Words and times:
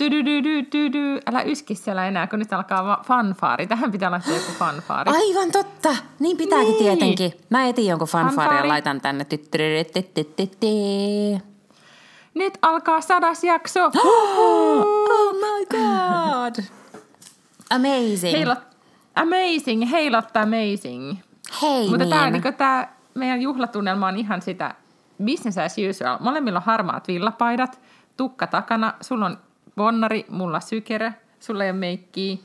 du, 0.00 1.20
älä 1.26 1.42
yski 1.42 1.74
siellä 1.74 2.08
enää, 2.08 2.26
kun 2.26 2.38
nyt 2.38 2.52
alkaa 2.52 3.02
fanfaari. 3.06 3.66
Tähän 3.66 3.92
pitää 3.92 4.10
laittaa 4.10 4.34
joku 4.34 4.52
fanfaari. 4.58 5.10
Aivan 5.10 5.52
totta, 5.52 5.96
niin 6.18 6.36
pitääkin 6.36 6.68
niin. 6.68 6.78
tietenkin. 6.78 7.32
Mä 7.50 7.66
etin 7.66 7.86
jonkun 7.86 8.08
fanfaari 8.08 8.56
ja 8.56 8.68
laitan 8.68 9.00
tänne. 9.00 9.26
Nyt 12.34 12.58
alkaa 12.62 13.00
sadas 13.00 13.44
jakso. 13.44 13.90
Oh 15.20 15.34
my 15.34 15.66
god. 15.66 16.64
Amazing. 17.70 18.32
Heilot, 18.32 18.58
amazing, 19.14 19.90
heilotta 19.90 20.40
amazing. 20.40 21.16
Hei 21.62 21.88
Mutta 21.88 22.06
tämä 22.06 22.22
niin. 22.22 22.32
niinku, 22.32 22.52
tämä 22.58 22.88
meidän 23.14 23.42
juhlatunnelma 23.42 24.08
on 24.08 24.16
ihan 24.16 24.42
sitä 24.42 24.74
business 25.24 25.58
as 25.58 25.76
usual. 25.90 26.16
Molemmilla 26.20 26.58
on 26.58 26.64
harmaat 26.66 27.08
villapaidat, 27.08 27.80
tukka 28.16 28.46
takana, 28.46 28.94
sulla 29.00 29.26
on 29.26 29.38
bonnari, 29.76 30.26
mulla 30.28 30.60
sykerö, 30.60 31.10
sulla 31.40 31.64
ei 31.64 31.70
ole 31.70 31.78
meikkiä, 31.78 32.36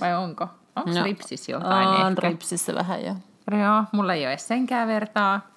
vai 0.00 0.16
onko? 0.16 0.48
Onko 0.76 0.90
no, 0.90 1.04
ripsis 1.04 1.48
jotain 1.48 1.88
on 1.88 2.12
ehkä? 2.12 2.28
ripsissä 2.28 2.74
vähän 2.74 3.04
jo. 3.04 3.14
Joo, 3.50 3.84
mulla 3.92 4.14
ei 4.14 4.26
ole 4.26 4.38
senkään 4.38 4.88
vertaa. 4.88 5.50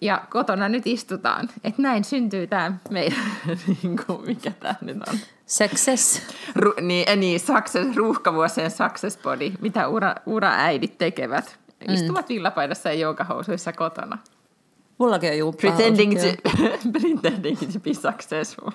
Ja 0.00 0.22
kotona 0.30 0.68
nyt 0.68 0.86
istutaan. 0.86 1.48
Että 1.64 1.82
näin 1.82 2.04
syntyy 2.04 2.46
tämä 2.46 2.72
meidän, 2.90 3.18
niin 3.82 4.00
kuin, 4.06 4.26
mikä 4.26 4.50
tämä 4.50 4.74
nyt 4.80 4.96
on. 5.08 5.18
Success. 5.46 6.22
Ru, 6.54 6.74
niin, 6.80 7.08
eh, 7.08 7.16
niin 7.16 7.40
success, 7.40 7.96
ruuhkavuosien 7.96 8.70
success 8.70 9.18
body, 9.22 9.52
mitä 9.60 9.88
ura, 9.88 10.14
uraäidit 10.26 10.98
tekevät. 10.98 11.58
Istuvat 11.88 12.28
villapaidassa 12.28 12.88
ja 12.88 12.94
joukahousuissa 12.94 13.72
kotona. 13.72 14.18
Mullakin 14.98 15.30
on 15.30 15.38
jumppa. 15.38 15.60
Pretending 15.60 16.12
to, 16.12 16.50
pretending 16.98 17.58
to 17.58 17.80
be 17.80 17.94
successful. 17.94 18.70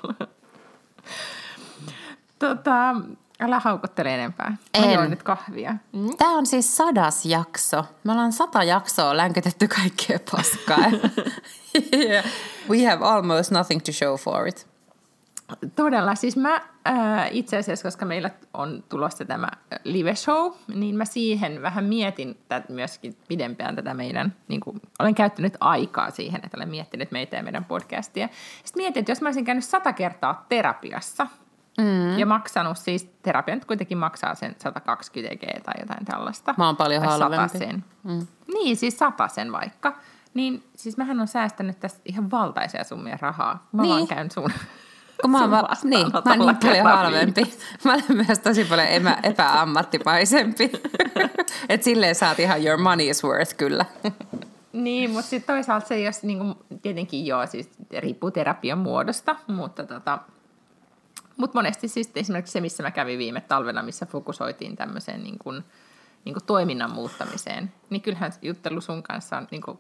Tota, 2.40 2.96
älä 3.40 3.60
haukottele 3.60 4.14
enempää. 4.14 4.50
Mä 4.50 4.86
En. 4.86 4.94
juon 4.94 5.10
nyt 5.10 5.24
kahvia. 5.24 5.76
Tämä 6.18 6.38
on 6.38 6.46
siis 6.46 6.78
sadas 6.78 7.26
jakso. 7.26 7.86
Me 8.04 8.12
ollaan 8.12 8.34
sata 8.34 8.64
jaksoa 8.64 9.18
länkytetty 9.18 9.68
kaikkea 9.68 10.20
paskaa. 10.32 10.78
yeah. 11.94 12.26
We 12.70 12.86
have 12.86 13.06
almost 13.06 13.52
nothing 13.52 13.82
to 13.82 13.92
show 13.92 14.16
for 14.16 14.48
it. 14.48 14.68
Todella. 15.76 16.16
Siis 16.16 16.38
mä 16.38 16.62
ää, 16.86 17.28
itse 17.32 17.58
asiassa, 17.58 17.88
koska 17.88 18.06
meillä 18.06 18.30
on 18.54 18.84
tulossa 18.90 19.26
tämä 19.26 19.48
live 19.84 20.16
show, 20.16 20.52
niin 20.76 20.96
mä 20.96 21.06
siihen 21.06 21.62
vähän 21.62 21.86
mietin 21.86 22.38
tätä 22.48 22.74
myöskin 22.74 23.18
pidempään 23.28 23.76
tätä 23.76 23.94
meidän, 23.94 24.36
niin 24.48 24.62
kuin, 24.62 24.82
olen 25.00 25.16
käyttänyt 25.16 25.58
aikaa 25.60 26.12
siihen, 26.12 26.42
että 26.44 26.58
olen 26.58 26.70
miettinyt 26.70 27.12
meitä 27.12 27.38
ja 27.38 27.44
meidän 27.44 27.66
podcastia. 27.66 28.30
Sitten 28.64 28.84
mietin, 28.84 29.00
että 29.00 29.12
jos 29.12 29.22
mä 29.22 29.28
olisin 29.28 29.46
käynyt 29.46 29.66
sata 29.66 29.94
kertaa 29.94 30.46
terapiassa 30.50 31.28
mm. 31.80 32.20
ja 32.20 32.26
maksanut 32.26 32.78
siis, 32.78 33.10
terapia 33.22 33.56
nyt 33.56 33.66
kuitenkin 33.66 33.98
maksaa 33.98 34.36
sen 34.36 34.56
120 34.60 35.36
G 35.36 35.64
tai 35.64 35.74
jotain 35.80 36.06
tällaista. 36.06 36.56
Mä 36.58 36.66
oon 36.66 36.76
paljon 36.76 37.02
Tai 37.04 37.10
halvempi. 37.20 37.48
satasen. 37.58 37.84
Mm. 38.04 38.28
Niin, 38.54 38.78
siis 38.78 39.00
sen 39.28 39.52
vaikka. 39.52 39.98
Niin 40.34 40.64
siis 40.76 40.98
mähän 40.98 41.20
on 41.20 41.28
säästänyt 41.28 41.80
tästä 41.80 42.00
ihan 42.06 42.32
valtaisia 42.32 42.84
summia 42.84 43.18
rahaa. 43.22 43.68
Mä 43.72 43.82
Niin. 43.82 43.90
vaan 43.96 44.08
käyn 44.08 44.32
sun 44.32 44.52
Kun 45.22 45.32
mä 45.32 45.42
oon, 45.42 45.52
va- 45.52 45.70
niin, 45.84 46.08
mä 46.14 46.22
oon 46.26 46.40
niin 46.40 46.56
paljon 46.58 46.86
halvempi. 46.86 47.54
Mä 47.84 47.94
olen 47.94 48.26
myös 48.28 48.40
tosi 48.40 48.66
paljon 48.66 48.88
emä, 48.88 49.18
epäammattipaisempi. 49.24 50.72
Et 51.70 51.84
silleen 51.84 52.16
saat 52.16 52.40
ihan 52.40 52.66
your 52.66 52.80
money's 52.80 53.28
worth 53.30 53.56
kyllä. 53.58 53.86
Niin, 54.74 55.10
mutta 55.10 55.30
sitten 55.30 55.56
toisaalta 55.56 55.88
se 55.88 55.96
ei 55.96 56.06
ole, 56.08 56.14
niin 56.22 56.38
kuin, 56.40 56.56
tietenkin 56.82 57.26
joo, 57.26 57.46
siis 57.46 57.70
riippuu 58.00 58.32
terapian 58.32 58.78
muodosta, 58.78 59.36
mutta 59.48 59.84
tota, 59.86 60.20
mut 61.40 61.54
monesti 61.54 61.88
siis 61.88 62.12
esimerkiksi 62.16 62.52
se, 62.52 62.62
missä 62.62 62.84
mä 62.84 62.92
kävin 62.92 63.20
viime 63.20 63.42
talvena, 63.42 63.84
missä 63.84 64.06
fokusoitiin 64.06 64.76
tämmöiseen 64.76 65.24
niin 65.24 65.40
kuin, 65.40 65.64
niin 66.26 66.34
kuin 66.34 66.46
toiminnan 66.46 66.92
muuttamiseen, 66.92 67.74
niin 67.90 68.02
kyllähän 68.02 68.32
juttelu 68.42 68.82
sun 68.82 69.04
kanssa 69.04 69.38
on, 69.38 69.48
niin 69.52 69.62
kuin, 69.62 69.80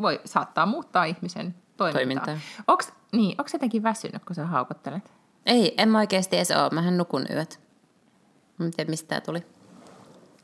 voi 0.00 0.20
saattaa 0.24 0.66
muuttaa 0.66 1.04
ihmisen 1.04 1.54
toimintaa. 1.76 2.24
Toimintaa. 2.24 2.38
Onks, 2.68 2.92
niin, 3.12 3.30
onko 3.38 3.50
jotenkin 3.52 3.82
väsynyt, 3.82 4.24
kun 4.24 4.36
sä 4.36 4.46
haukottelet? 4.46 5.12
Ei, 5.46 5.74
en 5.78 5.88
mä 5.88 5.98
oikeasti 5.98 6.36
edes 6.36 6.50
oo. 6.50 6.70
Mähän 6.70 6.96
nukun 6.96 7.26
yöt. 7.30 7.60
Mä 8.58 8.66
en 8.66 8.70
tiedä, 8.70 8.90
mistä 8.90 9.08
tää 9.08 9.20
tuli. 9.20 9.46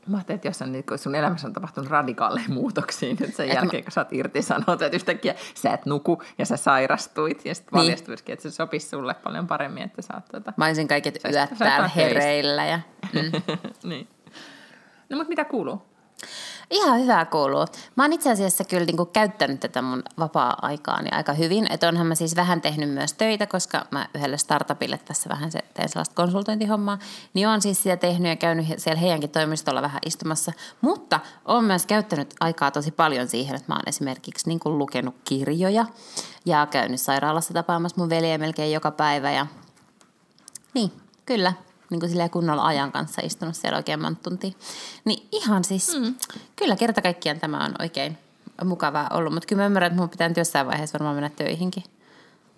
Mä 0.07 0.17
ajattelin, 0.17 0.35
että 0.35 0.47
jos 0.47 0.61
on, 0.61 0.71
niin 0.71 0.83
sun 0.95 1.15
elämässä 1.15 1.47
on 1.47 1.53
tapahtunut 1.53 1.89
radikaaleja 1.89 2.49
muutoksia 2.49 3.15
nyt 3.19 3.35
sen 3.35 3.49
Et 3.49 3.55
jälkeen, 3.55 3.83
kun 3.83 3.91
sä 3.91 4.01
oot 4.01 4.13
irtisanot, 4.13 4.81
että 4.81 4.95
yhtäkkiä 4.95 5.35
sä 5.55 5.73
et 5.73 5.85
nuku 5.85 6.23
ja 6.37 6.45
sä 6.45 6.57
sairastuit 6.57 7.45
ja 7.45 7.55
sitten 7.55 7.71
Niin. 7.73 7.81
valjastuisikin, 7.83 8.33
että 8.33 8.43
se 8.43 8.51
sopisi 8.51 8.89
sulle 8.89 9.13
paljon 9.13 9.47
paremmin, 9.47 9.83
että 9.83 10.01
sä 10.01 10.13
oot 10.13 10.25
tota... 10.31 10.53
Mä 10.57 10.65
olisin 10.65 10.87
kaiket 10.87 11.19
Sä- 11.21 11.29
yöt 11.29 11.49
täällä 11.59 11.87
hereillä. 11.87 12.65
Ja... 12.65 12.79
niin. 13.83 14.07
No 15.09 15.17
mutta 15.17 15.29
mitä 15.29 15.45
kuuluu? 15.45 15.81
Ihan 16.73 17.01
hyvää 17.01 17.25
kuuluu. 17.25 17.65
Mä 17.95 18.03
oon 18.03 18.13
itse 18.13 18.31
asiassa 18.31 18.63
kyllä 18.63 18.85
niinku 18.85 19.05
käyttänyt 19.05 19.59
tätä 19.59 19.81
mun 19.81 20.03
vapaa-aikaani 20.19 21.09
aika 21.11 21.33
hyvin. 21.33 21.67
Että 21.71 21.87
onhan 21.87 22.07
mä 22.07 22.15
siis 22.15 22.35
vähän 22.35 22.61
tehnyt 22.61 22.89
myös 22.89 23.13
töitä, 23.13 23.47
koska 23.47 23.85
mä 23.91 24.07
yhdelle 24.15 24.37
startupille 24.37 24.99
tässä 25.05 25.29
vähän 25.29 25.51
se, 25.51 25.59
teen 25.73 25.89
sellaista 25.89 26.15
konsultointihommaa. 26.15 26.99
Niin 27.33 27.47
oon 27.47 27.61
siis 27.61 27.83
sitä 27.83 27.97
tehnyt 27.97 28.29
ja 28.29 28.35
käynyt 28.35 28.65
siellä 28.77 28.99
heidänkin 28.99 29.29
toimistolla 29.29 29.81
vähän 29.81 29.99
istumassa. 30.05 30.51
Mutta 30.81 31.19
oon 31.45 31.63
myös 31.63 31.85
käyttänyt 31.85 32.33
aikaa 32.39 32.71
tosi 32.71 32.91
paljon 32.91 33.27
siihen, 33.27 33.55
että 33.55 33.71
mä 33.71 33.75
oon 33.75 33.87
esimerkiksi 33.87 34.49
niinku 34.49 34.77
lukenut 34.77 35.15
kirjoja 35.23 35.85
ja 36.45 36.65
käynyt 36.65 37.01
sairaalassa 37.01 37.53
tapaamassa 37.53 38.01
mun 38.01 38.09
veljeä 38.09 38.37
melkein 38.37 38.71
joka 38.71 38.91
päivä 38.91 39.31
ja 39.31 39.47
niin, 40.73 40.91
kyllä. 41.25 41.53
Niin 41.99 41.99
kuin 41.99 42.29
kunnolla 42.29 42.65
ajan 42.65 42.91
kanssa 42.91 43.21
istunut 43.25 43.55
siellä 43.55 43.77
oikein 43.77 44.01
monta 44.01 44.21
tuntia. 44.23 44.51
Niin 45.05 45.27
ihan 45.31 45.63
siis, 45.63 45.99
mm. 45.99 46.15
kyllä 46.55 46.75
kerta 46.75 47.01
kaikkiaan 47.01 47.39
tämä 47.39 47.65
on 47.65 47.73
oikein 47.79 48.17
mukavaa 48.65 49.07
ollut. 49.13 49.33
Mutta 49.33 49.47
kyllä 49.47 49.61
mä 49.61 49.65
ymmärrän, 49.65 49.91
että 49.91 50.01
mun 50.01 50.09
pitää 50.09 50.31
jossain 50.37 50.67
vaiheessa 50.67 50.99
varmaan 50.99 51.15
mennä 51.15 51.29
töihinkin. 51.29 51.83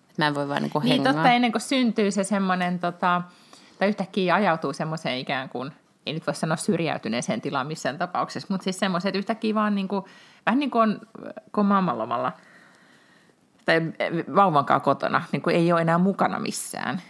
Et 0.09 0.17
mä 0.17 0.27
en 0.27 0.35
voi 0.35 0.47
vaan 0.47 0.61
niinku 0.61 0.79
Niin 0.79 0.91
hengaa. 0.91 1.13
totta, 1.13 1.31
ennen 1.31 1.51
kuin 1.51 1.61
syntyy 1.61 2.11
se 2.11 2.23
semmoinen, 2.23 2.79
tota, 2.79 3.21
tai 3.79 3.87
yhtäkkiä 3.87 4.35
ajautuu 4.35 4.73
semmoiseen 4.73 5.17
ikään 5.17 5.49
kuin, 5.49 5.71
ei 6.05 6.13
nyt 6.13 6.27
voi 6.27 6.35
sanoa 6.35 6.57
syrjäytyneeseen 6.57 7.41
tilaan 7.41 7.67
missään 7.67 7.97
tapauksessa, 7.97 8.47
mutta 8.51 8.63
siis 8.63 8.79
semmoiset, 8.79 9.09
että 9.09 9.17
yhtäkkiä 9.17 9.55
vaan 9.55 9.75
niin 9.75 9.87
kuin, 9.87 10.05
vähän 10.45 10.59
niin 10.59 10.71
kuin 10.71 10.81
on, 10.81 11.01
kun 11.51 11.61
on 11.61 11.65
mammalomalla 11.65 12.31
tai 13.65 13.81
vauvankaan 14.35 14.81
kotona, 14.81 15.23
niin 15.31 15.41
kuin 15.41 15.55
ei 15.55 15.71
ole 15.71 15.81
enää 15.81 15.97
mukana 15.97 16.39
missään. 16.39 17.01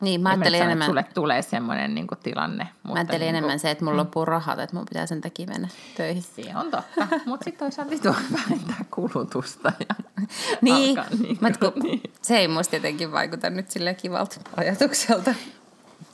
Niin, 0.00 0.20
mä 0.20 0.28
ajattelin 0.28 0.58
sano, 0.58 0.68
enemmän, 0.68 0.86
Sulle 0.86 1.04
tulee 1.14 1.42
semmoinen 1.42 1.94
niin 1.94 2.06
kuin 2.06 2.18
tilanne. 2.22 2.68
mä 2.84 2.92
ajattelin 2.94 3.20
niin 3.20 3.28
enemmän 3.28 3.58
se, 3.58 3.70
että 3.70 3.84
mulla 3.84 3.96
loppuu 3.96 4.24
rahat, 4.24 4.58
että 4.58 4.76
mun 4.76 4.84
pitää 4.84 5.06
sen 5.06 5.20
takia 5.20 5.46
mennä 5.46 5.68
töihin. 5.96 6.22
Se 6.22 6.42
on 6.54 6.70
totta, 6.70 7.06
mutta 7.26 7.44
sitten 7.44 7.58
toisaalta 7.58 7.94
voi 8.04 8.14
vähentää 8.38 8.84
kulutusta. 8.90 9.72
Ja 9.88 9.94
Niin, 10.62 10.98
alkaa 10.98 11.18
niin 11.18 11.38
mutta 11.40 11.70
kun, 11.70 11.82
niin. 11.82 12.02
se 12.22 12.38
ei 12.38 12.48
musta 12.48 12.76
jotenkin 12.76 13.12
vaikuta 13.12 13.50
nyt 13.50 13.70
sille 13.70 13.94
kivalta 13.94 14.36
ajatukselta. 14.56 15.34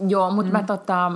Joo, 0.08 0.30
mutta 0.30 0.52
mm. 0.52 0.58
mä 0.58 0.62
tota, 0.62 1.12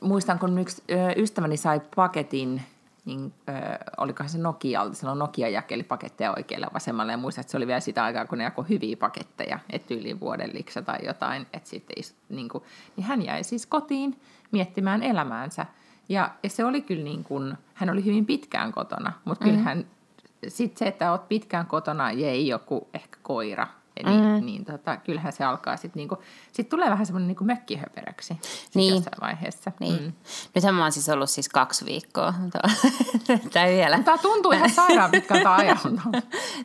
muistan, 0.00 0.38
kun 0.38 0.58
yksi 0.58 0.82
ystäväni 1.16 1.56
sai 1.56 1.80
paketin, 1.96 2.62
niin 3.04 3.34
ö, 3.48 3.52
olikohan 3.96 4.30
se 4.30 4.38
Nokialta, 4.38 4.94
silloin 4.94 5.18
Nokia 5.18 5.48
jakeli 5.48 5.82
paketteja 5.82 6.34
oikealle 6.36 6.66
ja 6.66 6.74
vasemmalle, 6.74 7.12
ja 7.12 7.18
muistan, 7.18 7.40
että 7.40 7.50
se 7.50 7.56
oli 7.56 7.66
vielä 7.66 7.80
sitä 7.80 8.04
aikaa, 8.04 8.26
kun 8.26 8.38
ne 8.38 8.44
jakoi 8.44 8.68
hyviä 8.68 8.96
paketteja, 8.96 9.58
että 9.70 9.94
yli 9.94 10.20
vuoden 10.20 10.50
liksa 10.54 10.82
tai 10.82 10.98
jotain, 11.06 11.46
että 11.52 11.68
sitten 11.68 12.04
niin, 12.28 12.48
kuin, 12.48 12.64
niin 12.96 13.04
hän 13.04 13.22
jäi 13.22 13.44
siis 13.44 13.66
kotiin 13.66 14.20
miettimään 14.50 15.02
elämäänsä, 15.02 15.66
ja, 16.08 16.30
ja 16.42 16.50
se 16.50 16.64
oli 16.64 16.82
kyllä 16.82 17.04
niin 17.04 17.24
kuin, 17.24 17.54
hän 17.74 17.90
oli 17.90 18.04
hyvin 18.04 18.26
pitkään 18.26 18.72
kotona, 18.72 19.12
mutta 19.24 19.44
mm-hmm. 19.44 19.58
kyllähän 19.58 19.86
sitten 20.48 20.78
se, 20.78 20.86
että 20.86 21.10
oot 21.10 21.28
pitkään 21.28 21.66
kotona 21.66 22.12
ja 22.12 22.28
ei 22.28 22.48
joku 22.48 22.88
ehkä 22.94 23.18
koira, 23.22 23.66
niin, 24.02 24.24
mm. 24.24 24.46
niin 24.46 24.64
tota, 24.64 24.96
kyllähän 24.96 25.32
se 25.32 25.44
alkaa 25.44 25.76
sitten 25.76 26.00
niinku, 26.00 26.18
sit 26.52 26.68
tulee 26.68 26.90
vähän 26.90 27.06
semmoinen 27.06 27.28
niinku 27.28 27.44
mökkihöperöksi 27.44 28.38
sit 28.42 28.74
Niin. 28.74 28.94
jossain 28.94 29.20
vaiheessa. 29.20 29.72
Niin. 29.80 30.02
Mm. 30.02 30.12
Nythän 30.54 30.74
mä 30.74 30.82
oon 30.82 30.92
siis 30.92 31.08
ollut 31.08 31.30
siis 31.30 31.48
kaksi 31.48 31.84
viikkoa. 31.84 32.34
Tämä 33.52 33.66
vielä. 33.76 34.02
Tämä 34.02 34.18
tuntuu 34.18 34.52
ihan 34.52 34.70
sairaan 34.70 35.10
pitkältä 35.10 35.54
ajalta. 35.56 35.88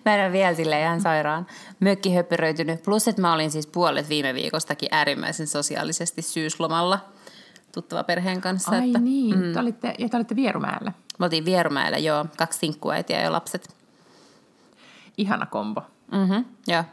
Mä 0.05 0.15
en 0.15 0.25
ole 0.25 0.31
vielä 0.31 0.55
sille 0.55 0.81
ihan 0.81 1.01
sairaan 1.01 1.47
mökkihöpyröitynyt. 1.79 2.83
Plus, 2.83 3.07
että 3.07 3.21
mä 3.21 3.33
olin 3.33 3.51
siis 3.51 3.67
puolet 3.67 4.09
viime 4.09 4.33
viikostakin 4.33 4.89
äärimmäisen 4.91 5.47
sosiaalisesti 5.47 6.21
syyslomalla 6.21 6.99
tuttava 7.71 8.03
perheen 8.03 8.41
kanssa. 8.41 8.71
Ai 8.71 8.87
että, 8.87 8.99
niin, 8.99 9.39
mm. 9.39 9.53
te 9.53 9.59
olitte, 9.59 9.95
ja 9.99 10.09
te 10.09 10.17
olitte 10.17 10.35
Vierumäellä. 10.35 10.91
Me 11.19 11.25
oltiin 11.25 11.45
Vierumäellä, 11.45 11.97
joo, 11.97 12.25
kaksi 12.37 12.59
sinkkuäitiä 12.59 13.21
ja 13.21 13.31
lapset. 13.31 13.75
Ihana 15.17 15.45
kombo. 15.45 15.81
Mm-hmm, 16.11 16.45
joo. 16.67 16.83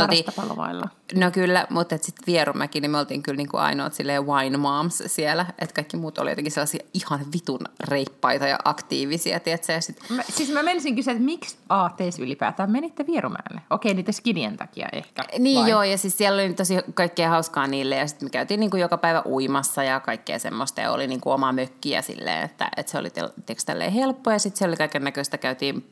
Me 0.00 0.02
oltiin, 0.02 0.24
palovailla. 0.36 0.88
no 1.14 1.30
kyllä, 1.30 1.66
mutta 1.70 1.96
sitten 2.00 2.26
Vierumäki, 2.26 2.80
niin 2.80 2.90
me 2.90 2.98
oltiin 2.98 3.22
kyllä 3.22 3.36
niinku 3.36 3.56
ainoat 3.56 3.94
silleen 3.94 4.26
wine 4.26 4.56
moms 4.56 5.02
siellä, 5.06 5.46
että 5.58 5.74
kaikki 5.74 5.96
muut 5.96 6.18
oli 6.18 6.30
jotenkin 6.30 6.52
sellaisia 6.52 6.86
ihan 6.94 7.20
vitun 7.32 7.60
reippaita 7.88 8.46
ja 8.46 8.58
aktiivisia, 8.64 9.40
tiedätkö? 9.40 9.72
Ja 9.72 9.80
sit, 9.80 9.96
Mä, 10.10 10.22
siis 10.28 10.52
mä 10.52 10.62
menisin 10.62 10.96
kysyä, 10.96 11.12
että 11.12 11.24
miksi 11.24 11.56
ATS 11.68 12.18
ylipäätään 12.18 12.70
menitte 12.70 13.06
Vierumäelle? 13.06 13.60
Okei, 13.70 13.94
niitä 13.94 14.12
skinien 14.12 14.56
takia 14.56 14.88
ehkä. 14.92 15.22
Niin 15.38 15.60
vai? 15.60 15.70
joo, 15.70 15.82
ja 15.82 15.98
siis 15.98 16.18
siellä 16.18 16.42
oli 16.42 16.54
tosi 16.54 16.74
kaikkea 16.94 17.28
hauskaa 17.28 17.66
niille, 17.66 17.96
ja 17.96 18.06
sitten 18.06 18.26
me 18.26 18.30
käytiin 18.30 18.60
niin 18.60 18.70
kuin 18.70 18.80
joka 18.80 18.98
päivä 18.98 19.22
uimassa 19.26 19.84
ja 19.84 20.00
kaikkea 20.00 20.38
semmoista, 20.38 20.80
ja 20.80 20.92
oli 20.92 21.06
niin 21.06 21.20
kuin 21.20 21.34
oma 21.34 21.52
mökkiä 21.52 22.02
silleen, 22.02 22.44
että, 22.44 22.68
että 22.76 22.92
se 22.92 22.98
oli 22.98 23.10
tälleen 23.66 23.92
helppo, 23.92 24.30
ja 24.30 24.38
sitten 24.38 24.58
siellä 24.58 24.70
oli 24.70 24.76
kaiken 24.76 25.04
näköistä, 25.04 25.38
käytiin 25.38 25.90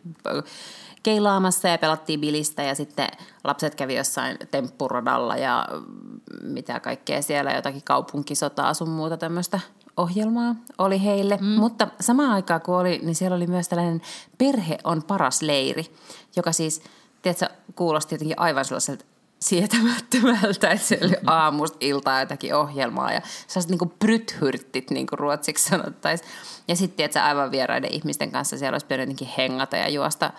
keilaamassa 1.05 1.69
ja 1.69 1.79
pelattiin 1.79 2.21
bilistä, 2.21 2.63
ja 2.63 2.75
sitten 2.75 3.09
lapset 3.45 3.75
kävi 3.75 3.95
jossain 3.95 4.37
temppuradalla 4.51 5.37
ja 5.37 5.69
mm, 5.73 6.21
mitä 6.43 6.81
kaikkea 6.81 7.23
siellä, 7.23 7.53
jotakin 7.53 7.83
kaupunkisotaa 7.85 8.75
sun 8.75 8.89
muuta 8.89 9.17
tämmöistä 9.17 9.61
ohjelmaa 9.97 10.55
oli 10.79 11.05
heille. 11.05 11.39
Mm. 11.41 11.47
Mutta 11.47 11.89
samaan 12.01 12.31
aikaan 12.31 12.61
kun 12.61 12.77
oli, 12.77 13.01
niin 13.03 13.15
siellä 13.15 13.37
oli 13.37 13.47
myös 13.47 13.69
tällainen 13.69 14.03
perhe 14.39 14.79
on 14.85 15.03
paras 15.03 15.43
leiri, 15.43 15.95
joka 16.37 16.53
siis, 16.53 16.83
tiedätkö, 17.23 17.49
kuulosti 17.75 18.15
jotenkin 18.15 18.39
aivan 18.39 18.65
sellaiselta 18.65 19.05
sietämättömältä, 19.41 20.71
että 20.71 20.87
se 20.87 20.99
oli 21.03 21.17
aamusta 21.27 21.79
iltaa 21.81 22.21
jotakin 22.21 22.55
ohjelmaa 22.55 23.13
ja 23.13 23.21
sellaiset 23.47 23.71
niinku 23.71 23.93
brythyrttit, 23.99 24.91
niin 24.91 25.07
kuin 25.07 25.19
ruotsiksi 25.19 25.69
sanottaisiin. 25.69 26.31
Ja 26.69 26.77
sitten, 26.77 26.97
tiedätkö, 26.97 27.23
aivan 27.23 27.51
vieraiden 27.51 27.93
ihmisten 27.93 28.31
kanssa 28.31 28.59
siellä 28.59 28.75
olisi 28.75 28.87
pitänyt 28.87 29.03
jotenkin 29.03 29.35
hengata 29.39 29.77
ja 29.77 29.89
juosta 29.89 30.33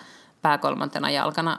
pääkolmantena 0.46 1.10
jalkana 1.10 1.56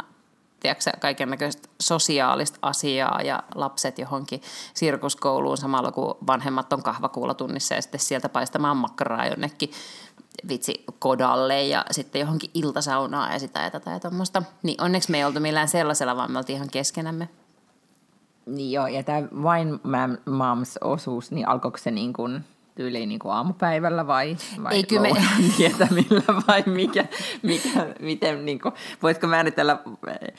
kaiken 1.00 1.30
näköistä 1.30 1.70
sosiaalista 1.82 2.60
asiaa 2.62 3.22
ja 3.22 3.44
lapset 3.56 4.00
johonkin 4.00 4.42
sirkuskouluun 4.74 5.58
samalla 5.58 5.92
kun 5.92 6.18
vanhemmat 6.28 6.74
on 6.74 6.84
kahvakuulatunnissa 6.84 7.76
ja 7.76 7.82
sitten 7.82 8.00
sieltä 8.00 8.30
paistamaan 8.30 8.78
makkaraa 8.78 9.28
jonnekin 9.28 9.72
vitsi 10.48 10.84
kodalle 11.00 11.64
ja 11.64 11.86
sitten 11.92 12.20
johonkin 12.20 12.52
iltasaunaan 12.54 13.34
ja 13.34 13.40
sitä 13.40 13.60
ja 13.60 13.72
tätä 13.72 13.92
ja 13.92 14.00
tuommoista. 14.00 14.44
Niin 14.64 14.82
onneksi 14.82 15.12
me 15.12 15.18
ei 15.18 15.24
oltu 15.24 15.40
millään 15.40 15.68
sellaisella, 15.68 16.16
vaan 16.16 16.32
me 16.32 16.38
oltiin 16.38 16.56
ihan 16.56 16.70
keskenämme. 16.72 17.30
Niin 18.46 18.72
joo, 18.72 18.88
ja 18.88 19.04
tämä 19.04 19.22
Wine 19.22 19.80
Moms-osuus, 20.26 21.32
niin 21.32 21.48
alkoiko 21.48 21.78
se 21.78 21.92
niin 21.92 22.14
kuin 22.14 22.46
tyyliin 22.78 23.10
niin 23.10 23.20
kuin 23.20 23.32
aamupäivällä 23.32 24.08
vai, 24.08 24.38
vai 24.64 24.76
Ei, 24.76 24.84
kyllä 24.84 25.02
me- 25.02 25.24
tietämillä 25.58 26.22
vai 26.48 26.64
mikä, 26.66 27.06
mikä 27.44 27.88
miten 28.00 28.46
niin 28.46 28.60
kuin, 28.60 28.74
voitko 29.04 29.28
määritellä 29.28 29.78
eh, 30.08 30.34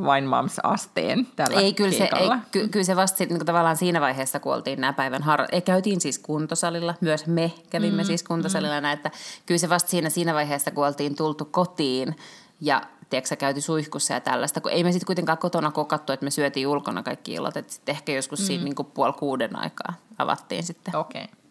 Wine 0.00 0.26
Moms-asteen 0.26 1.26
tällä 1.36 1.60
Ei, 1.60 1.72
kyllä 1.72 1.92
se, 1.92 2.04
ei, 2.04 2.28
ky, 2.50 2.68
kyllä 2.68 2.84
se 2.84 2.96
vasta 2.96 3.18
sit, 3.18 3.30
niin 3.30 3.46
tavallaan 3.46 3.76
siinä 3.76 4.00
vaiheessa, 4.00 4.40
kun 4.40 4.54
oltiin 4.54 4.80
nämä 4.80 4.92
päivän 4.92 5.22
har... 5.22 5.46
ei, 5.52 5.60
käytiin 5.60 6.00
siis 6.00 6.18
kuntosalilla, 6.18 6.94
myös 7.00 7.26
me 7.26 7.52
kävimme 7.70 8.02
mm, 8.02 8.06
siis 8.06 8.22
kuntosalilla, 8.22 8.80
mm. 8.80 8.86
että 8.86 9.10
kyllä 9.46 9.58
se 9.58 9.68
vasta 9.68 9.90
siinä, 9.90 10.10
siinä 10.10 10.34
vaiheessa, 10.34 10.70
kun 10.70 10.86
oltiin 10.86 11.16
tultu 11.16 11.44
kotiin 11.44 12.16
ja 12.60 12.82
tiedätkö, 13.10 13.28
sä, 13.28 13.36
käyty 13.36 13.60
suihkussa 13.60 14.14
ja 14.14 14.20
tällaista, 14.20 14.60
kun 14.60 14.72
ei 14.72 14.84
me 14.84 14.92
sitten 14.92 15.06
kuitenkaan 15.06 15.38
kotona 15.38 15.70
kokattu, 15.70 16.12
että 16.12 16.24
me 16.24 16.30
syötiin 16.30 16.68
ulkona 16.68 17.02
kaikki 17.02 17.32
illat, 17.32 17.56
että 17.56 17.72
sitten 17.72 17.92
ehkä 17.92 18.12
joskus 18.12 18.40
mm. 18.40 18.46
siinä 18.46 18.64
niin 18.64 18.74
kuin 18.74 18.88
puoli 18.94 19.12
kuuden 19.12 19.56
aikaa 19.56 19.94
avattiin 20.18 20.62
sitten 20.62 20.96
Okei. 20.96 21.22
Okay. 21.22 21.47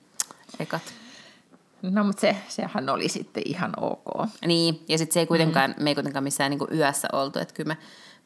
Ekat. 0.59 0.81
No, 1.81 2.03
mutta 2.03 2.21
se, 2.21 2.35
sehän 2.47 2.89
oli 2.89 3.09
sitten 3.09 3.43
ihan 3.45 3.73
ok. 3.81 4.29
Niin, 4.45 4.85
ja 4.87 4.97
sitten 4.97 5.13
se 5.13 5.19
ei 5.19 5.27
kuitenkaan, 5.27 5.75
mm. 5.77 5.83
me 5.83 5.89
ei 5.89 5.95
kuitenkaan 5.95 6.23
missään 6.23 6.49
niin 6.49 6.59
kuin 6.59 6.73
yössä 6.73 7.07
oltu, 7.13 7.39
että 7.39 7.53
kyllä 7.53 7.67
me 7.67 7.77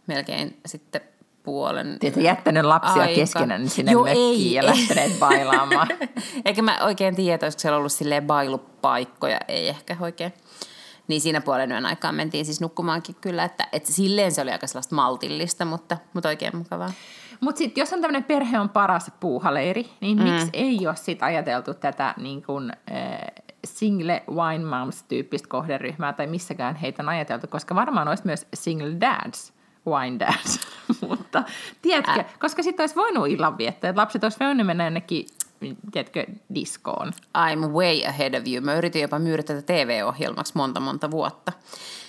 melkein 0.07 0.59
sitten 0.65 1.01
puolen... 1.43 1.97
Te 1.99 2.07
ette 2.07 2.21
jättänyt 2.21 2.63
lapsia 2.63 3.01
Aika. 3.01 3.15
keskenään 3.15 3.69
sinne 3.69 3.91
Joo, 3.91 4.03
mökkiin 4.03 4.47
ei, 4.47 4.53
ja 4.53 4.65
lähteneet 4.65 5.19
bailaamaan. 5.19 5.87
Eikä 6.45 6.61
mä 6.61 6.79
oikein 6.81 7.15
tiedä, 7.15 7.45
olisiko 7.45 7.59
siellä 7.59 7.77
ollut 7.77 7.91
silleen 7.91 8.27
bailupaikkoja, 8.27 9.39
ei 9.47 9.67
ehkä 9.67 9.97
oikein. 9.99 10.33
Niin 11.07 11.21
siinä 11.21 11.41
puolen 11.41 11.71
yön 11.71 11.85
aikaan 11.85 12.15
mentiin 12.15 12.45
siis 12.45 12.61
nukkumaankin 12.61 13.15
kyllä, 13.21 13.43
että, 13.43 13.67
että 13.71 13.91
silleen 13.91 14.31
se 14.31 14.41
oli 14.41 14.51
aika 14.51 14.67
sellaista 14.67 14.95
maltillista, 14.95 15.65
mutta, 15.65 15.97
mutta 16.13 16.29
oikein 16.29 16.57
mukavaa. 16.57 16.91
Mutta 17.41 17.59
sitten 17.59 17.81
jos 17.81 17.93
on 17.93 18.01
tämmöinen 18.01 18.23
perhe 18.23 18.59
on 18.59 18.69
paras 18.69 19.11
puuhaleiri, 19.19 19.89
niin 20.01 20.17
mm. 20.17 20.23
miksi 20.23 20.49
ei 20.53 20.87
ole 20.87 20.95
sit 20.95 21.23
ajateltu 21.23 21.73
tätä 21.73 22.13
niin 22.17 22.43
kun, 22.43 22.71
äh, 22.91 23.43
single 23.65 24.23
wine 24.29 24.65
moms-tyyppistä 24.65 25.47
kohderyhmää 25.47 26.13
tai 26.13 26.27
missäkään 26.27 26.75
heitä 26.75 27.03
on 27.03 27.09
ajateltu, 27.09 27.47
koska 27.47 27.75
varmaan 27.75 28.07
olisi 28.07 28.25
myös 28.25 28.47
single 28.53 28.95
dads, 29.01 29.53
wine 29.87 30.19
dads. 30.19 30.59
Mutta 31.09 31.43
tiedätkö, 31.81 32.19
äh. 32.19 32.39
koska 32.39 32.63
sitten 32.63 32.83
olisi 32.83 32.95
voinut 32.95 33.27
illan 33.27 33.57
viettää, 33.57 33.89
että 33.89 34.01
lapset 34.01 34.23
olisi 34.23 34.39
voinut 34.39 34.67
mennä 34.67 34.83
jonnekin, 34.83 35.25
tiedätkö, 35.91 36.25
diskoon. 36.55 37.11
I'm 37.37 37.71
way 37.71 38.05
ahead 38.07 38.33
of 38.33 38.47
you. 38.47 38.61
Mä 38.61 38.75
yritin 38.75 39.01
jopa 39.01 39.19
myydä 39.19 39.43
tätä 39.43 39.61
TV-ohjelmaksi 39.61 40.53
monta 40.55 40.79
monta 40.79 41.11
vuotta. 41.11 41.51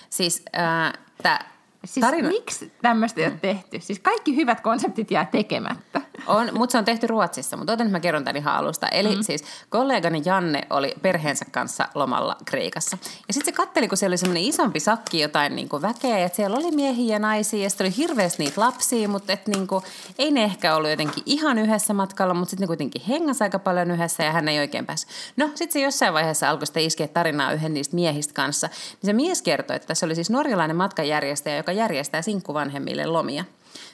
Siis 0.09 0.45
äh, 0.57 0.93
tää 1.23 1.52
Siis 1.85 2.05
tarina... 2.05 2.27
miksi 2.27 2.71
tämmöistä 2.81 3.21
ei 3.21 3.27
ole 3.27 3.37
tehty? 3.41 3.79
Siis 3.81 3.99
kaikki 3.99 4.35
hyvät 4.35 4.61
konseptit 4.61 5.11
jää 5.11 5.25
tekemättä. 5.25 6.01
On, 6.27 6.49
mutta 6.53 6.71
se 6.71 6.77
on 6.77 6.85
tehty 6.85 7.07
Ruotsissa, 7.07 7.57
mutta 7.57 7.73
otan, 7.73 7.87
että 7.87 7.97
mä 7.97 7.99
kerron 7.99 8.23
tämän 8.23 8.41
ihan 8.41 8.55
alusta. 8.55 8.87
Eli 8.87 9.15
mm. 9.15 9.21
siis 9.21 9.43
kollegani 9.69 10.21
Janne 10.25 10.67
oli 10.69 10.93
perheensä 11.01 11.45
kanssa 11.51 11.87
lomalla 11.95 12.37
Kreikassa. 12.45 12.97
Ja 13.27 13.33
sitten 13.33 13.53
se 13.53 13.57
katteli, 13.57 13.87
kun 13.87 13.97
siellä 13.97 14.11
oli 14.11 14.17
semmoinen 14.17 14.43
isompi 14.43 14.79
sakki 14.79 15.19
jotain 15.19 15.55
niin 15.55 15.69
kuin 15.69 15.81
väkeä, 15.81 16.25
että 16.25 16.35
siellä 16.35 16.57
oli 16.57 16.71
miehiä 16.71 17.15
ja 17.15 17.19
naisia 17.19 17.63
ja 17.63 17.69
sitten 17.69 17.85
oli 17.85 17.97
hirveästi 17.97 18.43
niitä 18.43 18.61
lapsia, 18.61 19.09
mutta 19.09 19.33
et 19.33 19.47
niin 19.47 19.67
kuin, 19.67 19.83
ei 20.19 20.31
ne 20.31 20.43
ehkä 20.43 20.75
ollut 20.75 20.89
jotenkin 20.89 21.23
ihan 21.25 21.59
yhdessä 21.59 21.93
matkalla, 21.93 22.33
mutta 22.33 22.49
sitten 22.49 22.63
ne 22.63 22.67
kuitenkin 22.67 23.01
hengasi 23.07 23.43
aika 23.43 23.59
paljon 23.59 23.91
yhdessä 23.91 24.23
ja 24.23 24.31
hän 24.31 24.47
ei 24.47 24.59
oikein 24.59 24.85
päässyt. 24.85 25.11
No 25.37 25.47
sitten 25.55 25.73
se 25.73 25.81
jossain 25.81 26.13
vaiheessa 26.13 26.49
alkoi 26.49 26.67
sitten 26.67 26.83
iskeä 26.83 27.07
tarinaa 27.07 27.53
yhden 27.53 27.73
niistä 27.73 27.95
miehistä 27.95 28.33
kanssa. 28.33 28.67
Niin 28.67 29.05
se 29.05 29.13
mies 29.13 29.41
kertoi, 29.41 29.75
että 29.75 29.87
tässä 29.87 30.05
oli 30.05 30.15
siis 30.15 30.29
norjalainen 30.29 30.77
matkanjärjestäjä, 30.77 31.57
joka 31.57 31.72
järjestää 31.73 32.21
sinkkuvanhemmille 32.21 33.05
lomia. 33.05 33.45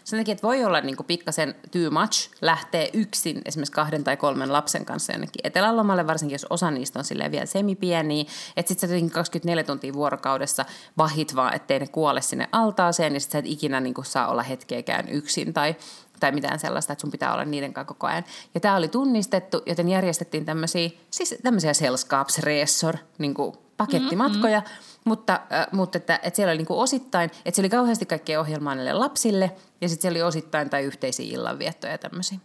Sen 0.03 0.19
takia, 0.19 0.31
että 0.31 0.47
voi 0.47 0.65
olla 0.65 0.81
niin 0.81 0.97
pikkasen 1.07 1.55
too 1.71 2.01
much 2.01 2.29
lähteä 2.41 2.87
yksin 2.93 3.41
esimerkiksi 3.45 3.71
kahden 3.71 4.03
tai 4.03 4.17
kolmen 4.17 4.53
lapsen 4.53 4.85
kanssa 4.85 5.13
jonnekin 5.13 5.41
etelälomalle, 5.43 6.07
varsinkin 6.07 6.33
jos 6.33 6.45
osa 6.49 6.71
niistä 6.71 6.99
on 6.99 7.31
vielä 7.31 7.45
semipieniä. 7.45 8.25
Että 8.57 8.67
sitten 8.67 8.89
sä 8.89 8.95
jotenkin 8.95 9.13
24 9.13 9.63
tuntia 9.63 9.93
vuorokaudessa 9.93 10.65
vahit 10.97 11.35
vaan, 11.35 11.55
ettei 11.55 11.79
ne 11.79 11.87
kuole 11.87 12.21
sinne 12.21 12.49
altaaseen 12.51 13.13
ja 13.13 13.19
sitten 13.19 13.31
sä 13.31 13.39
et 13.39 13.51
ikinä 13.51 13.79
niin 13.79 13.93
saa 14.03 14.27
olla 14.27 14.43
hetkeäkään 14.43 15.09
yksin 15.09 15.53
tai 15.53 15.75
tai 16.19 16.31
mitään 16.31 16.59
sellaista, 16.59 16.93
että 16.93 17.01
sun 17.01 17.11
pitää 17.11 17.33
olla 17.33 17.45
niiden 17.45 17.73
kanssa 17.73 17.93
koko 17.93 18.07
ajan. 18.07 18.23
Ja 18.53 18.59
tämä 18.59 18.75
oli 18.75 18.87
tunnistettu, 18.87 19.61
joten 19.65 19.89
järjestettiin 19.89 20.45
tämmöisiä, 20.45 20.89
siis 21.11 21.35
tämmöisiä 21.43 21.73
selskapsresor, 21.73 22.97
niin 23.17 23.33
kuin 23.33 23.53
pakettimatkoja, 23.77 24.59
mm-hmm. 24.59 25.01
mutta, 25.05 25.33
äh, 25.33 25.67
mutta 25.71 25.97
että, 25.97 26.19
että 26.23 26.35
siellä 26.35 26.51
oli 26.51 26.57
niin 26.57 26.67
kuin 26.67 26.79
osittain, 26.79 27.31
että 27.45 27.55
siellä 27.55 27.65
oli 27.65 27.69
kauheasti 27.69 28.05
kaikkea 28.05 28.39
ohjelmaa 28.39 28.75
niille 28.75 28.93
lapsille, 28.93 29.51
ja 29.81 29.89
sitten 29.89 30.01
siellä 30.01 30.17
oli 30.17 30.27
osittain 30.27 30.69
tai 30.69 30.83
yhteisiä 30.83 31.25
illanviettoja 31.29 31.93
ja 31.93 31.97
tämmöisiä. 31.97 32.39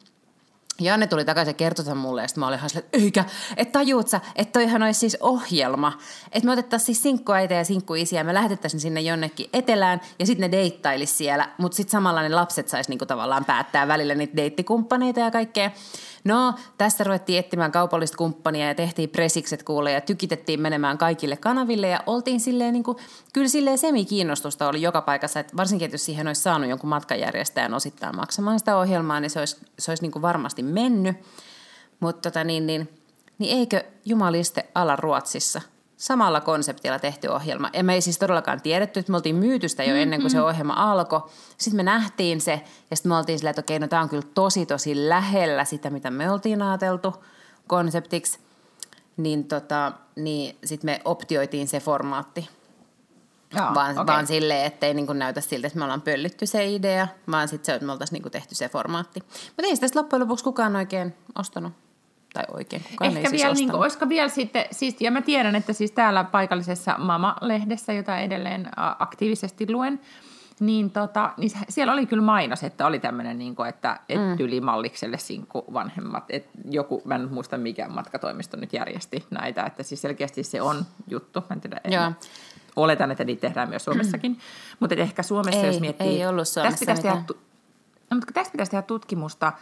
Janne 0.81 1.07
tuli 1.07 1.25
takaisin 1.25 1.50
ja 1.50 1.54
kertoi 1.54 1.85
tämän 1.85 1.99
mulle, 1.99 2.23
ja 2.23 2.28
sitten 2.28 2.40
mä 2.40 2.47
olin 2.47 2.59
ihan 2.59 2.71
silleen, 2.71 2.87
että 2.87 2.99
eikä, 2.99 3.25
että 3.57 3.73
tajuut 3.73 4.09
sä, 4.09 4.21
että 4.37 4.52
toihan 4.52 4.83
olisi 4.83 5.00
siis 5.00 5.16
ohjelma. 5.21 5.99
Että 6.33 6.47
me 6.47 6.52
otettaisiin 6.52 6.87
siis 6.87 7.02
sinkkuäitä 7.02 7.54
ja 7.54 7.64
sinkkuisiä, 7.64 8.21
ja 8.21 8.25
me 8.25 8.35
lähetettäisiin 8.35 8.81
sinne 8.81 9.00
jonnekin 9.00 9.50
etelään, 9.52 10.00
ja 10.19 10.26
sitten 10.26 10.50
ne 10.50 10.57
deittailisi 10.57 11.14
siellä, 11.14 11.49
mutta 11.59 11.76
sitten 11.76 11.93
samalla 11.93 12.23
ne 12.23 12.28
lapset 12.28 12.69
saisi 12.69 12.90
niinku 12.90 13.07
tavallaan 13.07 13.45
päättää 13.45 13.88
välillä 13.88 14.14
niitä 14.14 14.37
deittikumppaneita 14.37 15.21
ja 15.21 15.31
kaikkea. 15.31 15.71
No, 16.25 16.54
tässä 16.78 17.04
ruvettiin 17.04 17.38
etsimään 17.38 17.73
kaupallista 17.73 18.16
kumppania 18.16 18.69
ja 18.69 18.75
tehtiin 18.75 19.09
presikset 19.09 19.62
kuulle 19.62 19.93
ja 19.93 20.00
tykitettiin 20.00 20.61
menemään 20.61 20.99
kaikille 20.99 21.37
kanaville 21.37 21.88
ja 21.88 22.00
oltiin 22.07 22.40
silleen 22.40 22.73
niin 22.73 22.83
kuin, 22.83 22.99
kyllä 23.33 23.49
silleen 23.49 23.78
semi-kiinnostusta 23.78 24.69
oli 24.69 24.83
joka 24.83 25.00
paikassa, 25.02 25.40
että 25.40 25.57
varsinkin, 25.57 25.85
että 25.87 25.95
jos 25.95 26.04
siihen 26.04 26.26
olisi 26.26 26.43
saanut 26.43 26.71
jonkun 26.71 26.90
matkanjärjestäjän 26.90 27.75
osittain 27.75 28.16
maksamaan 28.16 28.59
sitä 28.59 28.76
ohjelmaa, 28.76 29.21
niin 29.21 29.31
se 29.31 29.38
olisi, 29.38 29.57
se 29.78 29.90
olisi 29.90 30.02
niin 30.02 30.12
kuin 30.12 30.23
varmasti 30.23 30.62
mennyt. 30.62 31.16
Mutta 32.00 32.31
tota 32.31 32.45
niin, 32.45 32.66
niin, 32.66 32.88
niin 33.38 33.59
eikö 33.59 33.85
jumaliste 34.04 34.66
ala 34.75 34.97
Ruotsissa 34.97 35.61
samalla 36.04 36.40
konseptilla 36.40 36.99
tehty 36.99 37.28
ohjelma. 37.28 37.70
Ja 37.73 37.84
me 37.84 37.94
ei 37.94 38.00
siis 38.00 38.18
todellakaan 38.18 38.61
tiedetty, 38.61 39.00
että 39.00 39.12
me 39.12 39.16
oltiin 39.16 39.37
myyty 39.37 39.68
sitä 39.68 39.84
jo 39.84 39.94
ennen 39.96 40.20
kuin 40.20 40.30
se 40.30 40.40
ohjelma 40.40 40.90
alkoi. 40.90 41.23
Sitten 41.58 41.76
me 41.76 41.82
nähtiin 41.82 42.40
se 42.40 42.61
ja 42.90 42.96
sitten 42.96 43.12
me 43.12 43.16
oltiin 43.16 43.38
silleen, 43.38 43.50
että 43.50 43.61
okei, 43.61 43.78
no 43.78 43.88
tämä 43.88 44.02
on 44.02 44.08
kyllä 44.08 44.26
tosi 44.34 44.66
tosi 44.66 45.08
lähellä 45.08 45.64
sitä, 45.64 45.90
mitä 45.90 46.11
me 46.11 46.30
oltiin 46.30 46.62
ajateltu 46.62 47.14
konseptiksi. 47.66 48.38
Niin, 49.16 49.44
tota, 49.44 49.92
niin 50.16 50.56
sitten 50.64 50.90
me 50.90 51.00
optioitiin 51.04 51.68
se 51.68 51.80
formaatti. 51.80 52.49
Joo, 53.56 53.75
vaan, 53.75 53.99
okei. 53.99 54.06
vaan 54.06 54.26
silleen, 54.26 54.64
ettei 54.64 54.94
niin 54.94 55.18
näytä 55.18 55.40
siltä, 55.40 55.66
että 55.66 55.78
me 55.78 55.84
ollaan 55.84 56.02
pöllytty 56.02 56.46
se 56.46 56.66
idea, 56.66 57.08
vaan 57.30 57.49
sitten 57.49 57.66
se, 57.66 57.75
että 57.75 57.87
me 57.87 57.92
oltaisiin 57.92 58.23
niin 58.23 58.32
tehty 58.32 58.54
se 58.54 58.68
formaatti. 58.68 59.20
Mutta 59.46 59.62
ei 59.62 59.76
sitä 59.76 60.00
loppujen 60.00 60.20
lopuksi 60.20 60.44
kukaan 60.44 60.76
oikein 60.76 61.14
ostanut. 61.38 61.73
Tai 62.35 62.45
oikein, 62.53 62.83
kukaan 62.91 63.09
Ehkä 63.09 63.21
ei 63.21 63.31
siis 63.31 63.43
vielä, 63.43 63.55
niin 63.55 63.71
kuin, 63.71 63.81
olisiko 63.81 64.09
vielä 64.09 64.29
sitten, 64.29 64.64
siis, 64.71 64.97
ja 65.00 65.11
mä 65.11 65.23
tiedän, 65.23 65.57
että 65.57 65.73
siis 65.73 65.91
täällä 65.91 66.25
paikallisessa 66.25 66.95
Mama-lehdessä, 66.99 67.93
jota 67.93 68.19
edelleen 68.19 68.71
aktiivisesti 68.99 69.73
luen, 69.73 70.00
niin, 70.61 70.91
tota, 70.91 71.33
niin 71.37 71.50
siellä 71.69 71.93
oli 71.93 72.07
kyllä 72.07 72.23
mainos, 72.23 72.62
että 72.64 72.87
oli 72.87 72.99
tämmöinen, 72.99 73.38
niin 73.38 73.57
kuin, 73.57 73.69
että 73.69 74.00
et 74.09 74.21
mm. 74.21 74.37
tylimallikselle 74.37 75.19
sinkku 75.19 75.64
vanhemmat, 75.73 76.25
että 76.29 76.59
joku, 76.71 77.03
mä 77.05 77.14
en 77.14 77.33
muista 77.33 77.59
mikä 77.59 77.88
matkatoimisto 77.88 78.57
nyt 78.57 78.73
järjesti 78.73 79.25
näitä, 79.31 79.64
että 79.64 79.83
siis 79.83 80.03
selkeästi 80.03 80.43
se 80.43 80.62
on 80.62 80.87
juttu, 81.09 81.41
mä 81.41 81.47
en 81.50 81.61
tiedä, 81.61 81.81
en, 81.85 81.93
Joo. 81.93 82.12
oletan, 82.76 83.11
että 83.11 83.25
niitä 83.25 83.41
tehdään 83.41 83.69
myös 83.69 83.85
Suomessakin, 83.85 84.38
mutta 84.81 84.95
ehkä 84.95 85.23
Suomessa, 85.23 85.61
Ei, 85.61 85.67
jos 85.67 85.81
miettii, 85.81 86.07
ei 86.07 86.26
ollut 86.26 86.49
Suomessa 86.49 86.71
tästä 86.71 86.81
pitäisi 86.81 87.03
tehdä 87.03 87.17
mitään. 87.17 87.41
No, 88.11 88.14
mutta 88.17 88.33
tästä 88.33 88.53
pitäisi 88.53 88.71
tehdä 88.71 88.83
tutkimusta, 88.83 89.53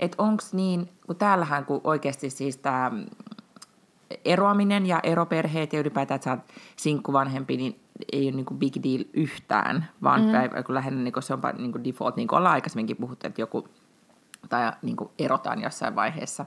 että 0.00 0.22
onko 0.22 0.42
niin, 0.52 0.88
kun 1.06 1.16
täällähän 1.16 1.64
kun 1.64 1.80
oikeasti 1.84 2.30
siis 2.30 2.56
tämä 2.56 2.90
eroaminen 4.24 4.86
ja 4.86 5.00
eroperheet 5.02 5.72
ja 5.72 5.80
ylipäätään, 5.80 6.16
että 6.16 6.24
sä 6.24 6.30
oot 6.30 6.40
sinkkuvanhempi, 6.76 7.56
niin 7.56 7.80
ei 8.12 8.28
ole 8.28 8.36
niin 8.36 8.46
big 8.58 8.74
deal 8.82 9.04
yhtään, 9.14 9.88
vaan 10.02 10.22
mm. 10.24 10.32
päivä, 10.32 10.62
kun 10.62 10.74
lähinnä 10.74 11.02
niin 11.02 11.22
se 11.22 11.34
on 11.34 11.40
niin 11.58 11.84
default, 11.84 12.16
niin 12.16 12.28
kuin 12.28 12.36
ollaan 12.38 12.54
aikaisemminkin 12.54 12.96
puhuttu, 12.96 13.26
että 13.26 13.40
joku 13.40 13.68
tai 14.48 14.72
niin 14.82 14.96
kuin 14.96 15.10
erotaan 15.18 15.62
jossain 15.62 15.96
vaiheessa, 15.96 16.46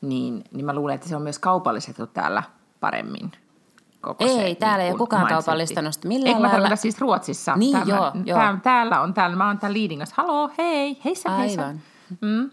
niin, 0.00 0.44
niin 0.52 0.66
mä 0.66 0.74
luulen, 0.74 0.94
että 0.94 1.08
se 1.08 1.16
on 1.16 1.22
myös 1.22 1.38
kaupallistettu 1.38 2.06
täällä 2.06 2.42
paremmin. 2.80 3.32
Koko 4.00 4.24
Ei, 4.24 4.54
se, 4.54 4.54
täällä 4.60 4.84
ei 4.84 4.88
niin 4.88 4.92
ole 4.92 4.98
kuin 4.98 5.08
kukaan 5.08 5.22
mindsetti. 5.22 5.44
kaupallistanut 5.44 5.94
sitä 5.94 6.08
millään 6.08 6.26
Eikö 6.26 6.38
mä 6.38 6.42
lailla. 6.42 6.52
tarkoitan 6.52 6.76
siis 6.76 7.00
Ruotsissa? 7.00 7.56
Niin, 7.56 7.72
Täällä, 7.72 7.94
joo, 7.94 8.12
joo. 8.24 8.38
Täällä, 8.38 8.60
täällä 8.62 9.00
on 9.00 9.14
täällä, 9.14 9.36
mä 9.36 9.46
oon 9.46 9.58
täällä 9.58 9.78
leadingassa. 9.78 10.14
Haloo, 10.18 10.50
hei, 10.58 11.00
heissä, 11.04 11.30
heissä. 11.30 11.62
Aivan. 11.62 11.80
Mm. 12.20 12.50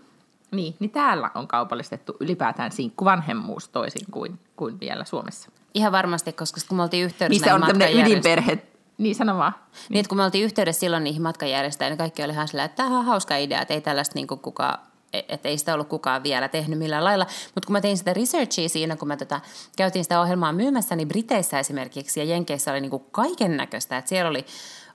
Niin, 0.52 0.76
niin 0.80 0.90
täällä 0.90 1.32
on 1.36 1.48
kaupallistettu 1.48 2.18
ylipäätään 2.20 2.72
sinkkuvanhemmuus 2.72 3.70
toisin 3.70 4.08
kuin, 4.12 4.40
kuin 4.56 4.80
vielä 4.80 5.06
Suomessa. 5.06 5.52
Ihan 5.74 5.92
varmasti, 5.92 6.34
koska 6.34 6.62
kun 6.68 6.78
me 6.78 6.84
oltiin 6.84 7.04
yhteydessä 7.04 7.46
Missä 7.46 7.56
on 7.56 7.62
näihin 7.62 7.80
tämmöinen 7.80 8.06
ydinperhe. 8.06 8.68
Niin, 8.98 9.16
sano 9.16 9.38
vaan. 9.38 9.54
Niin, 9.90 10.00
että 10.00 10.10
kun 10.10 10.18
me 10.18 10.24
oltiin 10.24 10.44
yhteydessä 10.44 10.80
silloin 10.80 11.04
niihin 11.04 11.22
matkanjärjestäjiin, 11.22 11.92
niin 11.92 11.98
kaikki 11.98 12.24
oli 12.24 12.32
ihan 12.32 12.48
sillä, 12.48 12.64
että 12.64 12.84
tämä 12.84 13.00
on 13.00 13.06
hauska 13.06 13.36
idea, 13.36 13.62
että 13.62 13.74
ei 13.74 13.82
tällaista 13.82 14.16
niin 14.16 14.28
kukaan, 14.28 14.80
että 15.14 15.50
ei 15.50 15.58
sitä 15.58 15.74
ollut 15.74 15.88
kukaan 15.88 16.24
vielä 16.24 16.48
tehnyt 16.48 16.80
millään 16.80 17.04
lailla. 17.04 17.26
Mutta 17.56 17.68
kun 17.68 17.74
mä 17.74 17.82
tein 17.82 17.98
sitä 17.98 18.14
researchia 18.14 18.70
siinä, 18.70 18.96
kun 18.96 19.08
mä 19.08 19.18
tota, 19.18 19.42
käytiin 19.78 20.06
sitä 20.06 20.22
ohjelmaa 20.22 20.54
myymässä, 20.54 20.96
niin 20.96 21.08
Briteissä 21.08 21.60
esimerkiksi 21.60 22.20
ja 22.20 22.26
Jenkeissä 22.26 22.72
oli 22.72 22.82
niin 22.82 23.06
kaiken 23.12 23.58
näköistä. 23.58 24.04
Siellä 24.06 24.30
oli, 24.30 24.46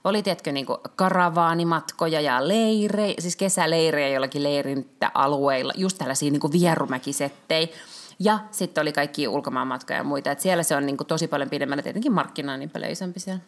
oli 0.04 0.23
tiedätkö, 0.23 0.52
niin 0.52 0.66
karavaanimatkoja 0.97 2.21
ja 2.21 2.49
leirejä, 2.49 3.14
siis 3.18 3.37
kesäleirejä 3.37 4.09
jollakin 4.09 4.42
leirintäalueilla, 4.42 5.73
just 5.76 5.99
tällaisia 5.99 6.30
niin 6.30 6.52
vierumäkisettejä. 6.52 7.68
Ja 8.18 8.38
sitten 8.50 8.82
oli 8.82 8.92
kaikki 8.92 9.28
ulkomaanmatkoja 9.28 9.99
ja 9.99 10.04
muita. 10.04 10.30
että 10.30 10.42
siellä 10.42 10.62
se 10.62 10.76
on 10.76 10.87
niin 10.87 10.97
tosi 11.06 11.28
paljon 11.28 11.50
pidemmällä, 11.50 11.82
tietenkin 11.82 12.12
markkina 12.12 12.52
on 12.52 12.59
niin 12.59 12.71
paljon 12.71 12.90
isompi 12.90 13.21
siellä. 13.21 13.40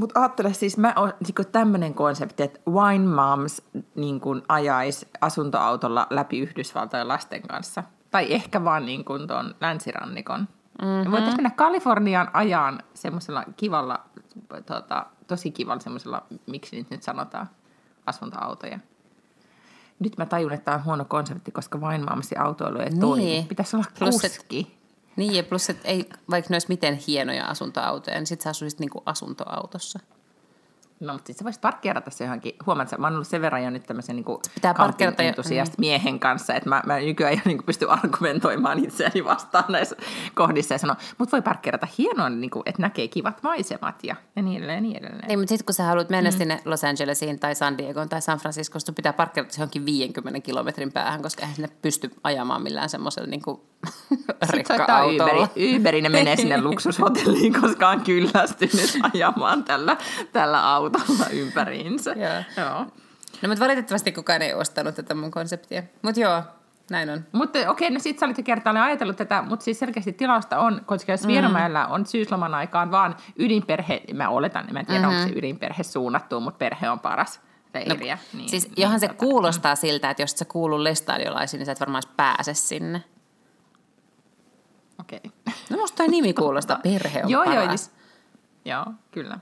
Mutta 0.00 0.20
ajattele 0.20 0.52
siis, 0.52 0.76
mä 0.76 0.92
oon 0.96 1.12
niin 1.20 1.46
tämmöinen 1.52 1.94
konsepti, 1.94 2.42
että 2.42 2.60
wine 2.70 3.06
moms 3.06 3.62
niin 3.94 4.20
kuin 4.20 4.42
ajaisi 4.48 5.08
asuntoautolla 5.20 6.06
läpi 6.10 6.38
Yhdysvaltojen 6.38 7.08
lasten 7.08 7.42
kanssa. 7.42 7.82
Tai 8.10 8.32
ehkä 8.32 8.64
vaan 8.64 8.86
niin 8.86 9.04
kuin 9.04 9.28
tuon 9.28 9.54
länsirannikon. 9.60 10.48
Mm-hmm. 10.82 11.10
Voitaisiin 11.10 11.36
mennä 11.36 11.50
Kaliforniaan 11.50 12.30
ajaan 12.32 12.82
semmoisella 12.94 13.44
kivalla, 13.56 14.00
tota, 14.66 15.06
tosi 15.26 15.50
kivalla 15.50 15.80
semmoisella, 15.80 16.26
miksi 16.46 16.76
niitä 16.76 16.94
nyt 16.94 17.02
sanotaan, 17.02 17.50
asuntoautoja. 18.06 18.78
Nyt 19.98 20.16
mä 20.18 20.26
tajun, 20.26 20.52
että 20.52 20.64
tämä 20.64 20.76
on 20.76 20.84
huono 20.84 21.04
konsepti, 21.04 21.50
koska 21.50 21.78
wine 21.78 22.04
momsin 22.10 22.40
autoilu 22.40 22.78
ei 22.78 22.90
Niin. 22.90 23.00
toimi. 23.00 23.46
Pitäisi 23.48 23.76
olla 23.76 23.86
Plus, 23.98 24.24
et- 24.24 24.36
kuski. 24.36 24.76
Niin, 25.16 25.34
ja 25.34 25.42
plus, 25.42 25.70
että 25.70 25.88
ei, 25.88 26.08
vaikka 26.30 26.46
ne 26.50 26.54
olisi 26.54 26.68
miten 26.68 26.94
hienoja 27.06 27.46
asuntoautoja, 27.46 28.16
niin 28.16 28.26
sit 28.26 28.40
sä 28.40 28.50
asuisit 28.50 28.80
niinku 28.80 29.02
asuntoautossa. 29.06 29.98
No, 31.00 31.12
mutta 31.12 31.26
sitten 31.26 31.38
sä 31.38 31.44
voisit 31.44 31.60
parkkeerata 31.60 32.10
se 32.10 32.24
johonkin. 32.24 32.52
Huomaat, 32.66 32.88
sä, 32.88 32.96
mä 32.96 33.06
oon 33.06 33.14
ollut 33.14 33.26
sen 33.26 33.40
verran 33.40 33.64
jo 33.64 33.70
nyt 33.70 33.82
tämmöisen 33.82 34.16
niin 34.16 34.24
Pitää 34.54 34.74
parkkeerata 34.74 35.22
entusiast 35.22 35.78
miehen 35.78 36.20
kanssa, 36.20 36.54
että 36.54 36.68
mä, 36.68 36.82
mä 36.86 36.98
nykyään 36.98 37.34
jo 37.34 37.40
niin 37.44 37.62
pysty 37.66 37.90
argumentoimaan 37.90 38.84
itseäni 38.84 39.24
vastaan 39.24 39.64
näissä 39.68 39.96
kohdissa 40.34 40.74
ja 40.74 40.78
sanoa, 40.78 40.96
mutta 41.18 41.32
voi 41.32 41.42
parkkeerata 41.42 41.88
hienoa, 41.98 42.30
niin 42.30 42.50
kuin, 42.50 42.62
että 42.66 42.82
näkee 42.82 43.08
kivat 43.08 43.42
maisemat 43.42 44.04
ja, 44.04 44.16
ja 44.36 44.42
niin 44.42 44.56
edelleen, 44.56 44.76
ja 44.76 44.80
niin 44.80 44.96
edelleen. 44.96 45.28
Niin, 45.28 45.38
mutta 45.38 45.48
sitten 45.48 45.66
kun 45.66 45.74
sä 45.74 45.84
haluat 45.84 46.10
mennä 46.10 46.30
mm. 46.30 46.36
sinne 46.36 46.60
Los 46.64 46.84
Angelesiin 46.84 47.40
tai 47.40 47.54
San 47.54 47.78
Diegoon 47.78 48.08
tai 48.08 48.22
San 48.22 48.38
Franciscoon, 48.38 48.80
sun 48.80 48.94
pitää 48.94 49.12
parkkeerata 49.12 49.54
se 49.54 49.60
johonkin 49.60 49.86
50 49.86 50.40
kilometrin 50.40 50.92
päähän, 50.92 51.22
koska 51.22 51.42
eihän 51.42 51.54
sinne 51.54 51.70
pysty 51.82 52.10
ajamaan 52.24 52.62
millään 52.62 52.88
semmoisella 52.88 53.28
Sitten 54.46 54.66
soittaa 54.66 54.76
rekka-autolla. 54.76 55.44
Uberi, 55.44 55.76
Uberin 55.76 56.04
ja 56.04 56.10
menee 56.10 56.36
sinne 56.36 56.60
luksushotelliin, 56.68 57.60
koska 57.60 57.88
on 57.88 58.00
kyllästynyt 58.00 58.98
ajamaan 59.12 59.64
tällä, 59.64 59.96
tällä 60.32 60.72
autolla 60.72 60.85
ympäriinsä. 61.42 62.10
Joo. 62.10 62.66
Joo. 62.66 62.86
No, 63.42 63.48
mutta 63.48 63.64
valitettavasti 63.64 64.12
kukaan 64.12 64.42
ei 64.42 64.54
ostanut 64.54 64.94
tätä 64.94 65.14
mun 65.14 65.30
konseptia. 65.30 65.82
Mutta 66.02 66.20
joo, 66.20 66.42
näin 66.90 67.10
on. 67.10 67.24
Mutta 67.32 67.70
okei, 67.70 67.90
no 67.90 67.98
sit 67.98 68.18
sä 68.18 68.26
olit 68.26 68.38
jo 68.38 68.44
kertaalleen 68.44 68.84
ajatellut 68.84 69.16
tätä, 69.16 69.42
mutta 69.42 69.64
siis 69.64 69.78
selkeästi 69.78 70.12
tilausta 70.12 70.58
on, 70.58 70.82
koska 70.86 71.12
jos 71.12 71.26
Vierumäellä 71.26 71.86
on 71.86 72.06
syysloman 72.06 72.54
aikaan 72.54 72.90
vaan 72.90 73.16
ydinperhe, 73.38 74.02
mä 74.14 74.28
oletan, 74.28 74.66
mä 74.72 74.80
en 74.80 74.86
tiedä, 74.86 75.00
mm-hmm. 75.00 75.16
onko 75.16 75.28
se 75.32 75.38
ydinperhe 75.38 75.82
suunnattu, 75.82 76.40
mutta 76.40 76.58
perhe 76.58 76.90
on 76.90 77.00
paras 77.00 77.40
leiriä. 77.74 78.14
No, 78.14 78.38
niin, 78.38 78.48
Siis 78.48 78.64
niin, 78.64 78.74
johan 78.76 79.00
se 79.00 79.08
tota, 79.08 79.18
kuulostaa 79.18 79.76
siltä, 79.76 80.10
että 80.10 80.22
jos 80.22 80.30
sä 80.30 80.44
kuulu 80.44 80.84
lestadiolaisiin, 80.84 81.58
niin 81.58 81.66
sä 81.66 81.72
et 81.72 81.80
varmaan 81.80 82.02
pääse 82.16 82.54
sinne. 82.54 83.02
Okei. 85.00 85.20
No 85.70 85.76
musta 85.76 85.96
toi 85.96 86.08
nimi 86.08 86.32
kuulostaa, 86.32 86.78
perhe 86.82 87.24
on 87.24 87.30
joo, 87.34 87.44
joo, 87.44 87.54
paras. 87.54 87.90
joo, 88.64 88.84
kyllä. 89.10 89.38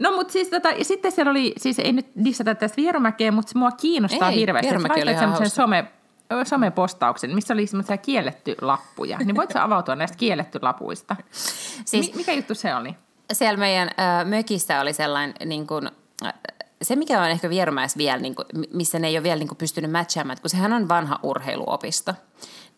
No 0.00 0.10
mutta 0.16 0.32
siis 0.32 0.48
tota, 0.48 0.70
ja 0.70 0.84
sitten 0.84 1.12
siellä 1.12 1.30
oli, 1.30 1.52
siis 1.56 1.78
ei 1.78 1.92
nyt 1.92 2.06
dissata 2.24 2.54
tästä 2.54 2.76
Vierumäkeä, 2.76 3.32
mutta 3.32 3.58
mua 3.58 3.70
kiinnostaa 3.70 4.30
Ei, 4.30 4.36
hirveästi. 4.36 4.66
Vierumäki 4.68 5.02
oli 5.02 5.10
ihan 5.10 5.50
some, 5.50 5.84
ö, 6.32 6.44
somepostauksen, 6.44 7.34
missä 7.34 7.54
oli 7.54 7.66
semmoisia 7.66 7.96
kielletty 7.96 8.54
lappuja. 8.60 9.18
Niin 9.18 9.36
voitko 9.36 9.58
avautua 9.68 9.96
näistä 9.96 10.16
kielletty 10.16 10.58
lapuista? 10.62 11.16
Siis- 11.84 12.10
Mi- 12.12 12.16
mikä 12.16 12.32
juttu 12.32 12.54
se 12.54 12.74
oli? 12.74 12.94
siellä 13.32 13.56
meidän 13.58 13.88
äh, 13.88 14.26
mökissä 14.26 14.80
oli 14.80 14.92
sellainen, 14.92 15.34
niin 15.44 15.66
kuin, 15.66 15.90
äh, 16.24 16.32
se 16.82 16.96
mikä 16.96 17.22
on 17.22 17.30
ehkä 17.30 17.50
Vierumäessä 17.50 17.98
vielä, 17.98 18.18
niin 18.18 18.34
kuin, 18.34 18.46
missä 18.72 18.98
ne 18.98 19.08
ei 19.08 19.16
ole 19.16 19.22
vielä 19.22 19.38
niin 19.38 19.48
kuin, 19.48 19.58
pystynyt 19.58 19.90
matchaamaan, 19.90 20.38
kun 20.42 20.50
sehän 20.50 20.72
on 20.72 20.88
vanha 20.88 21.18
urheiluopisto, 21.22 22.14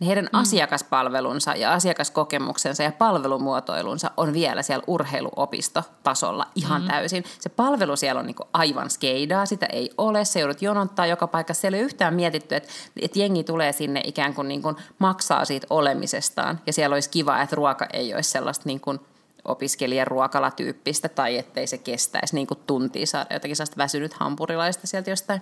niin 0.02 0.06
heidän 0.06 0.28
mm. 0.32 0.38
asiakaspalvelunsa 0.38 1.54
ja 1.54 1.72
asiakaskokemuksensa 1.72 2.82
ja 2.82 2.92
palvelumuotoilunsa 2.92 4.10
on 4.16 4.32
vielä 4.32 4.62
siellä 4.62 4.84
urheiluopistotasolla 4.86 6.46
ihan 6.54 6.82
mm. 6.82 6.88
täysin. 6.88 7.24
Se 7.40 7.48
palvelu 7.48 7.96
siellä 7.96 8.18
on 8.18 8.26
niin 8.26 8.34
kuin, 8.34 8.48
aivan 8.52 8.90
skeidaa, 8.90 9.46
sitä 9.46 9.66
ei 9.66 9.90
ole, 9.98 10.24
se 10.24 10.40
joudut 10.40 10.62
jonottaa 10.62 11.06
joka 11.06 11.26
paikassa. 11.26 11.60
Siellä 11.60 11.76
ei 11.76 11.82
ole 11.82 11.86
yhtään 11.86 12.14
mietitty, 12.14 12.54
että, 12.54 12.68
että 13.02 13.18
jengi 13.18 13.44
tulee 13.44 13.72
sinne 13.72 14.00
ikään 14.04 14.34
kuin, 14.34 14.48
niin 14.48 14.62
kuin 14.62 14.76
maksaa 14.98 15.44
siitä 15.44 15.66
olemisestaan 15.70 16.60
ja 16.66 16.72
siellä 16.72 16.94
olisi 16.94 17.10
kiva, 17.10 17.42
että 17.42 17.56
ruoka 17.56 17.86
ei 17.92 18.14
olisi 18.14 18.30
sellaista 18.30 18.62
niin 18.66 18.80
kuin, 18.80 19.00
opiskelijan 19.44 20.06
ruokalatyyppistä 20.06 21.08
tai 21.08 21.38
ettei 21.38 21.66
se 21.66 21.78
kestäisi 21.78 22.34
niin 22.34 22.46
tuntia 22.66 23.06
saada 23.06 23.34
jotakin 23.34 23.56
sellaista 23.56 23.76
väsynyt 23.76 24.12
hampurilaista 24.12 24.86
sieltä 24.86 25.10
jostain. 25.10 25.40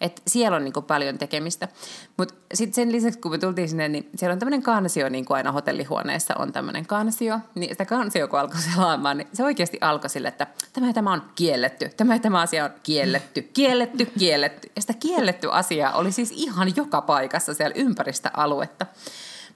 Et 0.00 0.22
siellä 0.26 0.56
on 0.56 0.64
niin 0.64 0.72
kuin 0.72 0.84
paljon 0.84 1.18
tekemistä. 1.18 1.68
Mutta 2.16 2.34
sitten 2.54 2.74
sen 2.74 2.92
lisäksi, 2.92 3.18
kun 3.18 3.30
me 3.30 3.38
tultiin 3.38 3.68
sinne, 3.68 3.88
niin 3.88 4.08
siellä 4.16 4.32
on 4.32 4.38
tämmöinen 4.38 4.62
kansio, 4.62 5.08
niin 5.08 5.24
kuin 5.24 5.36
aina 5.36 5.52
hotellihuoneessa 5.52 6.34
on 6.38 6.52
tämmöinen 6.52 6.86
kansio. 6.86 7.38
Niin 7.54 7.70
sitä 7.70 7.84
kansio, 7.84 8.28
kun 8.28 8.38
alkoi 8.38 8.60
selaamaan, 8.60 9.18
niin 9.18 9.28
se 9.32 9.44
oikeasti 9.44 9.78
alkoi 9.80 10.10
sille, 10.10 10.28
että 10.28 10.46
tämä 10.72 10.92
tämä 10.92 11.12
on 11.12 11.22
kielletty, 11.34 11.90
tämä 11.96 12.18
tämä 12.18 12.40
asia 12.40 12.64
on 12.64 12.70
kielletty, 12.82 13.42
kielletty, 13.42 14.06
kielletty. 14.18 14.70
Ja 14.76 14.80
sitä 14.80 14.94
kielletty 14.94 15.48
asiaa 15.52 15.92
oli 15.92 16.12
siis 16.12 16.30
ihan 16.30 16.72
joka 16.76 17.00
paikassa 17.00 17.54
siellä 17.54 17.74
ympäristä 17.76 18.30
aluetta. 18.36 18.86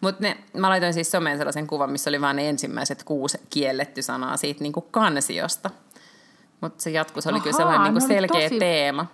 Mutta 0.00 0.24
mä 0.54 0.68
laitoin 0.68 0.94
siis 0.94 1.10
someen 1.10 1.38
sellaisen 1.38 1.66
kuvan, 1.66 1.90
missä 1.90 2.10
oli 2.10 2.20
vain 2.20 2.36
ne 2.36 2.48
ensimmäiset 2.48 3.04
kuusi 3.04 3.38
kielletty 3.50 4.02
sanaa 4.02 4.36
siitä 4.36 4.62
niin 4.62 4.72
kuin 4.72 4.86
kansiosta. 4.90 5.70
Mutta 6.60 6.82
se 6.82 6.90
jatkus 6.90 7.26
oli 7.26 7.40
kyllä 7.40 7.56
Ahaa, 7.56 7.58
sellainen 7.58 7.94
niin 7.94 8.00
kuin 8.00 8.12
oli 8.12 8.14
selkeä 8.14 8.48
tosi- 8.48 8.58
teema. 8.58 9.06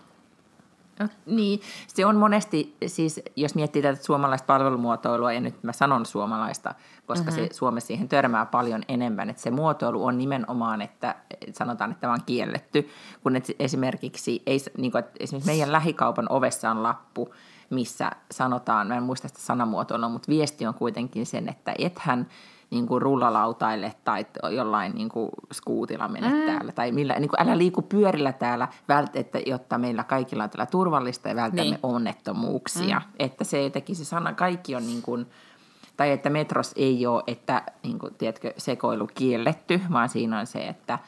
No, 1.01 1.09
niin, 1.27 1.61
se 1.87 2.07
on 2.07 2.17
monesti, 2.17 2.77
siis 2.87 3.21
jos 3.37 3.55
miettii 3.55 3.83
tätä 3.83 4.03
suomalaista 4.03 4.47
palvelumuotoilua, 4.47 5.33
ja 5.33 5.41
nyt 5.41 5.63
mä 5.63 5.73
sanon 5.73 6.07
suomalaista, 6.07 6.75
koska 7.07 7.31
mm-hmm. 7.31 7.49
se 7.49 7.55
Suomessa 7.55 7.87
siihen 7.87 8.09
törmää 8.09 8.47
paljon 8.47 8.83
enemmän, 8.89 9.31
että 9.31 9.43
se 9.43 9.51
muotoilu 9.51 10.05
on 10.05 10.19
nimenomaan, 10.19 10.83
että 10.83 11.15
sanotaan, 11.53 11.91
että 11.91 12.01
tämä 12.01 12.13
on 12.13 12.23
kielletty, 12.27 12.89
kun 13.23 13.37
et 13.37 13.51
esimerkiksi, 13.59 14.43
ei, 14.47 14.59
niin 14.79 14.93
kuin, 14.93 14.99
että 14.99 15.13
esimerkiksi 15.21 15.51
meidän 15.51 15.73
lähikaupan 15.73 16.27
ovessa 16.29 16.71
on 16.71 16.83
lappu, 16.83 17.35
missä 17.71 18.11
sanotaan, 18.31 18.87
mä 18.87 18.97
en 18.97 19.03
muista 19.03 19.29
sitä 19.29 19.41
sanamuotoilua, 19.41 20.09
mutta 20.09 20.29
viesti 20.29 20.67
on 20.67 20.75
kuitenkin 20.75 21.27
sen, 21.27 21.49
että 21.49 21.75
ethän 21.79 22.27
niin 22.71 22.87
kuin 22.87 23.03
rullalautaille 23.03 23.95
tai 24.05 24.27
jollain 24.51 24.93
niin 24.95 25.09
kuin 25.09 25.31
skuutilla 25.53 26.09
mene 26.09 26.29
mm. 26.29 26.47
täällä. 26.47 26.73
Tai 26.73 26.93
millä, 26.93 27.15
niin 27.15 27.29
kuin, 27.29 27.43
älä 27.43 27.59
liiku 27.59 27.83
pyörillä 27.83 28.33
täällä, 28.33 28.69
vält, 28.89 29.17
että, 29.17 29.39
jotta 29.47 29.79
meillä 29.79 30.05
kaikilla 30.05 30.45
on 30.45 30.51
täällä 30.51 30.67
turvallista 30.67 31.29
ja 31.29 31.37
välttämme 31.37 31.65
niin. 31.65 31.79
onnettomuuksia. 31.83 32.99
Mm. 32.99 33.13
Että 33.19 33.45
se 33.45 33.63
jotenkin 33.63 33.97
se 33.97 34.05
sana, 34.05 34.33
kaikki 34.33 34.77
on 34.77 34.87
niin 34.87 35.03
kuin, 35.03 35.27
tai 35.97 36.11
että 36.11 36.31
metros 36.31 36.73
ei 36.77 37.07
ole, 37.07 37.23
että 37.27 37.63
niin 37.83 37.99
kuin, 37.99 38.15
tiedätkö, 38.15 38.53
sekoilu 38.57 39.09
kielletty, 39.15 39.81
vaan 39.93 40.09
siinä 40.09 40.39
on 40.39 40.47
se, 40.47 40.67
että, 40.67 40.99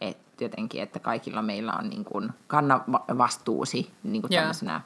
että 0.00 0.44
jotenkin, 0.44 0.82
että 0.82 0.98
kaikilla 0.98 1.42
meillä 1.42 1.72
on 1.72 1.88
niin 1.88 2.04
kuin, 2.04 2.30
kanna 2.46 2.80
vastuusi 3.18 3.90
niin 4.02 4.22
kuin 4.22 4.32
tämmöisenä 4.32 4.80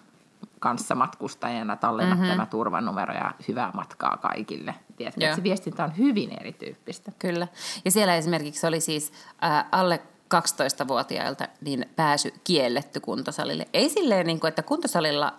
kanssamatkustajana 0.60 1.76
tallenna 1.76 2.14
mm-hmm. 2.14 2.30
tämä 2.30 2.46
turvanumero 2.46 3.14
ja 3.14 3.32
hyvää 3.48 3.70
matkaa 3.74 4.16
kaikille. 4.16 4.74
Tiedätkö, 4.96 5.24
että 5.24 5.36
se 5.36 5.42
viestintä 5.42 5.84
on 5.84 5.98
hyvin 5.98 6.40
erityyppistä. 6.40 7.12
Kyllä. 7.18 7.48
Ja 7.84 7.90
siellä 7.90 8.16
esimerkiksi 8.16 8.66
oli 8.66 8.80
siis 8.80 9.12
äh, 9.44 9.64
alle 9.72 10.00
12-vuotiailta 10.34 11.48
niin 11.60 11.90
pääsy 11.96 12.34
kielletty 12.44 13.00
kuntosalille. 13.00 13.68
Ei 13.72 13.88
silleen, 13.88 14.26
niin 14.26 14.40
kuin, 14.40 14.48
että 14.48 14.62
kuntosalilla 14.62 15.34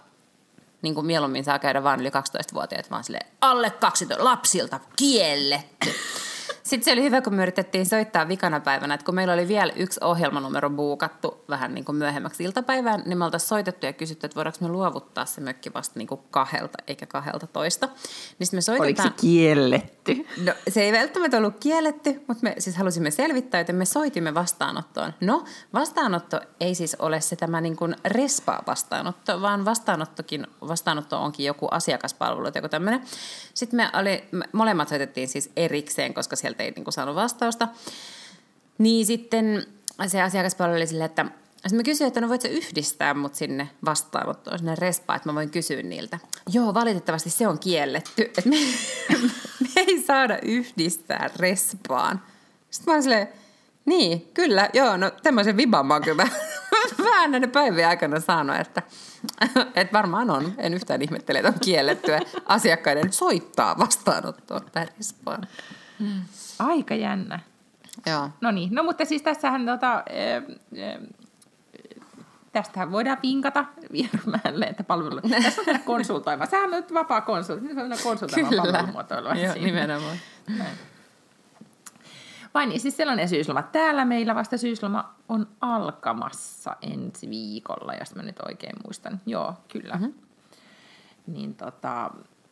niin 0.82 0.96
kuin 0.96 1.06
mieluummin 1.06 1.44
saa 1.44 1.60
käydä 1.60 1.84
vain 1.84 2.00
yli 2.00 2.10
12-vuotiaat, 2.10 2.92
vaan 2.92 3.04
silleen 3.04 3.28
alle 3.42 3.70
12 3.70 4.24
lapsilta 4.24 4.80
kielletty. 4.96 5.90
Sitten 6.72 6.86
se 6.86 6.92
oli 6.92 7.02
hyvä, 7.04 7.22
kun 7.22 7.34
me 7.34 7.42
yritettiin 7.42 7.86
soittaa 7.86 8.28
vikana 8.28 8.60
päivänä, 8.60 8.94
että 8.94 9.06
kun 9.06 9.16
meillä 9.16 9.34
oli 9.34 9.48
vielä 9.48 9.74
yksi 9.76 10.00
ohjelmanumero 10.04 10.70
buukattu 10.70 11.44
vähän 11.50 11.74
niin 11.74 11.86
kuin 11.86 11.96
myöhemmäksi 11.96 12.44
iltapäivään, 12.44 13.04
niin 13.06 13.18
me 13.18 13.26
oltaisiin 13.26 13.48
soitettu 13.50 13.86
ja 13.86 13.94
kysytty, 13.94 14.26
että 14.26 14.36
voidaanko 14.36 14.58
me 14.62 14.68
luovuttaa 14.68 15.26
se 15.26 15.42
mökki 15.42 15.74
vasta 15.74 16.00
niin 16.00 16.08
kuin 16.08 16.22
kahdelta 16.32 16.78
eikä 16.88 17.06
kahdelta 17.06 17.48
toista. 17.48 17.90
Niin 18.40 18.48
me 18.54 18.62
soitetaan... 18.62 19.08
Oliko 19.08 19.18
se 19.18 19.22
kielletty? 19.22 20.28
No 20.46 20.54
se 20.70 20.82
ei 20.82 20.92
välttämättä 20.92 21.38
ollut 21.38 21.60
kielletty, 21.60 22.22
mutta 22.28 22.44
me 22.44 22.56
siis 22.58 22.78
halusimme 22.78 23.12
selvittää, 23.12 23.62
että 23.62 23.74
me 23.74 23.86
soitimme 23.86 24.34
vastaanottoon. 24.34 25.14
No 25.22 25.44
vastaanotto 25.74 26.42
ei 26.60 26.76
siis 26.76 26.96
ole 27.00 27.22
se 27.22 27.36
tämä 27.36 27.62
niin 27.62 27.76
kuin 27.76 27.96
respa-vastaanotto, 28.06 29.42
vaan 29.42 29.66
vastaanottokin, 29.66 30.48
vastaanotto 30.68 31.22
onkin 31.22 31.46
joku 31.46 31.68
asiakaspalvelu 31.72 32.52
tai 32.52 32.60
joku 32.60 32.70
tämmöinen. 32.70 33.02
Sitten 33.54 33.78
me, 33.78 33.90
oli, 34.00 34.24
me 34.32 34.46
molemmat 34.52 34.90
soitettiin 34.90 35.28
siis 35.28 35.52
erikseen, 35.56 36.14
koska 36.14 36.36
sieltä 36.36 36.61
ei 36.62 36.72
niin 36.72 36.84
kuin 36.84 36.94
saanut 36.94 37.16
vastausta. 37.16 37.68
Niin 38.78 39.06
sitten 39.06 39.66
se 40.08 40.22
asiakaspalvelu 40.22 40.78
oli 40.78 40.88
silleen, 40.88 41.06
että 41.06 41.26
sitten 41.62 41.78
mä 41.78 41.84
kysyin, 41.84 42.08
että 42.08 42.22
no 42.22 42.30
voit 42.30 42.42
sä 42.42 42.48
yhdistää 42.48 43.14
mut 43.14 43.36
sinne 43.36 43.70
vastaanottoon, 43.86 44.60
sinne 44.60 44.76
respaan, 44.76 45.18
että 45.18 45.30
mä 45.30 45.36
voin 45.36 45.50
kysyä 45.50 45.82
niiltä. 45.82 46.20
Joo, 46.54 46.74
valitettavasti 46.74 47.30
se 47.30 47.48
on 47.48 47.60
kielletty, 47.60 48.22
että 48.22 48.50
me, 48.50 48.56
me 49.62 49.68
ei 49.76 50.02
saada 50.02 50.40
yhdistää 50.42 51.30
respaan. 51.36 52.22
Sitten 52.70 52.92
mä 52.92 52.96
oon 52.96 53.04
silleen, 53.04 53.28
niin, 53.86 54.30
kyllä, 54.34 54.70
joo, 54.74 54.98
no 54.98 55.12
tämmöisen 55.24 55.58
viban 55.58 55.86
mä 55.86 55.94
oon 55.94 56.04
kyllä 56.04 56.28
vähän 57.04 57.32
näiden 57.32 57.52
päivien 57.52 57.88
aikana 57.88 58.20
saanut, 58.20 58.56
että, 58.56 58.82
että 59.76 59.94
varmaan 59.94 60.30
on. 60.30 60.54
En 60.58 60.74
yhtään 60.74 61.02
ihmettele, 61.02 61.40
että 61.40 61.50
on 61.50 61.60
kiellettyä 61.60 62.20
asiakkaiden 62.46 63.14
soittaa 63.14 63.78
vastaanottoon 63.78 64.62
tai 64.72 64.88
respaan. 64.98 65.48
Mm. 66.00 66.22
Aika 66.62 66.96
jännä. 66.96 67.40
Joo. 68.06 68.30
No 68.42 68.52
niin, 68.52 68.76
no 68.76 68.84
mutta 68.84 69.06
siis 69.06 69.22
tässähän 69.22 69.66
tota, 69.66 70.04
e, 70.10 70.36
e, 70.36 71.00
tästähän 72.52 72.92
voidaan 72.92 73.18
vinkata 73.24 73.66
Vierumäelle, 73.92 74.66
että 74.66 74.84
palvelu... 74.84 75.22
Tässä 75.44 75.62
on 75.68 75.80
konsultoiva. 75.80 76.46
Sehän 76.46 76.66
on 76.66 76.72
nyt 76.72 76.94
vapaa 76.94 77.22
konsultti. 77.22 77.68
Nyt 77.68 77.78
on 77.78 77.92
konsultoiva 78.04 78.50
palvelumuotoilua. 78.58 79.34
Joo, 79.34 79.54
nimenomaan. 79.54 80.18
Näin. 80.58 80.78
Vai 82.54 82.66
niin, 82.66 82.80
siis 82.80 82.98
sellainen 82.98 83.30
syysloma. 83.30 83.62
Täällä 83.62 84.06
meillä 84.06 84.36
vasta 84.36 84.58
syysloma 84.58 85.16
on 85.30 85.48
alkamassa 85.62 86.76
ensi 86.82 87.30
viikolla, 87.30 87.94
jos 87.94 88.16
mä 88.16 88.24
nyt 88.24 88.40
oikein 88.48 88.76
muistan. 88.84 89.22
Joo, 89.26 89.54
kyllä. 89.68 89.94
Mm-hmm. 89.94 90.14
Niin 91.28 91.56
tota, 91.56 92.12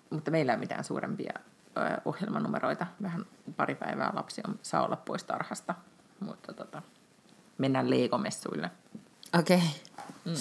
mutta 0.09 0.31
meillä 0.31 0.51
ei 0.51 0.55
ole 0.55 0.59
mitään 0.59 0.83
suurempia 0.83 1.33
ohjelmanumeroita. 2.05 2.87
Vähän 3.01 3.25
pari 3.57 3.75
päivää 3.75 4.11
lapsi 4.13 4.41
on, 4.47 4.59
saa 4.61 4.85
olla 4.85 4.95
pois 4.95 5.23
tarhasta, 5.23 5.75
mutta 6.19 6.53
tota, 6.53 6.81
mennään 7.57 7.89
leegomessuille. 7.89 8.71
Okei. 9.39 9.57
Okay. 9.57 9.67
Mm. 10.25 10.33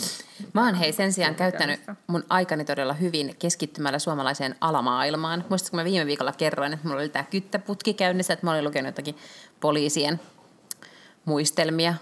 Mä 0.53 0.65
oon 0.65 0.75
hei 0.75 0.93
sen 0.93 1.13
sijaan 1.13 1.35
käyttänyt 1.35 1.81
mun 2.07 2.25
aikani 2.29 2.65
todella 2.65 2.93
hyvin 2.93 3.37
keskittymällä 3.39 3.99
suomalaiseen 3.99 4.57
alamaailmaan. 4.61 5.45
Muistatko 5.49 5.77
mä 5.77 5.85
viime 5.85 6.07
viikolla 6.07 6.33
kerroin, 6.33 6.73
että 6.73 6.89
mulla 6.89 7.01
oli 7.01 7.09
tämä 7.09 7.25
kyttäputki 7.25 7.95
käynnissä, 7.95 8.33
että 8.33 8.47
mä 8.47 8.53
olin 8.53 8.65
lukenut 8.65 8.89
jotakin 8.89 9.17
poliisien 9.61 10.21
muistelmia 11.25 11.95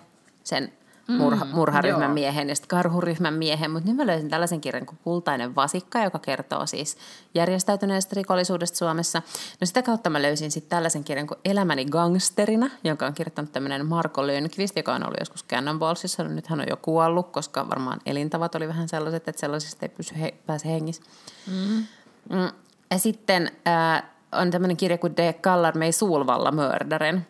sen 0.45 0.73
murha, 1.09 1.45
mm, 1.45 1.51
murharyhmän 1.51 2.03
joo. 2.03 2.15
miehen 2.15 2.49
ja 2.49 2.55
sitten 2.55 2.69
karhuryhmän 2.69 3.35
miehen, 3.35 3.71
mutta 3.71 3.89
nyt 3.89 3.97
mä 3.97 4.07
löysin 4.07 4.31
tällaisen 4.31 4.61
kirjan 4.61 4.87
kuin 4.87 4.99
Kultainen 5.05 5.55
vasikka, 5.55 6.03
joka 6.03 6.19
kertoo 6.19 6.67
siis 6.67 6.97
järjestäytyneestä 7.35 8.15
rikollisuudesta 8.17 8.79
Suomessa. 8.79 9.23
No 9.61 9.67
sitä 9.67 9.83
kautta 9.83 10.11
mä 10.11 10.23
löysin 10.23 10.51
sitten 10.51 10.71
tällaisen 10.71 11.05
kirjan 11.05 11.27
kuin 11.27 11.39
Elämäni 11.45 11.85
gangsterina, 11.85 12.71
jonka 12.85 13.07
on 13.07 13.15
kirjoittanut 13.15 13.53
tämmöinen 13.53 13.87
Marko 13.87 14.27
Lönnqvist, 14.27 14.77
joka 14.77 14.95
on 14.95 15.05
ollut 15.05 15.21
joskus 15.21 15.45
Cannonballsissa. 15.45 16.25
No 16.25 16.31
nyt 16.31 16.47
hän 16.47 16.61
on 16.61 16.67
jo 16.69 16.77
kuollut, 16.77 17.31
koska 17.31 17.69
varmaan 17.69 18.01
elintavat 18.07 18.55
oli 18.55 18.69
vähän 18.69 18.89
sellaiset, 18.89 19.29
että 19.29 19.41
sellaisista 19.41 19.85
ei 19.85 19.89
pysy 19.89 20.21
he, 20.21 20.35
pääse 20.47 20.69
hengissä. 20.69 21.03
Mm. 21.47 21.85
Mm. 22.31 22.51
Ja 22.91 22.99
sitten 22.99 23.51
äh, 23.69 24.03
on 24.33 24.51
tämmöinen 24.51 24.77
kirja 24.77 24.99
kuin 24.99 25.17
De 25.17 25.33
Kallarmei 25.33 25.93
Suulvalla 25.93 26.53
Mördaren. 26.53 27.27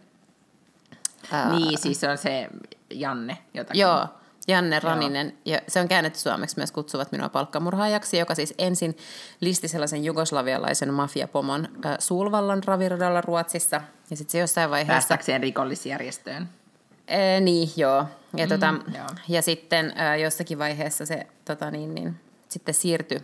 Niin, 1.51 1.79
siis 1.79 2.05
on 2.05 2.19
se 2.19 2.49
Janne 2.91 3.39
jotakin. 3.55 3.81
Joo, 3.81 4.07
Janne 4.49 4.81
Raninen. 4.81 5.27
Joo. 5.27 5.37
Ja 5.45 5.61
se 5.69 5.81
on 5.81 5.89
käännetty 5.89 6.19
suomeksi 6.19 6.57
myös 6.57 6.73
Kutsuvat 6.73 7.13
minua 7.13 7.29
palkkamurhaajaksi, 7.29 8.19
joka 8.19 8.35
siis 8.35 8.55
ensin 8.59 8.97
listi 9.41 9.69
sellaisen 9.69 10.05
jugoslavialaisen 10.05 10.95
mafiapomon 10.95 11.69
äh, 11.87 11.97
Suulvallan 11.99 12.65
raviradalla 12.65 13.21
Ruotsissa. 13.21 13.81
Ja 14.11 14.17
sitten 14.17 14.33
se 14.33 14.39
jossain 14.39 14.71
vaiheessa... 14.71 14.93
Päästäkseen 14.93 15.43
rikollisjärjestöön. 15.43 16.49
Ee, 17.09 17.41
niin, 17.41 17.69
joo. 17.77 18.07
Ja, 18.37 18.47
mm, 18.47 18.49
tota, 18.49 18.75
joo. 18.95 19.07
ja 19.29 19.43
sitten 19.43 19.93
äh, 20.01 20.19
jossakin 20.21 20.59
vaiheessa 20.59 21.07
se 21.07 21.27
tota, 21.45 21.71
niin, 21.71 21.95
niin, 21.95 22.21
sitten 22.49 22.75
siirtyi 22.75 23.19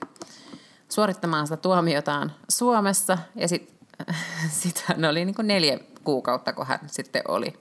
suorittamaan 0.88 1.46
sitä 1.46 1.57
tuomiotaan 1.57 2.33
Suomessa. 2.48 3.18
Ja 3.35 3.48
sitten 3.48 3.77
sit 4.61 4.85
hän 4.87 5.05
oli 5.05 5.25
niin 5.25 5.35
kuin 5.35 5.46
neljä 5.46 5.79
kuukautta, 6.05 6.53
kun 6.53 6.66
hän 6.66 6.81
sitten 6.87 7.22
oli 7.29 7.55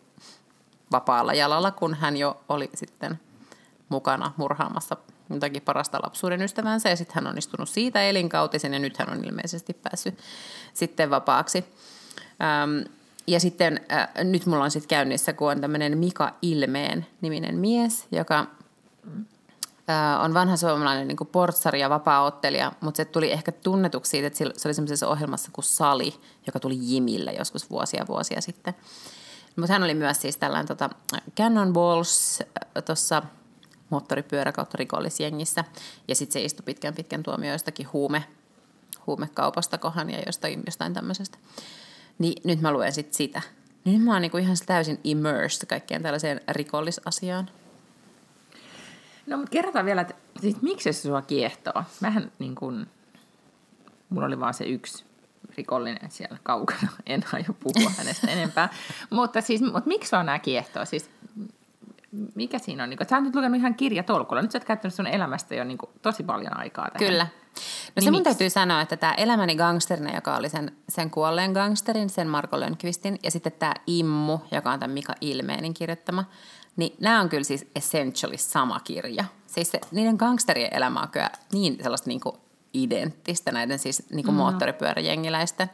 vapaalla 0.92 1.34
jalalla, 1.34 1.72
kun 1.72 1.94
hän 1.94 2.18
jo 2.18 2.42
oli 2.50 2.70
sitten 2.74 3.20
mukana 3.90 4.34
murhaamassa 4.38 4.98
jotakin 5.30 5.62
parasta 5.62 6.00
lapsuuden 6.04 6.42
ystävänsä 6.42 6.90
ja 6.90 6.96
sitten 6.96 7.16
hän 7.16 7.28
on 7.28 7.38
istunut 7.38 7.70
siitä 7.70 8.02
elinkautisen 8.02 8.74
ja 8.74 8.80
nyt 8.80 8.98
hän 8.98 9.10
on 9.10 9.26
ilmeisesti 9.26 9.74
päässyt 9.74 10.18
sitten 10.74 11.10
vapaaksi. 11.10 11.66
Ähm, 12.44 12.94
ja 13.28 13.40
sitten 13.40 13.80
äh, 13.92 14.08
nyt 14.24 14.46
mulla 14.46 14.64
on 14.64 14.72
sitten 14.72 14.90
käynnissä, 14.90 15.34
kun 15.34 15.52
on 15.52 15.62
tämmöinen 15.62 15.98
Mika 15.98 16.34
Ilmeen 16.42 17.06
niminen 17.22 17.56
mies, 17.56 18.08
joka 18.12 18.48
äh, 19.90 20.24
on 20.24 20.34
vanha 20.34 20.58
suomalainen 20.58 21.08
niin 21.08 21.18
portsari 21.32 21.80
ja 21.80 21.90
vapaa-ottelija, 21.90 22.72
mutta 22.82 22.98
se 22.98 23.06
tuli 23.06 23.32
ehkä 23.32 23.52
tunnetuksi 23.52 24.10
siitä, 24.10 24.28
että 24.28 24.38
se 24.38 24.68
oli 24.68 24.74
semmoisessa 24.74 25.08
ohjelmassa 25.08 25.50
kuin 25.54 25.66
Sali, 25.66 26.14
joka 26.48 26.60
tuli 26.60 26.78
Jimille 26.82 27.32
joskus 27.32 27.70
vuosia 27.70 28.06
vuosia 28.08 28.42
sitten. 28.42 28.76
Mutta 29.56 29.74
hän 29.74 29.84
oli 29.84 29.94
myös 29.94 30.22
siis 30.22 30.38
tällainen 30.38 30.68
tota, 30.68 30.90
Cannonballs 31.38 32.40
äh, 32.42 32.84
tuossa 32.84 33.24
moottoripyörä 33.90 34.52
kautta 34.52 34.78
rikollisjengissä. 34.78 35.64
Ja 36.08 36.16
sitten 36.16 36.34
se 36.34 36.46
istui 36.46 36.64
pitkän 36.66 36.94
pitkän 36.94 37.24
tuomioistakin 37.24 37.88
huume, 37.94 38.24
huumekaupasta 39.08 39.78
kohan 39.78 40.10
ja 40.10 40.20
jostain, 40.26 40.64
jostain 40.66 40.94
tämmöisestä. 40.94 41.38
Niin 42.20 42.42
nyt 42.44 42.62
mä 42.62 42.72
luen 42.72 42.92
sitten 42.92 43.14
sitä. 43.14 43.42
Nyt 43.86 44.04
mä 44.04 44.14
oon 44.14 44.22
niinku 44.22 44.38
ihan 44.38 44.58
täysin 44.66 45.00
immersed 45.04 45.66
kaikkeen 45.66 46.04
tällaiseen 46.04 46.42
rikollisasiaan. 46.50 47.50
No 49.28 49.38
mutta 49.38 49.52
kerrotaan 49.52 49.86
vielä, 49.86 50.02
että 50.02 50.16
miksi 50.62 50.94
se 50.94 51.02
sua 51.02 51.22
kiehtoo? 51.22 51.84
Mähän 52.00 52.32
niin 52.40 52.56
kun, 52.56 52.88
mulla 54.10 54.28
oli 54.28 54.40
vaan 54.40 54.54
se 54.54 54.66
yksi 54.66 55.06
rikollinen 55.58 56.12
siellä 56.12 56.38
kaukana. 56.44 56.88
En 57.06 57.24
aio 57.34 57.54
puhua 57.60 57.92
hänestä 57.98 58.32
enempää. 58.32 58.70
mutta 59.10 59.42
siis, 59.42 59.62
mutta 59.62 59.88
miksi 59.88 60.16
on 60.16 60.26
nämä 60.26 60.40
kiehtoo? 60.40 60.86
Siis, 60.86 61.10
mikä 62.36 62.60
siinä 62.60 62.84
on? 62.84 62.90
Niin, 62.90 63.00
sä 63.10 63.16
oot 63.16 63.26
nyt 63.26 63.36
lukenut 63.36 63.58
ihan 63.58 63.76
kirjatolkulla. 63.76 64.42
Nyt 64.42 64.52
sä 64.52 64.58
oot 64.58 64.66
käyttänyt 64.66 64.96
sun 64.96 65.08
elämästä 65.08 65.56
jo 65.56 65.64
niin 65.64 65.78
kuin, 65.78 65.90
tosi 66.02 66.24
paljon 66.24 66.58
aikaa 66.58 66.90
tähän. 66.92 67.12
Kyllä. 67.12 67.28
No 67.56 67.92
niin 67.96 68.04
se 68.04 68.12
mun 68.12 68.24
täytyy 68.24 68.50
sanoa, 68.50 68.82
että 68.82 68.98
tämä 68.98 69.14
Elämäni 69.14 69.56
gangsterina, 69.56 70.16
joka 70.16 70.36
oli 70.36 70.50
sen, 70.50 70.72
sen 70.90 71.10
kuolleen 71.10 71.52
gangsterin, 71.52 72.10
sen 72.10 72.28
Marko 72.28 72.60
Lönkvistin, 72.60 73.20
ja 73.24 73.32
sitten 73.32 73.52
tämä 73.52 73.74
Immu, 73.88 74.40
joka 74.52 74.72
on 74.72 74.80
tämän 74.80 74.94
Mika 74.94 75.14
Ilmeenin 75.22 75.74
kirjoittama, 75.74 76.26
niin 76.76 76.96
nämä 77.00 77.22
on 77.22 77.30
kyllä 77.30 77.44
siis 77.44 77.68
essentially 77.76 78.38
sama 78.38 78.80
kirja. 78.80 79.26
Siis 79.48 79.72
se, 79.72 79.80
niiden 79.92 80.16
gangsterien 80.16 80.74
elämä 80.74 81.02
on 81.02 81.10
kyllä 81.10 81.30
niin 81.54 81.78
sellaista 81.82 82.08
niin 82.08 82.20
kuin 82.20 82.36
identtistä 82.74 83.52
näiden 83.52 83.80
siis 83.80 84.04
niin 84.10 84.26
kuin 84.26 84.36
mm. 84.36 84.38
moottoripyöräjengiläisten. 84.38 85.70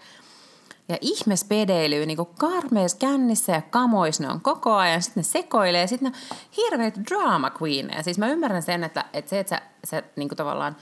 Ja 0.90 0.98
ihmespedeilyy 1.02 2.06
niin 2.06 2.18
kuin 2.18 2.30
karmees 2.38 2.96
kännissä 2.96 3.52
ja 3.52 3.62
kamois 3.62 4.20
ne 4.20 4.30
on 4.30 4.42
koko 4.42 4.74
ajan. 4.74 5.02
Sitten 5.02 5.22
ne 5.22 5.26
sekoilee 5.26 5.82
ja 5.82 5.88
sitten 5.88 6.12
ne 6.12 6.18
on 6.18 6.38
hirveät 6.58 6.96
drama 7.10 7.52
queeneja. 7.62 8.04
Siis 8.04 8.18
mä 8.18 8.30
ymmärrän 8.30 8.64
sen, 8.64 8.84
että, 8.84 9.06
että 9.14 9.30
se, 9.30 9.40
että 9.40 9.56
sä, 9.56 9.62
sä 9.84 10.04
niin 10.16 10.30
kuin 10.30 10.38
tavallaan 10.38 10.76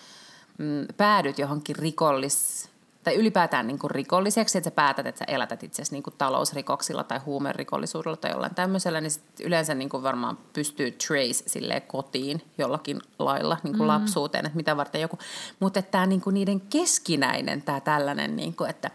mm, 0.58 0.86
päädyt 0.97 1.39
johonkin 1.39 1.75
rikollis 1.75 2.69
tai 3.05 3.15
ylipäätään 3.15 3.67
niin 3.67 3.79
kuin 3.79 3.91
rikolliseksi, 3.91 4.57
että 4.57 4.69
sä 4.69 4.75
päätät, 4.75 5.05
että 5.05 5.19
sä 5.19 5.25
elätät 5.27 5.63
asiassa 5.63 5.95
niin 5.95 6.03
kuin 6.03 6.13
talousrikoksilla 6.17 7.03
tai 7.03 7.19
huumerikollisuudella 7.19 8.17
tai 8.17 8.31
jollain 8.31 8.55
tämmöisellä, 8.55 9.01
niin 9.01 9.11
sit 9.11 9.23
yleensä 9.43 9.75
niin 9.75 9.89
kuin 9.89 10.03
varmaan 10.03 10.37
pystyy 10.53 10.91
trace 10.91 11.43
silleen 11.47 11.81
kotiin 11.81 12.41
jollakin 12.57 13.01
lailla 13.19 13.57
niin 13.63 13.77
kuin 13.77 13.87
mm. 13.87 13.87
lapsuuteen, 13.87 14.45
että 14.45 14.55
mitä 14.55 14.77
varten 14.77 15.01
joku. 15.01 15.19
Mutta 15.59 15.81
tämä 15.81 16.05
niin 16.05 16.21
niiden 16.31 16.61
keskinäinen, 16.61 17.61
tämä 17.61 17.79
tällainen, 17.79 18.35
niin 18.35 18.55
kuin, 18.55 18.69
että 18.69 18.91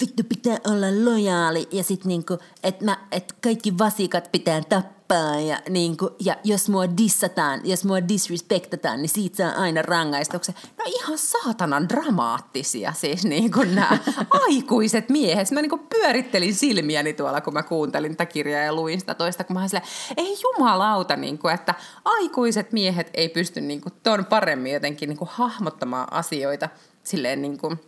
vittu 0.00 0.22
pitää 0.28 0.58
olla 0.66 0.86
lojaali 1.04 1.68
ja 1.72 1.84
sitten 1.84 2.08
niinku, 2.08 2.38
että 2.62 2.96
et 3.12 3.34
kaikki 3.42 3.78
vasikat 3.78 4.28
pitää 4.32 4.62
tappaa 4.68 5.40
ja, 5.40 5.58
niinku, 5.68 6.10
ja 6.20 6.36
jos 6.44 6.68
mua 6.68 6.96
dissataan, 6.96 7.60
jos 7.64 7.84
mua 7.84 8.08
disrespektataan, 8.08 9.02
niin 9.02 9.08
siitä 9.08 9.36
saa 9.36 9.62
aina 9.62 9.82
rangaistuksen. 9.82 10.54
No 10.78 10.84
ihan 10.86 11.18
saatanan 11.18 11.88
dramaattisia 11.88 12.92
siis 12.92 13.24
niinku 13.24 13.62
nämä 13.62 13.98
aikuiset 14.46 15.08
miehet. 15.08 15.50
Mä 15.50 15.62
niinku 15.62 15.78
pyörittelin 15.78 16.54
silmiäni 16.54 17.12
tuolla, 17.12 17.40
kun 17.40 17.52
mä 17.52 17.62
kuuntelin 17.62 18.12
tätä 18.12 18.26
kirjaa 18.26 18.62
ja 18.62 18.74
luin 18.74 19.00
sitä 19.00 19.14
toista, 19.14 19.44
kun 19.44 19.54
mä 19.56 19.68
silleen, 19.68 19.86
ei 20.16 20.36
jumalauta, 20.42 21.16
niinku, 21.16 21.48
että 21.48 21.74
aikuiset 22.04 22.72
miehet 22.72 23.10
ei 23.14 23.28
pysty 23.28 23.60
niinku 23.60 23.90
ton 24.02 24.24
paremmin 24.24 24.72
jotenkin 24.72 25.08
niinku 25.08 25.28
hahmottamaan 25.30 26.12
asioita 26.12 26.68
silleen 27.04 27.42
niinku– 27.42 27.72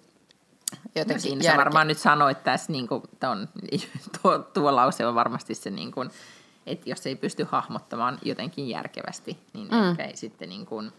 jotenkin 0.95 1.39
no 1.39 1.43
siinä 1.43 1.57
varmaan 1.57 1.89
nyt 1.89 1.99
sanoit 1.99 2.45
tässä, 2.45 2.73
niin 2.73 2.89
kuin, 2.89 3.03
ton, 3.21 3.49
tuo, 4.23 4.39
tuo 4.39 4.77
lause 4.77 5.07
on 5.07 5.15
varmasti 5.15 5.55
se, 5.55 5.71
niin 5.71 5.93
kuin, 5.93 6.11
että 6.67 6.91
jos 6.91 7.07
ei 7.07 7.17
pysty 7.17 7.47
hahmottamaan 7.51 8.19
jotenkin 8.23 8.69
järkevästi, 8.69 9.39
niin 9.53 9.69
mm. 9.69 9.91
ehkä 9.91 10.05
ei 10.05 10.17
sitten 10.17 10.49
niin 10.49 10.67
kuin, 10.67 10.93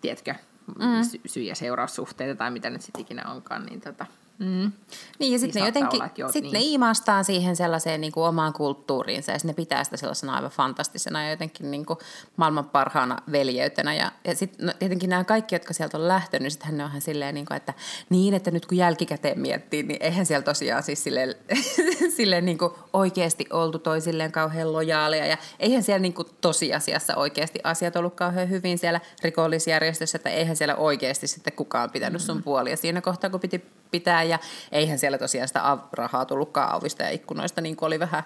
tiedätkö, 0.00 0.34
mm. 0.78 1.04
sy- 1.10 1.20
syy- 1.26 1.42
ja 1.42 1.54
seuraussuhteita 1.54 2.38
tai 2.38 2.50
mitä 2.50 2.70
nyt 2.70 2.82
sitten 2.82 3.02
ikinä 3.02 3.30
onkaan, 3.30 3.66
niin 3.66 3.80
tota, 3.80 4.06
Mm. 4.38 4.72
Niin 5.18 5.32
ja 5.32 5.38
sitten 5.38 5.62
niin 5.62 5.74
ne 5.74 5.80
jotenkin, 5.80 6.02
olla, 6.02 6.32
sit 6.32 6.42
niin. 6.42 6.52
ne 6.52 6.58
imastaa 6.62 7.22
siihen 7.22 7.56
sellaiseen 7.56 8.00
niin 8.00 8.12
kuin 8.12 8.24
omaan 8.24 8.52
kulttuuriinsa 8.52 9.32
ja 9.32 9.38
ne 9.44 9.52
pitää 9.52 9.84
sitä 9.84 9.96
sellaisena 9.96 10.34
aivan 10.34 10.50
fantastisena 10.50 11.22
ja 11.22 11.30
jotenkin 11.30 11.70
niin 11.70 11.86
kuin 11.86 11.98
maailman 12.36 12.64
parhaana 12.64 13.22
veljeytenä. 13.32 13.94
Ja, 13.94 14.12
ja 14.24 14.36
sitten 14.36 14.66
no, 14.66 14.72
tietenkin 14.78 15.10
nämä 15.10 15.24
kaikki, 15.24 15.54
jotka 15.54 15.74
sieltä 15.74 15.98
on 15.98 16.08
lähtenyt, 16.08 16.42
niin 16.42 16.50
sittenhän 16.50 16.76
ne 16.76 16.84
onhan 16.84 17.00
silleen, 17.00 17.34
niin 17.34 17.46
kuin, 17.46 17.56
että 17.56 17.74
niin, 18.10 18.34
että 18.34 18.50
nyt 18.50 18.66
kun 18.66 18.78
jälkikäteen 18.78 19.40
miettii, 19.40 19.82
niin 19.82 20.02
eihän 20.02 20.26
siellä 20.26 20.44
tosiaan 20.44 20.82
siis 20.82 21.04
silleen, 21.04 21.34
silleen 22.16 22.44
niin 22.44 22.58
kuin 22.58 22.72
oikeasti 22.92 23.46
oltu 23.50 23.78
toisilleen 23.78 24.32
kauhean 24.32 24.72
lojaaleja 24.72 25.26
ja 25.26 25.36
eihän 25.58 25.82
siellä 25.82 26.02
niin 26.02 26.14
kuin 26.14 26.28
tosiasiassa 26.40 27.16
oikeasti 27.16 27.58
asiat 27.64 27.96
ollut 27.96 28.14
kauhean 28.14 28.50
hyvin 28.50 28.78
siellä 28.78 29.00
rikollisjärjestössä, 29.22 30.16
että 30.16 30.30
eihän 30.30 30.56
siellä 30.56 30.76
oikeasti 30.76 31.26
sitten 31.26 31.52
kukaan 31.52 31.90
pitänyt 31.90 32.22
sun 32.22 32.36
mm. 32.36 32.42
puolia 32.42 32.76
siinä 32.76 33.00
kohtaa, 33.00 33.30
kun 33.30 33.40
piti 33.40 33.64
pitää 33.90 34.23
ja 34.24 34.38
eihän 34.72 34.98
siellä 34.98 35.18
tosiaan 35.18 35.48
sitä 35.48 35.78
rahaa 35.92 36.24
tullutkaan 36.24 36.76
ovista 36.76 37.02
ja 37.02 37.10
ikkunoista 37.10 37.60
niin 37.60 37.76
kuin 37.76 37.86
oli 37.86 37.98
vähän 37.98 38.22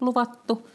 luvattu. 0.00 0.68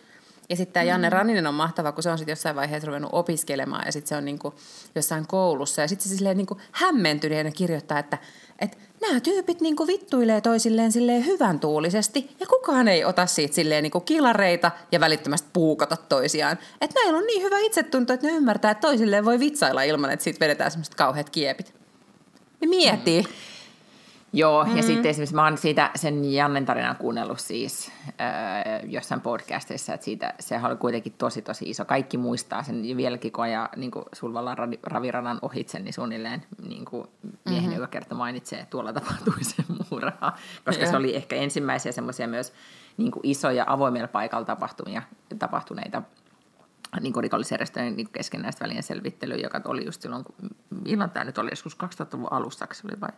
Ja 0.50 0.56
sitten 0.56 0.74
tämä 0.74 0.84
Janne 0.84 1.10
mm. 1.10 1.14
Ranninen 1.14 1.48
on 1.48 1.54
mahtava, 1.54 1.92
kun 1.92 2.04
se 2.04 2.10
on 2.10 2.18
sitten 2.18 2.32
jossain 2.32 2.56
vaiheessa 2.56 2.88
ruvennut 2.88 3.14
opiskelemaan 3.14 3.84
ja 3.86 3.92
sitten 3.92 4.10
se 4.10 4.16
on 4.16 4.26
niinku 4.26 4.54
jossain 4.96 5.28
koulussa. 5.28 5.82
Ja 5.82 5.88
sitten 5.88 6.10
se 6.10 6.16
silleen 6.16 6.38
niinku 6.38 6.58
hämmentyneenä 6.72 7.52
kirjoittaa, 7.52 8.00
että, 8.00 8.18
että 8.60 8.78
nämä 9.02 9.20
tyypit 9.20 9.62
niinku 9.62 9.88
vittuilee 9.88 10.42
toisilleen 10.42 10.92
silleen 10.92 11.26
hyvän 11.26 11.60
tuulisesti 11.60 12.36
ja 12.40 12.48
kukaan 12.48 12.88
ei 12.88 13.06
ota 13.06 13.26
siitä 13.26 13.56
silleen 13.56 13.84
niinku 13.84 14.00
kilareita 14.00 14.72
ja 14.92 15.00
välittömästi 15.00 15.50
puukata 15.54 15.98
toisiaan. 15.98 16.58
Että 16.82 17.00
näillä 17.00 17.18
on 17.18 17.26
niin 17.26 17.44
hyvä 17.44 17.60
itsetunto, 17.60 18.14
että 18.14 18.28
ne 18.28 18.34
ymmärtää, 18.34 18.72
että 18.72 18.88
toisilleen 18.88 19.26
voi 19.26 19.40
vitsailla 19.40 19.84
ilman, 19.84 20.12
että 20.12 20.24
siitä 20.24 20.40
vedetään 20.40 20.72
semmoiset 20.72 20.96
kauheat 20.96 21.30
kiepit. 21.30 21.74
Niin 22.62 22.70
mieti. 22.70 23.22
Mm. 23.22 23.34
Joo, 24.34 24.64
mm-hmm. 24.64 24.78
ja 24.78 24.84
sitten 24.84 25.10
esimerkiksi 25.10 25.36
mä 25.36 25.44
oon 25.44 25.58
siitä 25.58 25.92
sen 25.96 26.34
Jannen 26.34 26.66
tarinan 26.66 26.96
kuunnellut 26.96 27.40
siis 27.40 27.92
äh, 28.08 28.90
jossain 28.90 29.22
podcastissa, 29.22 29.94
että 29.94 30.06
siitä, 30.06 30.34
sehän 30.40 30.72
oli 30.72 30.78
kuitenkin 30.78 31.14
tosi 31.18 31.42
tosi 31.42 31.70
iso. 31.70 31.86
Kaikki 31.86 32.18
muistaa 32.18 32.64
sen 32.64 32.98
vieläkin, 32.98 33.32
kun 33.32 33.44
ajaa 33.44 33.70
niin 33.76 33.92
Sulvalla 34.14 34.56
raviradan 34.84 35.40
ohitse, 35.42 35.80
niin 35.80 35.94
suunnilleen 35.94 36.44
niin 36.68 36.86
kuin 36.86 37.08
miehen, 37.46 37.64
mm-hmm. 37.64 37.76
joka 37.76 37.88
kerta 37.88 38.16
mainitsee, 38.16 38.60
että 38.60 38.70
tuolla 38.70 38.94
tapahtui 38.94 39.44
se 39.44 39.64
murha. 39.92 40.34
Koska 40.66 40.82
yeah. 40.82 40.92
se 40.92 40.98
oli 40.98 41.16
ehkä 41.16 41.36
ensimmäisiä 41.36 41.92
semmoisia 41.92 42.28
myös 42.28 42.54
niin 42.98 43.12
kuin 43.12 43.22
isoja 43.24 43.64
avoimella 43.68 44.08
paikalla 44.08 44.46
tapahtumia, 44.46 45.02
tapahtuneita 45.40 46.02
niin 47.02 47.14
kuin 47.14 47.24
rikollisjärjestöjen 47.24 47.96
niin 47.96 48.10
keskenäistä 48.12 48.66
välien 48.66 48.84
selvittelyä, 48.84 49.38
joka 49.38 49.62
oli 49.66 49.86
just 49.86 50.02
silloin, 50.02 50.24
kun, 50.24 50.36
milloin 50.86 51.10
tämä 51.10 51.24
nyt 51.24 51.38
oli, 51.38 51.50
joskus 51.52 51.78
2000-luvun 51.84 52.34
alussa, 52.34 52.68
se 52.72 52.88
oli 52.88 53.02
vai 53.02 53.10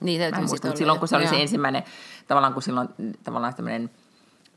niin, 0.00 0.20
täytyy 0.20 0.40
muista, 0.40 0.66
mutta 0.66 0.78
silloin 0.78 0.98
kun 0.98 1.08
se 1.08 1.16
oli 1.16 1.28
se 1.28 1.40
ensimmäinen, 1.40 1.82
tavallaan 2.28 2.52
kun 2.52 2.62
silloin 2.62 2.88
tavallaan 3.24 3.54
tämmöinen 3.54 3.90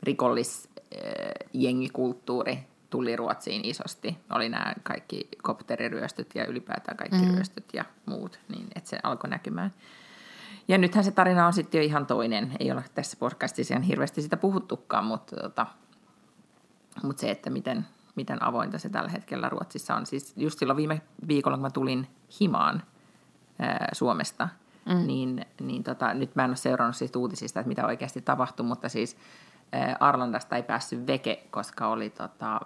rikollisjengikulttuuri 0.02 2.58
tuli 2.90 3.16
Ruotsiin 3.16 3.64
isosti, 3.64 4.18
oli 4.30 4.48
nämä 4.48 4.74
kaikki 4.82 5.28
kopteriryöstöt 5.42 6.30
ja 6.34 6.46
ylipäätään 6.46 6.96
kaikki 6.96 7.16
mm. 7.16 7.34
ryöstöt 7.34 7.64
ja 7.72 7.84
muut, 8.06 8.40
niin 8.48 8.66
että 8.74 8.90
se 8.90 8.98
alkoi 9.02 9.30
näkymään. 9.30 9.74
Ja 10.68 10.78
nythän 10.78 11.04
se 11.04 11.10
tarina 11.10 11.46
on 11.46 11.52
sitten 11.52 11.78
jo 11.78 11.84
ihan 11.84 12.06
toinen. 12.06 12.52
Ei 12.60 12.72
ole 12.72 12.84
tässä 12.94 13.16
podcastissa 13.20 13.74
ihan 13.74 13.82
hirveästi 13.82 14.22
sitä 14.22 14.36
puhuttukaan, 14.36 15.04
mutta, 15.04 15.36
tota, 15.36 15.66
mutta 17.02 17.20
se, 17.20 17.30
että 17.30 17.50
miten, 17.50 17.86
miten 18.14 18.42
avointa 18.42 18.78
se 18.78 18.88
tällä 18.88 19.10
hetkellä 19.10 19.48
Ruotsissa 19.48 19.94
on. 19.94 20.06
Siis 20.06 20.32
just 20.36 20.58
silloin 20.58 20.76
viime 20.76 21.02
viikolla, 21.28 21.56
kun 21.56 21.62
mä 21.62 21.70
tulin 21.70 22.06
himaan 22.40 22.82
ää, 23.58 23.88
Suomesta– 23.92 24.48
mm. 24.84 25.06
niin, 25.06 25.46
niin 25.60 25.82
tota, 25.82 26.14
nyt 26.14 26.34
mä 26.34 26.44
en 26.44 26.50
ole 26.50 26.56
seurannut 26.56 26.96
siitä 26.96 27.18
uutisista, 27.18 27.60
että 27.60 27.68
mitä 27.68 27.86
oikeasti 27.86 28.22
tapahtui, 28.22 28.66
mutta 28.66 28.88
siis 28.88 29.16
ää, 29.72 29.96
Arlandasta 30.00 30.56
ei 30.56 30.62
päässyt 30.62 31.06
veke, 31.06 31.46
koska 31.50 31.88
oli 31.88 32.10
tota, 32.10 32.60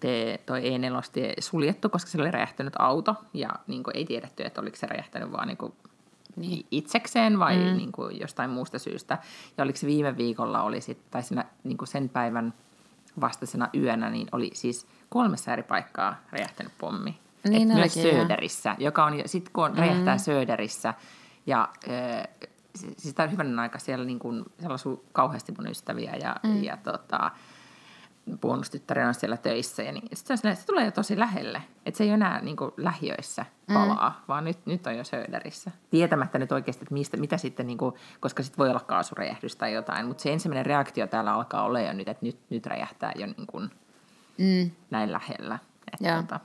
te, 0.00 0.40
toi 0.46 0.60
E4 0.60 1.34
suljettu, 1.40 1.88
koska 1.88 2.10
se 2.10 2.20
oli 2.20 2.30
räjähtänyt 2.30 2.74
auto 2.78 3.16
ja 3.34 3.50
niin 3.66 3.82
kuin, 3.82 3.96
ei 3.96 4.04
tiedetty, 4.04 4.44
että 4.44 4.60
oliko 4.60 4.76
se 4.76 4.86
räjähtänyt 4.86 5.32
vaan 5.32 5.48
niin 5.48 5.56
kuin, 5.56 5.72
niin. 6.36 6.66
itsekseen 6.70 7.38
vai 7.38 7.56
mm. 7.56 7.76
niin 7.76 7.92
kuin, 7.92 8.20
jostain 8.20 8.50
muusta 8.50 8.78
syystä. 8.78 9.18
Ja 9.58 9.64
oliko 9.64 9.78
se 9.78 9.86
viime 9.86 10.16
viikolla, 10.16 10.62
oli 10.62 10.80
sit, 10.80 10.98
tai 11.10 11.22
siinä, 11.22 11.44
niin 11.64 11.78
kuin 11.78 11.88
sen 11.88 12.08
päivän 12.08 12.54
vastaisena 13.20 13.68
yönä, 13.74 14.10
niin 14.10 14.28
oli 14.32 14.50
siis 14.54 14.86
kolmessa 15.08 15.52
eri 15.52 15.62
paikkaa 15.62 16.16
räjähtänyt 16.30 16.72
pommi. 16.78 17.18
Niin 17.48 17.70
Et 17.70 17.76
myös 17.76 17.94
Söderissä, 17.94 18.76
joka 18.78 19.04
on, 19.04 19.14
sitten 19.26 19.52
kun 19.52 19.64
on, 19.64 19.78
räjähtää 19.78 20.14
mm. 20.14 20.18
Söderissä, 20.20 20.94
ja 21.46 21.68
äh, 21.88 22.48
siis 22.74 23.14
tämä 23.14 23.28
hyvän 23.28 23.58
aika 23.58 23.78
siellä, 23.78 24.04
niin 24.04 24.18
kuin, 24.18 24.44
siellä 24.58 24.74
asuu 24.74 25.04
kauheasti 25.12 25.52
mun 25.58 25.70
ystäviä 25.70 26.16
ja, 26.16 26.36
mm. 26.42 26.62
ja 26.62 26.76
tota, 26.76 27.30
puolustutyttären 28.40 29.08
on 29.08 29.14
siellä 29.14 29.36
töissä. 29.36 29.82
Ja 29.82 29.92
niin, 29.92 30.08
sit 30.12 30.26
se, 30.26 30.36
se 30.36 30.66
tulee 30.66 30.84
jo 30.84 30.90
tosi 30.90 31.18
lähelle. 31.18 31.62
Että 31.86 31.98
se 31.98 32.04
ei 32.04 32.10
ole 32.10 32.14
enää 32.14 32.40
niin 32.40 32.56
kuin, 32.56 32.70
lähiöissä 32.76 33.46
mm. 33.68 33.74
palaa, 33.74 34.10
mm. 34.10 34.24
vaan 34.28 34.44
nyt, 34.44 34.66
nyt 34.66 34.86
on 34.86 34.96
jo 34.96 35.04
Söderissä. 35.04 35.70
Tietämättä 35.90 36.38
nyt 36.38 36.52
oikeasti, 36.52 36.84
että 36.84 36.94
mistä, 36.94 37.16
mitä 37.16 37.36
sitten, 37.36 37.66
niin 37.66 37.78
kuin, 37.78 37.94
koska 38.20 38.42
sitten 38.42 38.58
voi 38.58 38.70
olla 38.70 38.80
kaasuräjähdys 38.80 39.56
tai 39.56 39.72
jotain. 39.72 40.06
Mutta 40.06 40.22
se 40.22 40.32
ensimmäinen 40.32 40.66
reaktio 40.66 41.06
täällä 41.06 41.34
alkaa 41.34 41.62
olla 41.62 41.80
jo 41.80 41.92
nyt, 41.92 42.08
että 42.08 42.26
nyt, 42.26 42.38
nyt 42.50 42.66
räjähtää 42.66 43.12
jo 43.16 43.26
niin 43.26 43.46
kuin, 43.46 43.70
mm. 44.38 44.70
näin 44.90 45.12
lähellä. 45.12 45.58
Että, 45.92 46.22
tota, 46.22 46.40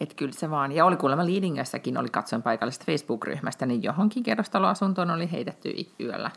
että 0.00 0.14
kyllä 0.14 0.32
se 0.32 0.50
vaan. 0.50 0.72
Ja 0.72 0.84
oli 0.84 0.96
kuulemma 0.96 1.26
Liidingössäkin, 1.26 1.98
oli 1.98 2.08
katsoin 2.08 2.42
paikallisesta 2.42 2.84
Facebook-ryhmästä, 2.84 3.66
niin 3.66 3.82
johonkin 3.82 4.22
kerrostaloasuntoon 4.22 5.10
oli 5.10 5.32
heitetty 5.32 5.74
yöllä 6.00 6.30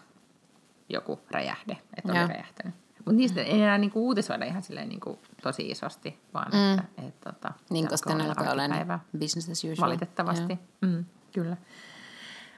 joku 0.89 1.19
räjähde, 1.31 1.77
että 1.97 2.11
oli 2.11 2.27
räjähtänyt. 2.27 2.75
Mutta 2.97 3.17
niistä 3.17 3.41
ei 3.41 3.61
enää 3.61 3.77
niinku 3.77 4.05
uutisoida 4.05 4.45
ihan 4.45 4.63
silleen 4.63 4.89
niinku 4.89 5.19
tosi 5.43 5.69
isosti, 5.71 6.19
vaan 6.33 6.51
mm. 6.53 6.79
että 6.79 7.07
et, 7.07 7.21
tota, 7.21 7.53
niin, 7.69 7.87
koska 7.87 8.15
ne 8.15 8.27
alkaa 8.27 8.51
olla 8.51 8.99
business 9.19 9.49
as 9.49 9.63
usual. 9.63 9.87
Valitettavasti, 9.87 10.59
mm, 10.81 11.05
kyllä. 11.33 11.57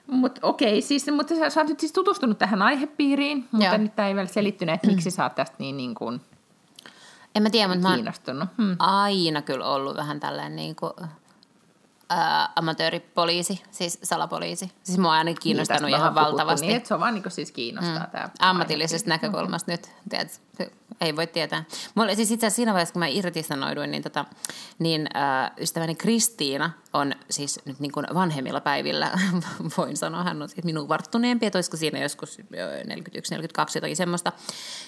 Mutta 0.08 0.40
okei, 0.44 0.82
siis, 0.82 1.12
mutta 1.12 1.36
sä, 1.36 1.50
sä 1.50 1.60
oot 1.60 1.70
nyt 1.70 1.80
siis 1.80 1.92
tutustunut 1.92 2.38
tähän 2.38 2.62
aihepiiriin, 2.62 3.48
mutta 3.52 3.66
Joo. 3.66 3.78
nyt 3.78 3.96
tämä 3.96 4.08
ei 4.08 4.16
vielä 4.16 4.28
selittynyt, 4.28 4.76
että 4.76 4.88
miksi 4.88 5.12
sä 5.12 5.24
oot 5.24 5.36
tästä 5.36 5.56
niin, 5.60 5.78
niin 5.78 5.96
kuin 5.96 6.22
En 7.36 7.44
mä 7.44 7.50
tiedä, 7.50 7.68
mutta 7.68 7.82
mä 7.82 7.88
oon 7.88 7.96
kiinnostunut. 7.96 8.50
Hmm. 8.58 8.76
aina 8.80 9.42
kyllä 9.42 9.66
ollut 9.66 9.98
vähän 9.98 10.20
tällainen 10.20 10.56
niin 10.56 10.76
kuin, 10.76 10.94
ää, 12.10 12.50
amatööripoliisi, 12.56 13.64
siis 13.72 14.00
salapoliisi. 14.04 14.72
Siis 14.84 14.98
mua 14.98 15.12
on 15.12 15.18
aina 15.18 15.34
kiinnostanut 15.34 15.82
Niin, 15.82 15.96
ihan 15.96 16.14
puhuttu, 16.14 16.32
valtavasti. 16.32 16.68
Niin, 16.68 16.78
että 16.78 16.88
se 16.88 16.94
on 16.94 17.00
vaan 17.00 17.14
niin 17.14 17.24
kuin 17.24 17.32
siis 17.32 17.52
kiinnostaa 17.52 18.04
mm. 18.04 18.12
tämä 18.12 18.30
ammatillisesta 18.40 19.10
näkökulmasta 19.10 19.72
nyt, 19.72 19.90
tiedät, 20.10 20.42
ei 21.02 21.16
voi 21.16 21.28
tietää. 21.28 21.64
Mulla, 21.96 22.16
siis 22.16 22.32
itse 22.32 22.46
asiassa 22.48 22.56
siinä 22.56 22.74
vaiheessa, 22.74 22.94
kun 22.94 23.00
mä 23.00 23.08
irtisanoiduin, 23.08 23.92
niin, 23.92 24.04
tota, 24.04 24.26
niin 24.80 25.08
äh, 25.18 25.52
ystäväni 25.60 25.96
Kristiina 25.96 26.72
on 26.94 27.14
siis 27.30 27.60
nyt 27.66 27.80
niin 27.80 27.92
kuin 27.92 28.06
vanhemmilla 28.14 28.62
päivillä, 28.62 29.12
voin 29.78 29.98
sanoa, 29.98 30.24
hän 30.24 30.42
on 30.42 30.50
siis 30.50 30.64
minun 30.66 30.90
varttuneempi, 30.90 31.46
että 31.46 31.58
olisiko 31.58 31.78
siinä 31.78 32.00
joskus 32.00 32.38
41-42 32.40 32.44
jotakin 33.76 33.96
semmoista, 33.96 34.32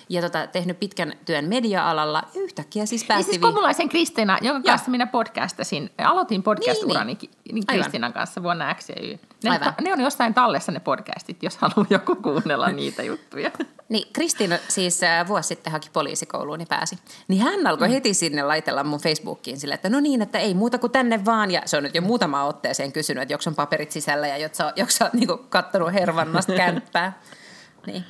ja 0.10 0.21
tota, 0.21 0.47
tehnyt 0.47 0.80
pitkän 0.80 1.13
työn 1.26 1.45
media-alalla, 1.45 2.23
ja 2.36 2.41
yhtäkkiä 2.41 2.86
siis 2.86 3.02
Niin 3.02 3.08
päästi... 3.08 3.23
siis 3.23 3.38
vi- 3.38 3.41
Komulaisen 3.41 3.89
Kristiina, 3.89 4.38
jonka 4.41 4.67
Joo. 4.69 4.73
kanssa 4.73 4.91
minä 4.91 5.08
podcastasin, 5.08 5.89
aloitin 5.97 6.43
podcast-urani 6.43 7.06
niin, 7.21 7.32
niin 7.52 7.63
Aivan. 7.67 7.82
Kristiinan 7.82 8.13
kanssa 8.13 8.43
vuonna 8.43 8.73
X 8.76 8.89
ja 8.89 8.95
Y. 9.02 9.19
Ne, 9.43 9.49
Aivan. 9.49 9.73
ne 9.82 9.93
on 9.93 10.02
jossain 10.02 10.34
tallessa 10.34 10.71
ne 10.71 10.80
podcastit, 10.80 11.43
jos 11.43 11.58
haluaa 11.58 11.88
joku 11.89 12.15
kuunnella 12.15 12.71
niitä 12.71 13.04
juttuja. 13.04 13.52
Niin, 13.89 14.08
Kristiina 14.13 14.58
siis 14.67 15.04
äh, 15.04 15.28
vuosi 15.28 15.52
sitten 15.55 15.73
haki 15.73 15.89
poliisikouluun 15.93 16.59
ja 16.59 16.65
pääsi. 16.69 16.99
Niin 17.27 17.41
hän 17.41 17.67
alkoi 17.67 17.87
mm. 17.87 17.93
heti 17.93 18.13
sinne 18.13 18.43
laitella 18.43 18.83
mun 18.83 18.99
Facebookiin 18.99 19.59
sille, 19.59 19.73
että 19.73 19.89
no 19.89 19.99
niin, 19.99 20.21
että 20.21 20.39
ei 20.39 20.53
muuta 20.53 20.79
kuin 20.79 20.91
tänne 20.91 21.25
vaan. 21.25 21.51
Ja 21.51 21.61
se 21.65 21.77
on 21.77 21.83
nyt 21.83 21.95
jo 21.95 22.01
muutama 22.01 22.43
otteeseen 22.43 22.91
kysynyt, 22.91 23.21
että 23.21 23.33
joks 23.33 23.47
on 23.47 23.55
paperit 23.55 23.91
sisällä 23.91 24.27
ja 24.27 24.37
joks 24.37 24.57
sä, 24.57 24.73
joks 24.75 24.97
sä 24.97 25.05
oot 25.05 25.13
niinku 25.13 25.37
kattonut 25.49 25.93
hervannasta 25.93 26.53
kämppää. 26.63 27.21
Niin. 27.85 28.03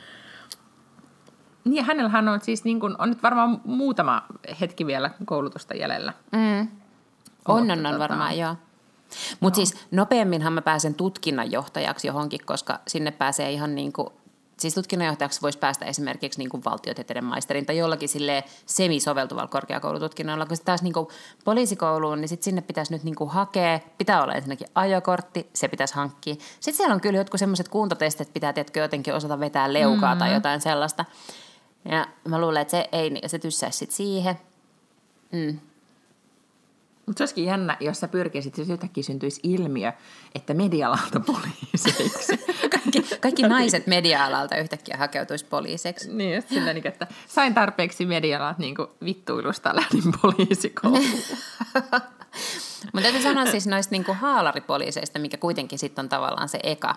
Niin 1.63 1.75
ja 1.75 1.83
hänellähän 1.83 2.27
on 2.27 2.41
siis 2.41 2.63
niin 2.63 2.79
kuin, 2.79 2.95
on 2.97 3.09
nyt 3.09 3.23
varmaan 3.23 3.61
muutama 3.65 4.25
hetki 4.61 4.85
vielä 4.85 5.09
koulutusta 5.25 5.73
jäljellä. 5.73 6.13
Mm. 6.31 6.67
On, 7.47 7.71
on, 7.71 7.85
on 7.85 7.95
tota- 7.95 7.99
varmaan, 7.99 8.37
joo. 8.37 8.55
Mutta 9.39 9.59
no. 9.59 9.65
siis 9.65 9.85
nopeamminhan 9.91 10.53
mä 10.53 10.61
pääsen 10.61 10.95
tutkinnanjohtajaksi 10.95 12.07
johonkin, 12.07 12.39
koska 12.45 12.79
sinne 12.87 13.11
pääsee 13.11 13.51
ihan 13.51 13.75
niin 13.75 13.93
kuin, 13.93 14.07
siis 14.57 14.73
tutkinnanjohtajaksi 14.73 15.41
voisi 15.41 15.59
päästä 15.59 15.85
esimerkiksi 15.85 16.39
niin 16.39 16.49
kuin 16.49 16.63
valtiotieteiden 16.63 17.23
maisterin 17.25 17.65
tai 17.65 17.77
jollakin 17.77 18.09
sille 18.09 18.43
semisoveltuvalla 18.65 19.47
korkeakoulututkinnolla, 19.47 20.45
kun 20.45 20.57
taas 20.65 20.81
niin 20.81 20.93
kuin 20.93 21.07
poliisikouluun, 21.45 22.21
niin 22.21 22.29
sit 22.29 22.43
sinne 22.43 22.61
pitäisi 22.61 22.93
nyt 22.93 23.03
niin 23.03 23.15
kuin 23.15 23.29
hakea, 23.29 23.79
pitää 23.97 24.23
olla 24.23 24.33
ensinnäkin 24.33 24.67
ajokortti, 24.75 25.49
se 25.53 25.67
pitäisi 25.67 25.95
hankkia. 25.95 26.35
Sitten 26.35 26.73
siellä 26.73 26.93
on 26.93 27.01
kyllä 27.01 27.17
jotkut 27.17 27.39
semmoiset 27.39 27.69
kuntotestit, 27.69 28.33
pitää 28.33 28.53
tiedätkö, 28.53 28.79
jotenkin 28.79 29.13
osata 29.13 29.39
vetää 29.39 29.73
leukaa 29.73 30.09
mm-hmm. 30.09 30.19
tai 30.19 30.33
jotain 30.33 30.61
sellaista. 30.61 31.05
Ja 31.85 32.07
mä 32.27 32.41
luulen, 32.41 32.61
että 32.61 32.71
se 32.71 32.89
ei, 32.91 33.21
se 33.27 33.39
tyssäisi 33.39 33.77
sitten 33.77 33.95
siihen. 33.95 34.39
Mm. 35.31 35.59
Mutta 37.05 37.17
se 37.17 37.23
olisikin 37.23 37.45
jännä, 37.45 37.77
jos 37.79 37.99
sä 37.99 38.07
pyrkisit, 38.07 38.57
jos 38.57 38.69
yhtäkkiä 38.69 39.03
syntyisi 39.03 39.39
ilmiö, 39.43 39.93
että 40.35 40.53
medialalta 40.53 41.19
poliiseiksi. 41.19 42.45
Kaikki, 42.93 43.17
kaikki 43.19 43.43
naiset 43.43 43.87
media-alalta 43.87 44.57
yhtäkkiä 44.57 44.97
hakeutuisi 44.97 45.45
poliiseksi. 45.45 46.13
niin, 46.13 46.35
just 46.35 46.49
sillä 46.49 46.73
niin, 46.73 46.87
että 46.87 47.07
sain 47.27 47.53
tarpeeksi 47.53 48.05
medialalta 48.05 48.59
niin 48.59 48.75
vittuilusta, 49.05 49.75
lähdin 49.75 50.13
poliisikouluun. 50.21 51.03
Mutta 52.93 53.01
täytyy 53.01 53.21
sanoa 53.21 53.45
siis 53.45 53.67
noista 53.67 53.91
niinku 53.91 54.15
haalaripoliiseista, 54.19 55.19
mikä 55.19 55.37
kuitenkin 55.37 55.79
sitten 55.79 56.03
on 56.03 56.09
tavallaan 56.09 56.49
se 56.49 56.59
eka 56.63 56.95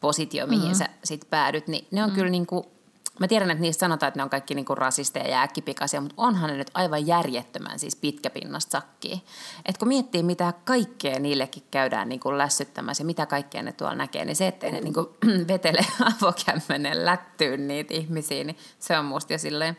positio, 0.00 0.46
mihin 0.46 0.62
mm-hmm. 0.62 0.74
sä 0.74 0.88
sit 1.04 1.30
päädyt, 1.30 1.68
niin 1.68 1.86
ne 1.90 2.02
on 2.02 2.08
mm-hmm. 2.08 2.14
kyllä 2.14 2.30
niinku, 2.30 2.72
mä 3.20 3.28
tiedän, 3.28 3.50
että 3.50 3.62
niistä 3.62 3.80
sanotaan, 3.80 4.08
että 4.08 4.18
ne 4.18 4.24
on 4.24 4.30
kaikki 4.30 4.54
niinku 4.54 4.74
rasisteja 4.74 5.28
ja 5.28 5.42
äkkipikaisia, 5.42 6.00
mutta 6.00 6.14
onhan 6.16 6.50
ne 6.50 6.56
nyt 6.56 6.70
aivan 6.74 7.06
järjettömän 7.06 7.78
siis 7.78 7.96
pitkäpinnasta 7.96 8.70
sakkia. 8.70 9.18
Et 9.66 9.78
kun 9.78 9.88
miettii, 9.88 10.22
mitä 10.22 10.52
kaikkea 10.64 11.18
niillekin 11.18 11.62
käydään 11.70 12.08
niinku 12.08 12.38
lässyttämässä 12.38 13.02
ja 13.02 13.06
mitä 13.06 13.26
kaikkea 13.26 13.62
ne 13.62 13.72
tuolla 13.72 13.94
näkee, 13.94 14.24
niin 14.24 14.36
se, 14.36 14.46
ettei 14.46 14.72
ne 14.72 14.80
niinku 14.80 15.16
vetele 15.48 15.86
avokämmenen 16.20 17.04
lättyyn 17.04 17.68
niitä 17.68 17.94
ihmisiä, 17.94 18.44
niin 18.44 18.56
se 18.78 18.98
on 18.98 19.04
musta 19.04 19.32
jo 19.32 19.38
silleen 19.38 19.76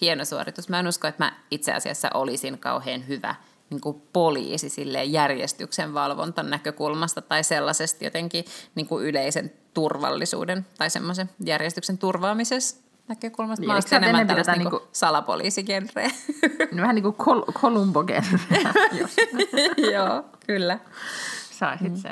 hieno 0.00 0.24
suoritus. 0.24 0.68
Mä 0.68 0.78
en 0.78 0.88
usko, 0.88 1.06
että 1.06 1.24
mä 1.24 1.32
itse 1.50 1.72
asiassa 1.72 2.10
olisin 2.14 2.58
kauhean 2.58 3.08
hyvä 3.08 3.34
niin 3.70 3.80
kuin 3.80 4.02
poliisi 4.12 4.68
silleen 4.68 5.12
järjestyksen 5.12 5.94
valvontan 5.94 6.50
näkökulmasta 6.50 7.22
tai 7.22 7.44
sellaisesta 7.44 8.04
jotenkin 8.04 8.44
niin 8.74 8.86
kuin 8.86 9.04
yleisen 9.04 9.52
turvallisuuden 9.74 10.66
tai 10.78 10.90
semmoisen 10.90 11.30
järjestyksen 11.44 11.98
turvaamisessa 11.98 12.76
näkökulmasta. 13.08 13.60
Niin, 13.60 13.72
Mä 13.72 13.80
sä 13.80 13.96
enemmän 13.96 14.26
tällaista 14.26 14.52
pidetään 14.52 14.58
niin 14.58 14.70
kuin 14.70 14.80
niinku- 14.80 14.88
salapoliisigenreä. 14.92 16.10
Vähän 16.76 16.94
niin 16.94 17.02
kuin 17.02 17.16
Columbo 17.52 18.04
jos 18.92 19.16
Joo, 19.94 20.24
kyllä. 20.46 20.78
saisit 21.50 21.92
mm. 21.92 21.96
se. 21.96 22.08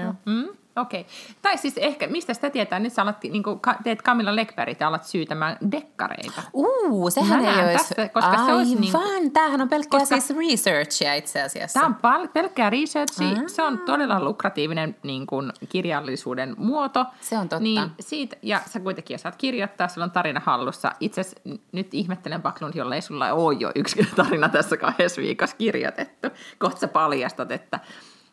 Joo. 0.00 0.14
Mm? 0.26 0.48
Okei. 0.76 1.00
Okay. 1.00 1.12
Tai 1.42 1.58
siis 1.58 1.74
ehkä, 1.76 2.06
mistä 2.06 2.34
sitä 2.34 2.50
tietää, 2.50 2.78
nyt 2.78 2.92
sä 2.92 3.02
alat, 3.02 3.22
niin 3.22 3.42
kuin, 3.42 3.60
teet 3.84 4.02
Camilla 4.02 4.36
Lekbergit 4.36 4.80
ja 4.80 4.88
alat 4.88 5.04
syytämään 5.04 5.56
dekkareita. 5.70 6.42
Uu, 6.52 7.10
sehän 7.10 7.42
Mä 7.42 7.50
ei 7.50 7.64
olisi... 7.64 7.78
tästä, 7.78 8.08
koska 8.08 8.44
se 8.46 8.52
olisi 8.52 8.74
niin- 8.74 8.96
Aivan, 8.96 9.30
tämähän 9.30 9.60
on 9.60 9.68
pelkkää 9.68 10.00
Koska- 10.00 10.20
siis 10.20 10.38
researchia 10.50 11.14
itse 11.14 11.42
asiassa. 11.42 11.80
Tämä 11.80 11.86
on 11.86 11.94
pal- 11.94 12.28
pelkkää 12.28 12.70
researchia. 12.70 13.36
Se 13.46 13.62
on 13.62 13.78
todella 13.78 14.24
lukratiivinen 14.24 14.96
niin 15.02 15.26
kuin, 15.26 15.52
kirjallisuuden 15.68 16.54
muoto. 16.58 17.06
Se 17.20 17.38
on 17.38 17.48
totta. 17.48 17.62
Niin 17.62 17.90
siitä, 18.00 18.36
ja 18.42 18.60
sä 18.70 18.80
kuitenkin 18.80 19.14
osaat 19.14 19.36
kirjoittaa, 19.36 19.88
sulla 19.88 20.04
on 20.04 20.10
tarina 20.10 20.40
hallussa. 20.44 20.92
Itse 21.00 21.20
asiassa 21.20 21.40
nyt 21.72 21.94
ihmettelen 21.94 22.42
Backlund, 22.42 22.74
jolla 22.74 22.94
ei 22.94 23.02
sulla 23.02 23.32
ole 23.32 23.56
jo 23.60 23.72
yksi 23.74 24.08
tarina 24.16 24.48
tässä 24.48 24.76
kahdessa 24.76 25.22
viikossa 25.22 25.56
kirjoitettu. 25.56 26.28
Kohta 26.58 26.80
sä 26.80 26.88
paljastat, 26.88 27.52
että, 27.52 27.80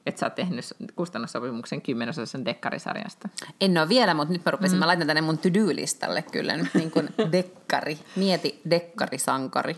että 0.06 0.20
sä 0.20 0.26
oot 0.26 0.36
tehnyt 0.36 0.66
kustannussopimuksen 0.96 1.82
kymmenosaisen 1.82 2.46
dekkarisarjasta. 2.46 3.30
En 3.62 3.78
ole 3.78 3.90
vielä, 3.90 4.14
mutta 4.14 4.34
nyt 4.34 4.46
mä 4.46 4.52
rupesin, 4.52 4.78
mm. 4.78 4.80
mä 4.80 4.88
laitan 4.88 5.08
tänne 5.08 5.22
mun 5.22 5.38
to-do-listalle 5.38 6.22
kyllä 6.22 6.58
nyt 6.58 6.74
niin 6.74 6.92
kuin 6.92 7.10
dekkari. 7.32 8.00
Mieti 8.16 8.62
dekkarisankari. 8.70 9.78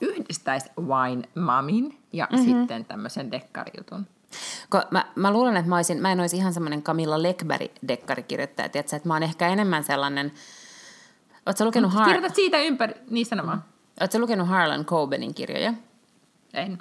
Yhdistäisi 0.00 0.70
Wine 0.80 1.28
Mamin 1.34 1.98
ja 2.12 2.28
mm-hmm. 2.32 2.44
sitten 2.44 2.84
tämmöisen 2.84 3.30
dekkarijutun. 3.30 4.06
Ko 4.68 4.82
mä, 4.90 5.04
mä 5.14 5.32
luulen, 5.32 5.56
että 5.56 5.68
mä, 5.68 5.76
olisin, 5.76 6.02
mä 6.02 6.12
en 6.12 6.20
olisi 6.20 6.36
ihan 6.36 6.52
semmoinen 6.52 6.82
Camilla 6.82 7.18
Lekberg-dekkarikirjoittaja. 7.18 8.68
Tiedätkö, 8.68 8.96
että 8.96 9.08
mä 9.08 9.14
oon 9.14 9.22
ehkä 9.22 9.48
enemmän 9.48 9.84
sellainen... 9.84 10.32
Oletko 11.46 11.64
lukenut, 11.64 11.92
Har- 11.92 12.06
Kirjoitat 12.06 12.34
siitä 12.34 12.58
ympäri, 12.58 12.94
niin 13.10 13.26
sanomaan. 13.26 13.64
Ootko 14.00 14.18
lukenut 14.18 14.48
Harlan 14.48 14.84
Cobenin 14.84 15.34
kirjoja? 15.34 15.74
En. 16.54 16.78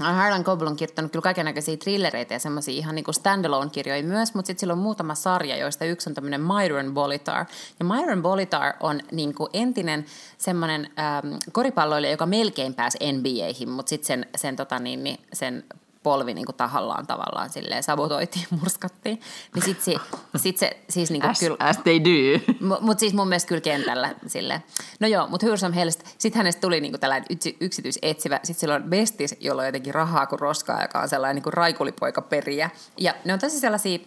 Harlan 0.00 0.44
Coben 0.44 0.68
on 0.68 0.76
kirjoittanut 0.76 1.12
kyllä 1.12 1.22
kaikenlaisia 1.22 1.76
trillereitä 1.76 2.34
ja 2.34 2.38
semmoisia 2.38 2.74
ihan 2.74 2.94
niin 2.94 3.04
standalone-kirjoja 3.10 4.02
myös, 4.02 4.34
mutta 4.34 4.46
sitten 4.46 4.60
sillä 4.60 4.72
on 4.72 4.78
muutama 4.78 5.14
sarja, 5.14 5.56
joista 5.56 5.84
yksi 5.84 6.10
on 6.10 6.14
tämmöinen 6.14 6.40
Myron 6.40 6.94
Bolitar. 6.94 7.46
Ja 7.78 7.84
Myron 7.84 8.22
Bolitar 8.22 8.74
on 8.80 9.00
niin 9.10 9.34
kuin 9.34 9.50
entinen 9.52 10.06
semmoinen 10.38 10.90
ähm, 10.98 11.34
koripalloilija, 11.52 12.10
joka 12.10 12.26
melkein 12.26 12.74
pääsi 12.74 12.98
NBAihin, 13.12 13.68
mutta 13.68 13.90
sitten 13.90 14.06
sen, 14.06 14.26
sen, 14.36 14.56
tota 14.56 14.78
niin, 14.78 15.04
niin, 15.04 15.20
sen 15.32 15.64
polvi 16.02 16.34
niin 16.34 16.46
kuin 16.46 16.56
tahallaan 16.56 17.06
tavallaan 17.06 17.50
silleen 17.50 17.82
sabotoitiin, 17.82 18.46
murskattiin. 18.60 19.20
Niin 19.54 19.64
sitten 19.64 19.84
se, 19.84 19.94
sit 20.36 20.58
se 20.58 20.76
siis 20.88 21.10
niin 21.10 21.20
kuin 21.20 21.30
As, 21.30 21.40
kyllä... 21.40 21.56
as 21.58 21.78
they 21.78 22.00
do. 22.00 22.54
Mutta 22.86 23.00
siis 23.00 23.14
mun 23.14 23.28
mielestä 23.28 23.48
kyllä 23.48 23.60
kentällä 23.60 24.14
silleen. 24.26 24.64
No 25.00 25.08
joo, 25.08 25.26
mutta 25.26 25.46
Hyrsam 25.46 25.72
Helst, 25.72 26.00
sitten 26.18 26.38
hänestä 26.38 26.60
tuli 26.60 26.80
niinku 26.80 26.98
tällainen 26.98 27.26
yksi, 27.30 27.56
yksityisetsivä. 27.60 28.40
Sitten 28.42 28.60
sillä 28.60 28.74
on 28.74 28.82
bestis, 28.82 29.36
jolla 29.40 29.62
on 29.62 29.68
jotenkin 29.68 29.94
rahaa 29.94 30.26
kuin 30.26 30.40
roskaa, 30.40 30.82
joka 30.82 31.00
on 31.00 31.08
sellainen 31.08 31.34
niinku 31.34 31.50
raikulipoika 31.50 32.22
periä. 32.22 32.70
Ja 32.98 33.14
ne 33.24 33.32
on 33.32 33.38
tosi 33.38 33.60
sellaisia, 33.60 33.98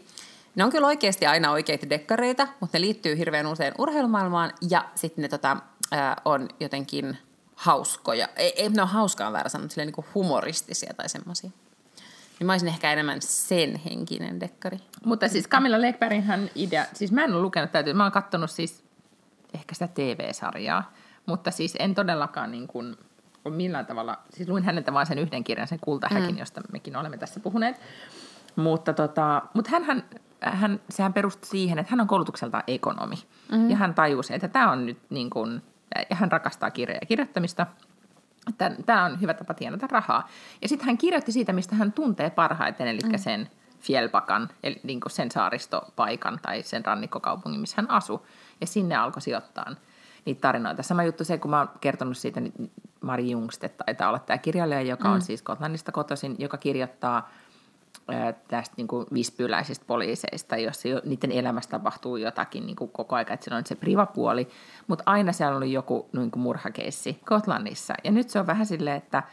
ne 0.56 0.64
on 0.64 0.72
kyllä 0.72 0.88
oikeasti 0.88 1.26
aina 1.26 1.52
oikeita 1.52 1.90
dekkareita, 1.90 2.48
mutta 2.60 2.78
ne 2.78 2.82
liittyy 2.82 3.18
hirveän 3.18 3.48
usein 3.48 3.74
urheilumaailmaan. 3.78 4.54
Ja 4.70 4.86
sitten 4.96 5.22
ne 5.22 5.28
tota, 5.28 5.58
ää, 5.92 6.22
on 6.26 6.50
jotenkin 6.60 7.18
hauskoja. 7.56 8.28
Ei, 8.36 8.54
ei 8.62 8.70
ne 8.70 8.82
ole 8.82 8.90
hauskaa 8.90 9.32
väärä 9.32 9.50
sanoa, 9.50 9.64
mutta 9.64 9.74
silleen 9.74 9.88
niinku 9.88 10.06
humoristisia 10.16 10.94
tai 10.94 11.10
semmoisia. 11.10 11.50
Niin 12.40 12.48
mä 12.48 12.54
olisin 12.54 12.68
ehkä 12.68 12.92
enemmän 12.92 13.22
sen 13.22 13.76
henkinen 13.76 14.40
dekkari. 14.40 14.78
Mutta 15.06 15.28
siis 15.28 15.50
Camilla 15.50 15.82
Lekbergin 15.82 16.52
idea, 16.56 16.86
siis 16.94 17.12
mä 17.12 17.24
en 17.24 17.34
ole 17.34 17.42
lukenut 17.42 17.72
täytyy, 17.72 17.94
mä 17.94 18.04
oon 18.04 18.12
kattonut 18.12 18.52
siis 18.52 18.84
ehkä 19.54 19.76
sitä 19.76 19.88
TV-sarjaa, 19.88 20.94
mutta 21.26 21.52
siis 21.52 21.76
en 21.80 21.96
todellakaan 21.96 22.52
niin 22.52 22.68
kuin, 22.68 22.98
ole 23.46 23.56
millään 23.56 23.86
tavalla, 23.86 24.18
siis 24.30 24.50
luin 24.50 24.64
häneltä 24.64 24.94
vain 24.94 25.08
sen 25.08 25.20
yhden 25.20 25.44
kirjan, 25.44 25.68
sen 25.68 25.80
Kultahäkin, 25.82 26.36
mm. 26.36 26.38
josta 26.38 26.62
mekin 26.72 26.96
olemme 26.96 27.18
tässä 27.18 27.40
puhuneet. 27.40 27.82
Mutta, 28.56 28.94
tota, 28.94 29.42
mutta 29.54 29.72
hän, 29.72 30.04
hän, 30.42 30.80
sehän 30.90 31.14
perustui 31.14 31.50
siihen, 31.50 31.80
että 31.80 31.92
hän 31.92 32.02
on 32.02 32.08
koulutukseltaan 32.08 32.64
ekonomi. 32.68 33.16
Mm. 33.52 33.70
Ja 33.70 33.76
hän 33.76 33.94
tajusi, 33.94 34.34
että 34.34 34.48
tämä 34.48 34.72
on 34.72 34.86
nyt 34.86 34.98
niin 35.10 35.30
kuin, 35.30 35.62
ja 36.10 36.16
hän 36.16 36.32
rakastaa 36.32 36.72
kirjoja 36.72 37.00
ja 37.02 37.08
kirjoittamista, 37.08 37.68
tämä 38.86 39.06
on 39.06 39.22
hyvä 39.22 39.34
tapa 39.34 39.54
tienata 39.54 39.88
rahaa. 39.88 40.30
Ja 40.62 40.70
sitten 40.70 40.86
hän 40.86 40.98
kirjoitti 40.98 41.32
siitä, 41.32 41.54
mistä 41.54 41.76
hän 41.76 41.92
tuntee 41.92 42.30
parhaiten, 42.30 42.88
eli 42.88 43.00
mm. 43.06 43.18
sen 43.18 43.50
Fjellbakan, 43.80 44.50
eli 44.64 44.80
niin 44.84 45.00
kuin 45.00 45.12
sen 45.12 45.32
saaristopaikan 45.32 46.40
tai 46.42 46.64
sen 46.64 46.86
rannikkokaupungin, 46.86 47.62
missä 47.62 47.76
hän 47.78 47.92
asui. 47.92 48.20
Ja 48.62 48.68
sinne 48.68 48.96
alkoi 48.96 49.22
sijoittaa 49.22 49.76
niitä 50.26 50.42
tarinoita. 50.42 50.84
Sama 50.84 51.04
juttu 51.04 51.24
se, 51.24 51.38
kun 51.38 51.52
mä 51.52 51.58
oon 51.60 51.70
kertonut 51.82 52.18
siitä, 52.18 52.40
niin 52.40 52.72
Mari 53.02 53.32
Jungstedt 53.32 53.78
taitaa 53.78 54.10
olla 54.10 54.20
tämä 54.20 54.38
kirjailija, 54.38 54.82
joka 54.82 55.10
on 55.10 55.18
mm. 55.18 55.22
siis 55.22 55.42
Kotlannista 55.42 55.92
kotoisin, 55.92 56.36
joka 56.40 56.58
kirjoittaa 56.58 57.30
tästä 58.48 58.74
niin 58.78 58.88
kuin 58.88 59.06
vispyläisistä 59.14 59.86
poliiseista, 59.88 60.58
jossa 60.58 60.90
niiden 61.06 61.32
elämässä 61.32 61.70
tapahtuu 61.70 62.18
jotakin 62.18 62.66
niin 62.66 62.76
kuin 62.76 62.92
koko 62.92 63.16
ajan, 63.16 63.34
että 63.34 63.44
siellä 63.44 63.58
on 63.58 63.66
se 63.66 63.76
privapuoli, 63.76 64.48
mutta 64.88 65.04
aina 65.06 65.32
siellä 65.32 65.58
oli 65.58 65.74
joku 65.74 66.10
niin 66.14 66.32
kuin 66.32 66.44
murhakeissi 66.44 67.20
Kotlannissa. 67.26 67.94
Ja 68.04 68.12
nyt 68.12 68.30
se 68.30 68.40
on 68.40 68.48
vähän 68.48 68.66
silleen, 68.66 68.98
että 68.98 69.24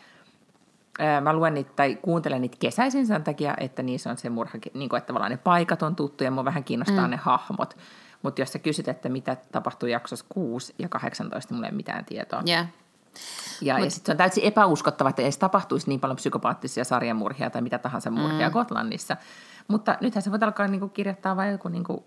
mä 1.22 1.32
luen 1.32 1.54
niitä 1.54 1.70
tai 1.76 1.98
kuuntelen 2.02 2.40
niitä 2.40 2.56
kesäisin 2.60 3.06
sen 3.06 3.24
takia, 3.24 3.54
että 3.60 3.82
niissä 3.82 4.10
on 4.10 4.16
se 4.16 4.30
murha, 4.30 4.58
niin 4.74 4.88
kuin, 4.88 4.98
että 4.98 5.06
tavallaan 5.06 5.30
ne 5.30 5.36
paikat 5.36 5.82
on 5.82 5.96
tuttuja, 5.96 6.30
mua 6.30 6.44
vähän 6.44 6.64
kiinnostaa 6.64 7.04
mm. 7.04 7.10
ne 7.10 7.16
hahmot. 7.16 7.76
Mutta 8.22 8.40
jos 8.40 8.52
sä 8.52 8.58
kysyt, 8.58 8.88
että 8.88 9.08
mitä 9.08 9.36
tapahtuu 9.52 9.88
jaksossa 9.88 10.26
6 10.28 10.74
ja 10.78 10.88
18, 10.88 11.54
mulla 11.54 11.66
ei 11.66 11.72
mitään 11.72 12.04
tietoa. 12.04 12.42
Yeah. 12.48 12.66
Ja, 13.60 13.74
Mut, 13.74 13.84
ja 13.84 13.90
sitten 13.90 14.06
se 14.06 14.12
on 14.12 14.18
täysin 14.18 14.44
epäuskottava, 14.44 15.08
että 15.08 15.22
edes 15.22 15.38
tapahtuisi 15.38 15.88
niin 15.88 16.00
paljon 16.00 16.16
psykopaattisia 16.16 16.84
sarjamurhia 16.84 17.50
tai 17.50 17.62
mitä 17.62 17.78
tahansa 17.78 18.10
murhia 18.10 18.48
mm. 18.48 18.52
Gotlannissa. 18.52 19.16
Mutta 19.68 19.96
nythän 20.00 20.22
se 20.22 20.30
voi 20.30 20.38
alkaa 20.42 20.68
niinku 20.68 20.88
kirjoittaa 20.88 21.36
vain 21.36 21.52
joku, 21.52 21.68
niinku, 21.68 22.04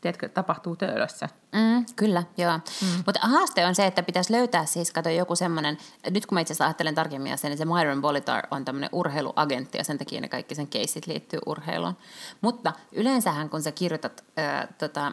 tiedätkö, 0.00 0.28
tapahtuu 0.28 0.76
töölössä. 0.76 1.28
Mm, 1.52 1.86
kyllä, 1.96 2.22
joo. 2.36 2.52
Mm. 2.56 3.02
Mutta 3.06 3.20
haaste 3.22 3.66
on 3.66 3.74
se, 3.74 3.86
että 3.86 4.02
pitäisi 4.02 4.32
löytää 4.32 4.66
siis, 4.66 4.92
kato 4.92 5.08
joku 5.08 5.36
semmoinen, 5.36 5.78
nyt 6.10 6.26
kun 6.26 6.36
mä 6.36 6.40
itse 6.40 6.52
asiassa 6.52 6.64
ajattelen 6.64 6.94
tarkemmin 6.94 7.38
sen, 7.38 7.50
niin 7.50 7.58
se 7.58 7.64
Myron 7.64 8.00
Bolitar 8.00 8.46
on 8.50 8.64
tämmöinen 8.64 8.90
urheiluagentti 8.92 9.78
ja 9.78 9.84
sen 9.84 9.98
takia 9.98 10.20
ne 10.20 10.28
kaikki 10.28 10.54
sen 10.54 10.66
keisit 10.66 11.06
liittyy 11.06 11.40
urheiluun. 11.46 11.96
Mutta 12.40 12.72
yleensähän 12.92 13.50
kun 13.50 13.62
sä 13.62 13.72
kirjoitat 13.72 14.24
äh, 14.38 14.68
tota, 14.78 15.12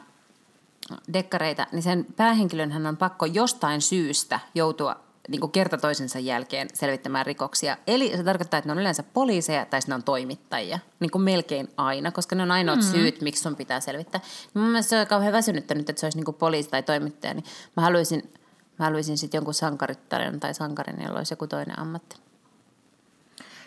dekkareita, 1.14 1.68
niin 1.72 1.84
sen 1.84 2.06
päähenkilön 2.16 2.88
on 2.88 2.98
pakko 2.98 3.26
jostain 3.26 3.82
syystä 3.82 4.40
joutua 4.56 4.96
niin 5.30 5.40
kuin 5.40 5.52
kerta 5.52 5.78
toisensa 5.78 6.20
jälkeen 6.20 6.68
selvittämään 6.74 7.26
rikoksia. 7.26 7.78
Eli 7.88 8.18
se 8.18 8.24
tarkoittaa, 8.24 8.58
että 8.58 8.68
ne 8.68 8.72
on 8.72 8.80
yleensä 8.80 9.04
poliiseja 9.04 9.66
tai 9.66 9.80
ne 9.88 9.96
on 9.96 10.04
toimittajia, 10.04 10.80
niin 11.00 11.12
kuin 11.12 11.22
melkein 11.22 11.70
aina, 11.78 12.12
koska 12.12 12.36
ne 12.36 12.44
on 12.44 12.52
ainoat 12.52 12.80
mm-hmm. 12.80 12.92
syyt, 12.92 13.22
miksi 13.22 13.44
sun 13.44 13.56
pitää 13.56 13.80
selvittää. 13.80 14.22
Mun 14.54 14.66
mielestä 14.66 14.90
se 14.90 15.00
on 15.00 15.08
kauhean 15.08 15.34
väsynyttä 15.34 15.76
nyt, 15.76 15.90
että 15.90 16.00
se 16.00 16.06
olisi 16.06 16.18
niin 16.18 16.26
kuin 16.26 16.36
poliisi 16.36 16.70
tai 16.70 16.84
toimittaja, 16.84 17.34
niin 17.34 17.46
mä 17.78 17.84
haluaisin, 17.84 18.34
mä 18.80 18.86
haluaisin 18.86 19.18
sitten 19.18 19.38
jonkun 19.38 19.54
sankarittaren 19.54 20.40
tai 20.40 20.54
sankarin, 20.54 21.02
jolla 21.04 21.18
olisi 21.18 21.34
joku 21.34 21.48
toinen 21.48 21.80
ammatti. 21.80 22.23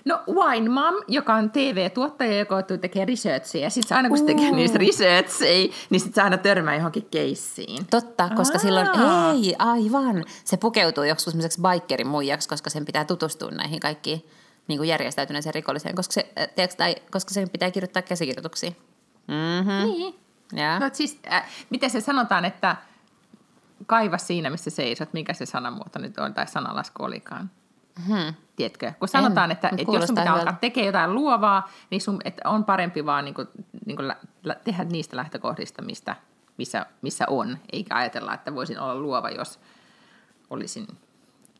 No 0.07 0.23
Wine 0.27 0.69
Mom, 0.69 0.95
joka 1.09 1.35
on 1.35 1.51
TV-tuottaja, 1.51 2.39
joka 2.39 2.63
tekee 2.63 3.05
researchia. 3.05 3.61
Ja 3.61 3.71
sitten 3.71 3.97
aina 3.97 4.09
kun 4.09 4.19
se 4.19 4.25
tekee 4.25 4.51
niistä 4.51 4.79
researchia, 4.79 5.73
niin 5.91 6.01
sitten 6.01 6.25
aina 6.25 6.39
törmää 6.39 6.75
johonkin 6.75 7.07
keissiin. 7.11 7.87
Totta, 7.91 8.31
koska 8.37 8.59
Aa. 8.59 8.63
silloin, 8.63 8.87
ei, 9.35 9.55
aivan. 9.59 10.25
Se 10.45 10.57
pukeutuu 10.57 11.05
joskus 11.05 11.25
semmoiseksi 11.25 11.61
bikerin 11.61 12.07
muijaksi, 12.07 12.49
koska 12.49 12.71
sen 12.71 12.85
pitää 12.85 13.05
tutustua 13.05 13.51
näihin 13.51 13.81
kaikkiin 13.81 14.25
niin 14.69 14.79
kuin 14.79 14.89
järjestäytyneeseen 14.89 15.55
rikolliseen, 15.55 15.95
koska, 15.95 16.13
se, 16.13 16.33
äh, 16.41 16.49
tiedätkö, 16.55 16.77
tai, 16.77 16.95
koska 17.11 17.35
sen 17.35 17.51
pitää 17.51 17.71
kirjoittaa 17.71 18.03
käsikirjoituksia. 18.03 18.71
Mm-hmm. 19.29 19.91
Niin. 19.91 20.15
Ja. 20.53 20.79
No 20.79 20.91
siis, 20.93 21.19
äh, 21.33 21.45
miten 21.71 21.91
se 21.91 22.01
sanotaan, 22.01 22.45
että 22.45 22.77
kaiva 23.87 24.19
siinä, 24.19 24.51
missä 24.51 24.71
seisot, 24.71 25.13
mikä 25.13 25.33
se 25.33 25.47
sanamuoto 25.47 25.99
nyt 25.99 26.19
on, 26.19 26.35
tai 26.35 26.47
sanalasku 26.47 27.05
olikaan? 27.05 27.51
Hmm. 28.09 28.35
Tiedätkö? 28.57 28.93
Kun 28.99 29.09
sanotaan, 29.09 29.51
en, 29.51 29.55
että, 29.55 29.69
että 29.69 29.93
jos 29.93 30.07
sun 30.07 30.15
pitää 30.15 30.25
hyvältä. 30.25 30.41
alkaa 30.41 30.61
tekemään 30.61 30.87
jotain 30.87 31.15
luovaa, 31.15 31.71
niin 31.91 32.01
sun, 32.01 32.21
että 32.25 32.49
on 32.49 32.65
parempi 32.65 33.07
vaan 33.07 33.25
niin 33.25 33.35
kuin, 33.35 33.49
niin 33.87 33.97
kuin 33.97 34.09
lä, 34.09 34.17
lä, 34.45 34.57
tehdä 34.65 34.85
niistä 34.85 35.17
lähtökohdista, 35.17 35.83
mistä, 35.83 36.17
missä, 36.59 36.87
missä 37.03 37.25
on, 37.29 37.59
eikä 37.73 37.97
ajatella, 37.97 38.35
että 38.35 38.55
voisin 38.55 38.81
olla 38.81 38.97
luova, 38.97 39.31
jos 39.31 39.61
olisin, 40.51 40.87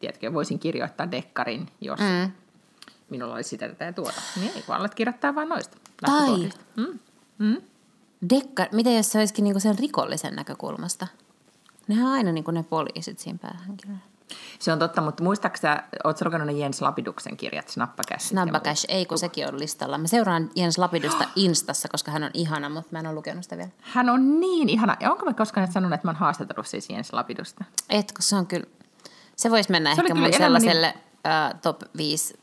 tiedätkö, 0.01 0.33
voisin 0.33 0.59
kirjoittaa 0.59 1.11
dekkarin, 1.11 1.69
jos 1.81 2.01
mm. 2.01 2.33
minulla 3.11 3.35
olisi 3.35 3.51
sitä 3.51 3.69
tätä 3.69 3.85
ja 3.85 3.93
tuota. 3.93 4.21
Niin 4.41 4.53
ei, 4.57 4.63
kun 4.63 4.75
alat 4.75 4.95
kirjoittaa 4.95 5.35
vain 5.35 5.49
noista 5.49 5.77
Tai 6.01 6.51
mm. 6.77 6.99
Mm. 7.39 7.63
Dekkar, 8.31 8.69
miten 8.73 8.97
jos 8.97 9.13
se 9.13 9.19
olisikin 9.19 9.45
niinku 9.45 9.61
sen 9.61 9.79
rikollisen 9.79 10.37
näkökulmasta? 10.37 11.07
Nehän 11.89 12.07
on 12.07 12.13
aina 12.13 12.33
niinku 12.33 12.51
ne 12.51 12.63
poliisit 12.63 13.19
siinä 13.19 13.39
päähenkilöllä. 13.43 14.16
Se 14.59 14.73
on 14.73 14.79
totta, 14.79 15.01
mutta 15.01 15.23
muistaaksä, 15.23 15.83
ootko 16.05 16.25
lukenut 16.25 16.57
Jens 16.57 16.83
Lapiduksen 16.83 17.37
kirjat, 17.37 17.69
Snappacash? 17.69 18.27
Snappacash, 18.27 18.85
ei 18.89 19.07
kun 19.07 19.19
sekin 19.19 19.49
on 19.49 19.59
listalla. 19.59 19.99
Mä 19.99 20.07
seuraan 20.07 20.51
Jens 20.55 20.79
Lapidusta 20.79 21.25
Instassa, 21.37 21.89
koska 21.89 22.11
hän 22.11 22.25
on 22.25 22.31
ihana, 22.35 22.69
mutta 22.69 22.89
mä 22.93 22.99
en 22.99 23.07
ole 23.07 23.15
lukenut 23.15 23.43
sitä 23.43 23.57
vielä. 23.57 23.71
Hän 23.81 24.09
on 24.09 24.41
niin 24.41 24.69
ihana. 24.69 24.97
Ja 25.01 25.11
onko 25.13 25.25
mä 25.25 25.35
koskaan 25.35 25.73
sanonut, 25.73 25.95
että 25.95 26.09
mä 26.09 26.11
oon 26.11 26.17
haastatellut 26.17 26.67
siis 26.67 26.91
Jens 26.91 27.13
Lapidusta? 27.13 27.65
Et, 27.91 28.13
kun 28.13 28.23
se 28.23 28.37
on 28.37 28.47
kyllä, 28.47 28.67
se 29.37 29.51
voisi 29.51 29.71
mennä 29.71 29.95
se 29.95 30.01
ehkä 30.01 30.15
mun 30.15 30.33
sellaiselle 30.33 30.95
niin... 30.95 31.55
uh, 31.55 31.61
top 31.61 31.83
5 31.97 32.39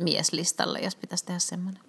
mieslistalle, 0.00 0.78
jos 0.78 0.96
pitäisi 0.96 1.24
tehdä 1.24 1.38
semmoinen. 1.38 1.82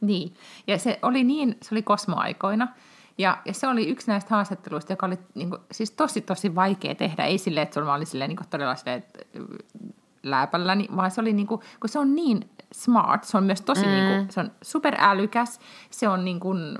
Niin, 0.00 0.34
ja 0.66 0.78
se 0.78 0.98
oli 1.02 1.24
niin, 1.24 1.58
se 1.62 1.74
oli 1.74 1.82
kosmoaikoina– 1.82 2.68
ja, 3.18 3.38
ja 3.44 3.54
se 3.54 3.68
oli 3.68 3.88
yksi 3.88 4.10
näistä 4.10 4.34
haastatteluista, 4.34 4.92
joka 4.92 5.06
oli 5.06 5.18
niin 5.34 5.50
kuin, 5.50 5.60
siis 5.70 5.90
tosi 5.90 6.20
tosi 6.20 6.54
vaikea 6.54 6.94
tehdä. 6.94 7.24
Ei 7.24 7.38
silleen, 7.38 7.62
että 7.62 7.74
se 7.74 7.80
oli 7.80 8.06
silleen, 8.06 8.28
niin 8.28 8.36
kuin, 8.36 8.48
todella 8.48 8.76
silleen, 8.76 9.04
lääpälläni, 10.22 10.88
vaan 10.96 11.10
se 11.10 11.20
oli 11.20 11.32
niin 11.32 11.46
kuin, 11.46 11.60
kun 11.80 11.88
se 11.88 11.98
on 11.98 12.14
niin 12.14 12.50
smart, 12.72 13.24
se 13.24 13.36
on 13.36 13.44
myös 13.44 13.60
tosi 13.60 13.84
mm. 13.84 13.90
niin 13.90 14.08
kuin, 14.08 14.32
se 14.32 14.40
on 14.40 14.50
superälykäs, 14.62 15.60
se 15.90 16.08
on 16.08 16.24
niin 16.24 16.40
kuin, 16.40 16.78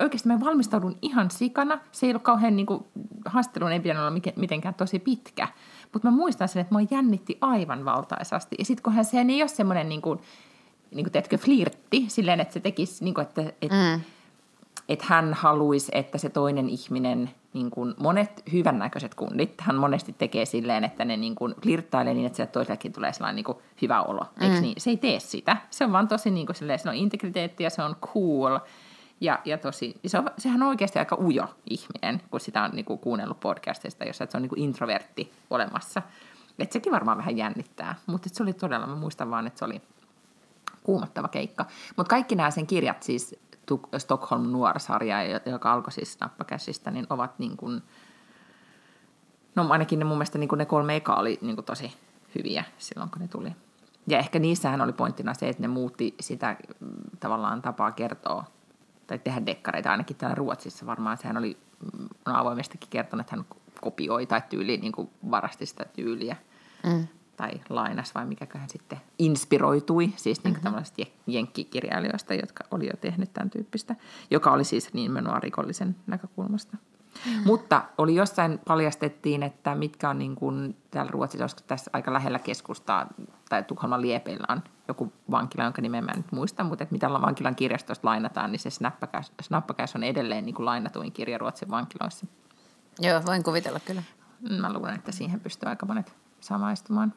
oikeasti 0.00 0.28
mä 0.28 0.40
valmistaudun 0.40 0.98
ihan 1.02 1.30
sikana. 1.30 1.78
Se 1.92 2.06
ei 2.06 2.10
ollut 2.10 2.22
kauhean, 2.22 2.56
niin 2.56 2.66
kuin, 2.66 2.84
haastattelun 3.24 3.72
ei 3.72 3.80
pitänyt 3.80 4.02
olla 4.02 4.20
mitenkään 4.36 4.74
tosi 4.74 4.98
pitkä. 4.98 5.48
Mutta 5.92 6.10
mä 6.10 6.16
muistan 6.16 6.48
sen, 6.48 6.60
että 6.60 6.74
mua 6.74 6.88
jännitti 6.90 7.38
aivan 7.40 7.84
valtaisasti. 7.84 8.56
Ja 8.58 8.64
sitten 8.64 8.82
kun 8.82 8.92
hän 8.92 9.04
se 9.04 9.20
ei 9.20 9.42
ole 9.42 9.48
semmoinen, 9.48 9.88
niin 9.88 10.02
kuin, 10.02 10.20
niin 10.90 11.04
kuin, 11.04 11.12
teetkö, 11.12 11.38
flirtti, 11.38 12.04
silleen, 12.08 12.40
että 12.40 12.54
se 12.54 12.60
tekisi, 12.60 13.04
niin 13.04 13.14
kuin, 13.14 13.22
että, 13.22 13.42
että 13.62 13.96
mm 13.96 14.00
että 14.88 15.04
hän 15.08 15.34
haluaisi, 15.34 15.92
että 15.94 16.18
se 16.18 16.28
toinen 16.28 16.68
ihminen, 16.68 17.30
niin 17.52 17.70
kuin 17.70 17.94
monet 17.98 18.42
hyvännäköiset 18.52 19.14
kundit, 19.14 19.60
hän 19.60 19.76
monesti 19.76 20.14
tekee 20.18 20.44
silleen, 20.44 20.84
että 20.84 21.04
ne 21.04 21.16
niin 21.16 21.34
kuin 21.34 21.54
flirttailee 21.62 22.14
niin, 22.14 22.26
että 22.26 22.36
sieltä 22.36 22.52
toisellekin 22.52 22.92
tulee 22.92 23.12
sellainen 23.12 23.36
niin 23.36 23.44
kuin 23.44 23.58
hyvä 23.82 24.02
olo. 24.02 24.26
Mm. 24.40 24.60
niin? 24.60 24.74
Se 24.80 24.90
ei 24.90 24.96
tee 24.96 25.20
sitä. 25.20 25.56
Se 25.70 25.84
on 25.84 25.92
vaan 25.92 26.08
tosi 26.08 26.30
niin 26.30 26.46
kuin 26.46 26.56
silleen, 26.56 26.78
se 26.78 26.88
on 26.88 26.94
integriteetti 26.94 27.64
ja 27.64 27.70
se 27.70 27.82
on 27.82 27.96
cool. 27.96 28.58
Ja, 29.20 29.38
ja 29.44 29.58
tosi, 29.58 30.00
se 30.06 30.18
on, 30.18 30.30
sehän 30.38 30.62
on 30.62 30.68
oikeasti 30.68 30.98
aika 30.98 31.18
ujo 31.20 31.48
ihminen, 31.70 32.22
kun 32.30 32.40
sitä 32.40 32.62
on 32.62 32.70
niin 32.70 32.84
kuin 32.84 32.98
kuunnellut 32.98 33.40
podcastista, 33.40 34.04
jossa 34.04 34.26
se 34.28 34.36
on 34.36 34.42
niin 34.42 34.48
kuin 34.50 34.62
introvertti 34.62 35.32
olemassa. 35.50 36.02
Että 36.58 36.72
sekin 36.72 36.92
varmaan 36.92 37.18
vähän 37.18 37.36
jännittää, 37.36 37.94
mutta 38.06 38.28
se 38.32 38.42
oli 38.42 38.52
todella, 38.52 38.86
mä 38.86 38.94
muistan 38.94 39.30
vaan, 39.30 39.46
että 39.46 39.58
se 39.58 39.64
oli 39.64 39.82
kuumottava 40.82 41.28
keikka. 41.28 41.64
Mutta 41.96 42.10
kaikki 42.10 42.34
nämä 42.34 42.50
sen 42.50 42.66
kirjat 42.66 43.02
siis 43.02 43.34
Stockholm 43.98 44.42
nuorsarja, 44.42 45.16
joka 45.46 45.72
alkoi 45.72 45.92
siis 45.92 46.20
nappakäsistä, 46.20 46.90
niin 46.90 47.06
ovat 47.10 47.38
niin 47.38 47.56
kuin, 47.56 47.82
no 49.54 49.66
ainakin 49.68 49.98
ne 49.98 50.04
mun 50.04 50.16
mielestä 50.16 50.38
niin 50.38 50.48
kuin 50.48 50.58
ne 50.58 50.64
kolme 50.64 50.96
eka 50.96 51.14
oli 51.14 51.38
niin 51.40 51.56
kuin 51.56 51.64
tosi 51.64 51.92
hyviä 52.34 52.64
silloin, 52.78 53.10
kun 53.10 53.22
ne 53.22 53.28
tuli. 53.28 53.52
Ja 54.08 54.18
ehkä 54.18 54.38
niissähän 54.38 54.80
oli 54.80 54.92
pointtina 54.92 55.34
se, 55.34 55.48
että 55.48 55.62
ne 55.62 55.68
muutti 55.68 56.14
sitä 56.20 56.56
mm, 56.80 56.88
tavallaan 57.20 57.62
tapaa 57.62 57.92
kertoa 57.92 58.44
tai 59.06 59.18
tehdä 59.18 59.46
dekkareita, 59.46 59.90
ainakin 59.90 60.16
täällä 60.16 60.34
Ruotsissa 60.34 60.86
varmaan. 60.86 61.18
Sehän 61.18 61.36
oli 61.36 61.56
mm, 61.80 62.08
on 62.26 62.34
avoimestikin 62.34 62.88
kertonut, 62.90 63.20
että 63.26 63.36
hän 63.36 63.44
kopioi 63.80 64.26
tai 64.26 64.42
tyyli 64.48 64.76
niin 64.76 64.92
kuin 64.92 65.10
varasti 65.30 65.66
sitä 65.66 65.84
tyyliä. 65.84 66.36
Mm 66.84 67.06
tai 67.36 67.50
lainas 67.68 68.14
vai 68.14 68.26
mikäköhän 68.26 68.68
sitten 68.68 69.00
inspiroitui, 69.18 70.12
siis 70.16 70.44
niin 70.44 70.52
mm-hmm. 70.52 70.62
tällaisista 70.62 71.02
jenkkikirjailijoista, 71.26 72.34
jotka 72.34 72.64
oli 72.70 72.86
jo 72.86 72.92
tehnyt 73.00 73.32
tämän 73.32 73.50
tyyppistä, 73.50 73.96
joka 74.30 74.50
oli 74.50 74.64
siis 74.64 74.94
niin 74.94 75.12
menoa 75.12 75.40
rikollisen 75.40 75.96
näkökulmasta. 76.06 76.76
Mm. 77.26 77.42
Mutta 77.44 77.82
oli 77.98 78.14
jossain 78.14 78.60
paljastettiin, 78.68 79.42
että 79.42 79.74
mitkä 79.74 80.10
on 80.10 80.18
niin 80.18 80.34
kuin 80.34 80.76
täällä 80.90 81.10
Ruotsissa, 81.10 81.44
koska 81.44 81.60
tässä 81.66 81.90
aika 81.94 82.12
lähellä 82.12 82.38
keskustaa 82.38 83.06
tai 83.48 83.62
Tukholman 83.62 84.02
liepeillä 84.02 84.46
on 84.48 84.62
joku 84.88 85.12
vankila, 85.30 85.64
jonka 85.64 85.82
nimen 85.82 86.04
mä 86.04 86.10
en 86.10 86.16
nyt 86.16 86.32
muista, 86.32 86.64
mutta 86.64 86.82
että 86.82 86.92
mitä 86.92 87.10
vankilan 87.10 87.56
kirjastosta 87.56 88.08
lainataan, 88.08 88.52
niin 88.52 88.60
se 88.60 88.70
snappakäs, 89.42 89.96
on 89.96 90.04
edelleen 90.04 90.44
niin 90.44 90.54
kuin 90.54 90.66
lainatuin 90.66 91.12
kirja 91.12 91.38
Ruotsin 91.38 91.70
vankiloissa. 91.70 92.26
Joo, 93.00 93.22
voin 93.26 93.42
kuvitella 93.42 93.80
kyllä. 93.80 94.02
Mä 94.60 94.72
luulen, 94.72 94.94
että 94.94 95.12
siihen 95.12 95.40
pystyy 95.40 95.68
aika 95.68 95.86
monet 95.86 96.14
samaistumaan. 96.40 97.12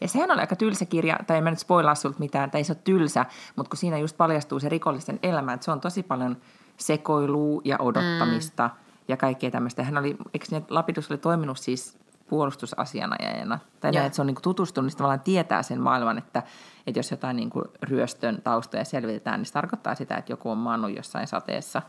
Ja 0.00 0.08
sehän 0.08 0.30
oli 0.30 0.40
aika 0.40 0.56
tylsä 0.56 0.84
kirja, 0.84 1.18
tai 1.26 1.36
en 1.36 1.44
mä 1.44 1.50
nyt 1.50 1.58
spoilaa 1.58 1.94
sulta 1.94 2.18
mitään, 2.18 2.50
tai 2.50 2.60
ei 2.60 2.64
se 2.64 2.72
ole 2.72 2.80
tylsä, 2.84 3.26
mutta 3.56 3.70
kun 3.70 3.76
siinä 3.76 3.98
just 3.98 4.16
paljastuu 4.16 4.60
se 4.60 4.68
rikollisten 4.68 5.18
elämä, 5.22 5.52
että 5.52 5.64
se 5.64 5.70
on 5.70 5.80
tosi 5.80 6.02
paljon 6.02 6.36
sekoilua 6.76 7.60
ja 7.64 7.76
odottamista 7.78 8.68
mm. 8.68 8.74
ja 9.08 9.16
kaikkea 9.16 9.50
tämmöistä. 9.50 9.84
Hän 9.84 9.98
oli, 9.98 10.16
eikö 10.34 10.46
ne 10.50 10.62
Lapidus 10.70 11.10
oli 11.10 11.18
toiminut 11.18 11.58
siis 11.58 11.98
puolustusasianajajana. 12.28 13.58
Tai 13.80 13.92
näin, 13.92 14.06
että 14.06 14.16
se 14.16 14.22
on 14.22 14.26
niin 14.26 14.34
kuin 14.34 14.42
tutustunut, 14.42 14.90
niin 14.90 14.96
tavallaan 14.96 15.20
tietää 15.20 15.62
sen 15.62 15.80
maailman, 15.80 16.18
että, 16.18 16.42
että 16.86 16.98
jos 16.98 17.10
jotain 17.10 17.36
niin 17.36 17.50
kuin 17.50 17.64
ryöstön 17.82 18.42
taustoja 18.42 18.84
selvitetään, 18.84 19.40
niin 19.40 19.46
se 19.46 19.52
tarkoittaa 19.52 19.94
sitä, 19.94 20.16
että 20.16 20.32
joku 20.32 20.50
on 20.50 20.58
maannut 20.58 20.96
jossain 20.96 21.26
sateessa 21.26 21.82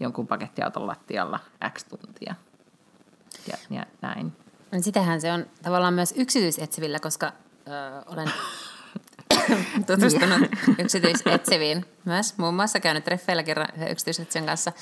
jonkun 0.00 0.26
pakettiauton 0.26 0.86
lattialla 0.86 1.40
X 1.68 1.84
tuntia. 1.84 2.34
Ja, 3.48 3.56
ja 3.70 3.86
näin. 4.02 4.32
No 4.74 4.82
Sitähän 4.82 5.20
se 5.20 5.32
on 5.32 5.46
tavallaan 5.62 5.94
myös 5.94 6.14
yksityisetsivillä, 6.16 7.00
koska 7.00 7.26
ö, 7.26 7.30
olen 8.06 8.32
tutustunut 9.86 10.40
yksityisetsiviin 10.82 11.84
myös, 12.04 12.38
muun 12.38 12.54
muassa 12.54 12.80
käynyt 12.80 13.04
treffeillä 13.04 13.42
kerran 13.42 13.68
yhden 13.76 13.90
yksityisetsivän 13.90 14.46
kanssa, 14.46 14.72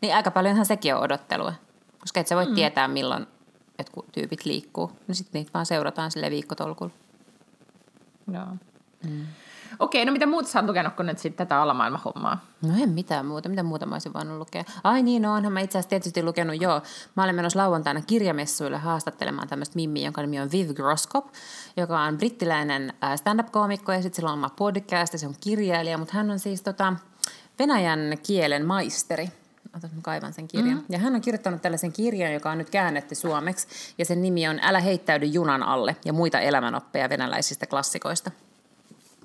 niin 0.00 0.14
aika 0.14 0.30
paljonhan 0.30 0.66
sekin 0.66 0.94
on 0.94 1.02
odottelua, 1.02 1.52
koska 2.00 2.20
et 2.20 2.26
sä 2.26 2.36
voi 2.36 2.46
mm. 2.46 2.54
tietää 2.54 2.88
milloin 2.88 3.26
jotkut 3.78 4.12
tyypit 4.12 4.44
liikkuu, 4.44 4.92
niin 5.06 5.14
sitten 5.14 5.40
niitä 5.40 5.50
vaan 5.54 5.66
seurataan 5.66 6.10
sille 6.10 6.30
viikkotolkulla. 6.30 6.92
Joo. 8.32 8.46
Mm. 9.08 9.26
Okei, 9.78 10.04
no 10.04 10.12
mitä 10.12 10.26
muuta 10.26 10.48
sä 10.48 10.58
oot 10.58 10.68
lukenut 10.68 10.94
kuin 10.94 11.06
nyt 11.06 11.18
sitten 11.18 11.46
tätä 11.46 11.62
alamaailman-hommaa? 11.62 12.44
No 12.62 12.74
en 12.82 12.88
mitään 12.88 13.26
muuta. 13.26 13.48
Mitä 13.48 13.62
muuta 13.62 13.86
mä 13.86 13.94
olisin 13.94 14.12
voinut 14.12 14.38
lukea? 14.38 14.64
Ai 14.84 15.02
niin, 15.02 15.22
no 15.22 15.34
onhan 15.34 15.52
mä 15.52 15.60
itse 15.60 15.78
asiassa 15.78 15.88
tietysti 15.90 16.22
lukenut, 16.22 16.60
joo. 16.60 16.82
Mä 17.16 17.24
olen 17.24 17.34
menossa 17.34 17.58
lauantaina 17.58 18.02
kirjamessuille 18.06 18.78
haastattelemaan 18.78 19.48
tämmöistä 19.48 19.76
mimmiä, 19.76 20.04
jonka 20.04 20.20
nimi 20.20 20.40
on 20.40 20.50
Viv 20.52 20.70
Groskop, 20.70 21.26
joka 21.76 22.00
on 22.00 22.18
brittiläinen 22.18 22.92
äh, 23.04 23.16
stand-up-koomikko 23.16 23.92
ja 23.92 24.02
sitten 24.02 24.16
sillä 24.16 24.30
on 24.30 24.38
oma 24.38 24.50
podcast 24.50 25.12
ja 25.12 25.18
se 25.18 25.26
on 25.26 25.34
kirjailija, 25.40 25.98
mutta 25.98 26.14
hän 26.14 26.30
on 26.30 26.38
siis 26.38 26.62
tota, 26.62 26.92
venäjän 27.58 28.00
kielen 28.26 28.66
maisteri. 28.66 29.28
Otas 29.76 29.92
mä 29.92 30.00
kaivan 30.02 30.32
sen 30.32 30.48
kirjan. 30.48 30.76
Mm. 30.76 30.84
Ja 30.88 30.98
hän 30.98 31.14
on 31.14 31.20
kirjoittanut 31.20 31.62
tällaisen 31.62 31.92
kirjan, 31.92 32.32
joka 32.32 32.50
on 32.50 32.58
nyt 32.58 32.70
käännetty 32.70 33.14
suomeksi, 33.14 33.66
ja 33.98 34.04
sen 34.04 34.22
nimi 34.22 34.48
on 34.48 34.58
Älä 34.62 34.80
heittäydy 34.80 35.26
junan 35.26 35.62
alle 35.62 35.96
ja 36.04 36.12
muita 36.12 36.40
elämänoppeja 36.40 37.08
venäläisistä 37.08 37.66
klassikoista. 37.66 38.30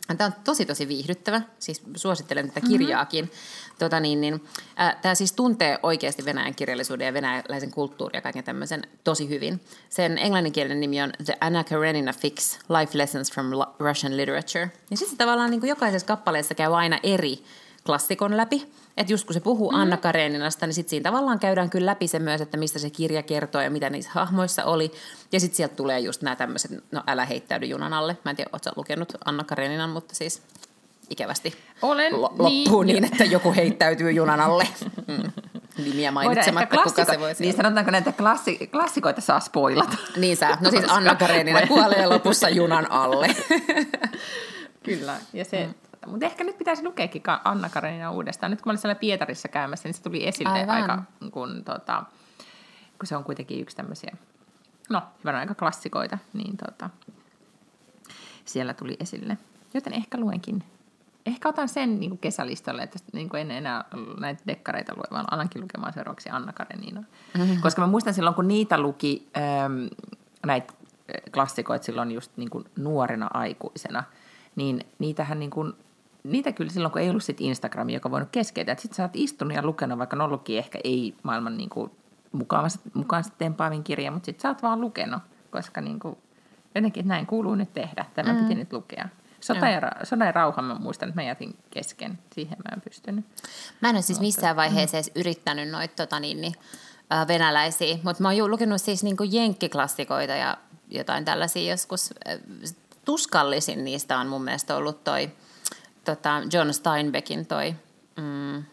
Tämä 0.07 0.25
on 0.25 0.33
tosi 0.43 0.65
tosi 0.65 0.87
viihdyttävä, 0.87 1.41
siis 1.59 1.83
suosittelen 1.95 2.47
tätä 2.51 2.67
kirjaakin. 2.67 3.25
Mm-hmm. 3.25 3.77
Tota 3.79 3.99
niin, 3.99 4.21
niin, 4.21 4.43
äh, 4.79 4.95
tämä 5.01 5.15
siis 5.15 5.33
tuntee 5.33 5.79
oikeasti 5.83 6.25
Venäjän 6.25 6.55
kirjallisuuden 6.55 7.05
ja 7.05 7.13
venäläisen 7.13 7.71
kulttuurin 7.71 8.17
ja 8.17 8.21
kaiken 8.21 8.43
tämmöisen 8.43 8.81
tosi 9.03 9.29
hyvin. 9.29 9.61
Sen 9.89 10.17
englanninkielinen 10.17 10.79
nimi 10.79 11.01
on 11.01 11.13
The 11.25 11.37
Anna 11.41 11.63
Karenina 11.63 12.13
Fix, 12.13 12.59
Life 12.79 12.97
Lessons 12.97 13.31
from 13.31 13.45
Russian 13.79 14.17
Literature. 14.17 14.71
Ja 14.91 14.97
sitten 14.97 15.17
tavallaan 15.17 15.51
niin 15.51 15.59
kuin 15.59 15.69
jokaisessa 15.69 16.07
kappaleessa 16.07 16.55
käy 16.55 16.75
aina 16.75 16.99
eri 17.03 17.43
klassikon 17.85 18.37
läpi. 18.37 18.67
Että 18.97 19.13
just 19.13 19.25
kun 19.25 19.33
se 19.33 19.39
puhuu 19.39 19.71
mm. 19.71 19.77
Anna 19.77 19.97
Kareninasta, 19.97 20.65
niin 20.65 20.73
sitten 20.73 20.89
siinä 20.89 21.03
tavallaan 21.03 21.39
käydään 21.39 21.69
kyllä 21.69 21.85
läpi 21.85 22.07
se 22.07 22.19
myös, 22.19 22.41
että 22.41 22.57
mistä 22.57 22.79
se 22.79 22.89
kirja 22.89 23.23
kertoo 23.23 23.61
ja 23.61 23.69
mitä 23.69 23.89
niissä 23.89 24.11
hahmoissa 24.13 24.63
oli. 24.63 24.91
Ja 25.31 25.39
sitten 25.39 25.57
sieltä 25.57 25.75
tulee 25.75 25.99
just 25.99 26.21
nämä 26.21 26.35
tämmöiset, 26.35 26.71
no 26.91 27.03
älä 27.07 27.25
heittäydy 27.25 27.65
junan 27.65 27.93
alle. 27.93 28.17
Mä 28.25 28.29
en 28.31 28.35
tiedä, 28.35 28.49
ootko 28.53 28.69
lukenut 28.75 29.13
Anna 29.25 29.43
Kareninan, 29.43 29.89
mutta 29.89 30.15
siis 30.15 30.41
ikävästi 31.09 31.53
Olen, 31.81 32.21
lo- 32.21 32.33
loppuu 32.39 32.83
niin, 32.83 33.01
niin, 33.01 33.03
että 33.03 33.23
joku 33.23 33.53
heittäytyy 33.53 34.11
junan 34.11 34.39
alle. 34.39 34.67
Mm. 35.07 35.31
Nimiä 35.77 36.11
mainitsematta, 36.11 36.77
kuka 36.83 37.05
se 37.05 37.19
voisi 37.19 37.43
Niin 37.43 37.55
sanotaanko 37.55 37.91
näitä 37.91 38.11
klassi, 38.11 38.67
klassikoita 38.71 39.21
saa 39.21 39.39
spoilata. 39.39 39.97
Niin 40.17 40.37
sä. 40.37 40.57
No 40.61 40.69
siis 40.69 40.83
Anna 40.87 41.15
Karenina 41.15 41.67
kuolee 41.67 42.07
lopussa 42.07 42.49
junan 42.49 42.91
alle. 42.91 43.27
Kyllä, 44.83 45.17
ja 45.33 45.45
se, 45.45 45.65
mm. 45.65 45.73
Mutta 46.05 46.25
ehkä 46.25 46.43
nyt 46.43 46.57
pitäisi 46.57 46.83
lukeekin 46.83 47.23
Anna 47.43 47.69
Karenina 47.69 48.11
uudestaan. 48.11 48.51
Nyt 48.51 48.61
kun 48.61 48.69
mä 48.69 48.71
olin 48.71 48.81
siellä 48.81 48.95
Pietarissa 48.95 49.47
käymässä, 49.47 49.87
niin 49.87 49.93
se 49.93 50.03
tuli 50.03 50.27
esille 50.27 50.59
Aivan. 50.59 50.69
aika, 50.69 51.03
kun, 51.31 51.63
tota, 51.63 52.03
kun 52.99 53.07
se 53.07 53.15
on 53.15 53.23
kuitenkin 53.23 53.61
yksi 53.61 53.75
tämmöisiä, 53.75 54.17
no 54.89 55.01
hyvän 55.23 55.35
aika 55.35 55.55
klassikoita, 55.55 56.17
niin 56.33 56.57
tota, 56.57 56.89
siellä 58.45 58.73
tuli 58.73 58.97
esille. 58.99 59.37
Joten 59.73 59.93
ehkä 59.93 60.17
luenkin. 60.17 60.63
Ehkä 61.25 61.49
otan 61.49 61.69
sen 61.69 61.99
niin 61.99 62.09
kuin 62.09 62.19
kesälistalle, 62.19 62.83
että 62.83 62.99
niin 63.13 63.29
kuin 63.29 63.41
en 63.41 63.51
enää 63.51 63.85
näitä 64.19 64.43
dekkareita 64.47 64.93
lue, 64.95 65.03
vaan 65.11 65.33
alankin 65.33 65.61
lukemaan 65.61 65.93
seuraavaksi 65.93 66.29
Anna 66.29 66.53
Karenina. 66.53 67.03
Mm-hmm. 67.37 67.61
Koska 67.61 67.81
mä 67.81 67.87
muistan 67.87 68.13
silloin, 68.13 68.35
kun 68.35 68.47
niitä 68.47 68.77
luki 68.77 69.27
ähm, 69.37 69.85
näitä 70.45 70.73
klassikoita 71.33 71.85
silloin 71.85 72.11
just 72.11 72.31
niin 72.37 72.49
kuin 72.49 72.65
nuorena 72.75 73.27
aikuisena, 73.33 74.03
niin 74.55 74.81
niitähän 74.99 75.39
niin 75.39 75.49
kuin 75.49 75.73
niitä 76.25 76.51
kyllä 76.51 76.71
silloin, 76.71 76.91
kun 76.91 77.01
ei 77.01 77.09
ollut 77.09 77.23
sit 77.23 77.41
Instagramia, 77.41 77.95
joka 77.95 78.11
voinut 78.11 78.29
keskeytä. 78.31 78.71
Että 78.71 78.81
sitten 78.81 78.95
sä 78.95 79.03
oot 79.03 79.11
istunut 79.13 79.55
ja 79.55 79.65
lukenut, 79.65 79.99
vaikka 79.99 80.15
on 80.15 80.21
ollutkin 80.21 80.57
ehkä 80.57 80.79
ei 80.83 81.15
maailman 81.23 81.57
niin 81.57 81.69
kuin, 81.69 81.91
mukaan, 82.93 83.23
tempaavin 83.37 83.83
kirja, 83.83 84.11
mutta 84.11 84.25
sitten 84.25 84.41
sä 84.41 84.47
oot 84.47 84.63
vaan 84.63 84.81
lukenut, 84.81 85.23
koska 85.51 85.81
niin 85.81 85.99
kuin, 85.99 86.17
jotenkin 86.75 87.07
näin 87.07 87.25
kuuluu 87.25 87.55
nyt 87.55 87.73
tehdä. 87.73 88.05
Tämä 88.13 88.33
mm. 88.33 88.39
piti 88.39 88.55
nyt 88.55 88.73
lukea. 88.73 89.09
Sota 89.39 89.67
ja, 89.69 89.81
sodan 90.03 90.25
ja 90.27 90.31
rauha 90.31 90.61
mä 90.61 90.75
muistan, 90.75 91.09
että 91.09 91.21
mä 91.21 91.27
jätin 91.27 91.55
kesken. 91.71 92.19
Siihen 92.35 92.57
mä 92.57 92.75
en 92.75 92.81
pystynyt. 92.81 93.25
Mä 93.81 93.89
en 93.89 93.95
ole 93.95 94.01
siis 94.01 94.19
missään 94.19 94.55
vaiheessa 94.55 94.97
edes 94.97 95.11
yrittänyt 95.15 95.69
noita 95.69 95.95
tota, 95.95 96.19
niin, 96.19 96.41
niin, 96.41 96.53
äh, 97.13 97.27
venäläisiä, 97.27 97.97
mutta 98.03 98.23
mä 98.23 98.29
oon 98.29 98.51
lukenut 98.51 98.81
siis 98.81 99.03
niin 99.03 99.17
kuin 99.17 99.33
jenkkiklassikoita 99.33 100.33
ja 100.33 100.57
jotain 100.89 101.25
tällaisia 101.25 101.71
joskus. 101.71 102.13
Tuskallisin 103.05 103.83
niistä 103.83 104.17
on 104.17 104.27
mun 104.27 104.43
mielestä 104.43 104.75
ollut 104.75 105.03
toi– 105.03 105.29
tota, 106.05 106.41
John 106.53 106.73
Steinbeckin 106.73 107.45
toi... 107.45 107.75
Mm, 108.17 108.63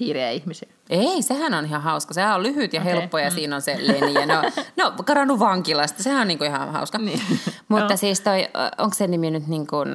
Hiireä 0.00 0.30
ihmisiä. 0.30 0.68
Ei, 0.90 1.22
sehän 1.22 1.54
on 1.54 1.64
ihan 1.64 1.82
hauska. 1.82 2.14
Sehän 2.14 2.34
on 2.34 2.42
lyhyt 2.42 2.72
ja 2.72 2.80
okay. 2.80 2.92
helppo 2.92 3.18
ja 3.18 3.30
mm. 3.30 3.34
siinä 3.34 3.56
on 3.56 3.62
se 3.62 3.76
Leni. 3.80 4.14
Ja 4.14 4.26
no, 4.26 4.42
no 4.76 4.92
karannut 5.04 5.38
vankilasta. 5.38 6.02
Sehän 6.02 6.20
on 6.20 6.28
niinku 6.28 6.44
ihan 6.44 6.72
hauska. 6.72 6.98
Niin. 6.98 7.20
Mutta 7.68 7.90
no. 7.90 7.96
siis 7.96 8.20
toi, 8.20 8.48
onko 8.78 8.94
se 8.94 9.06
nimi 9.06 9.30
nyt 9.30 9.46
niin 9.46 9.66
kuin, 9.66 9.88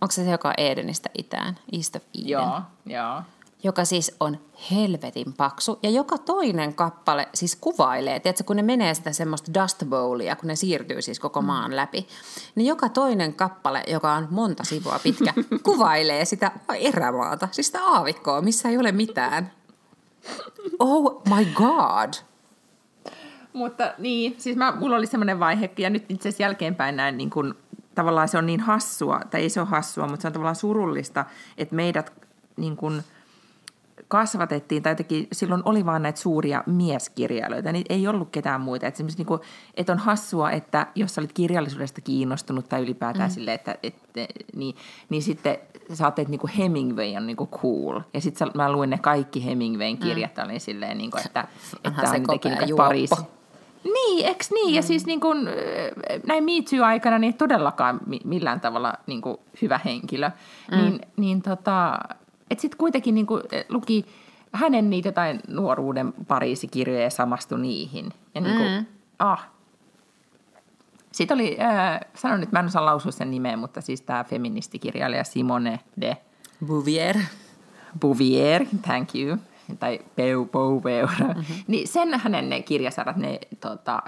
onko 0.00 0.12
se 0.12 0.24
se, 0.24 0.30
joka 0.30 0.48
on 0.48 0.54
Edenistä 0.58 1.10
itään? 1.18 1.58
East 1.72 1.96
of 1.96 2.02
Eden. 2.14 2.28
Joo, 2.28 2.60
joo 2.86 3.22
joka 3.62 3.84
siis 3.84 4.16
on 4.20 4.38
helvetin 4.70 5.32
paksu. 5.32 5.78
Ja 5.82 5.90
joka 5.90 6.18
toinen 6.18 6.74
kappale 6.74 7.28
siis 7.34 7.56
kuvailee, 7.56 8.20
tiedätkö, 8.20 8.44
kun 8.44 8.56
ne 8.56 8.62
menee 8.62 8.94
sitä 8.94 9.12
semmoista 9.12 9.62
dust 9.62 9.84
bowlia, 9.84 10.36
kun 10.36 10.46
ne 10.46 10.56
siirtyy 10.56 11.02
siis 11.02 11.20
koko 11.20 11.40
mm. 11.40 11.46
maan 11.46 11.76
läpi, 11.76 12.06
niin 12.54 12.66
joka 12.66 12.88
toinen 12.88 13.34
kappale, 13.34 13.82
joka 13.86 14.12
on 14.12 14.28
monta 14.30 14.64
sivua 14.64 15.00
pitkä, 15.02 15.34
kuvailee 15.62 16.24
sitä 16.24 16.52
erämaata, 16.78 17.48
siis 17.52 17.66
sitä 17.66 17.84
aavikkoa, 17.84 18.40
missä 18.40 18.68
ei 18.68 18.78
ole 18.78 18.92
mitään. 18.92 19.52
Oh 20.78 21.22
my 21.36 21.44
god! 21.54 22.12
Mutta 23.52 23.94
niin, 23.98 24.34
siis 24.38 24.56
mä, 24.56 24.72
mulla 24.72 24.96
oli 24.96 25.06
semmoinen 25.06 25.40
vaihe, 25.40 25.70
ja 25.78 25.90
nyt 25.90 26.04
itse 26.08 26.28
asiassa 26.28 26.42
jälkeenpäin 26.42 26.96
näin 26.96 27.16
niin 27.16 27.30
kun, 27.30 27.54
tavallaan 27.94 28.28
se 28.28 28.38
on 28.38 28.46
niin 28.46 28.60
hassua, 28.60 29.20
tai 29.30 29.40
ei 29.40 29.48
se 29.48 29.60
ole 29.60 29.68
hassua, 29.68 30.06
mutta 30.06 30.22
se 30.22 30.26
on 30.26 30.32
tavallaan 30.32 30.56
surullista, 30.56 31.24
että 31.58 31.74
meidät 31.74 32.12
niin 32.56 32.76
kun, 32.76 33.02
kasvatettiin, 34.10 34.82
tai 34.82 34.92
jotenkin 34.92 35.28
silloin 35.32 35.62
oli 35.64 35.86
vaan 35.86 36.02
näitä 36.02 36.20
suuria 36.20 36.64
mieskirjailijoita, 36.66 37.72
niin 37.72 37.84
ei 37.88 38.08
ollut 38.08 38.28
ketään 38.30 38.60
muita. 38.60 38.86
Että, 38.86 39.02
niin 39.02 39.26
kuin, 39.26 39.40
että 39.74 39.92
on 39.92 39.98
hassua, 39.98 40.50
että 40.50 40.86
jos 40.94 41.18
olit 41.18 41.32
kirjallisuudesta 41.32 42.00
kiinnostunut 42.00 42.68
tai 42.68 42.82
ylipäätään 42.82 43.30
mm. 43.30 43.34
silleen, 43.34 43.54
että, 43.54 43.76
että 43.82 44.26
niin, 44.56 44.76
niin 45.08 45.22
sitten 45.22 45.58
sä 45.92 46.04
ajattelet, 46.04 46.26
että 46.26 46.30
niin 46.30 46.40
kuin 46.40 46.52
Hemingway 46.52 47.16
on 47.16 47.26
niin 47.26 47.36
kuin 47.36 47.50
cool. 47.50 48.00
Ja 48.14 48.20
sitten 48.20 48.50
mä 48.54 48.72
luin 48.72 48.90
ne 48.90 48.98
kaikki 48.98 49.46
Hemingwayn 49.46 49.96
mm. 49.96 50.02
kirjat, 50.02 50.36
mm. 50.36 50.44
olin 50.44 50.60
silleen, 50.60 50.98
niin 50.98 51.10
kuin, 51.10 51.26
että, 51.26 51.48
että 51.84 52.02
on 52.10 52.20
jotenkin 52.20 52.52
niin 52.52 52.76
Pariisi. 52.76 53.14
Niin, 53.84 54.26
eks 54.26 54.50
niin? 54.50 54.68
Mm. 54.68 54.74
Ja 54.74 54.82
siis 54.82 55.06
niin 55.06 55.20
kuin, 55.20 55.48
näin 56.26 56.44
Me 56.44 56.84
aikana 56.84 57.18
niin 57.18 57.34
todellakaan 57.34 58.00
millään 58.24 58.60
tavalla 58.60 58.94
niin 59.06 59.20
kuin 59.20 59.36
hyvä 59.62 59.80
henkilö. 59.84 60.30
Mm. 60.70 60.76
Niin, 60.76 61.00
niin 61.16 61.42
tota, 61.42 61.98
että 62.50 62.62
sitten 62.62 62.78
kuitenkin 62.78 63.14
niin 63.14 63.26
kuin, 63.26 63.42
eh, 63.52 63.64
luki 63.68 64.06
hänen 64.52 64.90
niitä 64.90 65.08
jotain 65.08 65.40
nuoruuden 65.48 66.12
Pariisikirjoja 66.28 67.02
ja 67.02 67.10
samastui 67.10 67.60
niihin. 67.60 68.12
Ja 68.34 68.40
niin 68.40 68.56
kuin, 68.56 68.70
mm. 68.70 68.86
ah. 69.18 69.48
Sitten 71.12 71.34
oli, 71.34 71.56
äh, 71.60 72.00
sanon 72.14 72.40
nyt, 72.40 72.52
mä 72.52 72.58
en 72.58 72.66
osaa 72.66 72.84
lausua 72.84 73.12
sen 73.12 73.30
nimeä, 73.30 73.56
mutta 73.56 73.80
siis 73.80 74.02
tämä 74.02 74.24
feministikirjailija 74.24 75.24
Simone 75.24 75.80
de 76.00 76.16
Bouvier. 76.66 77.16
Bouvier, 78.00 78.64
thank 78.82 79.14
you. 79.14 79.36
Tai 79.78 80.00
Peu 80.16 80.44
Beauvoir. 80.44 81.08
Mm-hmm. 81.20 81.56
Niin 81.66 81.88
sen 81.88 82.20
hänen 82.20 82.50
ne 82.50 82.62
kirjasarjat, 82.62 83.16
ne, 83.16 83.38
tota, 83.60 84.02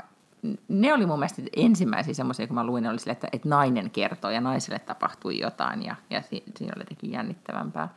ne 0.69 0.95
oli 0.95 1.07
mun 1.07 1.19
mielestä 1.19 1.43
ensimmäisiä 1.57 2.15
semmoisia, 2.15 2.47
kun 2.47 2.55
mä 2.55 2.67
luin, 2.67 2.87
oli 2.87 2.99
sille, 2.99 3.13
että, 3.13 3.29
että 3.33 3.49
nainen 3.49 3.91
kertoo 3.91 4.31
ja 4.31 4.41
naiselle 4.41 4.79
tapahtui 4.79 5.41
jotain 5.41 5.83
ja, 5.83 5.97
ja 6.11 6.23
siinä 6.31 6.73
oli 6.77 6.81
jotenkin 6.81 7.13
jännittävämpää. 7.13 7.89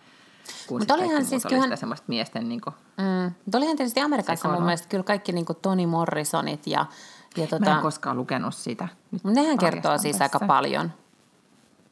Mutta 0.69 0.93
olihan 0.93 1.25
siis 1.25 1.45
kyllä... 1.45 1.63
Sitä 1.63 1.75
semmoista 1.75 2.05
miesten 2.07 2.49
niin 2.49 2.61
kuin, 2.61 2.73
mm, 2.97 3.33
mutta 3.45 3.57
olihan 3.57 3.77
tietysti 3.77 3.99
Amerikassa 3.99 4.49
mun 4.49 4.63
mielestä 4.63 4.87
kyllä 4.87 5.03
kaikki 5.03 5.31
niin 5.31 5.45
kuin 5.45 5.57
Toni 5.61 5.87
Morrisonit 5.87 6.67
ja, 6.67 6.85
ja 7.37 7.47
tota, 7.47 7.65
Mä 7.65 7.75
en 7.75 7.81
koskaan 7.81 8.17
lukenut 8.17 8.55
sitä. 8.55 8.87
Nyt 9.11 9.23
nehän 9.23 9.57
kertoo 9.57 9.97
siis 9.97 10.21
aika 10.21 10.39
paljon 10.39 10.91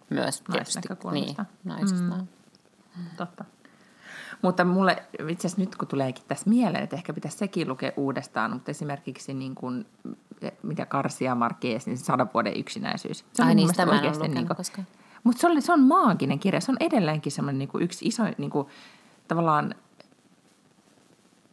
myös 0.10 0.44
Niin, 1.12 1.36
naisista. 1.64 2.16
Mm. 2.16 2.28
Totta. 3.18 3.46
Mutta 4.42 4.66
mulle 4.66 5.04
itse 5.30 5.48
asiassa 5.48 5.62
nyt 5.62 5.76
kun 5.76 5.88
tuleekin 5.88 6.24
tässä 6.28 6.50
mieleen, 6.50 6.84
että 6.84 6.96
ehkä 6.96 7.14
pitäisi 7.14 7.38
sekin 7.38 7.70
lukea 7.70 7.92
uudestaan, 7.98 8.52
mutta 8.52 8.72
esimerkiksi 8.72 9.34
niin 9.34 9.56
kuin 9.56 9.86
mitä 10.64 10.86
Karsia 10.86 11.36
Marquez, 11.36 11.86
niin 11.86 11.98
sadan 11.98 12.30
vuoden 12.34 12.58
yksinäisyys. 12.58 13.26
Se 13.34 13.44
Ai 13.44 13.48
oli 13.48 13.56
niin, 13.56 13.70
sitä 13.70 13.86
mä 13.86 13.92
en 13.92 14.00
ole 14.00 14.12
lukenut 14.14 14.36
niinku- 14.36 14.56
koskaan. 14.56 14.88
Mutta 15.24 15.42
se, 15.42 15.48
oli, 15.48 15.62
se 15.62 15.74
on 15.74 15.80
maaginen 15.80 16.40
kirja. 16.40 16.62
Se 16.62 16.72
on 16.72 16.78
edelleenkin 16.80 17.32
semmoinen 17.32 17.60
niin 17.60 17.84
yksi 17.84 18.08
iso 18.08 18.24
niin 18.38 18.50
kuin, 18.50 18.68
tavallaan 19.28 19.76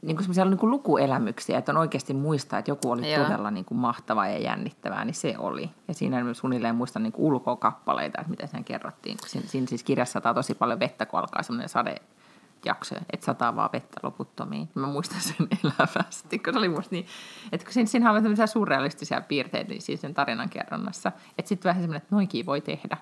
niin 0.02 0.16
kuin 0.16 0.24
semmoisia 0.24 0.44
niin 0.44 0.58
kuin 0.58 0.70
lukuelämyksiä, 0.70 1.58
että 1.58 1.72
on 1.72 1.78
oikeasti 1.78 2.14
muistaa, 2.14 2.58
että 2.58 2.70
joku 2.70 2.90
oli 2.90 3.12
Joo. 3.12 3.24
todella 3.24 3.50
niin 3.50 3.64
kuin 3.64 3.78
mahtavaa 3.78 4.28
ja 4.28 4.38
jännittävää, 4.38 5.04
niin 5.04 5.14
se 5.14 5.34
oli. 5.38 5.70
Ja 5.88 5.94
siinä 5.94 6.24
myös 6.24 6.38
suunnilleen 6.38 6.74
muistan 6.74 7.02
niin 7.02 7.12
kuin 7.12 7.24
ulkokappaleita, 7.26 8.20
että 8.20 8.30
mitä 8.30 8.46
sen 8.46 8.64
kerrottiin. 8.64 9.16
Siinä, 9.26 9.46
siinä 9.48 9.66
siis 9.66 9.82
kirjassa 9.82 10.12
sataa 10.12 10.34
tosi 10.34 10.54
paljon 10.54 10.80
vettä, 10.80 11.06
kun 11.06 11.18
alkaa 11.20 11.42
semmoinen 11.42 11.68
sadejakso, 11.68 12.94
että 13.12 13.26
sataa 13.26 13.56
vaan 13.56 13.70
vettä 13.72 14.00
loputtomiin. 14.02 14.68
Mä 14.74 14.86
muistan 14.86 15.20
sen 15.20 15.48
elävästi, 15.64 16.38
kun 16.38 16.52
se 16.52 16.58
oli 16.58 16.68
musta 16.68 16.94
niin, 16.94 17.06
että 17.52 17.64
kun 17.64 17.72
siinä, 17.72 17.86
siinä 17.86 18.10
on 18.10 18.22
tämmöisiä 18.22 18.46
surrealistisia 18.46 19.20
piirteitä 19.20 19.70
niin 19.70 19.82
siis 19.82 20.00
sen 20.00 20.14
tarinan 20.14 20.50
kerronnassa, 20.50 21.12
että 21.38 21.48
sitten 21.48 21.68
vähän 21.68 21.82
semmoinen, 21.82 22.02
että 22.02 22.14
noinkin 22.14 22.46
voi 22.46 22.60
tehdä. 22.60 22.96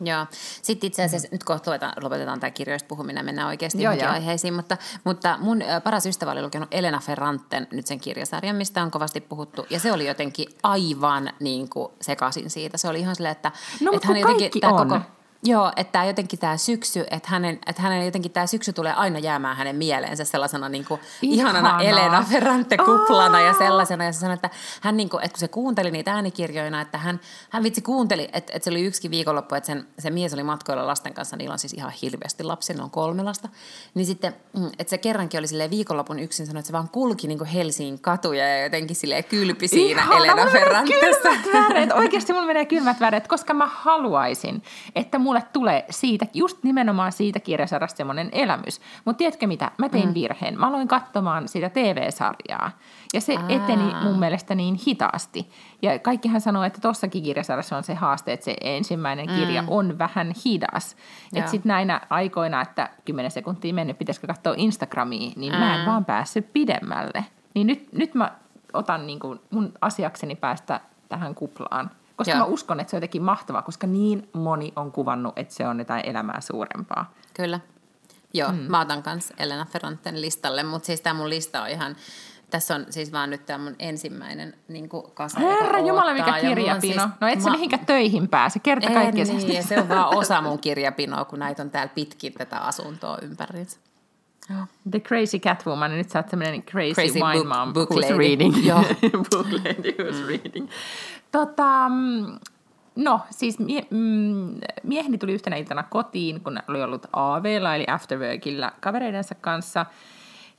Joo. 0.00 0.26
Sitten 0.62 0.86
itse 0.86 1.04
asiassa, 1.04 1.28
nyt 1.32 1.44
kohta 1.44 1.70
lopetetaan, 1.70 2.04
lopetetaan 2.04 2.40
tämä 2.40 2.50
kirjoista 2.50 2.88
puhuminen, 2.88 3.24
mennään 3.24 3.48
oikeasti 3.48 3.82
Joo, 3.82 3.92
joo. 3.92 4.10
aiheisiin, 4.10 4.54
mutta, 4.54 4.76
mutta 5.04 5.38
mun 5.40 5.62
paras 5.84 6.06
ystävä 6.06 6.32
oli 6.32 6.42
lukenut 6.42 6.68
Elena 6.70 6.98
Ferranten 6.98 7.68
nyt 7.72 7.86
sen 7.86 8.00
kirjasarjan, 8.00 8.56
mistä 8.56 8.82
on 8.82 8.90
kovasti 8.90 9.20
puhuttu, 9.20 9.66
ja 9.70 9.80
se 9.80 9.92
oli 9.92 10.06
jotenkin 10.06 10.48
aivan 10.62 11.30
niin 11.40 11.68
kuin 11.68 11.92
sekaisin 12.00 12.50
siitä. 12.50 12.78
Se 12.78 12.88
oli 12.88 13.00
ihan 13.00 13.16
silleen, 13.16 13.32
että, 13.32 13.52
No, 13.80 13.92
että 13.92 14.06
kun 14.08 14.20
kaikki 14.22 14.60
tää 14.60 14.70
on. 14.70 15.04
Joo, 15.42 15.72
että 15.76 15.92
tämä 15.92 16.04
jotenkin 16.04 16.38
tämä 16.38 16.56
syksy, 16.56 17.04
että 17.10 17.28
hänen, 17.28 17.58
että 17.66 17.82
hänen 17.82 18.04
jotenkin 18.04 18.30
tämä 18.30 18.46
syksy 18.46 18.72
tulee 18.72 18.92
aina 18.92 19.18
jäämään 19.18 19.56
hänen 19.56 19.76
mieleensä 19.76 20.24
sellaisena 20.24 20.68
niin 20.68 20.84
kuin 20.84 21.00
ihanana 21.22 21.58
Ihanaa. 21.58 21.82
Elena 21.82 22.24
Ferrante-kuplana 22.30 23.40
ja 23.40 23.54
sellaisena. 23.54 24.04
Ja 24.04 24.12
se 24.12 24.18
sanoi, 24.18 24.34
että 24.34 24.50
hän 24.80 24.96
niin 24.96 25.08
kuin, 25.08 25.24
että 25.24 25.34
kun 25.34 25.40
se 25.40 25.48
kuunteli 25.48 25.90
niitä 25.90 26.14
äänikirjoina, 26.14 26.80
että 26.80 26.98
hän, 26.98 27.20
hän 27.50 27.62
vitsi 27.62 27.82
kuunteli, 27.82 28.22
että, 28.32 28.52
että 28.56 28.64
se 28.64 28.70
oli 28.70 28.84
yksikin 28.84 29.10
viikonloppu, 29.10 29.54
että 29.54 29.66
sen, 29.66 29.86
se 29.98 30.10
mies 30.10 30.34
oli 30.34 30.42
matkoilla 30.42 30.86
lasten 30.86 31.14
kanssa, 31.14 31.36
niillä 31.36 31.52
on 31.52 31.58
siis 31.58 31.72
ihan 31.72 31.92
hirveästi 32.02 32.44
lapsia, 32.44 32.76
ne 32.76 32.82
on 32.82 32.90
kolme 32.90 33.22
lasta. 33.22 33.48
Niin 33.94 34.06
sitten, 34.06 34.36
mm, 34.56 34.66
että 34.78 34.90
se 34.90 34.98
kerrankin 34.98 35.38
oli 35.38 35.46
silleen 35.46 35.70
viikonlopun 35.70 36.18
yksin 36.18 36.46
sanoi, 36.46 36.58
että 36.58 36.66
se 36.66 36.72
vaan 36.72 36.88
kulki 36.88 37.28
niin 37.28 37.38
kuin 37.38 37.48
Helsingin 37.48 38.00
katuja 38.00 38.48
ja 38.48 38.62
jotenkin 38.62 38.96
silleen 38.96 39.24
kylpi 39.24 39.68
siinä 39.68 40.02
Ihana, 40.02 40.16
Elena 40.16 40.50
Ferrantessa. 40.50 41.28
Kylmät 41.28 41.68
väreet, 41.68 41.92
oikeasti 41.92 42.32
mulla 42.32 42.46
menee 42.46 42.66
kylmät 42.66 43.00
väreet, 43.00 43.28
koska 43.28 43.54
mä 43.54 43.66
haluaisin, 43.66 44.62
että 44.94 45.18
mulle 45.28 45.42
tulee 45.52 45.84
siitä, 45.90 46.26
just 46.34 46.62
nimenomaan 46.62 47.12
siitä 47.12 47.40
kirjasarjasta 47.40 47.96
semmoinen 47.96 48.28
elämys. 48.32 48.80
Mutta 49.04 49.18
tiedätkö 49.18 49.46
mitä, 49.46 49.70
mä 49.78 49.88
tein 49.88 50.08
mm. 50.08 50.14
virheen. 50.14 50.58
Mä 50.58 50.66
aloin 50.66 50.88
katsomaan 50.88 51.48
sitä 51.48 51.68
TV-sarjaa 51.68 52.70
ja 53.14 53.20
se 53.20 53.36
Aa. 53.36 53.44
eteni 53.48 53.94
mun 54.02 54.18
mielestä 54.18 54.54
niin 54.54 54.78
hitaasti. 54.86 55.50
Ja 55.82 55.98
kaikkihan 55.98 56.40
sanoo, 56.40 56.64
että 56.64 56.80
tossakin 56.80 57.22
kirjasarjassa 57.22 57.76
on 57.76 57.84
se 57.84 57.94
haaste, 57.94 58.32
että 58.32 58.44
se 58.44 58.56
ensimmäinen 58.60 59.26
kirja 59.26 59.62
mm. 59.62 59.68
on 59.68 59.98
vähän 59.98 60.32
hidas. 60.44 60.96
Että 61.34 61.50
sitten 61.50 61.70
näinä 61.70 62.00
aikoina, 62.10 62.62
että 62.62 62.90
10 63.04 63.30
sekuntia 63.30 63.74
mennyt, 63.74 63.98
pitäisikö 63.98 64.26
katsoa 64.26 64.54
Instagramia, 64.56 65.32
niin 65.36 65.52
mm. 65.52 65.58
mä 65.58 65.80
en 65.80 65.86
vaan 65.86 66.04
päässyt 66.04 66.52
pidemmälle. 66.52 67.24
Niin 67.54 67.66
nyt, 67.66 67.92
nyt 67.92 68.14
mä 68.14 68.32
otan 68.72 69.06
niin 69.06 69.18
kuin 69.18 69.40
mun 69.50 69.72
asiakseni 69.80 70.36
päästä 70.36 70.80
tähän 71.08 71.34
kuplaan. 71.34 71.90
Koska 72.18 72.30
Joo. 72.30 72.38
mä 72.38 72.44
uskon, 72.44 72.80
että 72.80 72.90
se 72.90 72.96
on 72.96 72.98
jotenkin 72.98 73.22
mahtavaa, 73.22 73.62
koska 73.62 73.86
niin 73.86 74.28
moni 74.32 74.72
on 74.76 74.92
kuvannut, 74.92 75.38
että 75.38 75.54
se 75.54 75.66
on 75.68 75.78
jotain 75.78 76.06
elämää 76.06 76.40
suurempaa. 76.40 77.12
Kyllä. 77.34 77.60
Joo, 78.34 78.52
mm. 78.52 78.58
mä 78.58 78.80
otan 78.80 79.02
kanssa 79.02 79.34
Elena 79.38 79.64
Ferranten 79.64 80.20
listalle, 80.20 80.62
mutta 80.62 80.86
siis 80.86 81.00
tämä 81.00 81.14
mun 81.14 81.28
lista 81.28 81.62
on 81.62 81.68
ihan, 81.68 81.96
tässä 82.50 82.74
on 82.74 82.86
siis 82.90 83.12
vaan 83.12 83.30
nyt 83.30 83.46
tämä 83.46 83.64
mun 83.64 83.76
ensimmäinen 83.78 84.54
niin 84.68 84.88
kasa, 85.14 85.40
Herra 85.40 85.78
Jumala, 85.78 86.14
mikä 86.14 86.40
kirjapino. 86.40 86.80
Siis, 86.80 86.96
no 87.20 87.28
et 87.28 87.40
sä 87.40 87.48
ma- 87.50 87.54
mihinkä 87.54 87.78
töihin 87.78 88.28
pääse, 88.28 88.58
kerta 88.58 88.86
En 88.86 88.94
kaikkiaan. 88.94 89.36
niin, 89.36 89.52
ja 89.52 89.62
se 89.62 89.80
on 89.80 89.88
vaan 89.88 90.16
osa 90.16 90.40
mun 90.42 90.58
kirjapinoa, 90.58 91.24
kun 91.24 91.38
näitä 91.38 91.62
on 91.62 91.70
täällä 91.70 91.92
pitkin 91.94 92.32
tätä 92.32 92.58
asuntoa 92.58 93.18
ympäriinsä. 93.22 93.78
The 94.90 95.00
Crazy 95.00 95.38
Catwoman, 95.38 95.90
nyt 95.90 96.10
sä 96.10 96.18
oot 96.18 96.26
crazy, 96.70 96.94
Crazy 96.94 97.20
wine 97.20 97.40
book- 97.40 97.56
mom 97.58 97.72
book 97.72 97.90
who's 97.90 98.00
lady. 98.00 98.18
reading. 98.18 98.66
Joo. 98.66 98.84
book 99.30 99.46
lady 99.52 99.90
who's 99.90 100.26
reading. 100.28 100.68
Tota, 101.32 101.88
mm, 101.88 102.38
no 102.96 103.20
siis 103.30 103.58
mie, 103.58 103.86
mm, 103.90 104.60
mieheni 104.82 105.18
tuli 105.18 105.32
yhtenä 105.32 105.56
iltana 105.56 105.82
kotiin, 105.82 106.40
kun 106.40 106.58
oli 106.68 106.82
ollut 106.82 107.06
AVlla 107.12 107.74
eli 107.74 107.84
afterworkilla 107.88 108.72
kavereidensa 108.80 109.34
kanssa. 109.34 109.86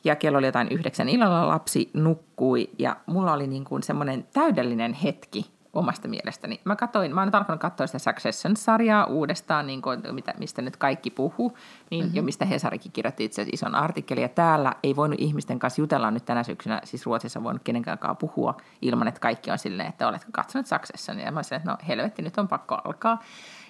Ja 0.03 0.15
kello 0.15 0.37
oli 0.37 0.45
jotain 0.45 0.67
yhdeksän 0.71 1.09
illalla, 1.09 1.47
lapsi 1.47 1.89
nukkui 1.93 2.69
ja 2.79 2.95
mulla 3.05 3.33
oli 3.33 3.47
niin 3.47 3.65
kuin 3.65 3.83
semmoinen 3.83 4.27
täydellinen 4.33 4.93
hetki 4.93 5.58
omasta 5.73 6.07
mielestäni. 6.07 6.61
Mä 6.63 6.75
katoin, 6.75 7.15
mä 7.15 7.21
oon 7.21 7.35
alkanut 7.35 7.61
katsoa 7.61 7.87
sitä 7.87 7.99
Succession-sarjaa 7.99 9.05
uudestaan, 9.05 9.67
niin 9.67 9.81
kuin, 9.81 10.01
mitä, 10.11 10.33
mistä 10.39 10.61
nyt 10.61 10.77
kaikki 10.77 11.09
puhuu, 11.09 11.57
niin 11.89 12.05
mm-hmm. 12.05 12.15
jo 12.15 12.23
mistä 12.23 12.45
Hesarikin 12.45 12.91
kirjoitti 12.91 13.23
itse 13.23 13.41
asiassa 13.41 13.65
ison 13.65 13.75
artikkelin. 13.75 14.21
Ja 14.21 14.29
täällä 14.29 14.73
ei 14.83 14.95
voinut 14.95 15.19
ihmisten 15.21 15.59
kanssa 15.59 15.81
jutella 15.81 16.11
nyt 16.11 16.25
tänä 16.25 16.43
syksynä, 16.43 16.81
siis 16.83 17.05
Ruotsissa 17.05 17.43
voinut 17.43 17.63
kenenkään 17.63 17.97
puhua 18.19 18.57
ilman, 18.81 19.07
että 19.07 19.19
kaikki 19.19 19.51
on 19.51 19.57
silleen, 19.57 19.89
että 19.89 20.07
oletko 20.07 20.29
katsonut 20.31 20.67
Successionia. 20.67 21.25
Ja 21.25 21.31
mä 21.31 21.37
olisin, 21.37 21.55
että 21.55 21.71
no 21.71 21.77
helvetti, 21.87 22.21
nyt 22.21 22.37
on 22.37 22.47
pakko 22.47 22.77
alkaa. 22.83 23.23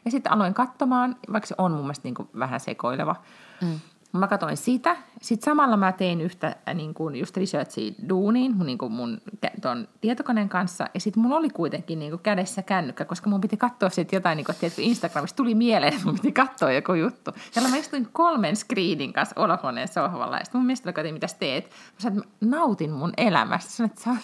Ja 0.06 0.12
sitten 0.12 0.32
aloin 0.32 0.54
katsomaan, 0.54 1.16
vaikka 1.34 1.48
se 1.48 1.56
on 1.58 1.72
mun 1.72 1.82
mielestä 1.82 2.08
niin 2.08 2.16
kuin 2.16 2.30
vähän 2.40 2.60
sekoileva. 2.60 3.16
Mm. 3.62 3.80
Mä 4.12 4.28
katsoin 4.28 4.58
sitä. 4.58 4.98
Sitten 5.22 5.46
samalla 5.46 5.78
mä 5.78 5.92
tein 5.92 6.22
yhtä 6.22 6.48
äh, 6.48 6.76
niin 6.76 6.94
kuin 6.94 7.16
just 7.16 7.38
researchia 7.38 7.94
duuniin 8.10 8.56
niin 8.66 8.78
kuin 8.78 8.92
mun 8.92 9.22
ton 9.62 9.88
tietokoneen 10.02 10.50
kanssa. 10.50 10.88
Ja 10.94 11.00
sitten 11.00 11.24
mulla 11.24 11.36
oli 11.36 11.50
kuitenkin 11.50 12.00
niin 12.00 12.12
kuin 12.12 12.22
kädessä 12.22 12.62
kännykkä, 12.62 13.06
koska 13.06 13.30
mun 13.30 13.42
piti 13.42 13.58
katsoa 13.58 13.90
sitten 13.90 14.18
jotain, 14.18 14.38
niin 14.38 14.46
kuin, 14.46 14.56
tiedätkö, 14.60 14.82
Instagramissa 14.82 15.36
tuli 15.36 15.56
mieleen, 15.56 15.94
että 15.94 16.06
mun 16.06 16.16
piti 16.16 16.32
katsoa 16.32 16.72
joku 16.72 16.94
juttu. 16.94 17.32
Ja 17.56 17.62
mä 17.62 17.78
istuin 17.78 18.08
kolmen 18.14 18.56
screenin 18.56 19.14
kanssa 19.14 19.42
olohuoneen 19.42 19.88
sohvalla. 19.88 20.38
Ja 20.38 20.46
sitten 20.46 20.60
mun 20.60 20.66
mielestä 20.66 20.94
katsoin, 20.94 21.14
mitä 21.14 21.28
teet. 21.40 21.66
Mä 21.66 22.00
sanoin, 22.00 22.24
että 22.24 22.46
mä 22.46 22.58
nautin 22.58 22.92
mun 22.92 23.14
elämästä. 23.18 23.72
Sanoin, 23.72 23.92
että 23.92 24.04
sä 24.04 24.16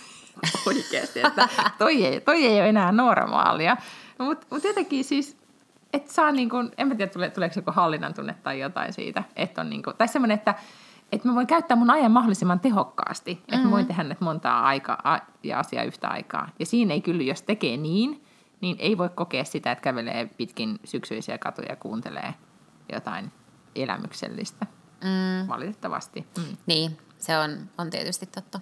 oikeasti, 0.67 1.19
että 1.19 1.49
toi 1.77 2.05
ei, 2.05 2.21
toi 2.21 2.45
ei 2.45 2.59
ole 2.59 2.69
enää 2.69 2.91
normaalia. 2.91 3.77
Mutta 4.17 4.47
mut 4.51 4.63
jotenkin 4.63 5.03
siis 5.03 5.37
että 5.95 6.13
saa 6.13 6.31
niin 6.31 6.49
kuin, 6.49 6.71
en 6.77 6.87
mä 6.87 6.95
tiedä, 6.95 7.11
tule, 7.11 7.29
tuleeko 7.29 7.53
joku 7.55 7.71
hallinnan 7.71 8.13
tunne 8.13 8.35
tai 8.43 8.59
jotain 8.59 8.93
siitä, 8.93 9.23
että 9.35 9.61
on 9.61 9.69
niin 9.69 9.83
kuin, 9.83 9.97
tai 9.97 10.07
semmoinen, 10.07 10.35
että, 10.35 10.55
että 11.11 11.27
mä 11.27 11.35
voin 11.35 11.47
käyttää 11.47 11.77
mun 11.77 11.89
ajan 11.89 12.11
mahdollisimman 12.11 12.59
tehokkaasti, 12.59 13.33
mm-hmm. 13.33 13.53
että 13.53 13.67
mä 13.67 13.71
voin 13.71 13.85
tehdä 13.85 14.03
nyt 14.03 14.21
montaa 14.21 14.65
aikaa 14.65 15.19
ja 15.43 15.59
asiaa 15.59 15.83
yhtä 15.83 16.07
aikaa. 16.07 16.49
Ja 16.59 16.65
siinä 16.65 16.93
ei 16.93 17.01
kyllä, 17.01 17.23
jos 17.23 17.41
tekee 17.41 17.77
niin, 17.77 18.23
niin 18.61 18.75
ei 18.79 18.97
voi 18.97 19.09
kokea 19.09 19.43
sitä, 19.43 19.71
että 19.71 19.81
kävelee 19.81 20.29
pitkin 20.37 20.79
syksyisiä 20.83 21.37
katuja 21.37 21.69
ja 21.69 21.75
kuuntelee 21.75 22.33
jotain 22.93 23.31
elämyksellistä. 23.75 24.65
Mm. 25.03 25.47
Valitettavasti. 25.47 26.27
Mm. 26.37 26.57
Niin, 26.65 26.97
se 27.17 27.37
on, 27.37 27.69
on 27.77 27.89
tietysti 27.89 28.25
totta. 28.25 28.59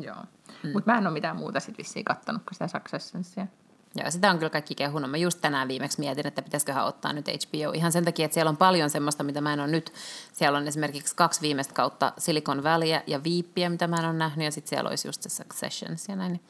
Joo. 0.00 0.22
Mm. 0.64 0.72
Mutta 0.72 0.92
mä 0.92 0.98
en 0.98 1.06
ole 1.06 1.12
mitään 1.12 1.36
muuta 1.36 1.60
sitten 1.60 1.78
vissiin 1.78 2.04
kattonut 2.04 2.42
kuin 2.42 2.54
sitä 2.54 2.68
Successionsia. 2.68 3.46
Joo, 3.94 4.10
sitä 4.10 4.30
on 4.30 4.38
kyllä 4.38 4.50
kaikki 4.50 4.74
kehunut. 4.74 5.10
Mä 5.10 5.16
just 5.16 5.40
tänään 5.40 5.68
viimeksi 5.68 6.00
mietin, 6.00 6.26
että 6.26 6.42
pitäisiköhän 6.42 6.84
ottaa 6.84 7.12
nyt 7.12 7.26
HBO. 7.26 7.72
Ihan 7.74 7.92
sen 7.92 8.04
takia, 8.04 8.24
että 8.24 8.34
siellä 8.34 8.48
on 8.48 8.56
paljon 8.56 8.90
semmoista, 8.90 9.24
mitä 9.24 9.40
mä 9.40 9.52
en 9.52 9.60
ole 9.60 9.68
nyt. 9.68 9.92
Siellä 10.32 10.58
on 10.58 10.68
esimerkiksi 10.68 11.16
kaksi 11.16 11.40
viimeistä 11.40 11.74
kautta 11.74 12.12
Silicon 12.18 12.62
Valleyä 12.62 13.02
ja 13.06 13.24
Viippiä, 13.24 13.70
mitä 13.70 13.86
mä 13.86 13.96
en 13.96 14.04
ole 14.04 14.12
nähnyt. 14.12 14.44
Ja 14.44 14.50
sitten 14.50 14.68
siellä 14.68 14.90
olisi 14.90 15.08
just 15.08 15.22
se 15.22 15.28
Successions 15.28 16.08
ja 16.08 16.16
näin. 16.16 16.40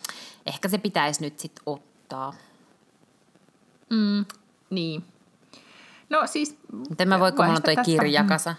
Ehkä 0.47 0.68
se 0.68 0.78
pitäisi 0.78 1.20
nyt 1.20 1.39
sitten 1.39 1.62
ottaa. 1.66 2.34
Mm. 3.91 4.24
Niin. 4.70 5.05
No 6.11 6.26
siis... 6.26 6.59
Mutta 6.72 7.03
en 7.03 7.09
mä 7.09 7.20
voi, 7.20 7.32
kun 7.32 7.45
mulla 7.45 7.57
on 7.57 7.62
toi 7.62 7.74
tästä- 7.74 7.84
kirjakasa. 7.86 8.55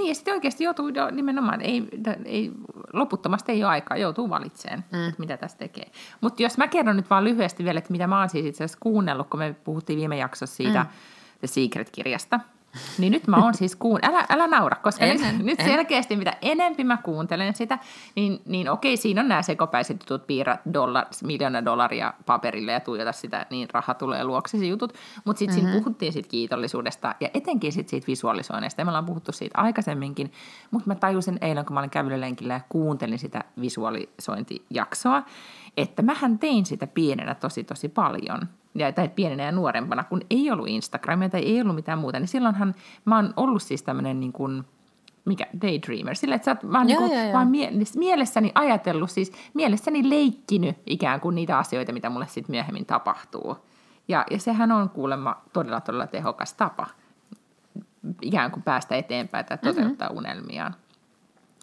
Niin, 0.00 0.08
ja 0.08 0.14
sitten 0.14 0.34
oikeasti 0.34 0.64
joutuu 0.64 0.88
jo 0.88 1.10
nimenomaan, 1.10 1.60
ei, 1.60 1.88
ei, 2.24 2.50
loputtomasti 2.92 3.52
ei 3.52 3.64
ole 3.64 3.70
aikaa, 3.70 3.96
joutuu 3.96 4.30
valitsemaan, 4.30 4.84
mm. 4.92 5.08
että 5.08 5.20
mitä 5.20 5.36
tässä 5.36 5.58
tekee. 5.58 5.90
Mutta 6.20 6.42
jos 6.42 6.58
mä 6.58 6.68
kerron 6.68 6.96
nyt 6.96 7.10
vaan 7.10 7.24
lyhyesti 7.24 7.64
vielä, 7.64 7.78
että 7.78 7.92
mitä 7.92 8.06
mä 8.06 8.18
oon 8.18 8.28
siis 8.28 8.46
itse 8.46 8.64
asiassa 8.64 8.78
kuunnellut, 8.80 9.28
kun 9.30 9.40
me 9.40 9.54
puhuttiin 9.64 9.98
viime 9.98 10.16
jaksossa 10.16 10.56
siitä 10.56 10.82
mm. 10.82 10.88
The 11.38 11.46
Secret-kirjasta, 11.46 12.40
niin 12.98 13.12
nyt 13.12 13.26
mä 13.26 13.36
oon 13.36 13.54
siis 13.54 13.76
kuun... 13.76 14.00
Älä, 14.02 14.26
älä 14.28 14.46
naura, 14.46 14.76
koska 14.76 15.04
En, 15.04 15.16
nyt, 15.16 15.26
en, 15.26 15.46
nyt 15.46 15.60
selkeästi 15.64 16.16
mitä 16.16 16.36
enempi 16.42 16.84
mä 16.84 16.96
kuuntelen 16.96 17.54
sitä, 17.54 17.78
niin, 18.16 18.42
niin 18.46 18.70
okei, 18.70 18.96
siinä 18.96 19.20
on 19.20 19.28
nämä 19.28 19.42
sekopäiset 19.42 19.96
jutut, 20.00 20.26
piirrät 20.26 20.60
dollar, 20.74 21.06
miljoona 21.24 21.64
dollaria 21.64 22.14
paperille 22.26 22.72
ja 22.72 22.80
tuijota 22.80 23.12
sitä, 23.12 23.46
niin 23.50 23.68
raha 23.72 23.94
tulee 23.94 24.24
luoksesi 24.24 24.68
jutut. 24.68 24.94
Mutta 25.24 25.38
sitten 25.38 25.56
mm-hmm. 25.56 25.70
siinä 25.70 25.82
puhuttiin 25.82 26.12
siitä 26.12 26.28
kiitollisuudesta 26.28 27.14
ja 27.20 27.28
etenkin 27.34 27.72
sit 27.72 27.88
siitä 27.88 28.06
visualisoinnista. 28.06 28.80
Ja 28.80 28.84
me 28.84 28.90
ollaan 28.90 29.06
puhuttu 29.06 29.32
siitä 29.32 29.58
aikaisemminkin, 29.58 30.32
mutta 30.70 30.88
mä 30.88 30.94
tajusin 30.94 31.38
eilen, 31.40 31.64
kun 31.64 31.74
mä 31.74 31.80
olin 31.80 31.90
kävelylenkillä 31.90 32.54
ja 32.54 32.60
kuuntelin 32.68 33.18
sitä 33.18 33.44
visualisointijaksoa, 33.60 35.22
että 35.76 36.02
mähän 36.02 36.38
tein 36.38 36.66
sitä 36.66 36.86
pienenä 36.86 37.34
tosi 37.34 37.64
tosi 37.64 37.88
paljon. 37.88 38.40
Ja, 38.74 38.92
tai 38.92 39.08
pienenä 39.08 39.42
ja 39.42 39.52
nuorempana, 39.52 40.04
kun 40.04 40.20
ei 40.30 40.50
ollut 40.50 40.68
Instagramia 40.68 41.28
tai 41.28 41.40
ei 41.40 41.60
ollut 41.60 41.74
mitään 41.74 41.98
muuta, 41.98 42.18
niin 42.18 42.28
silloinhan 42.28 42.74
mä 43.04 43.16
oon 43.16 43.34
ollut 43.36 43.62
siis 43.62 43.82
tämmöinen 43.82 44.20
niin 44.20 44.32
kuin 44.32 44.64
mikä 45.24 45.46
daydreamer, 45.62 46.16
sillä 46.16 46.34
että 46.34 46.44
sä 46.44 46.50
oot 46.50 46.72
vaan, 46.72 46.88
Joo, 46.88 47.00
niinku, 47.00 47.14
joo, 47.14 47.24
joo. 47.24 47.32
vaan 47.32 47.48
mie- 47.48 47.72
mielessäni 47.96 48.52
ajatellut, 48.54 49.10
siis 49.10 49.32
mielessäni 49.54 50.10
leikkinyt 50.10 50.76
ikään 50.86 51.20
kuin 51.20 51.34
niitä 51.34 51.58
asioita, 51.58 51.92
mitä 51.92 52.10
mulle 52.10 52.26
sitten 52.28 52.52
myöhemmin 52.52 52.86
tapahtuu. 52.86 53.56
Ja, 54.08 54.24
ja 54.30 54.38
sehän 54.38 54.72
on 54.72 54.90
kuulemma 54.90 55.42
todella, 55.52 55.80
todella 55.80 56.06
tehokas 56.06 56.54
tapa 56.54 56.86
ikään 58.22 58.50
kuin 58.50 58.62
päästä 58.62 58.96
eteenpäin 58.96 59.46
tai 59.46 59.58
toteuttaa 59.58 60.08
mm-hmm. 60.08 60.18
unelmiaan. 60.18 60.74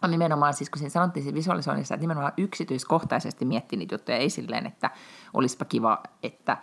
On 0.03 0.11
nimenomaan 0.11 0.53
siis, 0.53 0.69
kun 0.69 0.79
siinä 0.79 0.89
sanottiin 0.89 1.23
siinä 1.23 1.35
visualisoinnissa, 1.35 1.95
että 1.95 2.03
nimenomaan 2.03 2.33
yksityiskohtaisesti 2.37 3.45
miettii 3.45 3.79
niitä 3.79 3.95
juttuja, 3.95 4.17
ei 4.17 4.29
silleen, 4.29 4.65
että 4.65 4.91
olisipa 5.33 5.65
kiva, 5.65 6.03
että, 6.23 6.57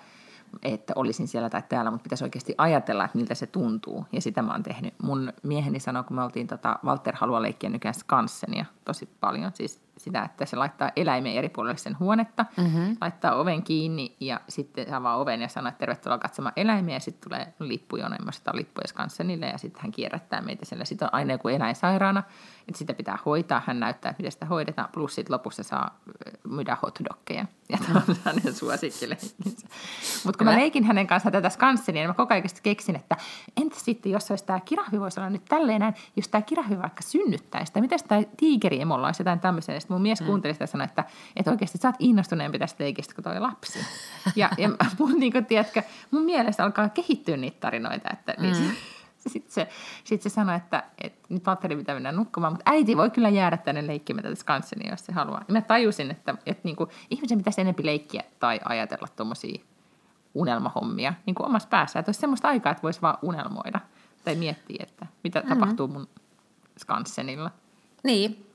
että 0.62 0.92
olisin 0.96 1.28
siellä 1.28 1.50
tai 1.50 1.62
täällä, 1.68 1.90
mutta 1.90 2.02
pitäisi 2.02 2.24
oikeasti 2.24 2.54
ajatella, 2.58 3.04
että 3.04 3.18
miltä 3.18 3.34
se 3.34 3.46
tuntuu. 3.46 4.06
Ja 4.12 4.20
sitä 4.20 4.42
mä 4.42 4.52
oon 4.52 4.62
tehnyt. 4.62 4.94
Mun 5.02 5.32
mieheni 5.42 5.80
sanoi, 5.80 6.04
kun 6.04 6.16
me 6.16 6.22
oltiin, 6.22 6.46
tota, 6.46 6.78
Walter 6.84 7.14
haluaa 7.16 7.42
leikkiä 7.42 7.70
nykyään 7.70 7.94
Skansenia 7.94 8.64
tosi 8.84 9.08
paljon, 9.20 9.50
siis 9.54 9.84
sitä, 9.98 10.22
että 10.22 10.46
se 10.46 10.56
laittaa 10.56 10.90
eläimen 10.96 11.32
eri 11.32 11.48
puolelle 11.48 11.78
sen 11.78 11.98
huonetta, 11.98 12.46
mm-hmm. 12.56 12.96
laittaa 13.00 13.34
oven 13.34 13.62
kiinni 13.62 14.16
ja 14.20 14.40
sitten 14.48 14.94
avaa 14.94 15.16
oven 15.16 15.40
ja 15.42 15.48
sanoo, 15.48 15.68
että 15.68 15.78
tervetuloa 15.78 16.18
katsomaan 16.18 16.52
eläimiä 16.56 16.96
ja 16.96 17.00
sitten 17.00 17.30
tulee 17.30 17.54
lippujono, 17.58 18.16
mä 18.24 18.32
sitä 18.32 18.50
lippuja 18.54 18.88
Skansenille 18.88 19.46
ja 19.46 19.58
sitten 19.58 19.82
hän 19.82 19.92
kierrättää 19.92 20.40
meitä 20.40 20.64
siellä. 20.64 20.84
Sitten 20.84 21.06
on 21.06 21.14
aina 21.14 21.32
joku 21.32 21.48
eläin 21.48 21.74
sairaana, 21.74 22.22
että 22.68 22.78
sitä 22.78 22.94
pitää 22.94 23.18
hoitaa, 23.26 23.62
hän 23.66 23.80
näyttää, 23.80 24.10
että 24.10 24.20
miten 24.20 24.32
sitä 24.32 24.46
hoidetaan, 24.46 24.88
plus 24.92 25.14
sitten 25.14 25.34
lopussa 25.34 25.62
saa 25.62 26.00
myydä 26.48 26.76
hotdogkeja 26.82 27.46
ja 27.68 27.78
tämä 27.86 28.02
on 28.08 28.16
hänen 28.24 28.54
suosikkileikkinsä. 28.54 29.66
Mutta 30.24 30.38
kun 30.38 30.46
mä 30.46 30.56
leikin 30.56 30.84
hänen 30.84 31.06
kanssaan 31.06 31.32
tätä 31.32 31.50
Skansenia, 31.50 32.02
niin 32.02 32.10
mä 32.10 32.14
koko 32.14 32.34
ajan 32.34 32.44
keksin, 32.62 32.96
että 32.96 33.16
entä 33.56 33.76
sitten, 33.78 34.12
jos 34.12 34.30
olisi 34.30 34.44
tämä 34.44 34.60
kirahvi 34.60 35.00
voisi 35.00 35.20
olla 35.20 35.30
nyt 35.30 35.44
tälleen 35.44 35.80
näin, 35.80 35.94
jos 36.16 36.28
tämä 36.28 36.42
kirahvi 36.42 36.78
vaikka 36.78 37.02
synnyttäisi, 37.02 37.72
tai 37.72 37.82
miten 37.82 37.98
tämä 38.08 38.22
tiigeriemolla 38.36 39.06
olisi 39.06 39.20
jotain 39.20 39.40
tämmöisen. 39.40 39.80
Sitten 39.80 39.94
mun 39.94 40.02
mies 40.02 40.20
mm. 40.20 40.26
kuunteli 40.26 40.54
sitä 40.54 40.62
ja 40.62 40.66
sanoi, 40.66 40.84
että, 40.84 41.04
että 41.36 41.50
oikeasti 41.50 41.78
sä 41.78 41.88
oot 41.88 41.96
innostuneempi 41.98 42.58
tästä 42.58 42.84
leikistä 42.84 43.14
kuin 43.14 43.24
toi 43.24 43.40
lapsi. 43.40 43.78
Ja, 44.36 44.50
ja 44.58 44.68
mun, 44.98 45.20
niin 45.20 45.32
kuin, 45.32 45.46
tiedätkö, 45.46 45.82
mun 46.10 46.22
mielestä 46.22 46.64
alkaa 46.64 46.88
kehittyä 46.88 47.36
niitä 47.36 47.60
tarinoita, 47.60 48.08
että 48.12 48.34
niin 48.38 48.56
mm. 48.56 48.70
Sitten 49.28 49.52
se, 49.52 49.68
sit 50.04 50.22
se 50.22 50.28
sanoi, 50.28 50.56
että, 50.56 50.82
että 51.02 51.26
nyt 51.28 51.46
Valtteri 51.46 51.76
pitää 51.76 51.94
mennä 51.94 52.12
nukkumaan, 52.12 52.52
mutta 52.52 52.70
äiti 52.70 52.96
voi 52.96 53.10
kyllä 53.10 53.28
jäädä 53.28 53.56
tänne 53.56 53.86
leikkimään 53.86 54.22
tätä 54.22 54.34
Skansenia, 54.34 54.90
jos 54.90 55.06
se 55.06 55.12
haluaa. 55.12 55.44
Ja 55.48 55.52
mä 55.52 55.60
tajusin, 55.60 56.10
että, 56.10 56.34
että 56.46 56.60
niin 56.64 56.76
kuin, 56.76 56.90
ihmisen 57.10 57.38
pitäisi 57.38 57.60
enempi 57.60 57.86
leikkiä 57.86 58.22
tai 58.40 58.60
ajatella 58.64 59.08
tuommoisia 59.16 59.64
unelmahommia 60.34 61.14
niin 61.26 61.34
kuin 61.34 61.46
omassa 61.46 61.68
päässä. 61.68 61.98
Että 61.98 62.08
olisi 62.08 62.20
semmoista 62.20 62.48
aikaa, 62.48 62.72
että 62.72 62.82
voisi 62.82 63.02
vaan 63.02 63.18
unelmoida 63.22 63.80
tai 64.24 64.34
miettiä, 64.34 64.82
että 64.82 65.06
mitä 65.24 65.40
mm-hmm. 65.40 65.54
tapahtuu 65.54 65.88
mun 65.88 66.08
Skansenilla. 66.78 67.50
Niin. 68.04 68.46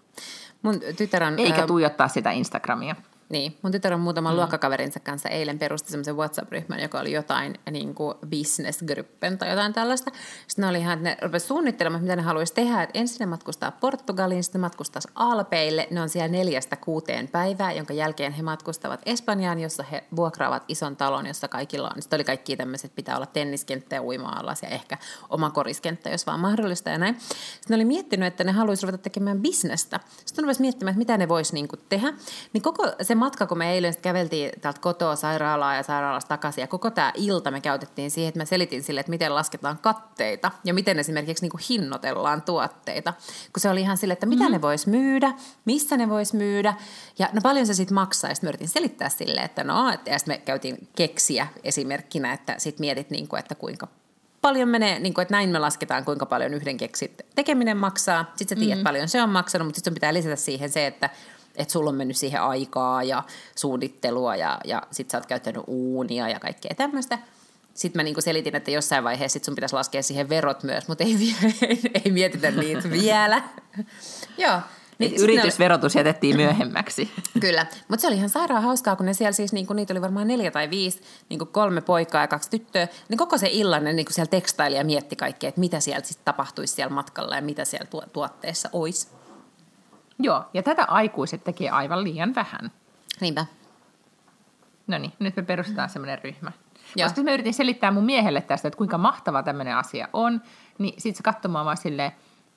Mun 0.61 0.80
tytär 0.97 1.24
on... 1.24 1.39
Eikä 1.39 1.67
tuijottaa 1.67 2.07
sitä 2.07 2.32
Instagramia. 2.32 2.95
Niin, 3.30 3.57
mun 3.61 3.71
tytär 3.71 3.93
on 3.93 3.99
muutaman 3.99 4.34
mm. 4.34 4.38
luokkakaverinsa 4.38 4.99
kanssa 4.99 5.30
eilen 5.30 5.59
perusti 5.59 5.91
semmoisen 5.91 6.17
WhatsApp-ryhmän, 6.17 6.80
joka 6.80 6.99
oli 6.99 7.11
jotain 7.11 7.59
niin 7.71 7.95
kuin 7.95 8.15
business-gruppen 8.30 9.38
tai 9.38 9.49
jotain 9.49 9.73
tällaista. 9.73 10.11
Sitten 10.47 10.63
ne 10.63 10.69
oli 10.69 10.80
ihan, 10.80 10.93
että 10.93 11.09
ne 11.09 11.17
rupesivat 11.21 11.47
suunnittelemaan, 11.47 12.01
mitä 12.01 12.15
ne 12.15 12.21
haluaisi 12.21 12.53
tehdä. 12.53 12.84
Että 12.84 12.99
ensin 12.99 13.17
ne 13.19 13.25
matkustaa 13.25 13.71
Portugaliin, 13.71 14.43
sitten 14.43 14.61
ne 14.61 14.65
matkustaisi 14.65 15.07
Alpeille. 15.15 15.88
Ne 15.91 16.01
on 16.01 16.09
siellä 16.09 16.27
neljästä 16.27 16.75
kuuteen 16.75 17.27
päivää, 17.27 17.71
jonka 17.71 17.93
jälkeen 17.93 18.32
he 18.32 18.41
matkustavat 18.41 19.01
Espanjaan, 19.05 19.59
jossa 19.59 19.84
he 19.84 20.03
vuokraavat 20.15 20.63
ison 20.67 20.95
talon, 20.95 21.25
jossa 21.25 21.47
kaikilla 21.47 21.91
on. 21.95 22.01
Sitten 22.01 22.17
oli 22.17 22.23
kaikki 22.23 22.57
tämmöiset, 22.57 22.95
pitää 22.95 23.15
olla 23.15 23.25
tenniskenttä 23.25 23.95
ja 23.95 24.03
uima-alas 24.03 24.63
ja 24.63 24.69
ehkä 24.69 24.97
oma 25.30 25.49
koriskenttä, 25.49 26.09
jos 26.09 26.25
vaan 26.27 26.39
mahdollista 26.39 26.89
ja 26.89 26.97
näin. 26.97 27.19
Sitten 27.19 27.69
ne 27.69 27.75
oli 27.75 27.86
miettinyt, 27.86 28.27
että 28.27 28.43
ne 28.43 28.51
haluaisi 28.51 28.86
ruveta 28.86 29.03
tekemään 29.03 29.41
bisnestä. 29.41 29.99
Sitten 30.25 30.43
ne 30.43 30.45
rupesi 30.45 30.61
miettimään, 30.61 30.91
että 30.91 30.99
mitä 30.99 31.17
ne 31.17 31.30
voisi 31.30 31.53
niin 31.53 31.67
kuin 31.67 31.82
tehdä. 31.89 32.13
Niin 32.53 32.61
koko 32.61 32.88
se 33.01 33.15
matka, 33.20 33.47
kun 33.47 33.57
me 33.57 33.72
eilen 33.74 33.93
käveltiin 34.01 34.51
täältä 34.61 34.82
kotoa 34.82 35.15
sairaalaa 35.15 35.76
ja 35.76 35.84
sairaalasta 35.84 36.30
takaisin, 36.30 36.61
ja 36.61 36.67
koko 36.67 36.91
tämä 36.91 37.11
ilta 37.15 37.51
me 37.51 37.61
käytettiin 37.61 38.11
siihen, 38.11 38.30
että 38.30 38.39
mä 38.39 38.45
selitin 38.45 38.84
sille, 38.84 38.99
että 38.99 39.09
miten 39.09 39.36
lasketaan 39.36 39.78
katteita 39.78 40.51
ja 40.63 40.74
miten 40.74 40.99
esimerkiksi 40.99 41.43
niin 41.43 41.51
kuin 41.51 41.61
hinnoitellaan 41.70 42.41
tuotteita. 42.41 43.13
Kun 43.53 43.61
se 43.61 43.70
oli 43.70 43.82
ihan 43.82 43.97
sille, 43.97 44.13
että 44.13 44.26
mitä 44.26 44.43
mm. 44.43 44.51
ne 44.51 44.61
vois 44.61 44.88
myydä, 44.88 45.34
missä 45.65 45.97
ne 45.97 46.09
vois 46.09 46.34
myydä, 46.34 46.74
ja 47.20 47.30
no 47.34 47.41
paljon 47.43 47.65
se 47.65 47.74
sitten 47.74 47.95
maksaa. 47.95 48.32
Ja 48.32 48.36
sitten 48.36 48.47
mä 48.47 48.49
yritin 48.49 48.67
selittää 48.67 49.09
sille, 49.09 49.41
että 49.41 49.63
no, 49.63 49.89
että, 49.89 50.11
ja 50.11 50.20
sitten 50.20 50.36
me 50.36 50.41
käytiin 50.45 50.88
keksiä 50.95 51.47
esimerkkinä, 51.63 52.34
että 52.34 52.55
sitten 52.57 52.82
mietit, 52.84 53.09
niin 53.09 53.28
kuin, 53.28 53.39
että 53.39 53.55
kuinka 53.55 53.88
paljon 54.41 54.70
menee, 54.70 54.99
niin 54.99 55.13
kuin, 55.13 55.22
että 55.22 55.34
näin 55.34 55.49
me 55.49 55.59
lasketaan, 55.59 56.05
kuinka 56.05 56.26
paljon 56.26 56.53
yhden 56.53 56.78
keksit 56.78 57.22
tekeminen 57.36 57.78
maksaa. 57.78 58.32
Sitten 58.36 58.57
sä 58.57 58.65
tiedät, 58.65 58.80
mm. 58.80 58.84
paljon 58.84 59.07
se 59.07 59.24
on 59.24 59.30
maksanut, 59.30 59.67
mutta 59.67 59.78
sitten 59.78 59.91
sun 59.91 59.95
pitää 59.95 60.13
lisätä 60.13 60.36
siihen 60.36 60.70
se, 60.70 60.88
että 60.88 61.09
että 61.60 61.72
sulla 61.72 61.89
on 61.89 61.95
mennyt 61.95 62.18
siihen 62.18 62.41
aikaa 62.41 63.03
ja 63.03 63.24
suunnittelua 63.55 64.36
ja, 64.36 64.60
ja 64.66 64.82
sit 64.91 65.10
sä 65.10 65.18
oot 65.18 65.26
käyttänyt 65.26 65.64
uunia 65.68 66.30
ja 66.30 66.39
kaikkea 66.39 66.72
tämmöistä. 66.78 67.20
Sitten 67.74 67.99
mä 67.99 68.03
niinku 68.03 68.22
selitin, 68.22 68.55
että 68.55 68.72
jossain 68.72 69.03
vaiheessa 69.03 69.34
sit 69.34 69.43
sun 69.43 69.55
pitäisi 69.55 69.76
laskea 69.76 70.03
siihen 70.03 70.30
verot 70.30 70.64
myös, 70.64 70.88
mutta 70.88 71.03
ei, 71.03 71.16
ei, 71.70 71.82
ei 72.05 72.12
mietitä 72.12 72.51
niitä 72.51 72.91
vielä. 72.91 73.43
Joo. 74.38 74.60
Niin 74.99 75.12
oli- 75.12 75.22
yritysverotus 75.22 75.95
jätettiin 75.95 76.36
myöhemmäksi. 76.36 77.12
Kyllä, 77.41 77.66
mutta 77.88 78.01
se 78.01 78.07
oli 78.07 78.16
ihan 78.16 78.30
sairaan 78.30 78.64
hauskaa, 78.64 78.95
kun 78.95 79.05
ne 79.05 79.14
siellä 79.14 79.32
siis, 79.32 79.53
niin 79.53 79.68
niitä 79.74 79.93
oli 79.93 80.01
varmaan 80.01 80.28
neljä 80.28 80.51
tai 80.51 80.70
viisi, 80.70 81.01
niin 81.30 81.39
kolme 81.39 81.82
poikaa 81.82 82.22
ja 82.22 82.28
kaksi 82.28 82.49
tyttöä, 82.49 82.88
niin 83.10 83.18
koko 83.18 83.38
se 83.38 83.47
illan 83.51 83.84
ne 83.84 83.93
niin 83.93 84.05
siellä 84.10 84.30
tekstaili 84.30 84.76
ja 84.76 84.84
mietti 84.84 85.16
kaikkea, 85.16 85.47
että 85.47 85.60
mitä 85.60 85.80
siellä 85.80 86.05
sitten 86.05 86.26
tapahtuisi 86.26 86.74
siellä 86.74 86.93
matkalla 86.93 87.36
ja 87.36 87.41
mitä 87.41 87.66
siellä 87.66 87.88
tuo- 87.89 88.10
tuotteessa 88.14 88.70
olisi. 88.74 89.07
Joo, 90.20 90.45
ja 90.53 90.63
tätä 90.63 90.86
aikuiset 90.86 91.43
tekee 91.43 91.70
aivan 91.70 92.03
liian 92.03 92.36
vähän. 92.36 92.72
Niinpä. 93.22 93.45
No 94.88 94.97
niin, 94.97 95.13
nyt 95.20 95.36
me 95.36 95.43
perustetaan 95.43 95.89
semmoinen 95.89 96.20
ryhmä. 96.24 96.51
Joo. 96.95 97.07
Koska 97.07 97.24
mä 97.24 97.32
yritin 97.32 97.53
selittää 97.53 97.91
mun 97.91 98.05
miehelle 98.05 98.41
tästä, 98.41 98.67
että 98.67 98.78
kuinka 98.78 98.97
mahtava 98.97 99.43
tämmöinen 99.43 99.76
asia 99.76 100.07
on, 100.13 100.41
niin 100.78 101.01
sit 101.01 101.15
se 101.15 101.24
katsoi 101.24 101.51
mua 101.51 101.65
vaan 101.65 101.78
silleen, 101.78 102.11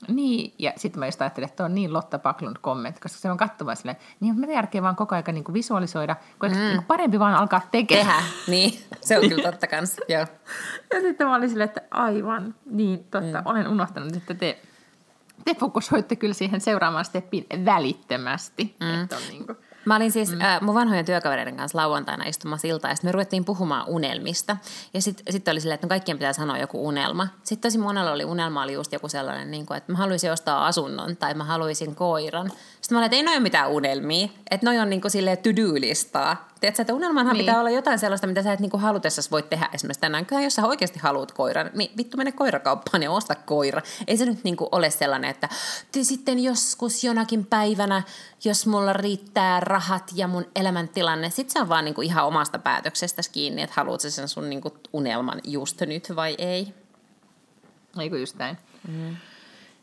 niin, 0.08 0.54
ja 0.58 0.72
sitten 0.76 1.00
mä 1.00 1.06
just 1.06 1.22
ajattelin, 1.22 1.48
että 1.48 1.64
on 1.64 1.74
niin 1.74 1.92
Lotta 1.92 2.18
Paklund 2.18 2.56
kommentti, 2.60 3.00
koska 3.00 3.18
se 3.18 3.30
on 3.30 3.36
katsomaan 3.36 3.76
silleen, 3.76 3.96
niin 4.20 4.40
mitä 4.40 4.52
järkeä 4.52 4.82
vaan 4.82 4.96
koko 4.96 5.14
ajan 5.14 5.24
niin 5.32 5.44
kuin 5.44 5.54
visualisoida, 5.54 6.16
kun 6.38 6.50
mm. 6.50 6.56
niin 6.56 6.82
parempi 6.82 7.18
vaan 7.18 7.34
alkaa 7.34 7.60
tekemään. 7.70 8.06
Tehdä, 8.06 8.22
niin. 8.46 8.72
Se 9.00 9.18
on 9.18 9.28
kyllä 9.28 9.50
totta 9.50 9.66
kanssa, 9.66 10.02
joo. 10.08 10.26
Ja 10.94 11.00
sitten 11.00 11.26
mä 11.26 11.34
olin 11.34 11.48
silleen, 11.48 11.68
että 11.68 11.82
aivan, 11.90 12.54
niin 12.66 12.98
totta, 12.98 13.38
mm. 13.38 13.42
olen 13.44 13.68
unohtanut, 13.68 14.16
että 14.16 14.34
te, 14.34 14.62
te 15.44 15.54
fokusoitte 15.54 16.16
kyllä 16.16 16.34
siihen 16.34 16.60
seuraavaan 16.60 17.04
steppiin 17.04 17.46
välittömästi. 17.64 18.76
Mm. 18.80 19.02
Että 19.02 19.16
on 19.16 19.22
niin 19.28 19.46
kuin, 19.46 19.58
Mä 19.84 19.96
olin 19.96 20.12
siis 20.12 20.32
mm. 20.32 20.40
äh, 20.40 20.60
mun 20.60 20.74
vanhojen 20.74 21.04
työkavereiden 21.04 21.56
kanssa 21.56 21.78
lauantaina 21.78 22.24
istumassa 22.24 22.68
iltaa 22.68 22.90
ja 22.90 22.94
sitten 22.94 23.08
me 23.08 23.12
ruvettiin 23.12 23.44
puhumaan 23.44 23.88
unelmista. 23.88 24.56
Ja 24.94 25.02
sitten 25.02 25.32
sit 25.32 25.48
oli 25.48 25.60
silleen, 25.60 25.74
että 25.74 25.86
no 25.86 25.88
kaikkien 25.88 26.18
pitää 26.18 26.32
sanoa 26.32 26.58
joku 26.58 26.86
unelma. 26.88 27.28
Sitten 27.42 27.70
tosi 27.70 27.78
monella 27.78 28.12
oli 28.12 28.24
unelma 28.24 28.62
oli 28.62 28.72
just 28.72 28.92
joku 28.92 29.08
sellainen, 29.08 29.50
niin 29.50 29.66
kuin, 29.66 29.76
että 29.76 29.92
mä 29.92 29.98
haluaisin 29.98 30.32
ostaa 30.32 30.66
asunnon 30.66 31.16
tai 31.16 31.34
mä 31.34 31.44
haluaisin 31.44 31.94
koiran. 31.94 32.50
Sitten 32.50 32.96
mä 32.96 32.98
olin, 32.98 33.06
että 33.06 33.16
ei 33.16 33.22
noin 33.22 33.42
mitään 33.42 33.70
unelmia, 33.70 34.28
että 34.50 34.66
noi 34.66 34.78
on 34.78 34.90
niin 34.90 35.00
kuin 35.00 35.10
silleen 35.10 35.38
to-do-listaa. 35.38 36.51
Tiedätkö, 36.62 36.82
että 36.82 36.94
unelmanhan 36.94 37.34
Niin. 37.36 37.44
pitää 37.46 37.60
olla 37.60 37.70
jotain 37.70 37.98
sellaista, 37.98 38.26
mitä 38.26 38.42
sä 38.42 38.52
et 38.52 38.60
niin 38.60 38.70
kuin 38.70 38.80
halutessasi 38.80 39.30
voi 39.30 39.42
tehdä 39.42 39.68
esimerkiksi 39.72 40.00
tänään. 40.00 40.26
Kyllä 40.26 40.42
jos 40.42 40.54
sä 40.54 40.66
oikeasti 40.66 40.98
haluat 40.98 41.32
koiran, 41.32 41.70
niin 41.74 41.90
vittu 41.96 42.16
mene 42.16 42.32
koirakauppaan 42.32 43.02
ja 43.02 43.10
osta 43.10 43.34
koira. 43.34 43.82
Ei 44.06 44.16
se 44.16 44.24
nyt 44.26 44.44
niin 44.44 44.56
kuin 44.56 44.68
ole 44.72 44.90
sellainen, 44.90 45.30
että 45.30 45.48
"Te 45.92 46.04
sitten 46.04 46.38
joskus 46.38 47.04
jonakin 47.04 47.46
päivänä, 47.46 48.02
jos 48.44 48.66
mulla 48.66 48.92
riittää 48.92 49.60
rahat 49.60 50.10
ja 50.14 50.28
mun 50.28 50.46
elämäntilanne, 50.56 51.30
sitten 51.30 51.52
se 51.52 51.60
on 51.60 51.68
vaan 51.68 51.84
niin 51.84 51.94
kuin 51.94 52.06
ihan 52.06 52.24
omasta 52.26 52.58
päätöksestäsi 52.58 53.30
kiinni, 53.30 53.62
että 53.62 53.74
haluat 53.76 54.00
sä 54.00 54.10
sen 54.10 54.28
sun 54.28 54.50
niin 54.50 54.60
kuin 54.60 54.74
unelman 54.92 55.40
just 55.44 55.80
nyt 55.80 56.16
vai 56.16 56.34
ei. 56.38 56.74
Eikö 58.00 58.18
just 58.18 58.36
näin? 58.36 58.58
Mm. 58.88 59.16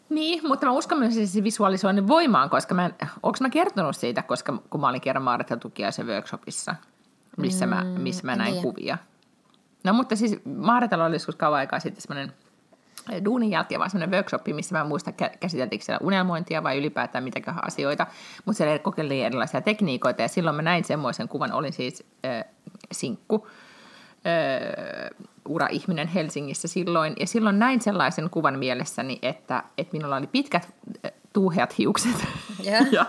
Niin, 0.10 0.47
mutta 0.47 0.66
mä 0.66 0.72
uskon 0.72 0.99
myös 0.99 1.14
siis 1.14 1.43
visualisoinnin 1.43 2.07
voimaan, 2.07 2.49
koska 2.49 2.76
mä, 2.76 2.89
onko 3.24 3.38
mä 3.41 3.49
kertonut 3.49 3.95
siitä, 3.95 4.24
koska 4.24 4.62
kun 4.70 4.82
mä 4.82 4.89
olin 4.89 5.01
kerran 5.01 5.24
Maarita 5.24 5.57
Tukiaisen 5.57 6.07
workshopissa, 6.07 6.76
missä 7.38 7.68
mä, 7.68 7.84
missä 7.84 8.26
mä 8.26 8.36
näin 8.36 8.53
tiedä. 8.53 8.64
kuvia. 8.64 8.97
No 9.84 9.93
mutta 9.93 10.16
siis 10.16 10.41
Maaritalla 10.45 11.05
oli 11.05 11.16
joskus 11.16 11.36
kauan 11.36 11.60
aikaa 11.60 11.80
sitten 11.80 12.01
semmoinen 12.01 12.34
duunin 13.26 13.49
jälkeen 13.49 13.80
vaan 13.80 13.89
semmoinen 13.89 14.12
workshop, 14.18 14.47
missä 14.47 14.76
mä 14.76 14.82
en 14.82 14.88
muista 14.88 15.12
kä- 15.12 15.38
käsiteltiinkö 15.39 15.86
siellä 15.86 16.05
unelmointia 16.05 16.64
vai 16.64 16.78
ylipäätään 16.78 17.24
mitäköhän 17.24 17.68
asioita, 17.68 18.07
mutta 18.45 18.57
siellä 18.57 18.80
kokeiltiin 18.80 19.26
erilaisia 19.26 19.62
tekniikoita 19.62 20.22
ja 20.22 20.28
silloin 20.28 20.55
mä 20.55 20.62
näin 20.62 20.84
semmoisen 20.84 21.28
kuvan, 21.28 21.53
olin 21.53 21.74
siis 21.74 22.03
äh, 22.26 22.45
sinkku, 22.91 23.47
ö, 24.30 25.15
ura-ihminen 25.47 26.07
Helsingissä 26.07 26.67
silloin. 26.67 27.13
Ja 27.19 27.27
silloin 27.27 27.59
näin 27.59 27.82
sellaisen 27.82 28.30
kuvan 28.30 28.59
mielessäni, 28.59 29.19
että, 29.21 29.63
että 29.77 29.97
minulla 29.97 30.15
oli 30.15 30.27
pitkät 30.27 30.69
tuuheat 31.34 31.77
hiukset. 31.77 32.27
Joo. 32.63 32.86
ja, 32.91 33.05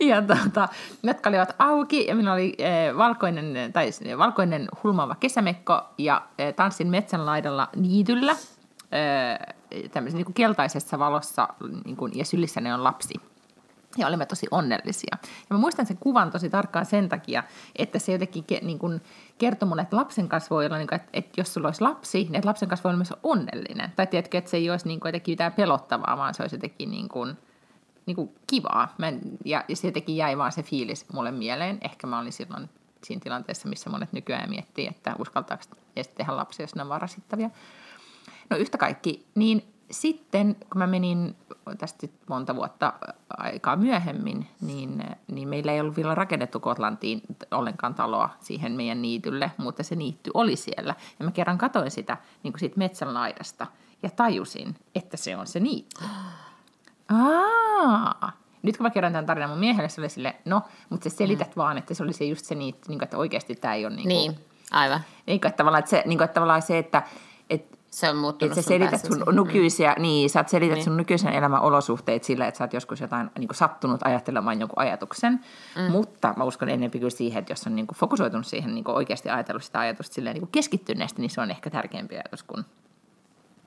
ja 0.00 0.22
tota, 0.22 0.68
jotka 1.02 1.30
olivat 1.30 1.54
auki 1.58 2.06
ja 2.06 2.14
minulla 2.14 2.34
oli 2.34 2.56
ö, 2.60 2.96
valkoinen, 2.96 3.72
tai 3.72 3.90
valkoinen 4.18 4.68
hulmaava 4.82 5.14
kesämekko 5.14 5.82
ja 5.98 6.22
ö, 6.40 6.52
tanssin 6.52 6.88
metsän 6.88 7.26
laidalla 7.26 7.68
niityllä. 7.76 8.32
Ö, 8.32 9.54
tämmöisessä 9.92 10.16
niin 10.16 10.24
kuin 10.24 10.34
keltaisessa 10.34 10.98
valossa 10.98 11.48
niin 11.84 11.96
kuin, 11.96 12.12
ja 12.18 12.24
sylissäni 12.24 12.72
on 12.72 12.84
lapsi. 12.84 13.14
Ja 13.98 14.06
olimme 14.06 14.26
tosi 14.26 14.46
onnellisia. 14.50 15.18
Ja 15.22 15.46
mä 15.50 15.58
muistan 15.58 15.86
sen 15.86 15.96
kuvan 16.00 16.30
tosi 16.30 16.50
tarkkaan 16.50 16.86
sen 16.86 17.08
takia, 17.08 17.42
että 17.76 17.98
se 17.98 18.12
jotenkin 18.12 18.44
ke, 18.44 18.60
niin 18.62 18.78
kuin 18.78 19.00
kertoi 19.38 19.68
mulle, 19.68 19.82
että 19.82 19.96
lapsen 19.96 20.28
kanssa 20.28 20.50
voi 20.50 20.66
olla, 20.66 20.76
niin 20.76 20.88
kuin, 20.88 20.96
että, 20.96 21.10
että 21.12 21.40
jos 21.40 21.54
sulla 21.54 21.68
olisi 21.68 21.80
lapsi, 21.80 22.18
niin 22.18 22.34
että 22.34 22.48
lapsen 22.48 22.68
kanssa 22.68 22.84
voi 22.84 22.90
olla 22.90 22.98
myös 22.98 23.14
onnellinen. 23.22 23.92
Tai 23.96 24.06
tiedätkö, 24.06 24.38
että 24.38 24.50
se 24.50 24.56
ei 24.56 24.70
olisi 24.70 24.88
niin 24.88 25.00
kuin 25.00 25.08
jotenkin 25.08 25.32
mitään 25.32 25.52
pelottavaa, 25.52 26.16
vaan 26.16 26.34
se 26.34 26.42
olisi 26.42 26.56
jotenkin 26.56 26.90
niin 26.90 27.08
kuin, 27.08 27.38
niin 28.06 28.14
kuin 28.14 28.34
kivaa. 28.46 28.94
Mä 28.98 29.08
en, 29.08 29.20
ja, 29.44 29.64
ja 29.68 29.76
se 29.76 29.88
jotenkin 29.88 30.16
jäi 30.16 30.38
vaan 30.38 30.52
se 30.52 30.62
fiilis 30.62 31.12
mulle 31.12 31.30
mieleen. 31.30 31.78
Ehkä 31.80 32.06
mä 32.06 32.18
olin 32.18 32.32
silloin 32.32 32.70
siinä 33.04 33.20
tilanteessa, 33.20 33.68
missä 33.68 33.90
monet 33.90 34.12
nykyään 34.12 34.50
miettii, 34.50 34.86
että 34.86 35.14
uskaltaako 35.18 35.64
tehdä 36.14 36.36
lapsia, 36.36 36.64
jos 36.64 36.74
ne 36.74 36.82
on 36.82 36.88
varasittavia. 36.88 37.50
No 38.50 38.56
yhtä 38.56 38.78
kaikki, 38.78 39.26
niin 39.34 39.73
sitten 39.90 40.56
kun 40.72 40.78
mä 40.78 40.86
menin 40.86 41.36
tästä 41.78 42.06
monta 42.28 42.56
vuotta 42.56 42.92
aikaa 43.38 43.76
myöhemmin, 43.76 44.46
niin, 44.60 45.02
niin 45.32 45.48
meillä 45.48 45.72
ei 45.72 45.80
ollut 45.80 45.96
vielä 45.96 46.14
rakennettu 46.14 46.60
Kotlantiin 46.60 47.22
ollenkaan 47.50 47.94
taloa 47.94 48.30
siihen 48.40 48.72
meidän 48.72 49.02
niitylle, 49.02 49.50
mutta 49.56 49.82
se 49.82 49.94
niitty 49.94 50.30
oli 50.34 50.56
siellä. 50.56 50.94
Ja 51.18 51.24
mä 51.24 51.30
kerran 51.30 51.58
katoin 51.58 51.90
sitä 51.90 52.16
niin 52.42 52.52
kuin 52.52 52.60
siitä 52.60 52.78
metsän 52.78 53.14
laidasta 53.14 53.66
ja 54.02 54.10
tajusin, 54.10 54.76
että 54.94 55.16
se 55.16 55.36
on 55.36 55.46
se 55.46 55.60
niitty. 55.60 56.04
Aa, 57.08 58.32
nyt 58.62 58.76
kun 58.76 58.84
mä 58.84 58.90
kerron 58.90 59.12
tämän 59.12 59.26
tarinan 59.26 59.50
mun 59.50 59.58
miehelle, 59.58 59.88
se 59.88 60.00
oli 60.00 60.08
sille, 60.08 60.36
no, 60.44 60.62
mutta 60.90 61.10
sä 61.10 61.16
selität 61.16 61.48
mm. 61.48 61.60
vaan, 61.60 61.78
että 61.78 61.94
se 61.94 62.02
oli 62.02 62.12
se 62.12 62.24
just 62.24 62.44
se 62.44 62.54
niitty, 62.54 62.88
niin 62.88 62.98
kuin, 62.98 63.04
että 63.04 63.18
oikeasti 63.18 63.54
tämä 63.54 63.74
ei 63.74 63.86
ole 63.86 63.94
niin 63.96 64.02
kuin, 64.02 64.08
Niin, 64.08 64.38
aivan. 64.70 65.00
niin 65.26 65.40
kuin, 65.40 65.48
että 65.48 65.56
tavallaan, 65.56 65.78
että 65.78 65.90
se, 65.90 66.02
niin 66.06 66.18
kuin, 66.18 66.24
että 66.24 66.34
tavallaan 66.34 66.62
se, 66.62 66.78
että, 66.78 67.02
että 67.50 67.73
Se 67.94 68.10
on 68.10 68.16
muuttunut 68.16 68.52
että 68.52 68.62
sä 68.62 68.64
sun 68.64 68.68
selität 68.68 68.90
päässä 68.90 69.06
sun 69.08 69.16
siihen. 69.16 69.34
nykyisiä, 69.36 69.94
niin, 69.98 70.30
sä 70.30 70.44
selität 70.46 70.74
Niin. 70.74 70.84
sun 70.84 70.96
nykyisen 70.96 71.32
elämän 71.32 71.60
olosuhteet 71.60 72.24
sillä, 72.24 72.46
että 72.46 72.58
sä 72.58 72.64
oot 72.64 72.72
joskus 72.72 73.00
jotain 73.00 73.30
niin 73.38 73.48
kuin 73.48 73.56
sattunut 73.56 74.00
ajattelemaan 74.04 74.60
jonkun 74.60 74.78
ajatuksen, 74.78 75.40
mm. 75.76 75.90
mutta 75.92 76.34
mä 76.36 76.44
uskon 76.44 76.68
enemmän 76.68 76.90
kyllä 76.90 77.10
siihen, 77.10 77.38
että 77.38 77.52
jos 77.52 77.66
on 77.66 77.76
niin 77.76 77.86
kuin 77.86 77.98
fokusoitunut 77.98 78.46
siihen 78.46 78.74
niin 78.74 78.84
kuin 78.84 78.94
oikeasti 78.94 79.30
ajatellut 79.30 79.64
sitä 79.64 79.78
ajatusta 79.78 80.14
silleen 80.14 80.34
niin 80.34 80.40
kuin 80.40 80.50
keskittyneesti, 80.52 81.20
niin 81.20 81.30
se 81.30 81.40
on 81.40 81.50
ehkä 81.50 81.70
tärkeämpi 81.70 82.14
ajatus 82.14 82.42
kuin 82.42 82.64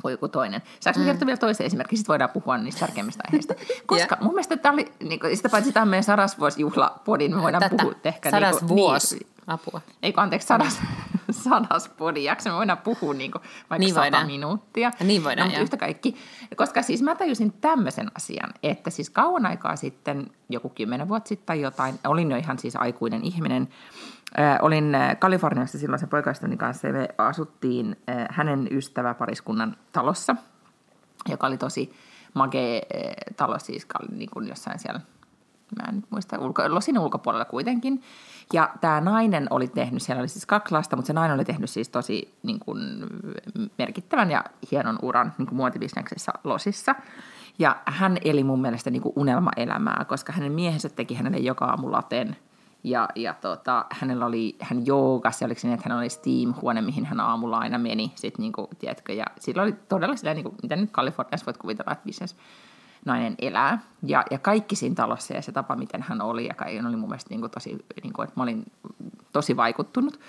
kuin 0.02 0.12
joku 0.12 0.28
toinen. 0.28 0.62
Saanko 0.80 1.00
mm. 1.00 1.06
kertoa 1.06 1.26
vielä 1.26 1.38
toisen 1.38 1.66
esimerkin? 1.66 1.98
Sitten 1.98 2.14
voidaan 2.14 2.30
puhua 2.30 2.58
niistä 2.58 2.80
tärkeimmistä 2.80 3.24
aiheista. 3.28 3.54
Koska 3.86 4.18
mun 4.22 4.32
mielestä 4.34 4.58
tämä 4.58 4.74
oli, 4.74 4.92
niin 5.04 5.20
kuin, 5.20 5.38
sitä 5.38 5.50
paitsi 5.50 5.72
tämä 5.72 5.82
on 5.82 5.88
meidän 5.88 6.04
sadasvuosjuhlapodin, 6.04 7.36
me 7.36 7.42
voidaan 7.42 7.64
Tätä 7.64 7.76
puhua 7.78 7.96
ehkä... 8.04 8.32
sadas 8.32 8.56
niin 8.56 8.68
kuin, 8.68 8.78
vuosi. 8.78 9.16
Niin, 9.16 9.28
Apua. 9.48 9.82
ei 10.04 10.14
kun 10.14 10.24
anteeksi, 10.24 10.48
sadas, 10.48 10.80
sadas 11.44 11.90
podi 11.90 12.24
jakso. 12.24 12.50
Me 12.50 12.56
voidaan 12.56 12.78
puhua 12.78 13.14
niin 13.14 13.32
kuin, 13.32 13.42
vaikka 13.42 13.76
Niin 13.76 13.80
niin 13.80 13.94
sata 13.94 14.04
voidaan. 14.04 14.28
minuuttia. 14.28 14.92
Niin 15.04 15.24
voidaan, 15.24 15.48
no, 15.48 15.50
mutta 15.50 15.62
yhtä 15.62 15.78
kaikki. 15.78 16.16
Koska 16.56 16.82
siis 16.82 17.02
mä 17.02 17.16
tajusin 17.16 17.54
tämmöisen 17.54 18.12
asian, 18.16 18.50
että 18.64 18.90
siis 18.90 19.10
kauan 19.10 19.46
aikaa 19.46 19.76
sitten, 19.76 20.32
joku 20.50 20.70
kymmenen 20.70 21.10
vuotta 21.10 21.28
sitten 21.28 21.46
tai 21.46 21.62
jotain, 21.62 22.00
olin 22.08 22.32
jo 22.32 22.38
ihan 22.38 22.60
siis 22.60 22.76
aikuinen 22.76 23.24
ihminen. 23.24 23.70
Äh, 24.40 24.58
olin 24.62 24.98
Kaliforniassa 25.20 25.78
silloin 25.78 26.00
sen 26.00 26.10
poikaystäväni 26.10 26.58
kanssa 26.58 26.88
ja 26.88 26.94
me 26.94 27.08
asuttiin 27.18 27.96
äh, 28.10 28.28
hänen 28.30 28.68
ystäväpariskunnan 28.72 29.78
talossa, 29.92 30.36
joka 31.30 31.48
oli 31.48 31.58
tosi 31.58 31.94
magee 32.34 32.82
äh, 32.96 33.36
talo 33.36 33.60
siis 33.60 33.88
niin 34.12 34.30
kuin 34.30 34.48
jossain 34.48 34.80
siellä 34.80 35.02
mä 35.76 35.89
en 35.89 35.95
nyt 35.95 36.05
muista, 36.09 36.39
ulko, 36.39 36.63
losin 36.68 36.99
ulkopuolella 36.99 37.45
kuitenkin. 37.45 38.01
Ja 38.53 38.70
tämä 38.82 39.01
nainen 39.01 39.47
oli 39.49 39.68
tehnyt, 39.68 40.01
siellä 40.01 40.20
oli 40.20 40.28
siis 40.28 40.45
kaksi 40.45 40.74
lasta, 40.74 40.95
mutta 40.95 41.07
se 41.07 41.13
nainen 41.13 41.36
oli 41.36 41.45
tehnyt 41.45 41.70
siis 41.70 41.89
tosi 41.89 42.38
niin 42.43 42.59
kuin, 42.59 42.80
merkittävän 43.78 44.32
ja 44.32 44.43
hienon 44.72 44.99
uran 45.01 45.34
niin 45.38 45.47
muotibisneksessä 45.51 46.32
losissa. 46.43 46.95
Ja 47.59 47.76
hän 47.86 48.18
eli 48.26 48.43
mun 48.43 48.61
mielestä 48.61 48.89
niin 48.89 49.01
unelmaelämää, 49.15 50.05
koska 50.07 50.34
hänen 50.34 50.51
miehensä 50.51 50.89
teki 50.89 51.15
hänelle 51.15 51.38
joka 51.38 51.65
aamu 51.65 51.91
laten. 51.91 52.36
Ja, 52.84 53.09
ja 53.15 53.34
tota, 53.34 53.86
hänellä 53.89 54.26
oli, 54.26 54.55
hän 54.59 54.86
joogasi, 54.86 55.45
oliko 55.45 55.59
se 55.59 55.68
niin, 55.68 55.74
että 55.74 55.89
hänellä 55.89 56.01
oli 56.01 56.09
Steam-huone, 56.09 56.82
mihin 56.82 57.05
hän 57.05 57.20
aamulla 57.20 57.57
aina 57.57 57.78
meni. 57.78 58.11
Sit, 58.15 58.38
niin 58.38 58.51
kuin, 58.51 58.68
tiedätkö, 58.80 59.13
ja 59.13 59.26
sillä 59.39 59.63
oli 59.63 59.76
todella 59.89 60.15
sitä, 60.15 60.34
niin 60.34 60.43
kuin, 60.43 60.55
mitä 60.61 60.76
nyt 60.76 60.91
Kaliforniassa 60.91 61.45
voit 61.45 61.57
kuvitella, 61.57 61.91
että 61.91 62.05
business 62.05 62.36
nainen 63.08 63.36
elää. 63.39 63.80
Ja, 64.03 64.26
ja 64.32 64.39
kaikki 64.39 64.76
siinä 64.76 64.95
talossa 64.95 65.34
ja 65.34 65.41
se 65.41 65.51
tapa, 65.51 65.76
miten 65.76 66.01
hän 66.01 66.22
oli, 66.22 66.47
ja 66.47 66.53
kaikki 66.53 66.80
oli 66.80 66.95
mun 66.95 67.10
mielestä 67.10 67.30
niin 67.30 67.39
kuin 67.39 67.51
tosi, 67.51 67.86
niin 68.03 68.14
kuin, 68.14 68.28
että 68.28 68.39
mä 68.39 68.43
olin 68.43 68.72
tosi 69.34 69.58
vaikuttunut. 69.58 70.20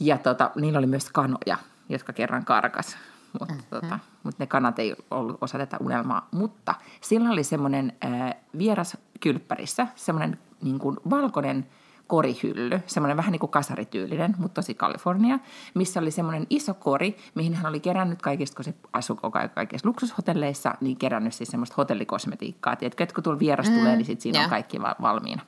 Ja 0.00 0.18
tota, 0.18 0.50
niillä 0.54 0.78
oli 0.78 0.86
myös 0.86 1.10
kanoja, 1.10 1.56
jotka 1.88 2.12
kerran 2.12 2.44
karkas. 2.44 2.96
Mutta 3.40 3.54
mm-hmm. 3.54 3.66
tota, 3.70 3.98
mut 4.22 4.38
ne 4.38 4.46
kanat 4.46 4.78
ei 4.78 4.96
ollut 5.10 5.38
osa 5.40 5.58
tätä 5.58 5.76
unelmaa. 5.80 6.28
Mutta 6.30 6.74
sillä 7.00 7.30
oli 7.30 7.44
semmoinen 7.44 7.92
äh, 8.04 8.34
vieras 8.58 8.96
kylppärissä, 9.20 9.86
semmoinen 9.94 10.38
niin 10.62 10.78
kuin 10.78 10.96
valkoinen 11.10 11.66
korihylly, 12.06 12.80
semmoinen 12.86 13.16
vähän 13.16 13.32
niin 13.32 13.40
kuin 13.40 13.50
kasarityylinen, 13.50 14.34
mutta 14.38 14.54
tosi 14.54 14.74
Kalifornia, 14.74 15.38
missä 15.74 16.00
oli 16.00 16.10
semmoinen 16.10 16.46
iso 16.50 16.74
kori, 16.74 17.16
mihin 17.34 17.54
hän 17.54 17.66
oli 17.66 17.80
kerännyt 17.80 18.22
kaikista, 18.22 18.56
kun 18.56 18.64
se 18.64 18.74
asui 18.92 19.16
koko 19.16 19.38
ajan 19.38 19.50
kaikissa 19.50 19.88
luksushotelleissa, 19.88 20.74
niin 20.80 20.96
kerännyt 20.96 21.34
siis 21.34 21.48
semmoista 21.48 21.74
hotellikosmetiikkaa. 21.76 22.76
Tiedätkö, 22.76 23.02
että 23.02 23.14
kun 23.14 23.24
tuolla 23.24 23.38
vieras 23.38 23.70
mm, 23.70 23.78
tulee, 23.78 23.96
niin 23.96 24.06
sit 24.06 24.20
siinä 24.20 24.38
joo. 24.38 24.44
on 24.44 24.50
kaikki 24.50 24.82
va- 24.82 24.96
valmiina. 25.02 25.42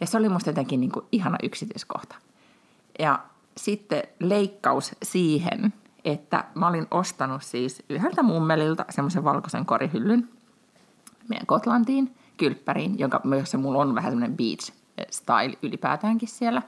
Ja 0.00 0.06
se 0.06 0.18
oli 0.18 0.28
musta 0.28 0.50
jotenkin 0.50 0.80
niin 0.80 0.92
kuin 0.92 1.06
ihana 1.12 1.38
yksityiskohta. 1.42 2.16
Ja 2.98 3.18
sitten 3.56 4.02
leikkaus 4.20 4.92
siihen, 5.02 5.72
että 6.04 6.44
mä 6.54 6.68
olin 6.68 6.86
ostanut 6.90 7.42
siis 7.42 7.82
yhdeltä 7.88 8.22
mummelilta 8.22 8.84
semmoisen 8.90 9.24
valkoisen 9.24 9.66
korihyllyn 9.66 10.28
meidän 11.28 11.46
Kotlantiin, 11.46 12.14
kylppäriin, 12.36 12.98
jonka, 12.98 13.20
jossa 13.38 13.58
mulla 13.58 13.78
on 13.78 13.94
vähän 13.94 14.12
semmoinen 14.12 14.36
beach 14.36 14.72
style 15.10 15.58
ylipäätäänkin 15.62 16.28
siellä. 16.28 16.62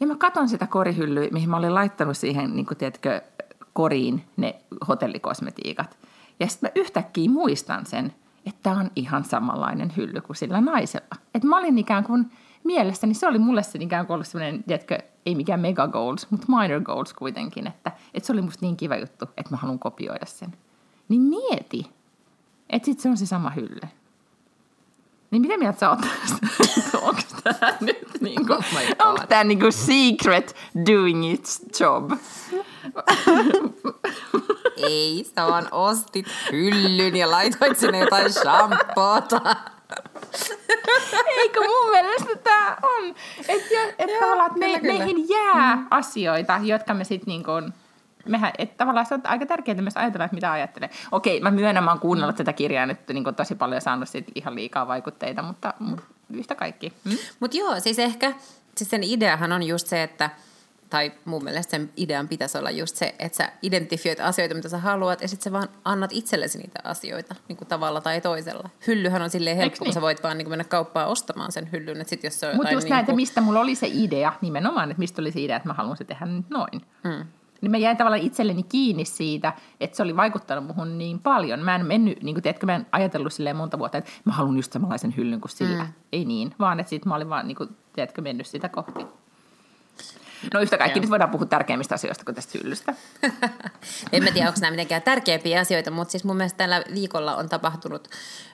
Ja 0.00 0.06
mä 0.06 0.16
katon 0.16 0.48
sitä 0.48 0.66
korihyllyä, 0.66 1.28
mihin 1.32 1.50
mä 1.50 1.56
olin 1.56 1.74
laittanut 1.74 2.16
siihen, 2.16 2.56
niin 2.56 2.66
kuin, 2.66 2.78
tiedätkö, 2.78 3.20
koriin 3.72 4.24
ne 4.36 4.60
hotellikosmetiikat. 4.88 5.98
Ja 6.40 6.46
sitten 6.46 6.70
mä 6.70 6.80
yhtäkkiä 6.80 7.30
muistan 7.30 7.86
sen, 7.86 8.14
että 8.46 8.70
on 8.70 8.90
ihan 8.96 9.24
samanlainen 9.24 9.92
hylly 9.96 10.20
kuin 10.20 10.36
sillä 10.36 10.60
naisella. 10.60 11.16
Että 11.34 11.48
mä 11.48 11.58
olin 11.58 11.78
ikään 11.78 12.04
kuin 12.04 12.32
mielestäni, 12.64 13.14
se 13.14 13.26
oli 13.26 13.38
mulle 13.38 13.62
se 13.62 13.78
ikään 13.78 14.06
kuin 14.06 14.14
ollut 14.14 14.26
semmoinen, 14.26 14.64
tiedätkö, 14.64 14.98
ei 15.26 15.34
mikään 15.34 15.60
mega 15.60 15.88
goals, 15.88 16.30
mutta 16.30 16.46
minor 16.48 16.80
goals 16.80 17.12
kuitenkin, 17.12 17.66
että, 17.66 17.92
että 18.14 18.26
se 18.26 18.32
oli 18.32 18.42
musta 18.42 18.66
niin 18.66 18.76
kiva 18.76 18.96
juttu, 18.96 19.24
että 19.24 19.50
mä 19.50 19.56
haluan 19.56 19.78
kopioida 19.78 20.26
sen. 20.26 20.54
Niin 21.08 21.22
mieti, 21.22 21.90
että 22.70 22.86
sitten 22.86 23.02
se 23.02 23.08
on 23.08 23.16
se 23.16 23.26
sama 23.26 23.50
hylly. 23.50 23.80
Niin 25.32 25.42
mitä 25.42 25.56
mieltä 25.56 25.78
sä 25.78 25.90
oot 25.90 25.98
tästä? 26.00 26.98
Onko 26.98 27.20
tämä 27.44 27.72
nyt 27.80 28.08
niinku, 28.20 28.52
Oh 28.52 28.64
my 28.72 28.86
God. 28.86 29.06
onko 29.06 29.26
tää 29.28 29.44
niinku 29.44 29.66
secret 29.70 30.56
doing 30.86 31.32
its 31.32 31.60
job? 31.80 32.10
Ei, 34.76 35.26
sä 35.34 35.46
vaan 35.46 35.68
ostit 35.70 36.26
hyllyn 36.52 37.16
ja 37.16 37.30
laitoit 37.30 37.78
sinne 37.78 37.98
jotain 37.98 38.32
shampoota. 38.32 39.40
Eikö 41.36 41.60
mun 41.60 41.90
mielestä 41.90 42.36
tämä 42.44 42.76
on? 42.82 43.14
Että 43.48 43.74
et 43.98 44.10
tavallaan, 44.20 44.46
että 44.46 44.58
me, 44.58 44.80
kyllä, 44.80 44.98
meihin 44.98 45.28
jää 45.28 45.76
mm. 45.76 45.86
asioita, 45.90 46.60
jotka 46.62 46.94
me 46.94 47.04
sitten 47.04 47.26
niinku, 47.26 47.52
mehän, 48.28 48.52
että 48.58 48.76
tavallaan 48.76 49.06
se 49.06 49.14
on 49.14 49.20
aika 49.24 49.46
tärkeää 49.46 49.82
myös 49.82 49.96
ajatella, 49.96 50.24
että 50.24 50.34
mitä 50.34 50.52
ajattelee. 50.52 50.90
Okei, 51.12 51.40
mä 51.40 51.50
myönnän, 51.50 51.84
mä 51.84 51.90
oon 51.90 52.00
kuunnellut 52.00 52.36
tätä 52.36 52.52
kirjaa 52.52 52.86
nyt 52.86 53.08
niin 53.08 53.24
tosi 53.36 53.54
paljon 53.54 53.76
ja 53.76 53.80
saanut 53.80 54.08
siitä 54.08 54.32
ihan 54.34 54.54
liikaa 54.54 54.88
vaikutteita, 54.88 55.42
mutta, 55.42 55.74
mutta 55.78 56.04
yhtä 56.32 56.54
kaikki. 56.54 56.92
Mm? 57.04 57.16
Mutta 57.40 57.56
joo, 57.56 57.80
siis 57.80 57.98
ehkä 57.98 58.32
siis 58.76 58.90
sen 58.90 59.02
ideahan 59.02 59.52
on 59.52 59.62
just 59.62 59.86
se, 59.86 60.02
että 60.02 60.30
tai 60.92 61.12
mun 61.24 61.44
mielestä 61.44 61.70
sen 61.70 61.90
idean 61.96 62.28
pitäisi 62.28 62.58
olla 62.58 62.70
just 62.70 62.96
se, 62.96 63.14
että 63.18 63.36
sä 63.36 63.52
identifioit 63.62 64.20
asioita, 64.20 64.54
mitä 64.54 64.68
sä 64.68 64.78
haluat, 64.78 65.20
ja 65.22 65.28
sitten 65.28 65.44
sä 65.44 65.52
vaan 65.52 65.68
annat 65.84 66.10
itsellesi 66.12 66.58
niitä 66.58 66.80
asioita 66.84 67.34
niin 67.48 67.56
kuin 67.56 67.68
tavalla 67.68 68.00
tai 68.00 68.20
toisella. 68.20 68.70
Hyllyhän 68.86 69.22
on 69.22 69.30
silleen 69.30 69.56
helppo, 69.56 69.78
kun 69.78 69.84
niin? 69.84 69.94
sä 69.94 70.00
voit 70.00 70.22
vaan 70.22 70.38
niin 70.38 70.44
kuin 70.46 70.52
mennä 70.52 70.64
kauppaan 70.64 71.08
ostamaan 71.08 71.52
sen 71.52 71.72
hyllyn, 71.72 71.96
Mutta 72.54 72.70
just 72.70 72.84
niin 72.84 72.90
näin, 72.90 73.00
että 73.00 73.04
kuin- 73.04 73.16
mistä 73.16 73.40
mulla 73.40 73.60
oli 73.60 73.74
se 73.74 73.90
idea, 73.92 74.32
nimenomaan, 74.40 74.90
että 74.90 74.98
mistä 74.98 75.22
oli 75.22 75.32
se 75.32 75.40
idea, 75.40 75.56
että 75.56 75.68
mä 75.68 75.74
haluan 75.74 75.96
se 75.96 76.04
tehdä 76.04 76.26
nyt 76.26 76.50
noin. 76.50 76.82
Mm. 77.04 77.24
Niin 77.62 77.70
mä 77.70 77.76
jäin 77.76 77.96
tavallaan 77.96 78.22
itselleni 78.22 78.62
kiinni 78.62 79.04
siitä, 79.04 79.52
että 79.80 79.96
se 79.96 80.02
oli 80.02 80.16
vaikuttanut 80.16 80.66
muhun 80.66 80.98
niin 80.98 81.18
paljon. 81.18 81.60
Mä 81.60 81.74
en 81.74 81.86
mennyt, 81.86 82.22
niin 82.22 82.34
kuin 82.34 82.42
tiedätkö, 82.42 82.66
mä 82.66 82.74
en 82.74 82.86
ajatellut 82.92 83.32
silleen 83.32 83.56
monta 83.56 83.78
vuotta, 83.78 83.98
että 83.98 84.10
mä 84.24 84.32
haluan 84.32 84.56
just 84.56 84.72
samanlaisen 84.72 85.14
hyllyn 85.16 85.40
kuin 85.40 85.50
sillä. 85.50 85.84
Mm. 85.84 85.92
Ei 86.12 86.24
niin, 86.24 86.54
vaan 86.58 86.80
että 86.80 86.90
sit 86.90 87.04
mä 87.04 87.14
olin 87.14 87.28
vaan, 87.28 87.48
niin 87.48 87.56
kuin, 87.56 87.68
tiedätkö, 87.92 88.22
mennyt 88.22 88.46
sitä 88.46 88.68
kohti. 88.68 89.06
No 90.54 90.60
yhtä 90.60 90.78
kaikki, 90.78 90.98
Joo. 90.98 91.02
nyt 91.02 91.10
voidaan 91.10 91.30
puhua 91.30 91.46
tärkeimmistä 91.46 91.94
asioista 91.94 92.24
kuin 92.24 92.34
tästä 92.34 92.58
hyllystä. 92.58 92.94
En 94.12 94.24
mä 94.24 94.30
tiedä, 94.30 94.48
onko 94.48 94.60
nämä 94.60 94.70
mitenkään 94.70 95.02
tärkeimpiä 95.02 95.60
asioita, 95.60 95.90
mutta 95.90 96.12
siis 96.12 96.24
mun 96.24 96.36
mielestä 96.36 96.58
tällä 96.58 96.82
viikolla 96.94 97.36
on 97.36 97.48
tapahtunut, 97.48 98.08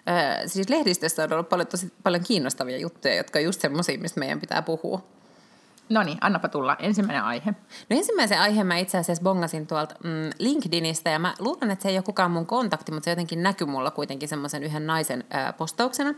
äh, 0.09 0.42
siis 0.46 0.68
lehdistössä 0.68 1.24
on 1.24 1.32
ollut 1.32 1.48
paljon, 1.48 1.66
tosi 1.66 1.92
paljon 2.02 2.24
kiinnostavia 2.24 2.78
juttuja, 2.78 3.14
jotka 3.14 3.38
on 3.38 3.44
just 3.44 3.61
semmoisia, 3.61 3.98
mistä 3.98 4.20
meidän 4.20 4.40
pitää 4.40 4.62
puhua. 4.62 5.02
No 5.89 6.03
niin, 6.03 6.18
annapa 6.20 6.49
tulla. 6.49 6.76
Ensimmäinen 6.78 7.24
aihe. 7.24 7.51
No 7.91 7.97
ensimmäisen 7.97 8.41
aiheen 8.41 8.66
mä 8.66 8.76
itse 8.76 8.99
asiassa 8.99 9.22
bongasin 9.22 9.66
tuolta 9.66 9.95
mm, 10.05 10.30
LinkedInistä 10.39 11.11
ja 11.11 11.18
mä 11.18 11.34
luulen, 11.39 11.70
että 11.70 11.82
se 11.82 11.89
ei 11.89 11.97
ole 11.97 12.03
kukaan 12.03 12.30
mun 12.30 12.47
kontakti, 12.47 12.93
mutta 12.93 13.05
se 13.05 13.11
jotenkin 13.11 13.43
näkyy 13.43 13.66
mulla 13.66 13.91
kuitenkin 13.91 14.28
semmoisen 14.28 14.62
yhden 14.62 14.86
naisen 14.86 15.24
äh, 15.34 15.57
postauksena. 15.57 16.14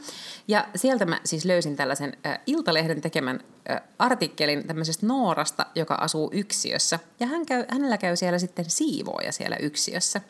Ja 0.49 0.64
sieltä 0.77 1.07
mä 1.07 1.21
siis 1.25 1.45
löysin 1.45 1.77
tällaisen 1.77 2.16
äh, 2.27 2.39
Iltalehden 2.47 3.01
tekemän 3.01 3.41
äh, 3.71 3.81
artikkelin 3.99 4.66
tämmöisestä 4.66 5.07
Noorasta, 5.07 5.66
joka 5.75 5.95
asuu 5.95 6.31
yksiössä. 6.35 6.99
Ja 7.21 7.27
hän 7.27 7.47
käy, 7.47 7.64
hänellä 7.68 7.99
käy 7.99 8.16
siellä 8.16 8.39
sitten 8.39 8.71
siivooja 8.71 9.33
siellä 9.33 9.57
yksiössä. 9.57 10.21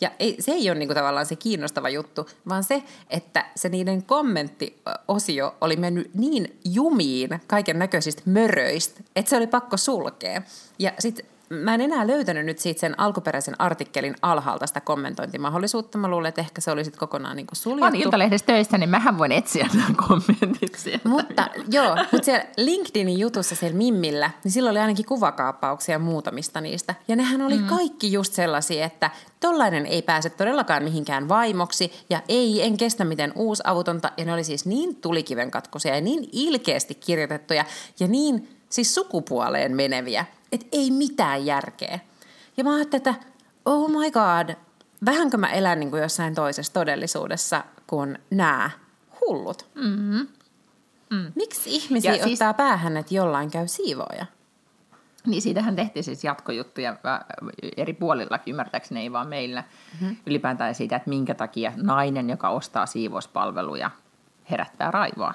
Ja 0.00 0.10
ei, 0.18 0.36
se 0.40 0.52
ei 0.52 0.70
ole 0.70 0.78
niinku 0.78 0.94
tavallaan 0.94 1.26
se 1.26 1.36
kiinnostava 1.36 1.88
juttu, 1.88 2.28
vaan 2.48 2.64
se, 2.64 2.82
että 3.10 3.46
se 3.56 3.68
niiden 3.68 4.02
kommenttiosio 4.02 5.56
oli 5.60 5.76
mennyt 5.76 6.14
niin 6.14 6.60
jumiin 6.64 7.30
kaiken 7.46 7.78
näköisistä 7.78 8.22
möröistä, 8.24 9.00
että 9.16 9.28
se 9.30 9.36
oli 9.36 9.46
pakko 9.46 9.76
sulkea. 9.76 10.42
Ja 10.78 10.92
sitten 10.98 11.26
mä 11.50 11.74
en 11.74 11.80
enää 11.80 12.06
löytänyt 12.06 12.46
nyt 12.46 12.58
siitä 12.58 12.80
sen 12.80 13.00
alkuperäisen 13.00 13.54
artikkelin 13.58 14.14
alhaalta 14.22 14.66
sitä 14.66 14.80
kommentointimahdollisuutta. 14.80 15.98
Mä 15.98 16.08
luulen, 16.08 16.28
että 16.28 16.40
ehkä 16.40 16.60
se 16.60 16.70
oli 16.70 16.84
sitten 16.84 16.98
kokonaan 16.98 17.36
niin 17.36 17.46
suljettu. 17.52 17.86
On 17.86 17.96
Iltalehdessä 17.96 18.46
töissä, 18.46 18.78
niin 18.78 18.90
mähän 18.90 19.18
voin 19.18 19.32
etsiä 19.32 19.68
nämä 19.74 19.88
kommentit 20.08 20.74
sieltä. 20.74 21.08
Mutta 21.08 21.48
joo, 21.70 21.96
mutta 22.12 22.24
siellä 22.24 22.44
LinkedInin 22.56 23.18
jutussa 23.18 23.56
siellä 23.56 23.76
Mimmillä, 23.76 24.30
niin 24.44 24.52
sillä 24.52 24.70
oli 24.70 24.78
ainakin 24.78 25.06
kuvakaappauksia 25.06 25.98
muutamista 25.98 26.60
niistä. 26.60 26.94
Ja 27.08 27.16
nehän 27.16 27.42
oli 27.42 27.58
mm. 27.58 27.66
kaikki 27.66 28.12
just 28.12 28.32
sellaisia, 28.32 28.86
että 28.86 29.10
tollainen 29.40 29.86
ei 29.86 30.02
pääse 30.02 30.30
todellakaan 30.30 30.82
mihinkään 30.82 31.28
vaimoksi 31.28 31.92
ja 32.10 32.20
ei, 32.28 32.62
en 32.62 32.76
kestä 32.76 33.04
miten 33.04 33.32
uusavutonta. 33.34 34.12
Ja 34.16 34.24
ne 34.24 34.32
oli 34.32 34.44
siis 34.44 34.66
niin 34.66 34.96
tulikiven 34.96 35.50
katkoisia 35.50 35.94
ja 35.94 36.00
niin 36.00 36.28
ilkeästi 36.32 36.94
kirjoitettuja 36.94 37.64
ja 38.00 38.08
niin 38.08 38.48
siis 38.68 38.94
sukupuoleen 38.94 39.76
meneviä, 39.76 40.24
että 40.54 40.66
ei 40.72 40.90
mitään 40.90 41.46
järkeä. 41.46 41.98
Ja 42.56 42.64
mä 42.64 42.74
ajattelin, 42.74 43.08
että 43.08 43.14
oh 43.64 43.90
my 43.90 44.10
god, 44.10 44.56
vähänkö 45.04 45.36
mä 45.36 45.52
elän 45.52 45.80
niin 45.80 45.90
kuin 45.90 46.02
jossain 46.02 46.34
toisessa 46.34 46.72
todellisuudessa 46.72 47.64
kuin 47.86 48.18
nämä 48.30 48.70
hullut. 49.20 49.66
Mm-hmm. 49.74 50.26
Mm. 51.10 51.32
Miksi 51.34 51.70
ihmisiä 51.70 52.14
ja 52.14 52.24
siis, 52.24 52.32
ottaa 52.32 52.54
päähän, 52.54 52.96
että 52.96 53.14
jollain 53.14 53.50
käy 53.50 53.68
siivoja? 53.68 54.26
Niin 55.26 55.42
siitähän 55.42 55.76
tehtiin 55.76 56.04
siis 56.04 56.24
jatkojuttuja 56.24 56.96
eri 57.76 57.92
puolillakin, 57.92 58.52
ymmärtääkseni 58.52 59.00
ei 59.00 59.12
vaan 59.12 59.28
meillä. 59.28 59.64
Mm-hmm. 59.92 60.16
Ylipäätään 60.26 60.74
siitä, 60.74 60.96
että 60.96 61.08
minkä 61.08 61.34
takia 61.34 61.72
nainen, 61.76 62.30
joka 62.30 62.48
ostaa 62.48 62.86
siivouspalveluja, 62.86 63.90
herättää 64.50 64.90
raivoa. 64.90 65.34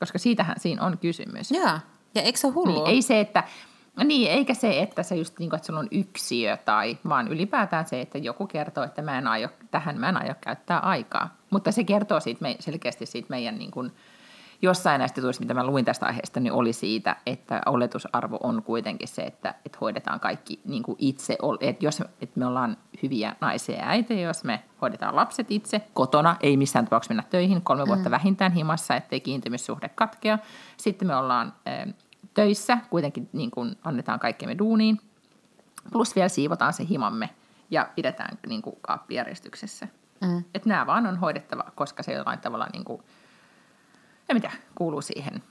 Koska 0.00 0.18
siitähän 0.18 0.60
siinä 0.60 0.82
on 0.82 0.98
kysymys. 0.98 1.50
Joo. 1.50 1.78
Ja 2.14 2.22
eikö 2.22 2.38
se 2.38 2.46
ole 2.46 2.54
hullua? 2.54 2.84
Niin, 2.84 2.94
ei 2.94 3.02
se, 3.02 3.20
että, 3.20 3.44
niin, 4.04 4.30
eikä 4.30 4.54
se, 4.54 4.82
että 4.82 5.02
se 5.02 5.16
just 5.16 5.38
niin 5.38 5.50
kuin, 5.50 5.58
että 5.58 5.66
sulla 5.66 5.80
on 5.80 5.88
yksiö 5.90 6.56
tai, 6.56 6.98
vaan 7.08 7.28
ylipäätään 7.28 7.86
se, 7.86 8.00
että 8.00 8.18
joku 8.18 8.46
kertoo, 8.46 8.84
että 8.84 9.02
mä 9.02 9.18
en 9.18 9.26
aio, 9.26 9.48
tähän 9.70 10.00
mä 10.00 10.08
en 10.08 10.16
aio 10.16 10.34
käyttää 10.40 10.78
aikaa. 10.78 11.36
Mutta 11.50 11.72
se 11.72 11.84
kertoo 11.84 12.20
siitä, 12.20 12.46
selkeästi 12.60 13.06
siitä 13.06 13.26
meidän 13.30 13.58
niin 13.58 13.70
kuin, 13.70 13.92
jossain 14.62 14.98
näistä 14.98 15.20
tuosta, 15.20 15.42
mitä 15.42 15.54
mä 15.54 15.66
luin 15.66 15.84
tästä 15.84 16.06
aiheesta, 16.06 16.40
niin 16.40 16.52
oli 16.52 16.72
siitä, 16.72 17.16
että 17.26 17.60
oletusarvo 17.66 18.38
on 18.42 18.62
kuitenkin 18.62 19.08
se, 19.08 19.22
että, 19.22 19.54
että 19.64 19.78
hoidetaan 19.80 20.20
kaikki 20.20 20.60
niin 20.64 20.82
kuin 20.82 20.96
itse. 20.98 21.38
Että 21.60 21.84
jos 21.84 22.00
että 22.00 22.40
me 22.40 22.46
ollaan 22.46 22.76
hyviä 23.02 23.36
naisia 23.40 23.76
ja 23.76 23.88
äitejä, 23.88 24.26
jos 24.26 24.44
me 24.44 24.62
hoidetaan 24.82 25.16
lapset 25.16 25.46
itse 25.50 25.82
kotona, 25.94 26.36
ei 26.40 26.56
missään 26.56 26.84
tapauksessa 26.84 27.14
mennä 27.14 27.30
töihin, 27.30 27.62
kolme 27.62 27.86
vuotta 27.86 28.08
mm. 28.08 28.10
vähintään 28.10 28.52
himassa, 28.52 28.96
ettei 28.96 29.20
kiintymyssuhde 29.20 29.88
katkea. 29.88 30.38
Sitten 30.76 31.08
me 31.08 31.16
ollaan 31.16 31.52
töissä, 32.36 32.78
kuitenkin 32.90 33.28
niin 33.32 33.50
kuin 33.50 33.76
annetaan 33.84 34.18
kaikkemme 34.18 34.58
duuniin, 34.58 35.00
plus 35.92 36.16
vielä 36.16 36.28
siivotaan 36.28 36.72
se 36.72 36.86
himamme 36.88 37.30
ja 37.70 37.88
pidetään 37.94 38.38
niin 38.46 38.62
kuin 38.62 38.76
kaappijärjestyksessä. 38.80 39.88
Mm. 40.20 40.44
Että 40.54 40.68
nämä 40.68 40.86
vaan 40.86 41.06
on 41.06 41.16
hoidettava, 41.16 41.64
koska 41.74 42.02
se 42.02 42.12
jollain 42.12 42.38
tavalla, 42.38 42.66
niin 42.72 42.84
kuin, 42.84 43.02
ja 44.28 44.34
mitä, 44.34 44.50
kuuluu 44.74 45.02
siihen 45.02 45.42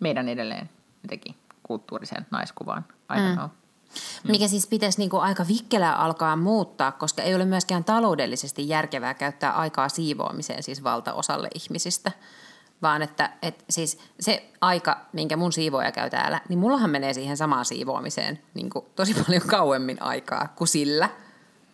meidän 0.00 0.28
edelleen 0.28 0.70
jotenkin 1.02 1.34
kulttuuriseen 1.62 2.26
naiskuvaan. 2.30 2.84
I 3.16 3.20
mm. 3.20 3.34
know. 3.34 3.48
Mikä 4.28 4.48
siis 4.48 4.66
pitäisi 4.66 4.98
niinku 4.98 5.18
aika 5.18 5.44
vikkelää 5.48 5.96
alkaa 5.96 6.36
muuttaa, 6.36 6.92
koska 6.92 7.22
ei 7.22 7.34
ole 7.34 7.44
myöskään 7.44 7.84
taloudellisesti 7.84 8.68
järkevää 8.68 9.14
käyttää 9.14 9.52
aikaa 9.52 9.88
siivoamiseen 9.88 10.62
siis 10.62 10.84
valtaosalle 10.84 11.48
ihmisistä– 11.54 12.12
vaan 12.82 13.02
että, 13.02 13.30
että 13.42 13.64
siis 13.70 13.98
se 14.20 14.50
aika, 14.60 15.00
minkä 15.12 15.36
mun 15.36 15.52
siivoja 15.52 15.92
käy 15.92 16.10
täällä, 16.10 16.40
niin 16.48 16.58
mullahan 16.58 16.90
menee 16.90 17.14
siihen 17.14 17.36
samaan 17.36 17.64
siivoamiseen 17.64 18.40
niin 18.54 18.70
kuin 18.70 18.84
tosi 18.96 19.14
paljon 19.14 19.42
kauemmin 19.46 20.02
aikaa 20.02 20.52
kuin 20.56 20.68
sillä, 20.68 21.10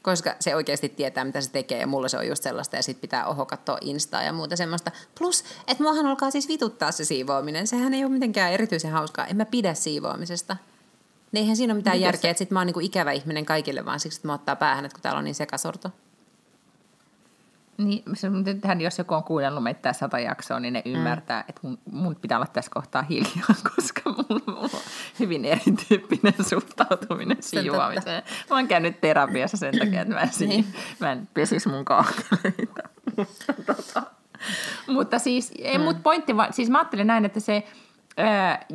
koska 0.03 0.35
se 0.41 0.57
oikeasti 0.57 0.89
tietää, 0.89 1.25
mitä 1.25 1.41
se 1.41 1.51
tekee, 1.51 1.81
ja 1.81 1.87
mulla 1.87 2.09
se 2.09 2.19
on 2.19 2.29
just 2.29 2.43
sellaista, 2.43 2.77
ja 2.77 2.83
sitten 2.83 3.01
pitää 3.01 3.27
oho 3.27 3.47
katsoa 3.47 3.79
Instaa 3.81 4.23
ja 4.23 4.33
muuta 4.33 4.57
semmoista. 4.57 4.91
Plus, 5.19 5.45
että 5.67 5.83
muahan 5.83 6.07
alkaa 6.07 6.31
siis 6.31 6.49
vituttaa 6.49 6.93
se 6.93 7.05
siivoaminen, 7.05 7.67
sehän 7.67 7.95
ei 7.95 8.05
ole 8.05 8.13
mitenkään 8.13 8.53
erityisen 8.53 8.93
hauskaa, 8.93 9.27
en 9.27 9.37
mä 9.37 9.45
pidä 9.45 9.75
siivoamisesta. 9.75 10.57
Eihän 11.35 11.57
siinä 11.57 11.73
ole 11.73 11.77
mitään 11.77 11.97
Mites 11.97 12.07
järkeä, 12.07 12.31
että 12.31 12.39
sit 12.39 12.51
mä 12.51 12.61
oon 12.61 12.67
niinku 12.67 12.81
ikävä 12.81 13.13
ihminen 13.13 13.47
kaikille, 13.47 13.85
vaan 13.85 14.01
siksi, 14.01 14.19
että 14.19 14.29
mä 14.29 14.35
ottaa 14.35 14.57
päähän, 14.57 14.85
että 14.85 14.95
kun 14.95 15.03
täällä 15.03 15.19
on 15.19 15.25
niin 15.25 15.35
sekasorto. 15.35 15.91
Niin, 17.79 18.05
nythän 18.45 18.81
jos 18.81 18.99
joku 18.99 19.15
on 19.15 19.25
kuunnellut 19.25 19.63
meitä 19.63 19.93
sata 19.93 20.19
jaksoa, 20.19 20.61
niin 20.61 20.73
ne 20.73 20.83
mm. 20.85 20.93
ymmärtää, 20.93 21.45
että 21.49 21.61
mun, 21.63 21.79
mun 21.91 22.17
pitää 22.17 22.39
olla 22.39 22.47
tässä 22.47 22.71
kohtaa 22.75 23.03
hiljaa, 23.03 23.55
koska 23.77 24.01
mulla, 24.05 24.43
mulla 24.47 24.61
on 24.61 24.71
hyvin 25.21 25.45
erityyppinen 25.45 26.35
suhtautuminen 26.49 27.37
siivoamiseen. 27.41 28.23
Mä 28.51 28.57
oon 28.57 28.69
käynyt 28.69 29.01
terapiassa 29.01 29.57
sen 29.57 29.79
takia, 29.79 30.01
että 30.01 30.15
mä 30.15 30.21
en, 30.21 30.49
niin. 30.49 30.67
mä 31.01 31.13
en 31.13 31.29
pesis 31.35 31.67
mun 31.67 31.85
kaakeleita. 31.85 32.89
tota. 33.67 34.03
Mutta 34.87 35.19
siis, 35.19 35.55
mm. 35.75 35.81
mut 35.81 36.03
pointti, 36.03 36.33
siis 36.51 36.71
mä 36.71 36.79
ajattelin 36.79 37.07
näin, 37.07 37.25
että 37.25 37.41
se, 37.41 37.65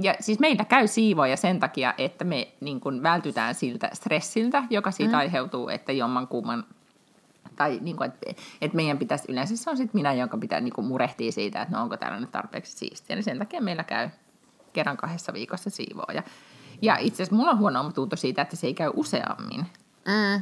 ja 0.02 0.16
siis 0.20 0.40
meillä 0.40 0.66
käy 0.66 0.88
siivoja 0.88 1.38
sen 1.38 1.60
takia, 1.60 1.94
että 1.98 2.24
me 2.26 2.48
niin 2.60 2.80
kun 2.80 3.04
vältytään 3.04 3.56
siltä 3.56 3.90
stressiltä, 3.94 4.64
joka 4.70 4.92
siitä 4.92 5.14
mm. 5.14 5.20
aiheutuu, 5.20 5.70
että 5.70 5.92
jomman 5.92 6.28
kumman 6.28 6.64
tai 7.62 7.80
niin 7.82 7.98
kuin, 7.98 8.08
että, 8.08 8.44
että 8.62 8.76
meidän 8.76 8.98
pitäisi, 8.98 9.32
yleensä 9.32 9.58
se 9.58 9.70
on 9.70 9.78
sitten 9.78 10.00
minä, 10.00 10.14
jonka 10.14 10.38
pitää 10.38 10.60
niin 10.60 10.74
kuin 10.74 10.88
murehtia 10.88 11.32
siitä, 11.32 11.62
että 11.62 11.76
no 11.76 11.84
onko 11.84 11.98
täällä 11.98 12.20
nyt 12.20 12.32
tarpeeksi 12.32 12.78
siistiä. 12.78 13.16
Niin 13.16 13.24
sen 13.24 13.40
takia 13.40 13.62
meillä 13.62 13.84
käy 13.84 14.10
kerran 14.74 14.98
kahdessa 14.98 15.34
viikossa 15.34 15.70
siivooja. 15.70 16.24
Ja 16.82 16.98
itse 16.98 17.24
asiassa 17.24 17.36
mulla 17.36 17.52
on 17.52 17.60
huono 17.60 17.92
tunto 17.92 18.16
siitä, 18.16 18.42
että 18.42 18.56
se 18.56 18.68
ei 18.68 18.74
käy 18.74 18.92
useammin. 18.96 19.66
Mm, 20.08 20.42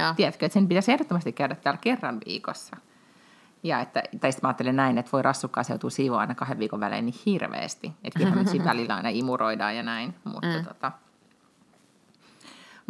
joo. 0.00 0.14
Tiedätkö, 0.16 0.46
että 0.46 0.54
sen 0.54 0.68
pitäisi 0.68 0.92
ehdottomasti 0.92 1.32
käydä 1.32 1.54
täällä 1.54 1.80
kerran 1.80 2.20
viikossa. 2.26 2.76
Ja 3.62 3.80
että, 3.80 4.02
tai 4.20 4.32
sitten 4.32 4.46
mä 4.46 4.48
ajattelen 4.48 4.76
näin, 4.76 4.98
että 4.98 5.12
voi 5.12 5.22
rassukkaa 5.22 5.64
joutuu 5.68 5.90
siivoa 5.90 6.20
aina 6.20 6.34
kahden 6.34 6.58
viikon 6.58 6.80
välein 6.80 7.06
niin 7.06 7.20
hirveästi. 7.26 7.92
Että 8.04 8.18
kyllähän 8.18 8.44
nyt 8.44 8.64
välillä 8.64 8.94
aina 8.94 9.08
imuroidaan 9.08 9.76
ja 9.76 9.82
näin. 9.82 10.14
Mutta 10.24 10.58
mm. 10.58 10.64
tota, 10.64 10.92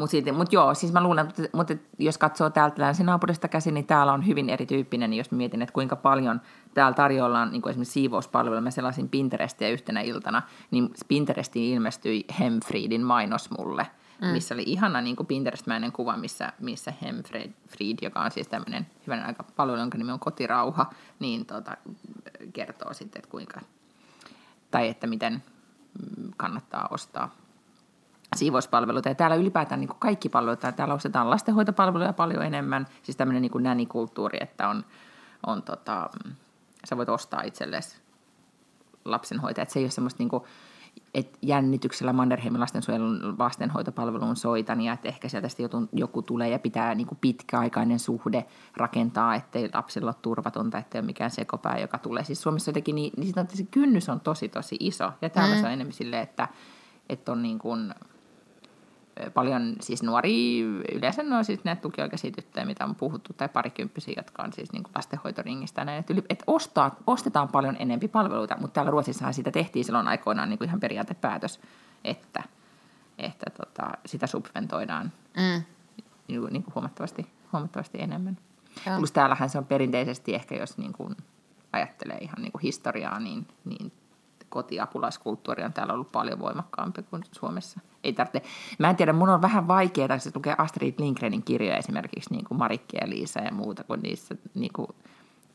mutta 0.01 0.33
mut 0.33 0.53
joo, 0.53 0.75
siis 0.75 0.93
mä 0.93 1.03
luulen, 1.03 1.29
että, 1.29 1.43
mutta 1.53 1.75
jos 1.99 2.19
katsoo 2.19 2.51
täältä 2.51 2.83
länsinaapurista 2.83 3.49
käsin, 3.49 3.75
niin 3.75 3.87
täällä 3.87 4.13
on 4.13 4.27
hyvin 4.27 4.51
erityyppinen, 4.51 5.11
niin 5.11 5.19
jos 5.19 5.31
mietin, 5.31 5.63
että 5.63 5.73
kuinka 5.73 5.97
paljon 5.97 6.41
täällä 6.75 6.95
tarjolla 6.95 7.47
niin 7.47 7.63
kuin 7.63 7.71
esimerkiksi 7.71 7.93
siivouspalveluja, 7.93 8.61
mä 8.61 8.71
sellaisin 8.71 9.09
Pinterestiä 9.09 9.69
yhtenä 9.69 10.01
iltana, 10.01 10.43
niin 10.71 10.91
Pinterestiin 11.09 11.75
ilmestyi 11.75 12.25
Hemfriedin 12.41 13.03
mainos 13.03 13.51
mulle, 13.51 13.87
mm. 14.21 14.29
missä 14.29 14.55
oli 14.55 14.63
ihana 14.67 15.01
niin 15.01 15.17
kuin 15.17 15.27
Pinterest-mäinen 15.27 15.93
kuva, 15.93 16.17
missä, 16.17 16.53
missä 16.61 16.93
Hemfried, 17.03 17.99
joka 18.03 18.21
on 18.21 18.31
siis 18.31 18.49
tämmöinen 18.49 18.87
hyvän 19.07 19.27
aika 19.27 19.45
palvelu, 19.57 19.79
jonka 19.79 19.99
nimi 19.99 20.13
on 20.13 20.21
Kotirauha, 20.21 20.91
niin 21.19 21.47
tota, 21.47 21.77
kertoo 22.53 22.95
sitten, 22.95 23.19
että 23.19 23.31
kuinka, 23.31 23.61
tai 24.71 24.89
että 24.89 25.07
miten 25.07 25.43
kannattaa 26.37 26.89
ostaa 26.91 27.35
siivouspalveluita. 28.37 29.09
Ja 29.09 29.15
täällä 29.15 29.37
ylipäätään 29.37 29.81
niin 29.81 29.89
kuin 29.89 29.99
kaikki 29.99 30.29
palvelut, 30.29 30.61
täällä 30.77 30.95
ostetaan 30.95 31.31
lastenhoitopalveluja 31.31 32.13
paljon 32.13 32.43
enemmän, 32.43 32.87
siis 33.03 33.17
tämmöinen 33.17 33.43
niin 33.43 33.63
nänikulttuuri, 33.63 34.39
että 34.41 34.69
on, 34.69 34.85
on 35.47 35.63
tota, 35.63 36.11
sä 36.85 36.97
voit 36.97 37.09
ostaa 37.09 37.43
itsellesi 37.43 37.97
lapsenhoitaja. 39.05 39.63
Että 39.63 39.73
se 39.73 39.79
ei 39.79 39.85
ole 39.85 39.91
semmoista 39.91 40.23
niin 40.23 40.29
kuin, 40.29 40.45
että 41.15 41.39
jännityksellä 41.43 42.13
Mannerheimin 42.13 42.61
lastensuojelun 42.61 43.35
lastenhoitopalveluun 43.39 44.37
soitan 44.37 44.81
ja 44.81 44.93
että 44.93 45.09
ehkä 45.09 45.29
sieltä 45.29 45.49
joku, 45.59 45.89
joku 45.93 46.23
tulee 46.23 46.49
ja 46.49 46.59
pitää 46.59 46.95
niin 46.95 47.07
kuin 47.07 47.19
pitkäaikainen 47.21 47.99
suhde 47.99 48.45
rakentaa, 48.77 49.35
ettei 49.35 49.71
lapsilla 49.75 50.11
ole 50.11 50.17
turvatonta, 50.23 50.79
ettei 50.79 50.99
ole 50.99 51.07
mikään 51.07 51.31
sekopää, 51.31 51.79
joka 51.79 51.99
tulee. 51.99 52.25
Siis 52.25 52.43
Suomessa 52.43 52.69
jotenkin, 52.69 52.95
niin, 52.95 53.13
niin 53.17 53.27
sitä, 53.27 53.47
se 53.49 53.67
kynnys 53.71 54.09
on 54.09 54.21
tosi 54.21 54.49
tosi 54.49 54.77
iso 54.81 55.13
ja 55.23 55.31
täällä 55.31 55.55
mm. 55.55 55.61
se 55.61 55.67
on 55.67 55.73
enemmän 55.73 55.93
silleen, 55.93 56.23
että, 56.23 56.49
että 57.09 57.33
on 57.33 57.43
niin 57.43 57.59
kuin, 57.59 57.95
paljon 59.35 59.77
siis 59.81 60.03
nuoria, 60.03 60.65
yleensä 60.95 61.23
ne 61.23 61.37
on 61.37 61.45
siis 61.45 61.65
näitä 61.65 61.83
tukioikeisia 61.83 62.31
tyttöjä, 62.31 62.67
mitä 62.67 62.85
on 62.85 62.95
puhuttu, 62.95 63.33
tai 63.33 63.49
parikymppisiä, 63.49 64.15
jotka 64.17 64.43
on 64.43 64.53
siis 64.53 64.73
niin 64.73 64.83
kuin 64.83 64.93
lastenhoitoringistä. 64.97 65.85
Näin, 65.85 65.99
että, 66.01 66.13
yli, 66.13 66.23
että 66.29 66.45
ostaa, 66.47 66.97
ostetaan 67.07 67.49
paljon 67.49 67.77
enempi 67.79 68.09
palveluita, 68.09 68.57
mutta 68.61 68.75
täällä 68.75 68.91
Ruotsissahan 68.91 69.35
siitä 69.35 69.51
tehtiin 69.51 69.85
silloin 69.85 70.09
aikoinaan 70.09 70.49
niin 70.49 70.59
kuin 70.59 70.69
ihan 70.69 70.81
periaatepäätös, 70.81 71.61
että, 72.05 72.43
että 73.19 73.51
tota, 73.51 73.91
sitä 74.07 74.27
subventoidaan 74.27 75.13
Mm. 75.37 75.63
niin 76.29 76.41
kuin, 76.41 76.53
niin 76.53 76.63
kuin 76.63 76.75
huomattavasti, 76.75 77.27
huomattavasti 77.53 78.03
enemmän. 78.03 78.39
Joo. 78.87 78.99
Plus 78.99 79.13
täällähän 79.13 79.51
se 79.51 79.59
on 79.59 79.67
perinteisesti 79.67 80.35
ehkä, 80.35 80.55
jos 80.55 80.79
niin 80.79 80.93
kuin 80.93 81.17
ajattelee 81.73 82.19
ihan 82.19 82.43
niin 82.43 82.53
kuin 82.53 82.63
historiaa, 82.63 83.21
niin, 83.21 83.47
niin 83.65 83.93
kotiapulaiskulttuuri 84.51 85.65
on 85.65 85.73
täällä 85.73 85.93
ollut 85.93 86.13
paljon 86.13 86.39
voimakkaampi 86.39 87.03
kuin 87.03 87.23
Suomessa. 87.33 87.81
Ei 88.05 88.13
tarvitse. 88.13 88.43
Mä 88.79 88.91
en 88.91 88.97
tiedä, 88.97 89.13
mun 89.13 89.29
on 89.29 89.43
vähän 89.43 89.69
vaikeaa, 89.69 90.19
se 90.19 90.31
lukee 90.35 90.55
Astrid 90.59 90.95
Lindgrenin 90.99 91.43
kirjoja 91.43 91.77
esimerkiksi 91.77 92.35
niin 92.35 92.45
kuin 92.45 92.59
Marikki 92.59 92.97
ja 93.01 93.09
Liisa 93.09 93.41
ja 93.41 93.53
muuta 93.53 93.85
kuin 93.85 94.01
niissä, 94.01 94.35
niin 94.55 94.73
kuin, 94.73 94.89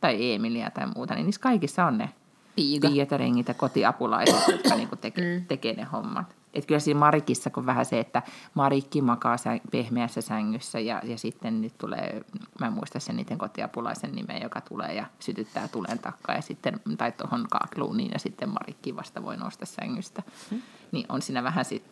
tai 0.02 0.34
Emilia 0.34 0.72
tai 0.72 0.88
muuta, 0.96 1.16
niin 1.16 1.26
niissä 1.26 1.42
kaikissa 1.42 1.86
on 1.86 1.98
ne 1.98 2.10
Piiga. 2.56 2.90
piiat 2.90 3.12
ja 3.12 3.18
rengit 3.18 3.48
ja 3.48 3.54
kotiapulaiset, 3.54 4.48
jotka 4.48 4.76
niin 4.76 4.90
kuin 4.90 5.00
teke, 5.00 5.22
mm. 5.22 5.46
tekee 5.46 5.74
ne 5.74 5.84
hommat. 5.84 6.36
Et 6.56 6.66
kyllä 6.66 6.80
siinä 6.80 7.00
Marikissa 7.00 7.50
kun 7.50 7.66
vähän 7.66 7.86
se, 7.86 8.00
että 8.00 8.22
Marikki 8.54 9.02
makaa 9.02 9.38
sä, 9.38 9.60
pehmeässä 9.72 10.22
sängyssä 10.22 10.80
ja, 10.80 11.02
ja 11.04 11.18
sitten 11.18 11.62
nyt 11.62 11.78
tulee, 11.78 12.22
mä 12.60 12.68
en 12.68 12.74
muista 12.74 13.00
sen 13.00 13.16
niiden 13.16 13.38
kotiapulaisen 13.38 14.12
nimeä, 14.12 14.38
joka 14.38 14.62
tulee 14.62 14.94
ja 14.94 15.06
sytyttää 15.20 15.68
tulen 15.68 16.00
takkaa 16.00 16.36
ja 16.36 16.42
sitten, 16.42 16.82
tai 16.98 17.12
tuohon 17.12 17.48
kaakluuniin 17.50 18.12
ja 18.14 18.20
sitten 18.20 18.50
Marikki 18.50 18.96
vasta 18.96 19.24
voi 19.24 19.38
nousta 19.38 19.66
sängystä. 19.66 20.24
Mm. 20.52 20.62
Niin 20.92 21.06
on 21.10 21.22
siinä 21.22 21.44
vähän 21.44 21.66
sit, 21.66 21.84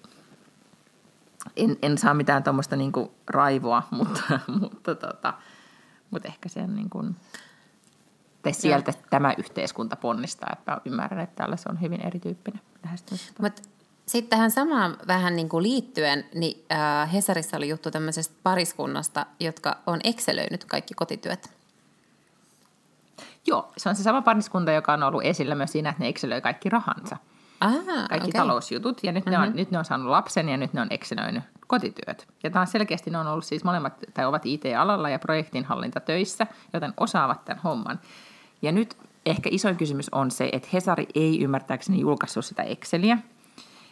en, 1.56 1.78
en 1.82 1.98
saa 1.98 2.14
mitään 2.14 2.44
tuommoista 2.44 2.76
niinku 2.76 3.14
raivoa, 3.28 3.84
mutta, 3.92 4.40
mutta, 4.48 4.96
tota, 4.96 5.34
mutta 6.12 6.28
ehkä 6.28 6.50
se 6.50 6.62
on 6.62 6.76
niin 6.76 6.90
kuin, 6.90 7.16
tai 8.42 8.54
sieltä 8.54 8.94
tämä 9.10 9.34
yhteiskunta 9.38 9.96
ponnistaa, 9.96 10.50
että 10.54 10.72
mä 10.72 10.82
ymmärrän, 10.86 11.20
että 11.20 11.36
täällä 11.36 11.58
se 11.58 11.70
on 11.70 11.82
hyvin 11.82 12.02
erityyppinen 12.02 12.62
lähestymistapa. 12.84 13.44
Mutta 13.44 13.62
sitten 14.06 14.30
tähän 14.30 14.52
samaan 14.52 14.98
vähän 15.08 15.36
niin 15.36 15.50
kuin 15.50 15.64
liittyen, 15.64 16.26
niin 16.36 16.66
äh, 16.72 17.14
Hesarissa 17.14 17.58
oli 17.58 17.70
juttu 17.70 17.92
tämmöisestä 17.92 18.36
pariskunnasta, 18.44 19.26
jotka 19.40 19.78
on 19.88 20.00
excelöinyt 20.04 20.66
kaikki 20.66 20.94
kotityöt. 20.94 21.50
Joo, 23.48 23.72
se 23.78 23.90
on 23.90 23.96
se 23.96 24.04
sama 24.04 24.22
pariskunta, 24.22 24.72
joka 24.72 24.94
on 24.94 25.04
ollut 25.04 25.24
esillä 25.24 25.56
myös 25.56 25.72
siinä, 25.72 25.90
että 25.90 26.04
ne 26.04 26.10
excelöi 26.10 26.42
kaikki 26.42 26.70
rahansa. 26.70 27.18
Ah, 27.62 27.74
Kaikki 28.10 28.30
okay. 28.30 28.42
talousjutut, 28.42 29.04
ja 29.04 29.12
nyt, 29.12 29.26
mm-hmm. 29.26 29.42
ne 29.42 29.48
on, 29.48 29.56
nyt 29.56 29.72
ne 29.72 29.78
on 29.78 29.86
saanut 29.86 30.08
lapsen, 30.08 30.50
ja 30.50 30.58
nyt 30.58 30.74
ne 30.74 30.82
on 30.82 30.88
excelöinyt 30.90 31.44
kotityöt. 31.68 32.28
Ja 32.44 32.50
tämä 32.50 32.62
on 32.62 32.68
selkeästi, 32.68 33.10
ne 33.10 33.18
on 33.18 33.28
ollut 33.28 33.46
siis 33.46 33.64
molemmat, 33.64 33.94
tai 34.14 34.26
ovat 34.26 34.46
IT-alalla 34.46 35.10
ja 35.10 35.20
projektinhallintatöissä, 35.20 36.48
joten 36.74 36.94
osaavat 36.98 37.46
tämän 37.46 37.64
homman. 37.64 38.00
Ja 38.62 38.72
nyt 38.72 38.98
ehkä 39.26 39.50
isoin 39.52 39.76
kysymys 39.76 40.10
on 40.10 40.32
se, 40.32 40.50
että 40.52 40.70
Hesari 40.74 41.08
ei 41.16 41.44
ymmärtääkseni 41.44 42.00
julkaissut 42.00 42.46
sitä 42.46 42.64
Exceliä. 42.64 43.18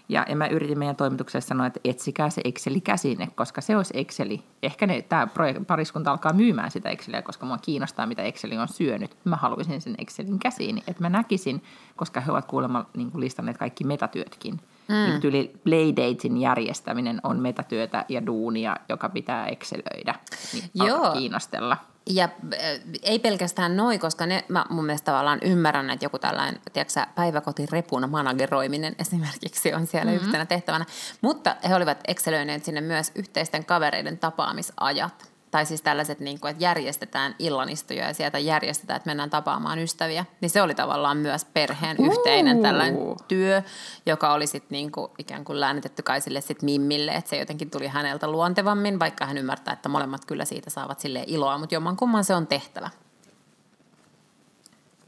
Ja, 0.10 0.26
mä 0.36 0.47
yritin 0.47 0.80
meidän 0.80 0.95
toimituksessa 0.95 1.47
sanoa, 1.47 1.66
että 1.66 1.80
etsikää 1.84 2.30
se 2.30 2.41
Exceli 2.43 2.82
käsine, 2.82 3.28
koska 3.36 3.62
se 3.62 3.78
olisi 3.78 3.93
Exceli. 3.97 4.43
Ehkä 4.64 4.88
ne, 4.88 5.02
tämä 5.02 5.28
pariskunta 5.68 6.12
alkaa 6.12 6.34
myymään 6.34 6.72
sitä 6.72 6.89
Exceliä, 6.89 7.22
koska 7.22 7.45
mua 7.45 7.58
kiinnostaa, 7.58 8.06
mitä 8.06 8.24
Exceli 8.24 8.58
on 8.58 8.68
syönyt. 8.68 9.18
Mä 9.24 9.36
haluaisin 9.36 9.82
sen 9.82 9.95
Excelin 9.97 10.39
käsiin, 10.39 10.78
että 10.78 11.02
mä 11.04 11.10
näkisin, 11.10 11.64
koska 11.95 12.22
he 12.22 12.32
ovat 12.32 12.45
kuulemma 12.45 12.86
niin 12.97 13.12
kuin 13.12 13.22
listanneet 13.22 13.58
kaikki 13.58 13.84
metatyötkin. 13.84 14.60
Mm. 14.88 14.95
Niin 14.95 15.22
tyyli 15.22 15.54
Playdatein 15.64 16.38
järjestäminen 16.38 17.20
on 17.24 17.39
metatyötä 17.39 18.06
ja 18.10 18.26
duunia, 18.26 18.78
joka 18.89 19.10
pitää 19.10 19.47
Excelöidä. 19.47 20.16
Niin 20.54 20.64
Joo. 20.74 21.12
kiinnostella. 21.12 21.78
Ja 22.10 22.24
äh, 22.24 22.60
ei 23.02 23.20
pelkästään 23.20 23.78
noi, 23.78 23.99
koska 23.99 24.26
ne, 24.26 24.43
mä 24.47 24.66
mun 24.70 24.86
mielestä 24.86 25.06
tavallaan 25.06 25.39
ymmärrän, 25.41 25.89
että 25.89 26.06
joku 26.06 26.20
tällainen 26.20 26.62
tiedätkö, 26.74 27.02
päiväkotirepun 27.16 28.10
manageroiminen 28.10 28.95
esimerkiksi 28.99 29.74
on 29.74 29.88
siellä 29.88 30.12
mm-hmm. 30.12 30.26
yhtenä 30.26 30.45
tehtävänä. 30.45 30.86
Mutta 31.22 31.56
he 31.70 31.76
olivat 31.76 31.99
excelöineet 32.08 32.66
sinne 32.66 32.82
myös 32.82 33.12
yhteisten 33.16 33.66
kavereiden 33.66 34.18
tapaamisajat. 34.18 35.31
Tai 35.52 35.66
siis 35.66 35.82
tällaiset, 35.82 36.20
niin 36.20 36.39
kuin, 36.39 36.52
että 36.52 36.64
järjestetään 36.64 37.36
illanistoja 37.39 38.08
ja 38.08 38.14
sieltä 38.14 38.39
järjestetään, 38.39 38.97
että 38.97 39.10
mennään 39.10 39.30
tapaamaan 39.30 39.80
ystäviä. 39.80 40.26
Niin 40.41 40.49
se 40.49 40.62
oli 40.62 40.76
tavallaan 40.76 41.18
myös 41.18 41.45
perheen 41.45 41.97
Uu. 41.99 42.06
yhteinen 42.06 42.62
tällainen 42.62 42.97
työ, 43.28 43.62
joka 44.06 44.34
oli 44.34 44.47
sitten 44.47 44.76
niin 44.76 44.91
kuin 44.91 45.12
ikään 45.18 45.43
kuin 45.43 45.60
läänitetty 45.60 46.04
kai 46.04 46.22
sille 46.22 46.41
sit 46.41 46.62
Mimmille, 46.62 47.12
että 47.12 47.30
se 47.30 47.38
jotenkin 47.38 47.70
tuli 47.70 47.88
häneltä 47.88 48.28
luontevammin, 48.28 48.99
vaikka 48.99 49.26
hän 49.26 49.38
ymmärtää, 49.38 49.74
että 49.74 49.89
molemmat 49.89 50.26
kyllä 50.26 50.45
siitä 50.45 50.70
saavat 50.70 50.99
sille 50.99 51.24
iloa, 51.28 51.58
mutta 51.58 51.76
jomman 51.76 51.97
kumman 51.97 52.24
se 52.24 52.36
on 52.36 52.47
tehtävä. 52.47 52.89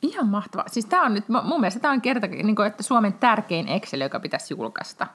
Ihan 0.02 0.28
mahtavaa. 0.28 0.68
Siis 0.68 0.86
tämä 0.86 1.06
on 1.06 1.14
nyt, 1.14 1.30
mun 1.44 1.60
mielestä 1.60 1.80
tämä 1.80 1.94
on 1.94 2.02
kerta, 2.02 2.28
niin 2.28 2.56
kuin, 2.56 2.68
että 2.68 2.84
Suomen 2.84 3.14
tärkein 3.14 3.68
Excel, 3.68 4.02
joka 4.02 4.20
pitäisi 4.20 4.54
julkaista. 4.54 5.08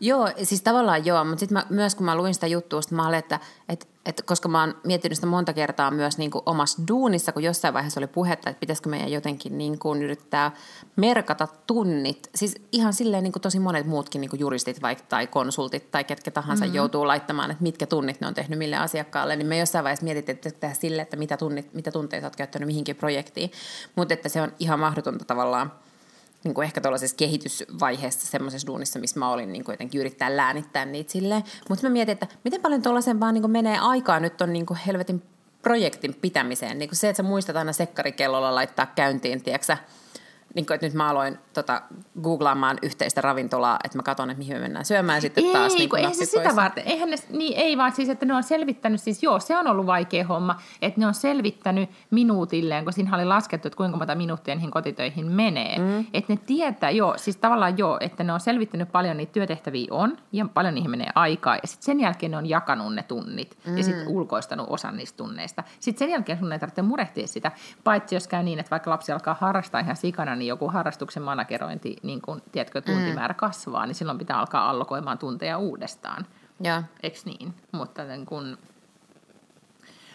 Joo, 0.00 0.30
siis 0.42 0.62
tavallaan 0.62 1.06
joo, 1.06 1.24
mutta 1.24 1.40
sitten 1.40 1.62
myös 1.68 1.94
kun 1.94 2.06
mä 2.06 2.16
luin 2.16 2.34
sitä 2.34 2.46
juttua, 2.46 2.82
sit 2.82 2.90
mä 2.90 3.06
olin, 3.08 3.18
että, 3.18 3.40
että, 3.68 3.86
että 4.06 4.22
koska 4.22 4.48
mä 4.48 4.60
oon 4.60 4.74
miettinyt 4.84 5.16
sitä 5.16 5.26
monta 5.26 5.52
kertaa 5.52 5.90
myös 5.90 6.18
niin 6.18 6.30
kuin 6.30 6.42
omassa 6.46 6.82
duunissa, 6.88 7.32
kun 7.32 7.42
jossain 7.42 7.74
vaiheessa 7.74 8.00
oli 8.00 8.06
puhetta, 8.06 8.50
että 8.50 8.60
pitäisikö 8.60 8.88
meidän 8.88 9.12
jotenkin 9.12 9.58
niin 9.58 9.78
kuin 9.78 10.02
yrittää 10.02 10.52
merkata 10.96 11.48
tunnit. 11.66 12.30
Siis 12.34 12.54
ihan 12.72 12.92
silleen 12.92 13.22
niin 13.22 13.32
kuin 13.32 13.42
tosi 13.42 13.58
monet 13.58 13.86
muutkin 13.86 14.20
niin 14.20 14.30
kuin 14.30 14.40
juristit 14.40 14.82
vaikka 14.82 15.04
tai 15.08 15.26
konsultit 15.26 15.90
tai 15.90 16.04
ketkä 16.04 16.30
tahansa 16.30 16.64
mm-hmm. 16.64 16.76
joutuu 16.76 17.06
laittamaan, 17.06 17.50
että 17.50 17.62
mitkä 17.62 17.86
tunnit 17.86 18.20
ne 18.20 18.26
on 18.26 18.34
tehnyt 18.34 18.58
mille 18.58 18.76
asiakkaalle, 18.76 19.36
niin 19.36 19.46
me 19.46 19.58
jossain 19.58 19.84
vaiheessa 19.84 20.04
mietittiin, 20.04 20.36
että 20.36 20.50
tehdä 20.50 20.74
sille, 20.74 21.02
että 21.02 21.16
mitä, 21.16 21.36
tunnit, 21.36 21.74
mitä 21.74 21.90
tunteja 21.90 22.20
sä 22.20 22.26
oot 22.26 22.36
käyttänyt 22.36 22.66
mihinkin 22.66 22.96
projektiin. 22.96 23.50
Mutta 23.96 24.14
että 24.14 24.28
se 24.28 24.42
on 24.42 24.52
ihan 24.58 24.80
mahdotonta 24.80 25.24
tavallaan 25.24 25.72
niin 26.46 26.54
kuin 26.54 26.64
ehkä 26.64 26.80
tuollaisessa 26.80 27.16
kehitysvaiheessa 27.16 28.26
semmoisessa 28.26 28.66
duunissa, 28.66 28.98
missä 28.98 29.18
mä 29.18 29.30
olin 29.30 29.52
niin 29.52 29.64
kuin 29.64 29.72
jotenkin 29.72 30.00
yrittää 30.00 30.36
läänittää 30.36 30.84
niitä 30.84 31.12
silleen. 31.12 31.44
Mutta 31.68 31.86
mä 31.86 31.92
mietin, 31.92 32.12
että 32.12 32.26
miten 32.44 32.60
paljon 32.62 32.82
tuollaisen 32.82 33.20
vaan 33.20 33.34
niin 33.34 33.42
kuin 33.42 33.50
menee 33.50 33.78
aikaa 33.78 34.20
nyt 34.20 34.40
on 34.40 34.52
niin 34.52 34.66
kuin 34.66 34.78
helvetin 34.86 35.22
projektin 35.62 36.14
pitämiseen. 36.14 36.78
Niin 36.78 36.88
kuin 36.88 36.96
se, 36.96 37.08
että 37.08 37.16
sä 37.16 37.22
muistat 37.22 37.56
aina 37.56 37.72
sekkarikellolla 37.72 38.54
laittaa 38.54 38.86
käyntiin, 38.86 39.42
tiedätkö 39.42 39.76
niin 40.56 40.66
kuin, 40.66 40.74
että 40.74 40.86
nyt 40.86 40.94
mä 40.94 41.08
aloin 41.08 41.38
tota, 41.54 41.82
googlaamaan 42.22 42.78
yhteistä 42.82 43.20
ravintolaa, 43.20 43.78
että 43.84 43.98
mä 43.98 44.02
katson, 44.02 44.30
että 44.30 44.38
mihin 44.38 44.56
me 44.56 44.60
mennään 44.60 44.84
syömään 44.84 45.20
sitten 45.20 45.44
ei, 45.44 45.52
taas. 45.52 45.74
Niin 45.74 45.88
kuin 45.88 46.04
ei 46.04 46.14
se 46.14 46.24
sitä 46.24 46.56
varten. 46.56 46.84
Eihän 46.86 47.10
ne, 47.10 47.16
niin, 47.30 47.56
ei 47.56 47.76
vaan 47.76 47.92
siis, 47.92 48.08
että 48.08 48.26
ne 48.26 48.34
on 48.34 48.42
selvittänyt, 48.42 49.00
siis 49.00 49.22
joo, 49.22 49.40
se 49.40 49.58
on 49.58 49.66
ollut 49.66 49.86
vaikea 49.86 50.26
homma, 50.26 50.60
että 50.82 51.00
ne 51.00 51.06
on 51.06 51.14
selvittänyt 51.14 51.90
minuutilleen, 52.10 52.84
kun 52.84 52.92
siinä 52.92 53.16
oli 53.16 53.24
laskettu, 53.24 53.68
että 53.68 53.76
kuinka 53.76 53.96
monta 53.96 54.14
minuuttia 54.14 54.54
niihin 54.54 54.70
kotitöihin 54.70 55.32
menee. 55.32 55.78
Mm. 55.78 56.06
Että 56.14 56.32
ne 56.32 56.38
tietää, 56.46 56.90
joo, 56.90 57.14
siis 57.18 57.36
tavallaan 57.36 57.78
joo, 57.78 57.98
että 58.00 58.24
ne 58.24 58.32
on 58.32 58.40
selvittänyt 58.40 58.92
paljon 58.92 59.16
niitä 59.16 59.32
työtehtäviä 59.32 59.86
on, 59.90 60.16
ja 60.32 60.46
paljon 60.54 60.74
niihin 60.74 60.90
menee 60.90 61.10
aikaa, 61.14 61.54
ja 61.54 61.68
sitten 61.68 61.84
sen 61.84 62.00
jälkeen 62.00 62.30
ne 62.30 62.36
on 62.36 62.46
jakanut 62.46 62.94
ne 62.94 63.02
tunnit, 63.02 63.58
mm. 63.66 63.76
ja 63.76 63.84
sitten 63.84 64.08
ulkoistanut 64.08 64.66
osan 64.70 64.96
niistä 64.96 65.16
tunneista. 65.16 65.62
Sitten 65.80 65.98
sen 65.98 66.12
jälkeen 66.12 66.38
sun 66.38 66.52
ei 66.52 66.58
tarvitse 66.58 66.82
murehtia 66.82 67.26
sitä, 67.26 67.52
paitsi 67.84 68.14
jos 68.14 68.28
käy 68.28 68.42
niin, 68.42 68.58
että 68.58 68.70
vaikka 68.70 68.90
lapsi 68.90 69.12
alkaa 69.12 69.36
harrastaa 69.40 69.80
ihan 69.80 69.96
sikana, 69.96 70.36
niin 70.36 70.45
joku 70.46 70.68
harrastuksen 70.68 71.22
managerointi, 71.22 71.96
niin 72.02 72.20
kun, 72.22 72.42
tiedätkö, 72.52 72.80
tuntimäärä 72.80 73.32
mm. 73.32 73.36
kasvaa, 73.36 73.86
niin 73.86 73.94
silloin 73.94 74.18
pitää 74.18 74.38
alkaa 74.38 74.70
allokoimaan 74.70 75.18
tunteja 75.18 75.58
uudestaan. 75.58 76.26
Joo. 76.60 76.82
Eikö 77.02 77.18
niin? 77.24 77.54
Mutta 77.72 78.04
niin 78.04 78.26
kun, 78.26 78.58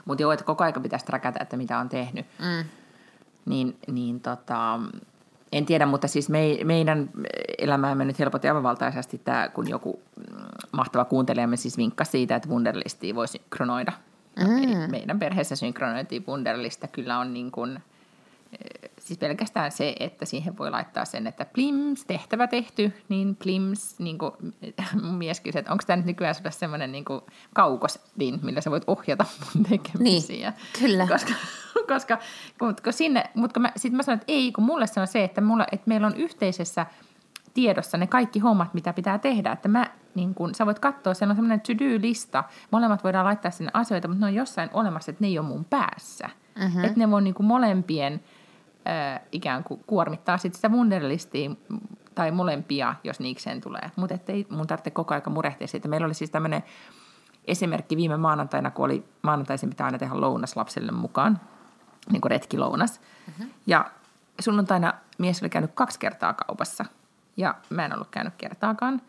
mutta 0.05 0.21
joo, 0.21 0.32
että 0.32 0.45
koko 0.45 0.63
aika 0.63 0.79
pitäisi 0.79 1.05
träkätä, 1.05 1.39
että 1.41 1.57
mitä 1.57 1.79
on 1.79 1.89
tehnyt. 1.89 2.25
Mm. 2.39 2.69
Niin, 3.45 3.77
niin 3.88 4.21
tota, 4.21 4.79
en 5.51 5.65
tiedä, 5.65 5.86
mutta 5.86 6.07
siis 6.07 6.29
me, 6.29 6.57
meidän 6.63 7.09
elämäämme 7.57 8.05
nyt 8.05 8.19
helpotti 8.19 8.47
aivan 8.47 8.63
valtaisesti 8.63 9.17
tämä, 9.17 9.49
kun 9.49 9.69
joku 9.69 10.01
mm, 10.15 10.45
mahtava 10.71 11.05
kuuntelijamme 11.05 11.57
siis 11.57 11.77
vinkkasi 11.77 12.11
siitä, 12.11 12.36
että 12.36 12.49
Wunderlistia 12.49 13.15
voi 13.15 13.27
synkronoida. 13.27 13.91
Mm. 14.39 14.63
Eli 14.63 14.88
meidän 14.88 15.19
perheessä 15.19 15.55
synkronoitiin 15.55 16.25
Wunderlista. 16.27 16.88
Kyllä 16.88 17.17
on 17.17 17.34
niin 17.34 17.51
kuin, 17.51 17.79
siis 19.02 19.20
pelkästään 19.20 19.72
se, 19.72 19.95
että 19.99 20.26
siihen 20.26 20.58
voi 20.58 20.72
laittaa 20.72 21.06
sen, 21.06 21.28
että 21.28 21.45
plims, 21.45 22.06
tehtävä 22.06 22.47
tehty, 22.47 22.93
niin 23.10 23.36
plims, 23.36 23.99
niin 23.99 24.18
kuin 24.18 24.32
mun 25.04 25.16
mies 25.16 25.39
kysyi, 25.39 25.60
että 25.60 25.72
onko 25.72 25.84
tämä 25.88 25.97
nyt 25.97 26.06
nykyään 26.06 26.36
sulle 26.36 26.52
semmoinen 26.52 26.91
niin 26.91 27.06
kaukosdin, 27.54 28.39
millä 28.43 28.62
sä 28.62 28.72
voit 28.72 28.84
ohjata 28.88 29.26
mun 29.56 29.66
tekemisiä. 29.66 30.49
Niin, 30.49 30.60
kyllä. 30.80 31.08
Koska, 31.08 31.34
koska, 31.93 32.18
mutta 32.62 32.91
sinne, 32.91 33.24
mutta 33.36 33.60
mä, 33.60 33.72
sitten 33.76 33.97
mä 33.97 34.04
sanoin, 34.04 34.22
että 34.22 34.34
ei, 34.34 34.52
kun 34.52 34.64
mulle 34.64 34.88
se 34.88 35.02
on 35.02 35.08
se, 35.08 35.24
että, 35.24 35.41
mulla, 35.41 35.66
että 35.72 35.88
meillä 35.88 36.08
on 36.08 36.16
yhteisessä 36.16 36.86
tiedossa 37.54 37.97
ne 37.97 38.08
kaikki 38.08 38.39
hommat, 38.39 38.74
mitä 38.74 38.93
pitää 38.93 39.20
tehdä. 39.20 39.52
Että 39.52 39.68
mä, 39.68 39.88
niin 40.16 40.36
kun, 40.36 40.56
sä 40.56 40.66
voit 40.66 40.80
katsoa, 40.80 41.14
siellä 41.14 41.32
on 41.32 41.36
semmoinen 41.36 41.62
to-do-lista, 41.62 42.43
molemmat 42.72 43.04
voidaan 43.04 43.26
laittaa 43.26 43.52
sinne 43.52 43.72
asioita, 43.74 44.08
mutta 44.08 44.26
ne 44.26 44.30
on 44.30 44.36
jossain 44.36 44.70
olemassa, 44.74 45.12
että 45.12 45.24
ne 45.24 45.28
ei 45.28 45.39
ole 45.39 45.47
mun 45.47 45.66
päässä. 45.66 46.30
Mm-hmm. 46.60 46.84
Että 46.84 46.99
ne 46.99 47.12
voi 47.12 47.22
niin 47.22 47.34
kuin 47.34 47.47
molempien 47.47 48.22
äh, 48.88 49.21
ikään 49.32 49.63
kuin 49.63 49.84
kuormittaa 49.88 50.38
sit 50.38 50.53
sitä 50.53 50.69
wunderlistia 50.69 51.51
tai 52.15 52.32
molempia, 52.32 52.95
jos 53.03 53.19
niikseen 53.19 53.61
tulee. 53.61 53.91
Mutta 53.95 54.15
ei 54.27 54.47
mun 54.49 54.67
tarvitse 54.67 54.91
koko 54.91 55.13
ajan 55.13 55.32
murehtia 55.32 55.67
siitä. 55.67 55.88
Meillä 55.88 56.05
oli 56.05 56.13
siis 56.13 56.29
tämmöinen 56.29 56.63
esimerkki 57.45 57.97
viime 57.97 58.17
maanantaina, 58.17 58.71
kun 58.71 58.86
oli 58.86 59.05
maanantaisin 59.21 59.69
pitää 59.69 59.86
aina 59.86 59.97
tehdä 59.97 60.21
lounas 60.21 60.55
lapselle 60.55 60.91
mukaan, 60.91 61.39
niin 62.11 62.21
kuin 62.21 62.32
retkilounas. 62.32 63.01
Mm-hmm. 63.27 63.49
Ja 63.67 63.91
sunnuntaina 64.39 64.93
mies 65.17 65.41
oli 65.41 65.49
käynyt 65.49 65.71
kaksi 65.73 65.99
kertaa 65.99 66.34
kaupassa 66.34 66.86
ja 67.38 67.55
mä 67.69 67.86
en 67.86 67.93
ollut 67.93 68.07
käynyt 68.11 68.34
kertaakaan. 68.38 69.01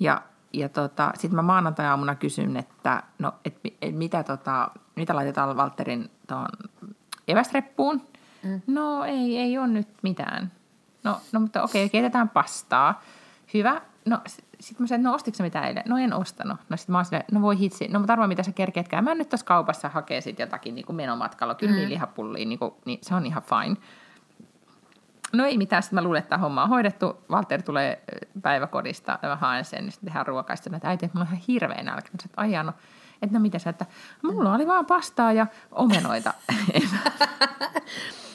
Ja, 0.00 0.22
ja 0.52 0.68
tota, 0.68 1.12
sitten 1.14 1.36
mä 1.36 1.42
maanantai-aamuna 1.42 2.14
kysyn, 2.14 2.56
että 2.56 3.02
no, 3.18 3.34
et, 3.44 3.58
et 3.82 3.94
mitä, 3.94 4.22
tota, 4.22 4.70
mitä 4.96 5.14
laitetaan 5.14 5.56
Valterin 5.56 6.10
tuohon 6.28 6.48
evästreppuun. 7.28 8.09
Mm. 8.42 8.60
No 8.66 9.04
ei, 9.04 9.38
ei 9.38 9.58
ole 9.58 9.68
nyt 9.68 9.88
mitään. 10.02 10.52
No, 11.04 11.20
no 11.32 11.40
mutta 11.40 11.62
okei, 11.62 11.88
keitetään 11.88 12.28
pastaa. 12.28 13.02
Hyvä. 13.54 13.80
No 14.04 14.18
sitten 14.60 14.84
mä 14.84 14.86
sanoin, 14.86 15.04
no 15.04 15.14
ostitko 15.14 15.42
mitä 15.42 15.66
eilen? 15.66 15.82
No 15.86 15.98
en 15.98 16.14
ostanut. 16.14 16.58
No 16.68 16.76
sitten 16.76 16.92
mä 16.92 16.98
oon 16.98 17.04
silleen, 17.04 17.24
no 17.32 17.40
voi 17.40 17.58
hitsi, 17.58 17.88
no 17.88 17.98
mutta 17.98 18.12
arvaa 18.12 18.28
mitä 18.28 18.42
sä 18.42 18.52
kerkeet 18.52 18.88
käymään 18.88 19.18
nyt 19.18 19.28
tuossa 19.28 19.46
kaupassa 19.46 19.88
hakee 19.88 20.20
sitten 20.20 20.44
jotakin 20.44 20.74
niin 20.74 20.86
kuin 20.86 20.96
menomatkalla. 20.96 21.54
Kyllä 21.54 21.72
mm. 21.72 21.76
niin 21.76 21.88
lihapulliin, 21.88 22.48
niin, 22.48 22.58
kuin, 22.58 22.74
niin 22.84 22.98
se 23.02 23.14
on 23.14 23.26
ihan 23.26 23.42
fine. 23.42 23.76
No 25.32 25.44
ei 25.44 25.58
mitään, 25.58 25.82
sitten 25.82 25.94
mä 25.94 26.02
luulen, 26.02 26.22
että 26.22 26.38
homma 26.38 26.62
on 26.62 26.68
hoidettu. 26.68 27.24
Walter 27.30 27.62
tulee 27.62 28.04
päiväkodista, 28.42 29.18
mä 29.22 29.36
haen 29.36 29.64
sen, 29.64 29.84
niin 29.84 29.92
sitten 29.92 30.06
tehdään 30.06 30.26
ruokaa. 30.26 30.56
Sitten 30.56 30.74
että 30.74 30.88
äiti, 30.88 31.06
että 31.06 31.18
mulla 31.18 31.28
on 31.30 31.36
ihan 31.36 31.44
hirveä 31.48 31.82
nälkä. 31.82 32.08
Mä 32.12 32.18
sanoin, 32.36 32.54
että 32.54 32.62
no, 32.62 32.72
että 33.22 33.38
no 33.38 33.42
mitä 33.42 33.58
sä, 33.58 33.70
että 33.70 33.86
mulla 34.22 34.54
oli 34.54 34.66
vaan 34.66 34.86
pastaa 34.86 35.32
ja 35.32 35.46
omenoita. 35.72 36.34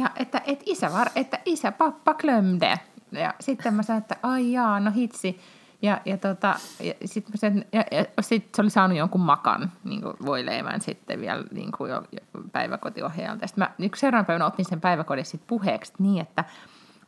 ja 0.00 0.10
että, 0.16 0.42
että 0.46 0.64
isä, 0.66 0.92
var, 0.92 1.10
että 1.14 1.38
isä 1.44 1.72
pappa 1.72 2.14
glömde. 2.14 2.74
Ja 3.12 3.34
sitten 3.40 3.74
mä 3.74 3.82
sanoin, 3.82 4.02
että 4.02 4.16
ai 4.22 4.52
jaa, 4.52 4.80
no 4.80 4.90
hitsi. 4.90 5.40
Ja, 5.82 6.00
ja, 6.04 6.16
tota, 6.16 6.54
ja 6.80 6.94
sitten 7.04 7.38
sen, 7.38 7.64
ja, 7.72 7.84
ja 7.90 8.04
sit 8.20 8.54
se 8.54 8.62
oli 8.62 8.70
saanut 8.70 8.98
jonkun 8.98 9.20
makan 9.20 9.72
niin 9.84 10.02
kuin 10.02 10.14
voileivän 10.26 10.80
sitten 10.80 11.20
vielä 11.20 11.44
niin 11.50 11.72
kuin 11.72 11.90
jo, 11.90 12.02
jo 12.12 12.40
päiväkotiohjaajalta. 12.52 13.46
Sitten 13.46 13.64
mä 13.64 13.70
niin 13.78 13.90
seuraavan 13.94 14.26
päivänä 14.26 14.46
otin 14.46 14.64
sen 14.64 14.80
päiväkodin 14.80 15.24
sitten 15.24 15.48
puheeksi 15.48 15.92
niin, 15.98 16.22
että 16.22 16.44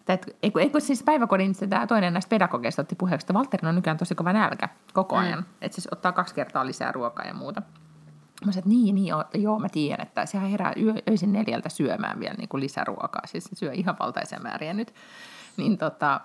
että, 0.09 0.33
eikö, 0.43 0.61
eikö 0.61 0.81
siis 0.81 1.03
päiväkodin 1.03 1.55
se 1.55 1.67
tämä 1.67 1.87
toinen 1.87 2.13
näistä 2.13 2.29
pedagogeista 2.29 2.83
otti 2.83 2.95
puheeksi, 2.95 3.25
että 3.25 3.35
Valterin 3.35 3.69
on 3.69 3.75
nykyään 3.75 3.97
tosi 3.97 4.15
kova 4.15 4.33
nälkä 4.33 4.69
koko 4.93 5.17
ajan. 5.17 5.39
Mm. 5.39 5.45
Että 5.61 5.81
se 5.81 5.89
ottaa 5.93 6.13
kaksi 6.13 6.35
kertaa 6.35 6.67
lisää 6.67 6.93
ruokaa 6.93 7.27
ja 7.27 7.35
muuta. 7.35 7.63
Mä 8.47 8.53
sanoin, 8.53 8.59
että 8.59 8.69
niin, 8.69 8.95
niin, 8.95 9.07
joo, 9.07 9.25
joo 9.35 9.59
mä 9.59 9.69
tiedän, 9.69 10.07
että 10.07 10.27
sehän 10.27 10.51
herää 10.51 10.73
yö, 10.81 10.95
öisin 11.11 11.33
neljältä 11.33 11.69
syömään 11.69 12.21
vielä 12.21 12.35
niin 12.35 12.49
kuin 12.49 12.61
lisäruokaa. 12.61 13.27
Siis 13.27 13.45
se 13.45 13.57
syö 13.57 13.73
ihan 13.73 13.97
valtaisia 14.01 14.41
määriä 14.41 14.73
nyt. 14.73 14.95
Niin 15.57 15.79
tota, 15.79 16.21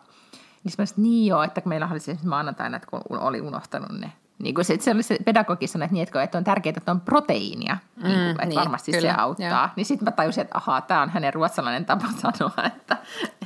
niin 0.64 0.74
mä 0.78 0.86
sanoin, 0.86 1.04
niin 1.04 1.28
joo, 1.28 1.44
että 1.44 1.62
kun 1.62 1.70
meillä 1.70 1.88
oli 1.92 2.00
siis 2.00 2.24
maanantaina, 2.24 2.78
että 2.78 2.90
kun 2.90 3.20
oli 3.20 3.42
unohtanut 3.42 4.00
ne 4.00 4.12
niin 4.40 4.56
kuin 4.56 4.66
se, 4.66 4.78
se 4.80 4.92
oli 4.92 5.04
se 5.04 5.18
pedagogi 5.26 5.68
sanoi, 5.68 5.86
että, 5.86 5.94
niin, 5.94 6.08
että 6.24 6.38
on 6.38 6.44
tärkeää, 6.44 6.74
että 6.78 6.92
on 6.92 7.02
proteiinia, 7.02 7.78
mm, 7.96 8.04
niin 8.04 8.16
kuin, 8.16 8.30
että 8.30 8.46
niin, 8.46 8.60
varmasti 8.60 8.92
kyllä, 8.92 9.14
se 9.14 9.22
auttaa. 9.22 9.48
Joo. 9.48 9.70
Niin 9.76 9.86
sitten 9.86 10.06
mä 10.06 10.12
tajusin, 10.12 10.42
että 10.42 10.58
ahaa, 10.58 10.82
tämä 10.82 11.02
on 11.02 11.10
hänen 11.10 11.34
ruotsalainen 11.34 11.86
tapa 11.86 12.08
sanoa, 12.22 12.66
että, 12.66 12.98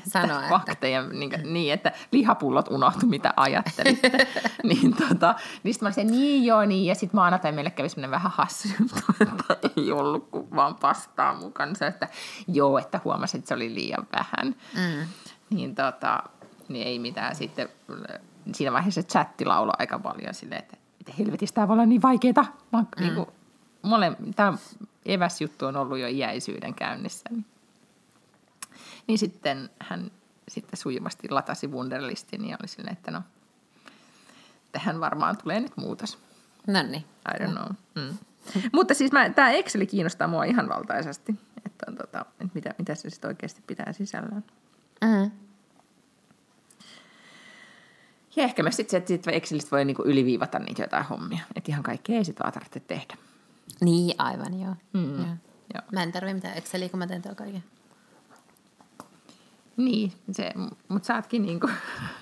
Sanoa, 0.07 0.37
että, 0.37 0.49
fakteja, 0.49 1.01
niin, 1.01 1.29
kuin, 1.29 1.53
niin, 1.53 1.73
että 1.73 1.91
lihapullot 2.11 2.67
unohtu, 2.67 3.05
mitä 3.05 3.33
ajattelitte. 3.37 4.11
niin, 4.63 4.95
tota, 4.95 5.35
niin 5.63 5.73
sitten 5.73 5.85
mä 5.85 5.87
olisin, 5.87 6.11
niin 6.11 6.45
joo, 6.45 6.65
niin, 6.65 6.85
ja 6.85 6.95
sitten 6.95 7.17
maanantai 7.17 7.51
meille 7.51 7.71
kävi 7.71 7.89
semmoinen 7.89 8.11
vähän 8.11 8.31
hassu 8.31 8.67
juttu, 8.79 9.01
että 9.21 9.69
ei 9.77 9.91
ollut 9.91 10.27
kuin 10.31 10.55
vaan 10.55 10.75
pastaa 10.75 11.33
mukaan. 11.33 11.75
että 11.87 12.07
joo, 12.47 12.77
että 12.77 13.01
huomasin, 13.03 13.39
että 13.39 13.47
se 13.47 13.53
oli 13.53 13.73
liian 13.73 14.07
vähän. 14.17 14.55
Mm. 14.75 15.07
Niin 15.49 15.75
tota, 15.75 16.23
niin 16.69 16.87
ei 16.87 16.99
mitään 16.99 17.35
sitten 17.35 17.69
siinä 18.53 18.73
vaiheessa 18.73 19.03
chatti 19.03 19.45
lauloi 19.45 19.73
aika 19.79 19.99
paljon 19.99 20.33
silleen, 20.33 20.61
että, 20.61 20.77
että 21.01 21.13
helvetistä 21.19 21.55
tämä 21.55 21.67
voi 21.67 21.73
olla 21.73 21.85
niin 21.85 22.01
vaikeaa. 22.01 22.57
mm. 22.71 22.85
niin 22.99 23.15
kuin, 23.15 23.25
mole, 23.81 24.17
tämä 24.35 24.57
eväsjuttu 25.05 25.65
on 25.65 25.75
ollut 25.75 25.97
jo 25.97 26.07
iäisyyden 26.07 26.73
käynnissä. 26.73 27.29
Niin, 27.31 27.45
niin 29.07 29.17
sitten 29.17 29.69
hän 29.79 30.11
sitten 30.47 30.77
sujuvasti 30.77 31.29
latasi 31.29 31.67
Wunderlistin 31.67 32.49
ja 32.49 32.57
oli 32.61 32.67
silleen, 32.67 32.97
että 32.97 33.11
no, 33.11 33.21
tähän 34.71 34.99
varmaan 34.99 35.37
tulee 35.37 35.59
nyt 35.59 35.77
muutos. 35.77 36.17
No 36.67 36.83
niin. 36.83 37.05
I 37.35 37.43
don't 37.43 37.51
know. 37.51 37.69
Mm. 37.95 38.17
Mutta 38.73 38.93
siis 38.93 39.11
tämä 39.35 39.51
Exceli 39.51 39.87
kiinnostaa 39.87 40.27
mua 40.27 40.43
ihan 40.43 40.69
valtaisesti, 40.69 41.35
että, 41.65 41.85
on, 41.87 41.95
tota, 41.95 42.25
että 42.31 42.51
mitä, 42.53 42.73
mitä 42.77 42.95
se 42.95 43.09
sitten 43.09 43.27
oikeasti 43.27 43.61
pitää 43.67 43.93
sisällään. 43.93 44.43
Mm. 45.01 45.31
Ja 48.35 48.43
ehkä 48.43 48.63
myös 48.63 48.75
sitten, 48.75 48.97
että 48.97 49.07
sit 49.07 49.27
Excelistä 49.27 49.71
voi 49.71 49.85
niinku 49.85 50.03
yliviivata 50.05 50.59
niitä 50.59 50.81
jotain 50.81 51.05
hommia. 51.05 51.39
Että 51.55 51.71
ihan 51.71 51.83
kaikkea 51.83 52.17
ei 52.17 52.25
sitten 52.25 52.43
vaan 52.43 52.53
tarvitse 52.53 52.79
tehdä. 52.79 53.17
Niin, 53.81 54.15
aivan 54.17 54.61
joo. 54.61 54.75
Mm. 54.93 55.17
joo. 55.17 55.35
joo. 55.73 55.83
Mä 55.91 56.03
en 56.03 56.11
tarvitse 56.11 56.33
mitään 56.33 56.57
Exceliä, 56.57 56.89
kun 56.89 56.99
mä 56.99 57.07
teen 57.07 57.21
tuon 57.21 57.35
kaiken. 57.35 57.63
Niin, 59.77 60.13
se, 60.31 60.51
mutta 60.87 61.05
sä 61.07 61.15
ootkin 61.15 61.41
niinku 61.41 61.69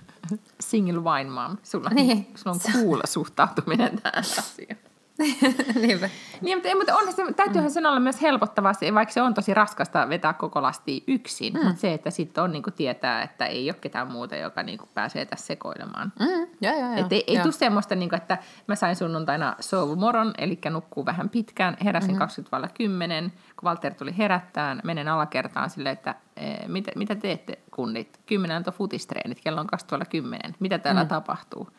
single 0.69 1.03
wine 1.03 1.29
mom. 1.29 1.57
Sulla, 1.63 1.89
niin. 1.89 2.27
sulla 2.35 2.51
on 2.65 2.71
kuulla 2.71 3.03
suhtautuminen 3.07 4.01
tähän 4.01 4.19
asiaan. 4.19 4.88
Niinpä. 5.81 6.09
Niin, 6.41 6.57
mutta, 6.57 6.75
mutta 6.75 6.95
onhan 6.95 7.13
se, 7.13 7.33
täytyyhän 7.33 7.71
sen 7.71 7.85
olla 7.85 7.99
myös 7.99 8.21
helpottavaa, 8.21 8.73
vaikka 8.93 9.13
se 9.13 9.21
on 9.21 9.33
tosi 9.33 9.53
raskasta 9.53 10.09
vetää 10.09 10.33
koko 10.33 10.61
lastia 10.61 11.03
yksin, 11.07 11.53
mm. 11.53 11.65
mutta 11.65 11.81
se, 11.81 11.93
että 11.93 12.09
sitten 12.09 12.43
on 12.43 12.51
niin 12.51 12.63
kuin 12.63 12.73
tietää, 12.73 13.23
että 13.23 13.45
ei 13.45 13.69
ole 13.69 13.77
ketään 13.81 14.11
muuta, 14.11 14.35
joka 14.35 14.63
niin 14.63 14.77
kuin 14.77 14.89
pääsee 14.93 15.25
tässä 15.25 15.45
sekoilemaan. 15.45 16.13
Mm. 16.19 16.47
Ja, 16.61 16.71
ja, 16.71 16.91
ja. 16.91 16.95
Et 16.95 17.13
ei, 17.13 17.23
ei 17.27 17.39
tule 17.39 17.51
semmoista, 17.51 17.95
niin 17.95 18.09
kuin, 18.09 18.17
että 18.17 18.37
mä 18.67 18.75
sain 18.75 18.95
sunnuntaina 18.95 19.55
sovumoron, 19.59 20.33
eli 20.37 20.59
nukkuu 20.69 21.05
vähän 21.05 21.29
pitkään, 21.29 21.77
heräsin 21.83 22.09
mm-hmm. 22.11 22.19
20 22.19 22.73
10, 22.73 23.33
kun 23.59 23.67
Walter 23.67 23.93
tuli 23.93 24.17
herättään, 24.17 24.81
menen 24.83 25.07
alakertaan 25.07 25.69
silleen, 25.69 25.93
että 25.93 26.15
e, 26.37 26.67
mitä, 26.67 26.91
mitä 26.95 27.15
teette 27.15 27.59
kunnit? 27.71 28.19
Kymmenen 28.25 28.63
on 28.67 28.73
futistreenit, 28.73 29.41
kello 29.41 29.61
on 29.61 29.67
20 29.67 30.11
10, 30.11 30.55
mitä 30.59 30.79
täällä 30.79 31.03
mm. 31.03 31.07
tapahtuu? 31.07 31.69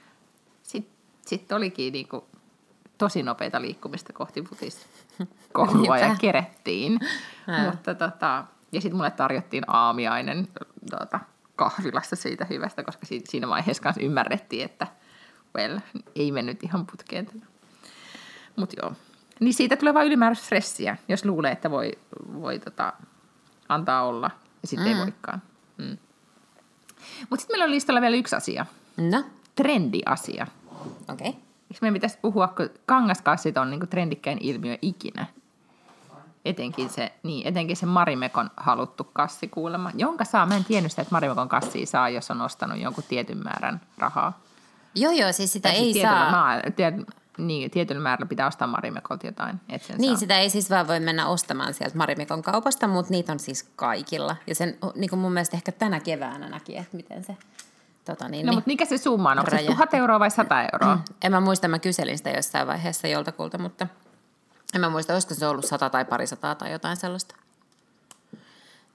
Sitten 0.62 1.00
sit 1.26 1.52
olikin 1.52 1.92
niin 1.92 2.08
kuin 2.08 2.24
tosi 3.00 3.22
nopeita 3.22 3.60
liikkumista 3.60 4.12
kohti 4.12 4.42
futiskoulua 4.42 5.98
ja 6.08 6.16
kerettiin. 6.20 7.00
Mutta 7.64 7.94
tota, 7.94 8.44
ja 8.72 8.80
sitten 8.80 8.96
mulle 8.96 9.10
tarjottiin 9.10 9.64
aamiainen 9.66 10.48
tota, 10.90 11.20
kahvilassa 11.56 12.16
siitä 12.16 12.44
hyvästä, 12.44 12.82
koska 12.82 13.06
siinä 13.24 13.48
vaiheessa 13.48 13.82
kanssa 13.82 14.02
ymmärrettiin, 14.02 14.64
että 14.64 14.86
well, 15.56 15.78
ei 16.14 16.32
mennyt 16.32 16.62
ihan 16.62 16.86
putkeen 16.86 17.26
tämä. 17.26 17.46
Mutta 18.56 18.76
joo. 18.82 18.92
Niin 19.40 19.54
siitä 19.54 19.76
tulee 19.76 19.94
vain 19.94 20.06
ylimääräistä 20.06 20.44
stressiä, 20.44 20.96
jos 21.08 21.24
luulee, 21.24 21.52
että 21.52 21.70
voi, 21.70 21.92
voi 22.32 22.58
tota, 22.58 22.92
antaa 23.68 24.02
olla 24.02 24.30
ja 24.62 24.68
sitten 24.68 24.88
mm. 24.88 24.94
ei 24.94 24.98
voikaan. 25.04 25.42
Mm. 25.76 25.98
Mutta 27.30 27.40
sitten 27.40 27.54
meillä 27.54 27.64
on 27.64 27.70
listalla 27.70 28.00
vielä 28.00 28.16
yksi 28.16 28.36
asia. 28.36 28.66
No? 28.96 29.24
Trendiasia. 29.54 30.46
Okei. 31.08 31.28
Okay. 31.28 31.49
Eikö 31.70 31.78
meidän 31.80 31.94
pitäisi 31.94 32.18
puhua, 32.22 32.48
kun 32.48 32.70
kangaskassit 32.86 33.56
on 33.56 33.70
niin 33.70 33.88
trendikkäin 33.88 34.38
ilmiö 34.40 34.78
ikinä? 34.82 35.26
Etenkin 36.44 36.90
se, 36.90 37.12
niin, 37.22 37.46
etenkin 37.46 37.76
se 37.76 37.86
Marimekon 37.86 38.50
haluttu 38.56 39.04
kassi 39.04 39.48
kuulemma, 39.48 39.90
jonka 39.94 40.24
saa, 40.24 40.46
mä 40.46 40.56
en 40.56 40.64
tiennyt 40.64 40.92
sitä, 40.92 41.02
että 41.02 41.14
Marimekon 41.14 41.48
kassia 41.48 41.86
saa, 41.86 42.08
jos 42.08 42.30
on 42.30 42.40
ostanut 42.40 42.78
jonkun 42.78 43.04
tietyn 43.08 43.38
määrän 43.38 43.80
rahaa. 43.98 44.40
Joo, 44.94 45.12
joo, 45.12 45.32
siis 45.32 45.52
sitä 45.52 45.70
ei 45.70 46.02
saa. 46.02 46.30
Maa, 46.30 46.60
tiet, 46.76 46.94
niin, 47.38 47.70
tietyllä 47.70 48.00
määrällä 48.00 48.28
pitää 48.28 48.46
ostaa 48.46 48.68
Marimekolta 48.68 49.26
jotain. 49.26 49.60
Et 49.68 49.82
sen 49.82 49.98
niin, 49.98 50.10
saa. 50.10 50.18
sitä 50.20 50.38
ei 50.38 50.50
siis 50.50 50.70
vaan 50.70 50.88
voi 50.88 51.00
mennä 51.00 51.26
ostamaan 51.26 51.74
sieltä 51.74 51.96
Marimekon 51.96 52.42
kaupasta, 52.42 52.88
mutta 52.88 53.10
niitä 53.10 53.32
on 53.32 53.38
siis 53.38 53.70
kaikilla. 53.76 54.36
Ja 54.46 54.54
sen 54.54 54.78
niin 54.94 55.10
kuin 55.10 55.20
mun 55.20 55.32
mielestä 55.32 55.56
ehkä 55.56 55.72
tänä 55.72 56.00
keväänä 56.00 56.48
näki, 56.48 56.76
että 56.76 56.96
miten 56.96 57.24
se 57.24 57.36
Tota 58.04 58.28
niin, 58.28 58.46
no, 58.46 58.50
niin, 58.50 58.56
mutta 58.56 58.68
mikä 58.68 58.84
se 58.84 58.98
summa 58.98 59.30
on? 59.30 59.38
Onko 59.38 59.50
se 59.50 59.66
tuhat 59.66 59.94
euroa 59.94 60.20
vai 60.20 60.30
sata 60.30 60.62
euroa? 60.62 60.94
Mm. 60.94 61.02
En 61.22 61.32
mä 61.32 61.40
muista, 61.40 61.68
mä 61.68 61.78
kyselin 61.78 62.18
sitä 62.18 62.30
jossain 62.30 62.66
vaiheessa 62.66 63.08
joltakulta, 63.08 63.58
mutta 63.58 63.86
en 64.74 64.80
mä 64.80 64.88
muista, 64.88 65.12
olisiko 65.12 65.34
se 65.34 65.46
ollut 65.46 65.64
sata 65.64 65.90
tai 65.90 66.04
parisataa 66.04 66.54
tai 66.54 66.72
jotain 66.72 66.96
sellaista. 66.96 67.34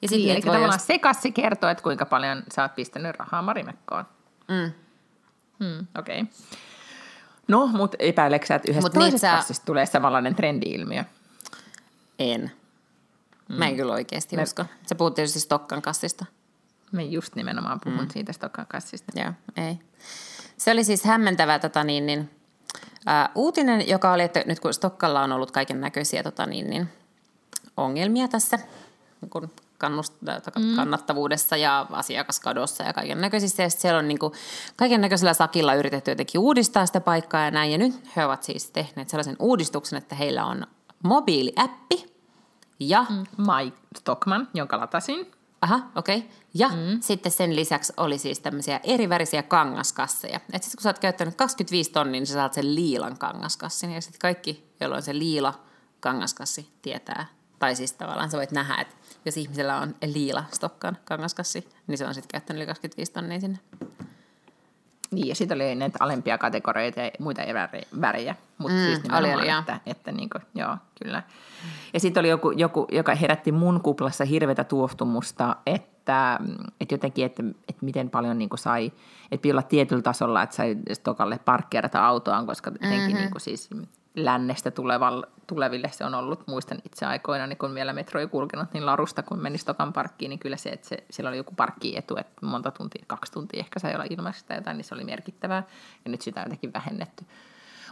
Ja 0.02 0.08
niin, 0.12 0.32
eli 0.32 0.42
tavallaan 0.42 0.74
just... 0.74 0.86
se 0.86 1.00
kassi 1.00 1.32
kertoo, 1.32 1.70
että 1.70 1.84
kuinka 1.84 2.06
paljon 2.06 2.44
sä 2.52 2.62
oot 2.62 2.76
pistänyt 2.76 3.16
rahaa 3.16 3.42
Marimekkoon. 3.42 4.06
Mm. 4.48 4.72
Mm, 5.60 5.88
Okei. 6.00 6.22
Okay. 6.22 6.34
No, 7.48 7.68
mutta 7.68 7.98
epäileksä, 8.00 8.56
että 8.56 8.72
yhdestä 8.72 8.86
Mut 8.86 8.94
toisesta 8.94 9.28
sä... 9.28 9.36
kassista 9.36 9.66
tulee 9.66 9.86
samanlainen 9.86 10.36
trendi-ilmiö? 10.36 11.04
En. 12.20 12.52
Mm. 13.50 13.56
Mä 13.56 13.68
en 13.68 13.76
kyllä 13.76 13.94
oikeasti 13.94 14.36
Me... 14.36 14.44
usko. 14.44 14.66
Se 14.86 14.96
puhut 14.96 15.16
tietysti 15.16 15.40
Stokkan 15.40 15.82
kassista. 15.82 16.26
Me 16.92 17.04
just 17.04 17.36
nimenomaan 17.36 17.80
puhun 17.84 18.00
mm. 18.00 18.10
siitä 18.10 18.34
Stokkan 18.34 18.66
kassista. 18.68 19.20
Joo, 19.20 19.32
ei. 19.58 19.80
Se 20.58 20.72
oli 20.72 20.84
siis 20.84 21.04
hämmentävä 21.04 21.60
tota 21.60 21.84
niin, 21.84 22.06
niin, 22.06 22.30
ää, 23.06 23.30
uutinen, 23.36 23.88
joka 23.88 24.14
oli, 24.14 24.24
että 24.24 24.44
nyt 24.46 24.60
kun 24.60 24.74
Stokkalla 24.74 25.22
on 25.22 25.32
ollut 25.32 25.52
kaiken 25.52 25.82
näköisiä 25.82 26.24
tota 26.24 26.46
niin, 26.46 26.70
niin, 26.70 26.90
ongelmia 27.78 28.28
tässä 28.28 28.60
kun 29.30 29.50
kannust- 29.84 30.60
mm. 30.60 30.76
kannattavuudessa 30.76 31.58
ja 31.58 31.88
asiakaskadossa 31.92 32.84
ja 32.84 32.94
kaiken 32.94 33.22
näköisissä. 33.22 33.64
Ja 33.64 33.70
siellä 33.70 34.00
on 34.00 34.08
niin 34.08 34.20
kaiken 34.76 35.02
näköisellä 35.02 35.34
sakilla 35.34 35.74
yritetty 35.74 36.12
jotenkin 36.12 36.42
uudistaa 36.42 36.86
sitä 36.86 37.02
paikkaa 37.02 37.46
ja 37.46 37.52
näin. 37.52 37.72
Ja 37.72 37.78
nyt 37.78 38.16
he 38.16 38.26
ovat 38.26 38.44
siis 38.44 38.72
tehneet 38.72 39.10
sellaisen 39.10 39.36
uudistuksen, 39.40 39.98
että 39.98 40.16
heillä 40.16 40.46
on 40.46 40.68
mobiiliäppi 41.04 42.16
ja... 42.80 43.06
Mm. 43.10 43.26
My 43.38 43.72
Stockman, 43.98 44.48
jonka 44.54 44.80
latasin 44.80 45.32
Aha, 45.62 45.92
okei. 45.96 46.18
Okay. 46.18 46.30
Ja 46.54 46.70
mm. 46.70 47.02
sitten 47.02 47.32
sen 47.32 47.56
lisäksi 47.56 47.94
oli 47.98 48.18
siis 48.18 48.40
tämmöisiä 48.40 48.80
erivärisiä 48.84 49.44
kangaskasseja. 49.44 50.36
Että 50.36 50.66
sitten 50.66 50.78
kun 50.78 50.84
sä 50.84 50.90
oot 50.90 51.00
käyttänyt 51.00 51.36
25 51.36 51.92
tonnia, 51.92 52.12
niin 52.12 52.28
sä 52.28 52.34
saat 52.34 52.54
sen 52.54 52.76
liilan 52.76 53.18
kangaskassin. 53.18 53.92
Ja 53.92 54.02
sitten 54.02 54.20
kaikki, 54.20 54.72
joilla 54.80 54.96
on 54.96 55.02
se 55.02 55.20
liila 55.20 55.60
kangaskassi, 56.00 56.70
tietää. 56.82 57.26
Tai 57.60 57.76
siis 57.76 57.94
tavallaan 57.94 58.32
sä 58.32 58.38
voit 58.38 58.52
nähdä, 58.52 58.76
että 58.82 58.96
jos 59.26 59.38
ihmisellä 59.38 59.78
on 59.78 59.96
liila 60.06 60.44
stokkan 60.52 60.98
kangaskassi, 61.06 61.68
niin 61.88 61.98
se 61.98 62.06
on 62.06 62.14
sitten 62.14 62.30
käyttänyt 62.32 62.60
yli 62.60 62.68
25 62.68 63.12
tonnia 63.12 63.40
sinne. 63.40 63.60
Niin, 65.12 65.28
ja 65.28 65.36
sitten 65.36 65.56
oli 65.56 65.76
näitä 65.76 65.98
alempia 66.00 66.38
kategorioita 66.38 67.02
ja 67.02 67.12
muita 67.20 67.42
värejä. 68.02 68.36
Mutta 68.58 68.78
mm, 68.78 68.86
siis 68.86 69.02
oli, 69.18 69.34
oli, 69.34 69.50
että, 69.50 69.80
että 69.86 70.12
niin 70.12 70.30
kuin, 70.30 70.42
joo, 70.56 70.78
kyllä. 71.04 71.24
Ja 71.94 72.00
sitten 72.00 72.22
oli 72.22 72.30
joku, 72.30 72.52
joku, 72.52 72.88
joka 72.92 73.16
herätti 73.16 73.52
mun 73.52 73.82
kuplassa 73.82 74.26
hirveätä 74.26 74.64
tuohtumusta, 74.64 75.56
että, 75.66 76.40
että 76.82 76.94
jotenkin, 76.94 77.26
että, 77.26 77.44
että 77.70 77.86
miten 77.86 78.10
paljon 78.10 78.38
niin 78.38 78.50
kuin 78.50 78.60
sai, 78.60 78.86
että 79.32 79.42
pitää 79.42 79.54
olla 79.54 79.62
tietyllä 79.62 80.02
tasolla, 80.02 80.44
että 80.44 80.56
sai 80.56 80.78
Stokalle 80.94 81.40
parkkeerata 81.46 82.08
autoaan, 82.08 82.46
koska 82.46 82.72
jotenkin 82.72 83.00
mm-hmm. 83.00 83.16
niin 83.18 83.32
kuin 83.32 83.42
siis 83.42 83.70
lännestä 84.16 84.72
tulevalle, 84.72 85.28
tuleville 85.48 85.90
se 85.92 86.06
on 86.06 86.16
ollut, 86.16 86.48
muistan 86.48 86.78
itse 86.86 87.06
aikoina, 87.06 87.48
niin 87.48 87.58
kun 87.58 87.76
vielä 87.76 87.94
metro 87.94 88.20
ei 88.20 88.28
kulkenut, 88.28 88.74
niin 88.74 88.86
Larusta 88.86 89.24
kun 89.24 89.40
meni 89.40 89.58
Stokan 89.58 89.94
parkkiin, 89.94 90.30
niin 90.30 90.40
kyllä 90.40 90.58
se, 90.58 90.70
että 90.70 90.88
se, 90.88 91.04
siellä 91.10 91.30
oli 91.30 91.38
joku 91.38 91.54
parkkietu, 91.56 92.18
että 92.18 92.46
monta 92.46 92.72
tuntia, 92.72 93.04
kaksi 93.08 93.32
tuntia 93.32 93.60
ehkä 93.60 93.80
sai 93.80 93.94
olla 93.96 94.06
ilmaista 94.10 94.54
jotain, 94.54 94.78
niin 94.78 94.86
se 94.86 94.96
oli 94.96 95.04
merkittävää, 95.04 95.64
ja 96.06 96.12
nyt 96.12 96.22
sitä 96.22 96.40
on 96.40 96.46
jotenkin 96.46 96.74
vähennetty. 96.74 97.26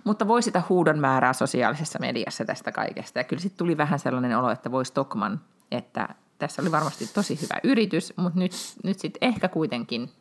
Mutta 0.04 0.28
voi 0.28 0.44
sitä 0.44 0.64
huudon 0.70 1.00
määrää 1.00 1.34
sosiaalisessa 1.34 2.00
mediassa 2.00 2.46
tästä 2.46 2.72
kaikesta, 2.72 3.20
ja 3.20 3.24
kyllä 3.24 3.42
sitten 3.42 3.58
tuli 3.58 3.78
vähän 3.78 4.00
sellainen 4.00 4.38
olo, 4.38 4.52
että 4.52 4.72
voi 4.72 4.86
Stockman, 4.86 5.42
että 5.72 6.10
tässä 6.40 6.62
oli 6.62 6.72
varmasti 6.72 7.08
tosi 7.08 7.42
hyvä 7.42 7.60
yritys, 7.64 8.14
mutta 8.18 8.40
nyt, 8.40 8.52
nyt 8.84 9.00
sitten 9.00 9.28
ehkä 9.28 9.48
kuitenkin 9.48 10.12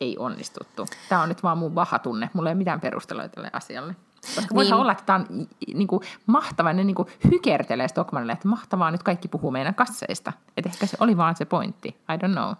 ei 0.00 0.16
onnistuttu. 0.18 0.86
Tämä 1.08 1.22
on 1.22 1.28
nyt 1.28 1.42
vaan 1.42 1.58
mun 1.58 1.74
vahatunne. 1.74 2.30
Mulla 2.32 2.48
ei 2.48 2.52
ole 2.52 2.58
mitään 2.58 2.80
perusteluja 2.80 3.28
tälle 3.28 3.50
asialle. 3.52 3.96
Koska 4.34 4.54
voihan 4.54 4.76
niin. 4.76 4.80
olla, 4.80 4.92
että 4.92 5.04
tämä 5.04 5.18
on 5.30 5.48
niin 5.74 5.88
kuin, 5.88 6.02
mahtava, 6.26 6.72
ne 6.72 6.84
niin 6.84 6.94
kuin 6.94 7.08
hykertelee 7.30 7.88
Stockmanille, 7.88 8.32
että 8.32 8.48
mahtavaa, 8.48 8.90
nyt 8.90 9.02
kaikki 9.02 9.28
puhuu 9.28 9.50
meidän 9.50 9.74
kasseista. 9.74 10.32
Että 10.56 10.70
ehkä 10.70 10.86
se 10.86 10.96
oli 11.00 11.16
vaan 11.16 11.36
se 11.36 11.44
pointti, 11.44 11.88
I 11.88 12.26
don't 12.26 12.32
know. 12.32 12.52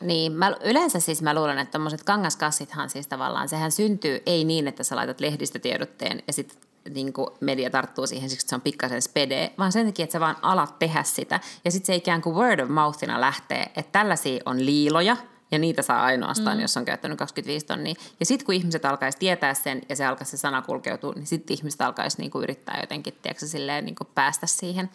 Niin, 0.00 0.32
mä, 0.32 0.56
yleensä 0.64 1.00
siis 1.00 1.22
mä 1.22 1.34
luulen, 1.34 1.58
että 1.58 1.72
tuommoiset 1.72 2.02
kangaskassithan 2.02 2.90
siis 2.90 3.06
tavallaan, 3.06 3.48
sehän 3.48 3.72
syntyy 3.72 4.22
ei 4.26 4.44
niin, 4.44 4.68
että 4.68 4.84
sä 4.84 4.96
laitat 4.96 5.20
lehdistötiedotteen 5.20 6.22
ja 6.26 6.32
sitten 6.32 6.58
niin 6.94 7.12
media 7.40 7.70
tarttuu 7.70 8.06
siihen 8.06 8.30
siksi, 8.30 8.44
että 8.44 8.50
se 8.50 8.54
on 8.54 8.60
pikkasen 8.60 9.02
spede, 9.02 9.52
vaan 9.58 9.72
sen 9.72 9.86
takia, 9.86 10.04
että 10.04 10.12
sä 10.12 10.20
vaan 10.20 10.36
alat 10.42 10.78
tehdä 10.78 11.02
sitä. 11.02 11.40
Ja 11.64 11.70
sitten 11.70 11.86
se 11.86 11.94
ikään 11.94 12.22
kuin 12.22 12.36
word 12.36 12.60
of 12.60 12.68
mouthina 12.68 13.20
lähtee, 13.20 13.62
että 13.76 13.92
tällaisia 13.92 14.42
on 14.46 14.66
liiloja– 14.66 15.16
ja 15.52 15.58
niitä 15.58 15.82
saa 15.82 16.02
ainoastaan, 16.02 16.56
mm. 16.56 16.62
jos 16.62 16.76
on 16.76 16.84
käyttänyt 16.84 17.18
25 17.18 17.66
tonnia. 17.66 17.94
Ja 18.20 18.26
sitten 18.26 18.46
kun 18.46 18.54
ihmiset 18.54 18.84
alkaisi 18.84 19.18
tietää 19.18 19.54
sen 19.54 19.82
ja 19.88 19.96
se 19.96 20.04
alkaisi 20.04 20.30
se 20.30 20.36
sana 20.36 20.62
kulkeutua, 20.62 21.12
niin 21.12 21.26
sitten 21.26 21.56
ihmiset 21.56 21.80
alkaisi 21.80 22.18
niinku 22.18 22.40
yrittää 22.40 22.78
jotenkin 22.80 23.14
tiedätkö, 23.22 23.46
silleen, 23.46 23.84
niinku 23.84 24.04
päästä 24.14 24.46
siihen. 24.46 24.90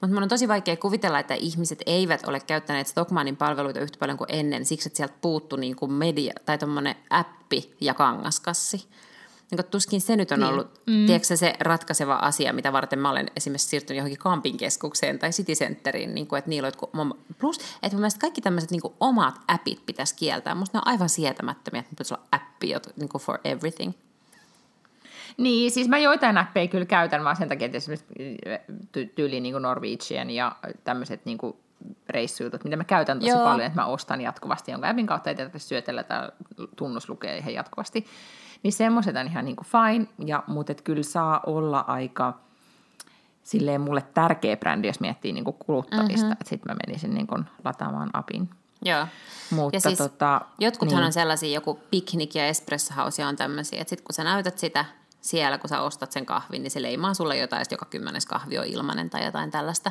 Mutta 0.00 0.14
mun 0.14 0.22
on 0.22 0.28
tosi 0.28 0.48
vaikea 0.48 0.76
kuvitella, 0.76 1.18
että 1.18 1.34
ihmiset 1.34 1.82
eivät 1.86 2.26
ole 2.26 2.40
käyttäneet 2.40 2.86
Stockmanin 2.86 3.36
palveluita 3.36 3.80
yhtä 3.80 3.98
paljon 3.98 4.18
kuin 4.18 4.32
ennen, 4.32 4.64
siksi 4.64 4.88
että 4.88 4.96
sieltä 4.96 5.14
puuttui 5.20 5.60
niinku 5.60 5.86
media 5.86 6.32
tai 6.44 6.58
tuommoinen 6.58 6.96
appi 7.10 7.74
ja 7.80 7.94
kangaskassi 7.94 8.88
niin 9.50 9.64
tuskin 9.70 10.00
se 10.00 10.16
nyt 10.16 10.32
on 10.32 10.40
niin. 10.40 10.48
ollut, 10.48 10.80
mm. 10.86 11.06
tiedätkö, 11.06 11.36
se 11.36 11.54
ratkaiseva 11.60 12.14
asia, 12.14 12.52
mitä 12.52 12.72
varten 12.72 12.98
mä 12.98 13.10
olen 13.10 13.30
esimerkiksi 13.36 13.68
siirtynyt 13.68 14.18
johonkin 14.18 14.56
keskukseen 14.56 15.18
tai 15.18 15.30
City 15.30 15.52
Centeriin, 15.52 16.14
niin 16.14 16.26
kuin, 16.26 16.38
että 16.38 16.48
niillä 16.48 16.72
on, 16.92 17.14
plus, 17.38 17.58
että 17.58 17.92
mun 17.92 18.00
mielestä 18.00 18.20
kaikki 18.20 18.40
tämmöiset 18.40 18.70
niin 18.70 18.80
omat 19.00 19.34
appit 19.48 19.86
pitäisi 19.86 20.14
kieltää. 20.16 20.54
Musta 20.54 20.78
ne 20.78 20.82
on 20.86 20.92
aivan 20.92 21.08
sietämättömiä, 21.08 21.80
että 21.80 21.90
pitäisi 21.90 22.14
olla 22.14 22.24
appi 22.32 22.72
niin 22.96 23.08
kuin 23.08 23.22
for 23.22 23.38
everything. 23.44 23.92
Niin, 25.36 25.70
siis 25.70 25.88
mä 25.88 25.98
joitain 25.98 26.38
appeja 26.38 26.68
kyllä 26.68 26.86
käytän 26.86 27.24
vaan 27.24 27.36
sen 27.36 27.48
takia, 27.48 27.66
että 27.66 27.76
esimerkiksi 27.76 28.14
ty- 28.96 29.12
tyyliin 29.14 29.42
niin 29.42 29.62
Norwegian 29.62 30.30
ja 30.30 30.56
tämmöiset 30.84 31.24
niin 31.24 31.38
kuin 31.38 31.56
reissujutut, 32.08 32.64
mitä 32.64 32.76
mä 32.76 32.84
käytän 32.84 33.18
tosi 33.18 33.30
Joo. 33.30 33.44
paljon, 33.44 33.66
että 33.66 33.80
mä 33.80 33.86
ostan 33.86 34.20
jatkuvasti 34.20 34.70
jonka 34.70 34.88
appin 34.88 35.06
kautta, 35.06 35.30
ei 35.30 35.36
tarvitse 35.36 35.58
syötellä 35.58 36.02
tai 36.02 36.28
tunnus 36.76 37.08
lukee 37.08 37.38
ihan 37.38 37.54
jatkuvasti. 37.54 38.06
Niin 38.62 38.72
semmoiset 38.72 39.16
on 39.16 39.26
ihan 39.26 39.44
niin 39.44 39.56
kuin 39.56 39.66
fine, 39.66 40.06
ja, 40.26 40.44
mutta 40.46 40.72
et 40.72 40.82
kyllä 40.82 41.02
saa 41.02 41.40
olla 41.46 41.84
aika 41.86 42.38
silleen 43.42 43.80
mulle 43.80 44.02
tärkeä 44.14 44.56
brändi, 44.56 44.88
jos 44.88 45.00
miettii 45.00 45.32
niin 45.32 45.44
kuin 45.44 45.56
kuluttamista, 45.58 46.26
mm-hmm. 46.26 46.32
että 46.32 46.48
sitten 46.48 46.72
mä 46.72 46.76
menisin 46.86 47.14
niin 47.14 47.26
kuin 47.26 47.44
lataamaan 47.64 48.10
apin. 48.12 48.50
Joo. 48.84 49.06
Mutta 49.50 49.76
ja 49.76 49.80
siis 49.80 49.98
tota, 49.98 50.40
jotkuthan 50.58 50.98
niin. 50.98 51.06
on 51.06 51.12
sellaisia, 51.12 51.54
joku 51.54 51.80
Picnic 51.90 52.34
ja 52.34 52.46
Espresso 52.46 52.94
House 52.94 53.26
on 53.26 53.36
tämmöisiä, 53.36 53.80
että 53.80 53.88
sitten 53.88 54.04
kun 54.04 54.14
sä 54.14 54.24
näytät 54.24 54.58
sitä 54.58 54.84
siellä, 55.20 55.58
kun 55.58 55.68
sä 55.68 55.80
ostat 55.80 56.12
sen 56.12 56.26
kahvin, 56.26 56.62
niin 56.62 56.70
se 56.70 56.82
leimaa 56.82 57.14
sulle 57.14 57.36
jotain, 57.36 57.64
joka 57.70 57.86
kymmenes 57.90 58.26
kahvi 58.26 58.58
on 58.58 58.66
ilmanen 58.66 59.10
tai 59.10 59.24
jotain 59.24 59.50
tällaista. 59.50 59.90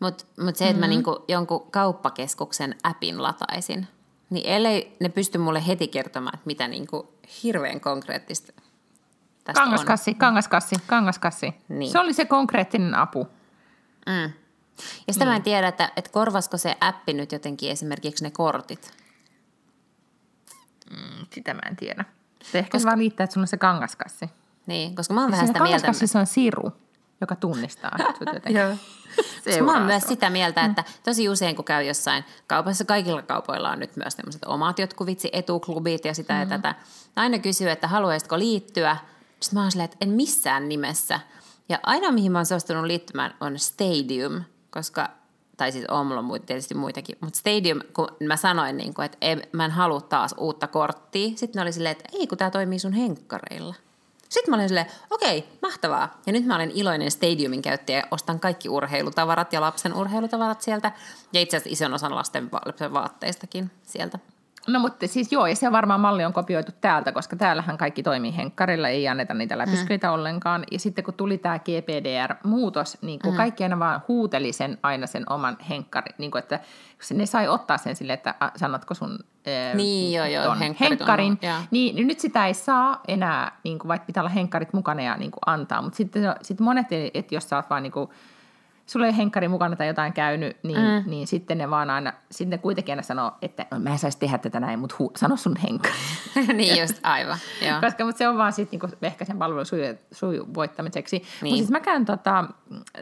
Mutta 0.00 0.24
mut 0.40 0.56
se, 0.56 0.64
että 0.64 0.72
mm-hmm. 0.72 0.80
mä 0.80 0.86
niinku 0.86 1.24
jonkun 1.28 1.70
kauppakeskuksen 1.70 2.74
appin 2.82 3.22
lataisin, 3.22 3.88
niin 4.30 4.46
ellei 4.46 4.96
ne 5.00 5.08
pysty 5.08 5.38
mulle 5.38 5.66
heti 5.66 5.88
kertomaan, 5.88 6.34
että 6.34 6.46
mitä 6.46 6.68
niin 6.68 6.86
kuin 6.86 7.08
hirveän 7.42 7.80
konkreettista 7.80 8.52
tästä 9.44 9.62
kangaskassi, 9.62 10.10
on. 10.10 10.16
kangaskassi, 10.16 10.76
kangaskassi. 10.86 11.54
Niin. 11.68 11.92
Se 11.92 11.98
oli 11.98 12.12
se 12.12 12.24
konkreettinen 12.24 12.94
apu. 12.94 13.28
Mm. 14.06 14.32
Ja 15.06 15.12
sitä 15.12 15.24
niin. 15.24 15.32
mä 15.32 15.36
en 15.36 15.42
tiedä, 15.42 15.68
että, 15.68 15.92
että 15.96 16.10
korvasko 16.10 16.56
se 16.56 16.76
appi 16.80 17.12
nyt 17.12 17.32
jotenkin 17.32 17.70
esimerkiksi 17.70 18.24
ne 18.24 18.30
kortit. 18.30 18.90
Mm, 20.90 21.26
sitä 21.32 21.54
mä 21.54 21.60
en 21.66 21.76
tiedä. 21.76 22.04
Se 22.42 22.58
ehkä 22.58 22.70
koska... 22.70 22.86
vaan 22.86 22.98
liittää, 22.98 23.24
että 23.24 23.34
sulla 23.34 23.44
on 23.44 23.48
se 23.48 23.56
kangaskassi. 23.56 24.30
Niin, 24.66 24.96
koska 24.96 25.14
mä 25.14 25.20
oon 25.20 25.30
vähän 25.30 25.46
sitä 25.46 25.62
mieltä. 25.62 25.78
Kangaskassissa 25.78 26.20
on 26.20 26.26
siru, 26.26 26.72
joka 27.24 27.36
tunnistaa 27.36 27.96
Joo. 28.58 29.64
Mä 29.64 29.72
oon 29.72 29.82
myös 29.82 30.02
sitä 30.02 30.30
mieltä, 30.30 30.62
mm. 30.62 30.70
että 30.70 30.84
tosi 31.02 31.28
usein 31.28 31.56
kun 31.56 31.64
käy 31.64 31.84
jossain 31.84 32.24
kaupassa, 32.46 32.84
kaikilla 32.84 33.22
kaupoilla 33.22 33.70
on 33.70 33.78
nyt 33.78 33.96
myös 33.96 34.14
tämmöiset 34.14 34.44
omat 34.44 34.78
jotkut 34.78 35.06
vitsi 35.06 35.30
etuklubit 35.32 36.04
ja 36.04 36.14
sitä 36.14 36.32
mm-hmm. 36.32 36.52
ja 36.52 36.58
tätä. 36.58 36.74
Aina 37.16 37.38
kysyy, 37.38 37.70
että 37.70 37.88
haluaisitko 37.88 38.38
liittyä. 38.38 38.96
Sitten 39.40 39.56
mä 39.58 39.62
oon 39.62 39.70
silleen, 39.70 39.84
että 39.84 39.96
en 40.00 40.08
missään 40.08 40.68
nimessä. 40.68 41.20
Ja 41.68 41.78
aina 41.82 42.12
mihin 42.12 42.32
mä 42.32 42.38
oon 42.38 42.46
suostunut 42.46 42.84
liittymään 42.84 43.34
on 43.40 43.58
Stadium, 43.58 44.42
koska 44.70 45.10
tai 45.56 45.72
siis 45.72 45.84
on 45.86 46.06
mulla 46.06 46.38
tietysti 46.38 46.74
muitakin, 46.74 47.16
mutta 47.20 47.38
Stadium, 47.38 47.80
kun 47.92 48.08
mä 48.20 48.36
sanoin, 48.36 48.76
niin 48.76 48.94
kuin, 48.94 49.04
että 49.06 49.18
en, 49.20 49.42
mä 49.52 49.64
en 49.64 49.70
halua 49.70 50.00
taas 50.00 50.34
uutta 50.38 50.66
korttia, 50.66 51.28
sitten 51.28 51.60
ne 51.60 51.62
oli 51.62 51.72
silleen, 51.72 51.92
että 51.92 52.04
ei 52.12 52.26
kun 52.26 52.38
tämä 52.38 52.50
toimii 52.50 52.78
sun 52.78 52.92
henkkareilla. 52.92 53.74
Sitten 54.34 54.50
mä 54.50 54.56
olin 54.56 54.68
silleen, 54.68 54.86
okei, 55.10 55.48
mahtavaa. 55.62 56.20
Ja 56.26 56.32
nyt 56.32 56.46
mä 56.46 56.54
olen 56.54 56.70
iloinen 56.74 57.10
Stadiumin 57.10 57.62
käyttäjä. 57.62 58.04
Ostan 58.10 58.40
kaikki 58.40 58.68
urheilutavarat 58.68 59.52
ja 59.52 59.60
lapsen 59.60 59.94
urheilutavarat 59.94 60.62
sieltä. 60.62 60.92
Ja 61.32 61.40
itse 61.40 61.56
asiassa 61.56 61.72
ison 61.72 61.94
osan 61.94 62.14
lasten 62.14 62.50
vaatteistakin 62.92 63.70
sieltä. 63.82 64.18
No 64.68 64.80
mutta 64.80 65.06
siis 65.06 65.32
joo, 65.32 65.46
ja 65.46 65.56
se 65.56 65.72
varmaan 65.72 66.00
malli 66.00 66.24
on 66.24 66.32
kopioitu 66.32 66.72
täältä, 66.80 67.12
koska 67.12 67.36
täällähän 67.36 67.78
kaikki 67.78 68.02
toimii 68.02 68.36
henkkarilla, 68.36 68.88
ei 68.88 69.08
anneta 69.08 69.34
niitä 69.34 69.58
läpysköitä 69.58 70.06
mm. 70.06 70.12
ollenkaan. 70.12 70.64
Ja 70.70 70.78
sitten 70.78 71.04
kun 71.04 71.14
tuli 71.14 71.38
tämä 71.38 71.58
GPDR-muutos, 71.58 72.98
niin 73.02 73.20
kuin 73.20 73.34
mm. 73.34 73.36
kaikki 73.36 73.62
aina 73.62 73.78
vaan 73.78 74.02
huuteli 74.08 74.52
sen 74.52 74.78
aina 74.82 75.06
sen 75.06 75.24
oman 75.30 75.56
henkkari, 75.70 76.14
niin 76.18 76.30
kuin 76.30 76.42
että 76.42 76.60
ne 77.14 77.26
sai 77.26 77.48
ottaa 77.48 77.78
sen 77.78 77.96
sille, 77.96 78.12
että 78.12 78.34
sanotko 78.56 78.94
sun 78.94 79.18
niin, 79.74 80.12
joo, 80.12 80.26
joo, 80.26 80.56
henkkarin, 80.80 81.32
on, 81.32 81.38
niin, 81.70 81.96
niin 81.96 82.06
nyt 82.06 82.20
sitä 82.20 82.46
ei 82.46 82.54
saa 82.54 83.00
enää, 83.08 83.58
niin 83.64 83.78
kuin, 83.78 83.88
vaikka 83.88 84.06
pitää 84.06 84.22
olla 84.22 84.30
henkkarit 84.30 84.72
mukana 84.72 85.02
ja 85.02 85.16
niin 85.16 85.30
kuin 85.30 85.40
antaa, 85.46 85.82
mutta 85.82 85.96
sitten 85.96 86.34
sit 86.42 86.60
monet, 86.60 86.86
että 87.14 87.34
jos 87.34 87.48
sä 87.48 87.56
oot 87.56 87.70
vaan 87.70 87.82
niin 87.82 87.92
kuin, 87.92 88.10
sulla 88.86 89.06
ei 89.06 89.16
henkkari 89.16 89.48
mukana 89.48 89.76
tai 89.76 89.86
jotain 89.86 90.12
käynyt, 90.12 90.56
niin, 90.62 90.78
mm. 90.78 91.10
niin 91.10 91.26
sitten 91.26 91.58
ne 91.58 91.70
vaan 91.70 91.90
aina, 91.90 92.12
sitten 92.30 92.58
kuitenkin 92.58 92.92
aina 92.92 93.02
sanoo, 93.02 93.32
että 93.42 93.66
no, 93.70 93.78
mä 93.78 93.90
en 93.90 93.98
saisi 93.98 94.18
tehdä 94.18 94.38
tätä 94.38 94.60
näin, 94.60 94.78
mutta 94.78 94.96
hu, 94.98 95.12
sano 95.16 95.36
sun 95.36 95.56
henkkari. 95.56 95.94
niin 96.54 96.80
just, 96.80 97.00
aivan. 97.02 97.38
Joo. 97.68 97.80
Koska 97.80 98.04
mutta 98.04 98.18
se 98.18 98.28
on 98.28 98.38
vaan 98.38 98.52
sitten 98.52 98.80
niinku 98.80 98.96
ehkä 99.02 99.24
sen 99.24 99.38
palvelun 99.38 99.66
suju, 99.66 99.84
sujuvoittamiseksi. 100.12 101.16
Niin. 101.16 101.26
Mutta 101.42 101.56
siis 101.56 101.70
mä 101.70 101.80
käyn 101.80 102.04
tota, 102.04 102.44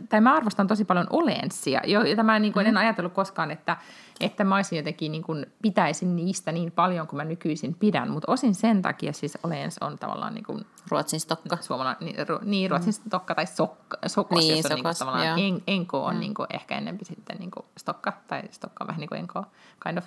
tai 0.09 0.21
mä 0.21 0.35
arvostan 0.35 0.67
tosi 0.67 0.85
paljon 0.85 1.07
olenssia, 1.11 1.81
jota 2.09 2.23
mä 2.23 2.39
niinku 2.39 2.61
mm. 2.61 2.67
en 2.67 2.77
ajatellut 2.77 3.13
koskaan, 3.13 3.51
että 3.51 3.77
että 4.23 4.45
mä 4.45 4.57
olisin 4.57 4.77
jotenkin 4.77 5.13
niin 5.13 5.23
kuin, 5.23 5.47
pitäisin 5.63 6.17
niistä 6.17 6.53
niin 6.53 6.73
paljon 6.73 7.07
kuin 7.07 7.17
mä 7.17 7.25
nykyisin 7.25 7.75
pidän, 7.75 8.11
mutta 8.11 8.33
osin 8.33 8.55
sen 8.55 8.83
takia 8.83 9.13
siis 9.13 9.39
Olens 9.43 9.79
on 9.81 9.99
tavallaan 9.99 10.35
niin 10.35 10.45
kuin, 10.45 10.67
Ruotsin 10.89 11.21
stokka. 11.21 11.59
Suomalainen, 11.61 12.05
niin, 12.05 12.29
ru, 12.29 12.39
niin 12.43 12.71
Ruotsin 12.71 12.93
mm. 12.93 13.07
stokka 13.07 13.35
tai 13.35 13.47
sokka, 13.47 13.99
sokos, 14.07 14.39
niin, 14.39 14.57
jossa 14.57 14.69
sokos, 14.69 14.85
niin 14.85 14.99
tavallaan 14.99 15.39
en, 15.39 15.63
enko 15.67 16.05
on 16.05 16.15
mm. 16.15 16.21
niin 16.21 16.35
kuin, 16.35 16.47
ehkä 16.53 16.79
ennempi 16.79 17.05
sitten 17.05 17.37
niin 17.39 17.51
kuin 17.51 17.67
stokka, 17.79 18.13
tai 18.27 18.43
stokka 18.51 18.85
on 18.85 18.89
vähän 18.89 19.01
niin 19.01 19.09
kuin 19.09 19.19
enko, 19.19 19.45
kind 19.85 19.99
of. 19.99 20.05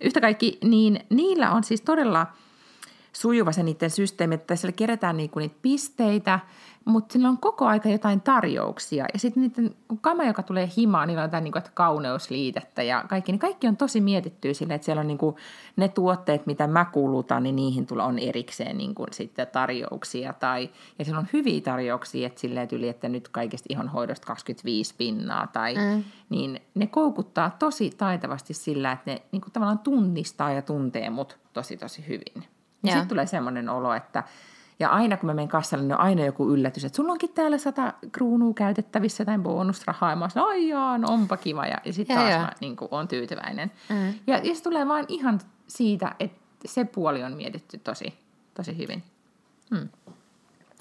Yhtä 0.00 0.20
kaikki, 0.20 0.58
niin 0.64 1.06
niillä 1.10 1.52
on 1.52 1.64
siis 1.64 1.80
todella 1.80 2.26
sujuva 3.12 3.52
se 3.52 3.62
niiden 3.62 3.90
systeemi, 3.90 4.34
että 4.34 4.56
siellä 4.56 4.76
kerätään 4.76 5.16
niinku 5.16 5.38
niitä 5.38 5.56
pisteitä, 5.62 6.40
mutta 6.88 7.12
sillä 7.12 7.28
on 7.28 7.38
koko 7.38 7.66
aika 7.66 7.88
jotain 7.88 8.20
tarjouksia. 8.20 9.06
Ja 9.12 9.18
sitten 9.18 9.42
niiden 9.42 9.74
kama, 10.00 10.24
joka 10.24 10.42
tulee 10.42 10.68
himaan, 10.76 11.08
niillä 11.08 11.22
on 11.22 11.26
jotain 11.28 11.44
niinku, 11.44 11.58
että 11.58 11.70
kauneusliitettä 11.74 12.82
ja 12.82 13.04
kaikki, 13.08 13.32
niin 13.32 13.38
kaikki 13.38 13.66
on 13.66 13.76
tosi 13.76 14.00
mietittyä 14.00 14.54
sille, 14.54 14.74
että 14.74 14.84
siellä 14.84 15.00
on 15.00 15.06
niinku 15.06 15.36
ne 15.76 15.88
tuotteet, 15.88 16.46
mitä 16.46 16.66
mä 16.66 16.84
kulutan, 16.84 17.42
niin 17.42 17.56
niihin 17.56 17.86
tulee 17.86 18.06
on 18.06 18.18
erikseen 18.18 18.78
niinku 18.78 19.06
sitten 19.10 19.46
tarjouksia. 19.46 20.32
Tai, 20.32 20.70
ja 20.98 21.04
siellä 21.04 21.18
on 21.18 21.28
hyviä 21.32 21.60
tarjouksia, 21.60 22.26
että 22.26 22.40
silleen 22.40 22.68
yli, 22.72 22.88
että 22.88 23.08
nyt 23.08 23.28
kaikesta 23.28 23.66
ihonhoidosta 23.68 24.26
25 24.26 24.94
pinnaa. 24.98 25.46
Tai, 25.46 25.74
mm. 25.74 26.04
Niin 26.28 26.60
ne 26.74 26.86
koukuttaa 26.86 27.56
tosi 27.58 27.90
taitavasti 27.90 28.54
sillä, 28.54 28.92
että 28.92 29.10
ne 29.10 29.22
niinku 29.32 29.50
tavallaan 29.50 29.78
tunnistaa 29.78 30.52
ja 30.52 30.62
tuntee 30.62 31.10
mut 31.10 31.38
tosi 31.52 31.76
tosi 31.76 32.08
hyvin. 32.08 32.44
Ja 32.82 32.92
sitten 32.92 33.08
tulee 33.08 33.26
semmoinen 33.26 33.68
olo, 33.68 33.94
että 33.94 34.24
ja 34.78 34.88
aina 34.88 35.16
kun 35.16 35.26
mä 35.26 35.34
menen 35.34 35.48
kassalle, 35.48 35.84
niin 35.84 35.94
on 35.94 36.00
aina 36.00 36.24
joku 36.24 36.50
yllätys, 36.50 36.84
että 36.84 36.96
sulla 36.96 37.12
onkin 37.12 37.32
täällä 37.32 37.58
sata 37.58 37.92
kruunua 38.12 38.54
käytettävissä 38.54 39.22
jotain 39.22 39.42
bonusrahaa. 39.42 40.10
Ja 40.10 40.16
mä 40.16 40.28
oon 40.36 40.48
ai 40.48 40.68
jaa, 40.68 40.98
no 40.98 41.08
onpa 41.08 41.36
kiva. 41.36 41.66
Ja, 41.66 41.78
ja 41.84 41.92
sitten 41.92 42.16
taas 42.16 42.30
ja. 42.30 42.38
mä 42.38 42.52
niin 42.60 42.76
kuin, 42.76 42.88
on 42.90 43.08
tyytyväinen. 43.08 43.72
Mm. 43.88 44.14
Ja, 44.26 44.38
ja 44.38 44.54
se 44.54 44.62
tulee 44.62 44.88
vaan 44.88 45.04
ihan 45.08 45.40
siitä, 45.68 46.14
että 46.20 46.38
se 46.66 46.84
puoli 46.84 47.24
on 47.24 47.32
mietitty 47.32 47.78
tosi, 47.78 48.18
tosi 48.54 48.78
hyvin. 48.78 49.04
Hmm. 49.70 49.88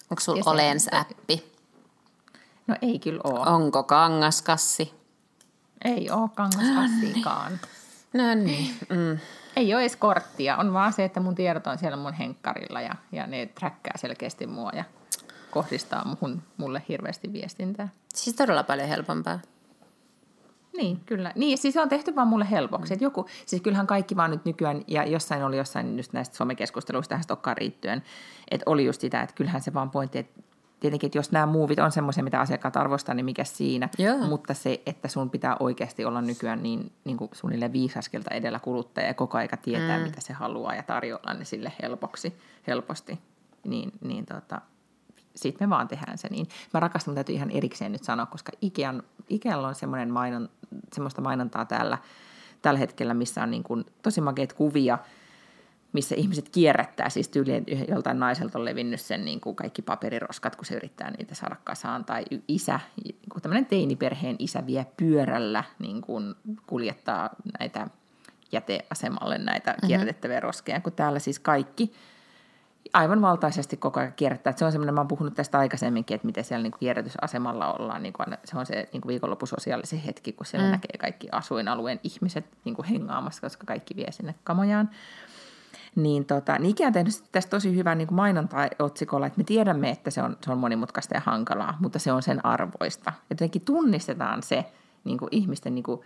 Onko 0.10 0.20
sulla 0.20 0.52
Olens-appi? 0.52 1.44
No 2.68 2.76
ei 2.82 3.00
kyllä 3.00 3.22
ole. 3.24 3.50
Onko 3.50 3.84
kangaskassi? 3.84 4.94
Ei 5.86 6.10
ole 6.12 6.30
kangaskassiikaan. 6.36 7.60
No 8.14 8.36
niin. 8.36 8.76
Mm. 8.90 9.20
Ei 9.58 9.74
ole 9.74 9.82
edes 9.82 9.96
korttia, 9.96 10.58
on 10.58 10.74
vaan 10.74 10.94
se, 10.94 11.06
että 11.06 11.20
mun 11.20 11.36
tiedot 11.36 11.68
on 11.68 11.78
siellä 11.78 11.98
mun 11.98 12.14
henkkarilla 12.14 12.82
ja, 12.82 12.96
ja 13.12 13.28
ne 13.28 13.46
träkkää 13.46 13.94
selkeästi 13.96 14.48
mua 14.48 14.72
ja 14.74 14.84
kohdistaa 15.52 16.06
muhun, 16.06 16.42
mulle 16.58 16.82
hirveästi 16.90 17.34
viestintää. 17.34 17.90
Siis 18.14 18.36
todella 18.36 18.64
paljon 18.64 18.88
helpompaa. 18.88 19.40
Niin, 20.78 21.00
kyllä. 21.06 21.34
Niin, 21.36 21.58
siis 21.58 21.74
se 21.74 21.82
on 21.82 21.90
tehty 21.90 22.16
vaan 22.16 22.28
mulle 22.28 22.48
helpoksi. 22.52 22.96
Mm. 22.96 23.02
joku, 23.02 23.26
siis 23.46 23.62
kyllähän 23.62 23.88
kaikki 23.88 24.16
vaan 24.16 24.32
nyt 24.32 24.46
nykyään, 24.46 24.84
ja 24.88 25.04
jossain 25.04 25.44
oli 25.44 25.58
jossain 25.58 25.98
just 25.98 26.14
näistä 26.14 26.36
somekeskusteluista 26.36 27.10
tähän 27.10 27.24
Stokkaan 27.24 27.58
riittyen, 27.58 28.04
että 28.52 28.64
oli 28.66 28.86
just 28.86 29.02
sitä, 29.02 29.22
että 29.22 29.36
kyllähän 29.36 29.62
se 29.62 29.74
vaan 29.74 29.92
pointti, 29.92 30.18
että 30.20 30.42
tietenkin, 30.80 31.08
että 31.08 31.18
jos 31.18 31.32
nämä 31.32 31.46
muuvit 31.46 31.80
on 31.80 31.92
semmoisia, 31.92 32.24
mitä 32.24 32.40
asiakkaat 32.40 32.78
arvostaa, 32.78 33.16
niin 33.16 33.26
mikä 33.26 33.44
siinä. 33.44 33.90
Joo. 33.98 34.18
Mutta 34.18 34.54
se, 34.54 34.82
että 34.86 35.08
sun 35.08 35.30
pitää 35.30 35.58
oikeasti 35.60 36.06
olla 36.06 36.22
nykyään 36.22 36.64
niin, 36.64 36.92
niin 37.04 37.18
kuin 37.18 37.30
suunnilleen 37.34 37.74
viisaskelta 37.74 38.36
edellä 38.36 38.60
kuluttaja 38.60 39.08
ja 39.08 39.14
koko 39.14 39.38
aika 39.38 39.58
tietää, 39.58 39.98
mm. 39.98 40.04
mitä 40.04 40.22
se 40.22 40.34
haluaa 40.34 40.76
ja 40.76 40.84
tarjolla 40.84 41.34
ne 41.34 41.46
sille 41.46 41.72
helpoksi, 41.82 42.38
helposti, 42.68 43.20
niin, 43.64 43.92
niin 44.02 44.26
tota, 44.26 44.62
sitten 45.36 45.68
me 45.68 45.76
vaan 45.76 45.88
tehdään 45.88 46.18
se 46.18 46.28
niin. 46.28 46.48
Mä 46.74 46.80
rakastan, 46.80 47.16
täytyy 47.16 47.36
ihan 47.36 47.52
erikseen 47.52 47.92
nyt 47.92 48.04
sanoa, 48.04 48.26
koska 48.26 48.52
Ikean, 48.62 49.04
Ikealla 49.30 49.68
on 49.68 49.76
semmoinen 49.76 50.12
mainon, 50.12 50.50
semmoista 50.94 51.22
mainontaa 51.22 51.66
täällä, 51.66 51.98
tällä 52.62 52.80
hetkellä, 52.80 53.14
missä 53.14 53.44
on 53.44 53.52
niin 53.52 53.64
kuin 53.64 53.86
tosi 54.02 54.22
makeita 54.22 54.56
kuvia– 54.56 54.98
missä 55.94 56.16
ihmiset 56.16 56.50
kierrättää, 56.50 57.10
siis 57.10 57.30
tyyliin 57.30 57.66
joltain 57.88 58.20
naiselta 58.20 58.60
on 58.60 58.66
levinnyt 58.66 59.02
sen 59.02 59.26
niin 59.26 59.40
kuin 59.40 59.56
kaikki 59.56 59.82
paperiroskat, 59.82 60.56
kun 60.56 60.66
se 60.66 60.76
yrittää 60.76 61.12
niitä 61.12 61.36
saada 61.36 61.56
kasaan, 61.64 62.06
tai 62.06 62.26
isä, 62.48 62.80
niin 63.04 63.16
tämmöinen 63.42 63.66
teiniperheen 63.66 64.36
isä 64.40 64.66
vie 64.66 64.86
pyörällä, 64.98 65.64
niin 65.80 66.02
kuin 66.02 66.36
kuljettaa 66.68 67.30
näitä 67.60 67.88
jäteasemalle 68.52 69.38
näitä 69.38 69.72
mm-hmm. 69.72 69.88
kierrätettäviä 69.88 70.40
roskeja, 70.40 70.82
kun 70.82 70.94
täällä 70.94 71.20
siis 71.20 71.40
kaikki 71.40 71.92
aivan 72.94 73.22
valtaisesti 73.22 73.78
koko 73.78 74.00
ajan 74.00 74.14
kierrättää. 74.14 74.54
se 74.58 74.66
on 74.66 74.72
semmoinen, 74.72 74.94
mä 74.94 75.00
oon 75.00 75.08
puhunut 75.08 75.34
tästä 75.34 75.60
aikaisemminkin, 75.60 76.16
että 76.16 76.26
miten 76.26 76.44
siellä 76.44 76.64
niin 76.64 76.72
kuin 76.72 76.80
kierrätysasemalla 76.80 77.74
ollaan. 77.74 78.04
Niin 78.04 78.14
kuin, 78.14 78.28
se 78.46 78.58
on 78.58 78.66
se 78.66 78.90
niin 78.94 79.02
kuin 79.02 79.08
viikonloppusosiaalisen 79.08 80.00
hetki, 80.00 80.34
kun 80.34 80.46
siellä 80.46 80.68
mm. 80.68 80.72
näkee 80.72 80.98
kaikki 81.00 81.28
asuinalueen 81.32 82.00
ihmiset 82.04 82.46
niin 82.66 82.76
kuin 82.76 82.86
hengaamassa, 82.86 83.42
koska 83.42 83.66
kaikki 83.66 83.96
vie 83.96 84.12
sinne 84.12 84.36
kamojaan 84.44 84.90
niin, 85.96 86.26
tota, 86.26 86.60
niin 86.60 86.70
Ikea 86.70 86.88
on 86.88 86.94
tehnyt 86.94 87.24
tästä 87.32 87.50
tosi 87.50 87.76
hyvän 87.76 87.98
niin 87.98 88.08
mainonta-otsikolla, 88.12 89.28
että 89.28 89.38
me 89.38 89.44
tiedämme, 89.44 89.90
että 89.90 90.12
se 90.12 90.22
on, 90.22 90.38
se 90.46 90.52
on 90.52 90.58
monimutkaista 90.58 91.14
ja 91.14 91.22
hankalaa, 91.26 91.78
mutta 91.80 92.00
se 92.00 92.12
on 92.12 92.24
sen 92.24 92.46
arvoista. 92.46 93.14
Jotenkin 93.30 93.62
tunnistetaan 93.62 94.44
se 94.44 94.66
niin 95.04 95.18
kuin 95.18 95.30
ihmisten 95.32 95.76
niin 95.76 95.84
kuin 95.84 96.02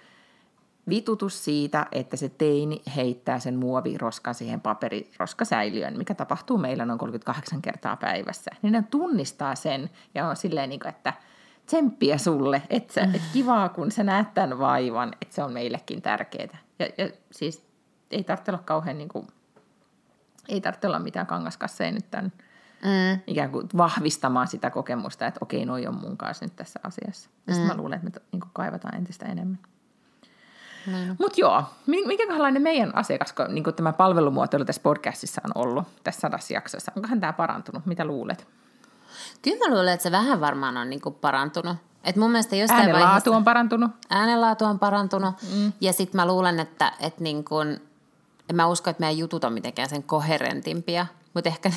vitutus 0.89 1.45
siitä, 1.45 1.85
että 1.91 2.17
se 2.17 2.29
teini 2.29 2.81
heittää 2.95 3.39
sen 3.39 3.55
muoviroskan 3.55 4.35
siihen 4.35 4.61
paperiroskasäiliön, 4.61 5.97
mikä 5.97 6.13
tapahtuu 6.13 6.57
meillä 6.57 6.85
noin 6.85 6.99
38 6.99 7.61
kertaa 7.61 7.95
päivässä. 7.95 8.51
Niin 8.61 8.73
ne 8.73 8.83
tunnistaa 8.91 9.55
sen 9.55 9.89
ja 10.15 10.27
on 10.27 10.35
silleen, 10.35 10.69
niin 10.69 10.79
kuin, 10.79 10.89
että 10.89 11.13
tsemppiä 11.65 12.17
sulle, 12.17 12.61
että, 12.69 12.93
sä, 12.93 13.01
että 13.01 13.27
kivaa 13.33 13.69
kun 13.69 13.91
sä 13.91 14.03
näet 14.03 14.33
tämän 14.33 14.59
vaivan, 14.59 15.13
että 15.21 15.35
se 15.35 15.43
on 15.43 15.53
meillekin 15.53 16.01
tärkeää. 16.01 16.57
Ja, 16.79 16.87
ja 16.97 17.09
siis 17.31 17.63
ei 18.11 18.23
tarvitse 18.23 18.51
olla 18.51 18.63
kauhean 18.65 18.97
niin 18.97 19.09
kuin 19.09 19.27
ei 20.49 20.61
tarvitse 20.61 20.88
olla 20.88 20.99
mitään 20.99 21.27
kangaskasseja 21.27 21.91
nyt 21.91 22.11
tämän 22.11 22.31
mm. 22.84 23.22
ikään 23.27 23.51
kuin 23.51 23.69
vahvistamaan 23.77 24.47
sitä 24.47 24.69
kokemusta, 24.69 25.27
että 25.27 25.39
okei, 25.43 25.65
noi 25.65 25.88
on 25.88 25.95
mun 25.95 26.18
kanssa 26.18 26.45
nyt 26.45 26.55
tässä 26.55 26.80
asiassa. 26.84 27.30
Mm. 27.47 27.55
mä 27.55 27.77
luulen, 27.77 27.99
että 28.05 28.19
me 28.19 28.26
niin 28.31 28.51
kaivataan 28.53 28.95
entistä 28.95 29.26
enemmän. 29.26 29.59
Mm. 30.88 31.15
Mutta 31.19 31.41
joo, 31.41 31.63
minkälainen 31.85 32.61
meidän 32.61 32.95
asiakas, 32.95 33.34
niin 33.47 33.63
kuin 33.63 33.76
tämä 33.76 33.93
palvelumuotoilu 33.93 34.65
tässä 34.65 34.81
podcastissa 34.81 35.41
on 35.45 35.51
ollut 35.55 35.88
tässä 36.03 36.22
sadassa 36.22 36.53
jaksossa? 36.53 36.91
Onkohan 36.95 37.19
tämä 37.19 37.34
parantunut? 37.34 37.85
Mitä 37.85 38.05
luulet? 38.05 38.47
Kyllä 39.41 39.57
mä 39.57 39.76
luulen, 39.76 39.93
että 39.93 40.03
se 40.03 40.11
vähän 40.11 40.41
varmaan 40.41 40.77
on 40.77 40.89
niin 40.89 41.01
kuin 41.01 41.15
parantunut. 41.15 41.77
Et 42.03 42.15
mun 42.15 42.31
mielestä 42.31 42.55
jostain 42.55 42.80
Äänenlaatu 42.80 43.05
vaiheessa, 43.05 43.31
on 43.31 43.43
parantunut. 43.43 43.91
Äänenlaatu 44.09 44.65
on 44.65 44.80
parantunut. 44.80 45.35
Mm. 45.55 45.73
Ja 45.81 45.93
sitten 45.93 46.22
mä 46.22 46.27
luulen, 46.27 46.59
että, 46.59 46.93
että 46.99 47.23
niin 47.23 47.43
kun, 47.43 47.77
en 48.52 48.56
mä 48.56 48.68
usko, 48.68 48.90
että 48.90 49.02
meidän 49.02 49.18
jutut 49.18 49.44
on 49.44 49.53
mitenkään 49.53 49.90
sen 49.90 50.03
koherentimpia, 50.03 51.07
mutta 51.34 51.49
ehkä, 51.49 51.72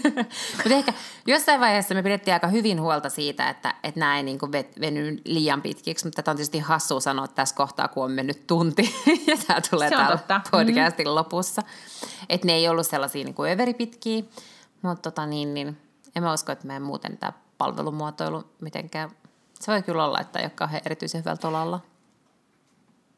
mut 0.64 0.72
ehkä 0.72 0.92
jossain 1.26 1.60
vaiheessa 1.60 1.94
me 1.94 2.02
pidettiin 2.02 2.34
aika 2.34 2.46
hyvin 2.46 2.80
huolta 2.80 3.08
siitä, 3.08 3.48
että, 3.48 3.74
että 3.82 4.00
nämä 4.00 4.16
ei 4.16 4.22
niin 4.22 4.38
veny 4.80 5.18
liian 5.24 5.62
pitkiksi, 5.62 6.06
mutta 6.06 6.16
tätä 6.16 6.30
on 6.30 6.36
tietysti 6.36 6.58
hassua 6.58 7.00
sanoa 7.00 7.28
tässä 7.28 7.54
kohtaa, 7.54 7.88
kun 7.88 8.04
on 8.04 8.12
mennyt 8.12 8.46
tunti 8.46 8.94
ja 9.26 9.36
tämä 9.46 9.60
tulee 9.70 9.90
täällä 9.90 10.16
totta. 10.16 10.40
podcastin 10.50 11.06
mm. 11.06 11.14
lopussa. 11.14 11.62
Että 12.28 12.46
ne 12.46 12.52
ei 12.52 12.68
ollut 12.68 12.86
sellaisia 12.86 13.24
niin 13.24 13.34
kuin 13.34 13.52
överipitkiä, 13.52 14.22
mutta 14.82 15.10
tota 15.10 15.26
niin, 15.26 15.54
niin, 15.54 15.78
en 16.16 16.22
mä 16.22 16.32
usko, 16.32 16.52
että 16.52 16.66
meidän 16.66 16.82
muuten 16.82 17.18
tämä 17.18 17.32
palvelumuotoilu 17.58 18.44
mitenkään, 18.60 19.10
se 19.60 19.72
voi 19.72 19.82
kyllä 19.82 20.04
olla, 20.04 20.20
että 20.20 20.38
ei 20.38 20.44
ole 20.44 20.50
kauhean 20.50 20.82
erityisen 20.86 21.20
hyvältä 21.20 21.40
tolalla. 21.40 21.80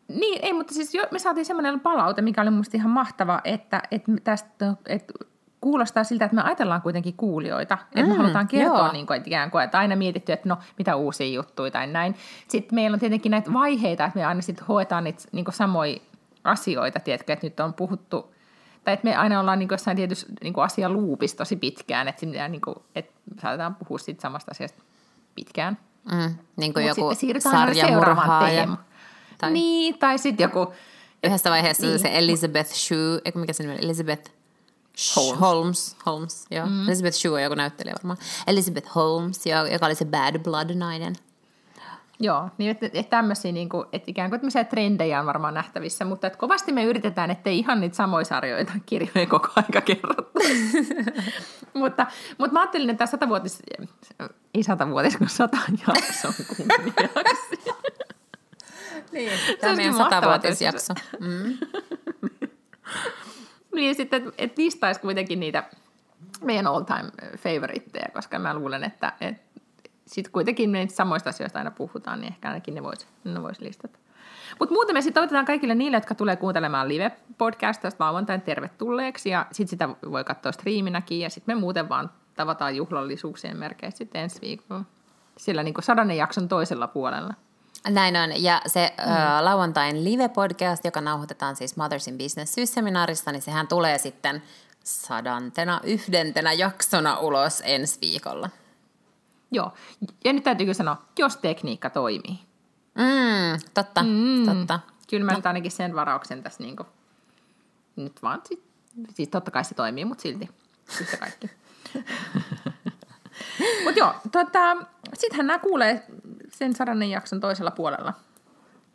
Niin, 0.08 0.38
ei, 0.42 0.52
mutta 0.52 0.74
siis 0.74 0.94
jo, 0.94 1.06
me 1.10 1.18
saatiin 1.18 1.44
semmoinen 1.44 1.80
palaute, 1.80 2.22
mikä 2.22 2.42
oli 2.42 2.50
musta 2.50 2.76
ihan 2.76 2.90
mahtava, 2.90 3.40
että, 3.44 3.82
että 3.90 4.12
tästä, 4.24 4.74
että 4.86 5.12
kuulostaa 5.60 6.04
siltä, 6.04 6.24
että 6.24 6.34
me 6.34 6.42
ajatellaan 6.42 6.82
kuitenkin 6.82 7.14
kuulijoita. 7.16 7.74
Mm, 7.76 7.82
että 7.82 8.10
me 8.10 8.14
mm, 8.14 8.20
halutaan 8.20 8.48
kertoa 8.48 8.92
niin 8.92 9.06
kuin, 9.06 9.16
että 9.16 9.28
ikään 9.28 9.50
kuin, 9.50 9.64
että 9.64 9.78
aina 9.78 9.96
mietitty, 9.96 10.32
että 10.32 10.48
no, 10.48 10.58
mitä 10.78 10.96
uusia 10.96 11.26
juttuja 11.26 11.70
tai 11.70 11.86
näin. 11.86 12.16
Sitten 12.48 12.74
meillä 12.74 12.94
on 12.94 13.00
tietenkin 13.00 13.30
näitä 13.30 13.52
vaiheita, 13.52 14.04
että 14.04 14.18
me 14.18 14.24
aina 14.24 14.42
sitten 14.42 14.66
hoetaan 14.66 15.04
niitä 15.04 15.22
niin 15.32 15.44
samoja 15.50 15.96
asioita, 16.44 17.00
tiedätkö, 17.00 17.32
että 17.32 17.46
nyt 17.46 17.60
on 17.60 17.74
puhuttu, 17.74 18.34
tai 18.84 18.94
että 18.94 19.04
me 19.04 19.16
aina 19.16 19.40
ollaan 19.40 19.58
niin 19.58 19.68
jossain 19.70 19.96
tietyssä 19.96 20.26
niin 20.42 20.54
asialuupissa 20.56 21.36
tosi 21.36 21.56
pitkään, 21.56 22.08
että, 22.08 22.48
niin 22.48 22.60
kuin, 22.60 22.76
että 22.94 23.12
saatetaan 23.42 23.74
puhua 23.74 23.98
siitä 23.98 24.20
samasta 24.20 24.50
asiasta 24.50 24.82
pitkään. 25.34 25.78
Mm, 26.12 26.34
niin 26.56 26.74
kuin 26.74 26.88
Mut 26.88 26.98
joku 26.98 27.14
sarjamurhaaja. 27.38 28.68
Tai... 29.42 29.52
Niin, 29.52 29.98
tai 29.98 30.18
sitten 30.18 30.44
joku... 30.44 30.72
Yhdessä 31.24 31.50
vaiheessa 31.50 31.86
niin. 31.86 31.98
se 31.98 32.10
Elizabeth 32.12 32.70
Shue, 32.70 33.20
eikö 33.24 33.38
mikä 33.38 33.52
se 33.52 33.62
nimi 33.62 33.78
Elizabeth 33.82 34.30
Holmes. 35.16 35.40
Holmes, 35.40 35.96
Holmes 36.06 36.46
joo. 36.50 36.66
Mm. 36.66 36.88
Elizabeth 36.88 37.16
Shue 37.16 37.32
on 37.32 37.42
joku 37.42 37.54
näyttelijä 37.54 37.94
varmaan. 37.94 38.18
Elizabeth 38.46 38.94
Holmes, 38.94 39.46
joka 39.72 39.86
oli 39.86 39.94
se 39.94 40.04
Bad 40.04 40.38
Blood-nainen. 40.38 41.14
Joo, 42.20 42.48
niin 42.58 42.70
että, 42.70 42.86
että 42.86 43.10
tämmöisiä, 43.10 43.52
niin 43.52 43.68
kuin, 43.68 43.86
että 43.92 44.10
ikään 44.10 44.30
kuin 44.30 44.40
tämmöisiä 44.40 44.64
trendejä 44.64 45.20
on 45.20 45.26
varmaan 45.26 45.54
nähtävissä, 45.54 46.04
mutta 46.04 46.26
että 46.26 46.38
kovasti 46.38 46.72
me 46.72 46.84
yritetään, 46.84 47.30
ettei 47.30 47.58
ihan 47.58 47.80
niitä 47.80 47.96
samoja 47.96 48.24
sarjoita 48.24 48.72
kirjoja 48.86 49.26
koko 49.26 49.48
aika 49.56 49.80
kerrottu. 49.80 50.40
mutta, 51.80 52.06
mutta 52.38 52.52
mä 52.52 52.60
ajattelin, 52.60 52.90
että 52.90 52.98
tämä 52.98 53.10
satavuotis, 53.10 53.62
ei 54.54 54.62
satavuotis, 54.62 55.16
kun 55.16 55.28
sata 55.28 55.58
jakson 55.86 56.32
kunniaksi. 56.56 57.72
Niin, 59.12 59.30
tämä 59.60 59.70
on 59.70 59.76
meidän 59.76 59.94
satavuotisjakso. 59.94 60.94
Mm. 61.20 61.58
niin 63.74 63.94
sitten, 63.94 64.22
että 64.22 64.34
et 64.38 64.58
listaisi 64.58 65.00
kuitenkin 65.00 65.40
niitä 65.40 65.64
meidän 66.40 66.66
all-time 66.66 67.10
favoritteja, 67.38 68.06
koska 68.14 68.38
mä 68.38 68.54
luulen, 68.54 68.84
että 68.84 69.12
et 69.20 69.36
sitten 70.06 70.32
kuitenkin 70.32 70.72
niistä 70.72 70.96
samoista 70.96 71.30
asioista 71.30 71.58
aina 71.58 71.70
puhutaan, 71.70 72.20
niin 72.20 72.32
ehkä 72.32 72.48
ainakin 72.48 72.74
ne 72.74 72.82
voisi 72.82 73.06
ne 73.24 73.42
vois 73.42 73.60
listata. 73.60 73.98
Mutta 74.58 74.72
muuten 74.72 74.96
me 74.96 75.02
sitten 75.02 75.14
toivotetaan 75.14 75.44
kaikille 75.44 75.74
niille, 75.74 75.96
jotka 75.96 76.14
tulee 76.14 76.36
kuuntelemaan 76.36 76.88
live-podcastista 76.88 77.96
lauantain 77.98 78.40
tervetulleeksi. 78.40 79.30
Ja 79.30 79.46
sitten 79.52 79.70
sitä 79.70 79.88
voi 80.10 80.24
katsoa 80.24 80.52
striiminäkin. 80.52 81.20
Ja 81.20 81.30
sitten 81.30 81.56
me 81.56 81.60
muuten 81.60 81.88
vaan 81.88 82.10
tavataan 82.34 82.76
juhlallisuuksien 82.76 83.56
merkeissä 83.56 83.98
sitten 83.98 84.22
ensi 84.22 84.40
viikolla. 84.40 84.84
Sillä 85.36 85.62
niin 85.62 85.74
sadannen 85.80 86.16
jakson 86.16 86.48
toisella 86.48 86.86
puolella. 86.86 87.34
Näin 87.88 88.16
on. 88.16 88.42
Ja 88.42 88.62
se 88.66 88.92
mm. 88.98 89.12
ö, 89.12 89.44
lauantain 89.44 90.04
live-podcast, 90.04 90.84
joka 90.84 91.00
nauhoitetaan 91.00 91.56
siis 91.56 91.76
Mothers 91.76 92.08
in 92.08 92.18
Business 92.18 92.54
syysseminaarista, 92.54 93.32
niin 93.32 93.42
sehän 93.42 93.68
tulee 93.68 93.98
sitten 93.98 94.42
sadantena 94.84 95.80
yhdentenä 95.84 96.52
jaksona 96.52 97.18
ulos 97.18 97.62
ensi 97.64 97.98
viikolla. 98.00 98.50
Joo. 99.50 99.72
Ja 100.24 100.32
nyt 100.32 100.44
täytyykö 100.44 100.74
sanoa, 100.74 101.02
jos 101.18 101.36
tekniikka 101.36 101.90
toimii. 101.90 102.38
Mm, 102.94 103.60
totta, 103.74 104.02
mm. 104.02 104.46
totta. 104.46 104.80
Kyllä 105.10 105.24
mä 105.24 105.32
no. 105.32 105.38
nyt 105.38 105.46
ainakin 105.46 105.70
sen 105.70 105.94
varauksen 105.94 106.42
tässä 106.42 106.62
niin 106.62 106.76
kuin, 106.76 106.88
nyt 107.96 108.22
vaan, 108.22 108.40
sit, 108.44 108.62
siis 109.14 109.28
totta 109.28 109.50
kai 109.50 109.64
se 109.64 109.74
toimii, 109.74 110.04
mutta 110.04 110.22
silti 110.22 110.48
yhtä 111.00 111.16
kaikki. 111.16 111.50
mutta 113.84 113.98
joo, 113.98 114.14
tota, 114.32 114.76
sittenhän 115.14 115.46
nämä 115.46 115.58
kuulee 115.58 116.06
sen 116.62 116.74
sadannen 116.74 117.10
jakson 117.10 117.40
toisella 117.40 117.70
puolella. 117.70 118.12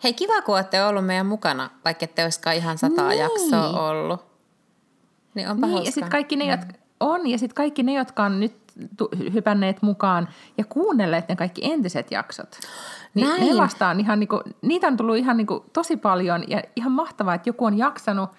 Hei, 0.04 0.14
kiva 0.14 0.42
kun 0.42 0.56
olette 0.56 0.84
ollut 0.84 1.06
meidän 1.06 1.26
mukana, 1.26 1.70
vaikka 1.86 2.04
ette 2.04 2.24
olisikaan 2.24 2.56
ihan 2.56 2.78
sataa 2.78 3.10
niin. 3.10 3.20
jaksoa 3.20 3.90
ollut. 3.90 4.26
Niin 5.34 5.50
onpa 5.50 5.68
niin, 5.68 5.86
ja 5.86 5.92
sitten 5.92 6.12
kaikki 6.12 6.36
ne, 6.36 6.46
jotka 6.46 6.74
on, 7.00 7.28
ja 7.28 7.38
sitten 7.38 7.56
kaikki 7.56 7.84
ne, 7.84 7.94
jotka 7.94 8.24
on 8.24 8.40
nyt 8.40 8.56
hypänneet 9.34 9.82
mukaan 9.82 10.28
ja 10.58 10.66
kuunnelleet 10.66 11.30
ne 11.30 11.36
kaikki 11.36 11.72
entiset 11.72 12.12
jaksot. 12.12 12.60
Niin 13.14 13.28
Näin. 13.28 13.48
ne 13.48 13.58
vastaan 13.58 14.00
ihan 14.00 14.20
niinku, 14.20 14.42
niitä 14.62 14.88
on 14.88 14.98
tullut 14.98 15.18
ihan 15.18 15.38
niinku 15.38 15.66
tosi 15.74 15.98
paljon 15.98 16.44
ja 16.48 16.62
ihan 16.76 16.92
mahtavaa, 16.92 17.36
että 17.36 17.50
joku 17.50 17.66
on 17.66 17.78
jaksanut 17.78 18.30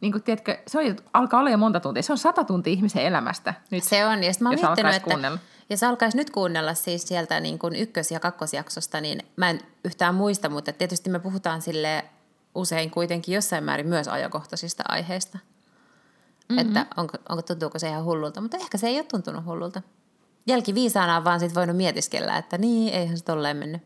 niin 0.00 0.12
kuin, 0.12 0.22
tiedätkö, 0.22 0.58
se 0.66 0.78
on, 0.78 0.96
alkaa 1.12 1.40
olla 1.40 1.50
jo 1.50 1.58
monta 1.58 1.80
tuntia. 1.80 2.02
Se 2.02 2.12
on 2.12 2.18
sata 2.18 2.44
tuntia 2.44 2.72
ihmisen 2.72 3.02
elämästä 3.02 3.54
nyt, 3.70 3.84
Se 3.84 4.06
on, 4.06 4.22
ja 4.22 4.32
mä 4.40 4.52
jos 4.52 4.62
miettinyt, 4.62 4.94
että 4.94 5.10
kuunnella. 5.10 5.38
Jos 5.70 5.82
alkaisi 5.82 6.16
nyt 6.16 6.30
kuunnella 6.30 6.74
siis 6.74 7.08
sieltä 7.08 7.40
niin 7.40 7.58
kuin 7.58 7.76
ykkös- 7.76 8.10
ja 8.10 8.20
kakkosjaksosta, 8.20 9.00
niin 9.00 9.22
mä 9.36 9.50
en 9.50 9.60
yhtään 9.84 10.14
muista, 10.14 10.48
mutta 10.48 10.72
tietysti 10.72 11.10
me 11.10 11.18
puhutaan 11.18 11.62
sille 11.62 12.04
usein 12.54 12.90
kuitenkin 12.90 13.34
jossain 13.34 13.64
määrin 13.64 13.86
myös 13.86 14.08
ajankohtaisista 14.08 14.84
aiheista. 14.88 15.38
Mm-hmm. 15.38 16.58
Että 16.58 16.86
onko, 16.96 17.18
onko 17.28 17.42
tuntuuko 17.42 17.78
se 17.78 17.88
ihan 17.88 18.04
hullulta, 18.04 18.40
mutta 18.40 18.56
ehkä 18.56 18.78
se 18.78 18.86
ei 18.86 18.96
ole 18.96 19.04
tuntunut 19.04 19.44
hullulta. 19.44 19.82
Jälkiviisaana 20.46 21.16
on 21.16 21.24
vaan 21.24 21.40
sit 21.40 21.54
voinut 21.54 21.76
mietiskellä, 21.76 22.36
että 22.36 22.58
niin, 22.58 22.94
eihän 22.94 23.18
se 23.18 23.24
tolleen 23.24 23.56
mennyt. 23.56 23.82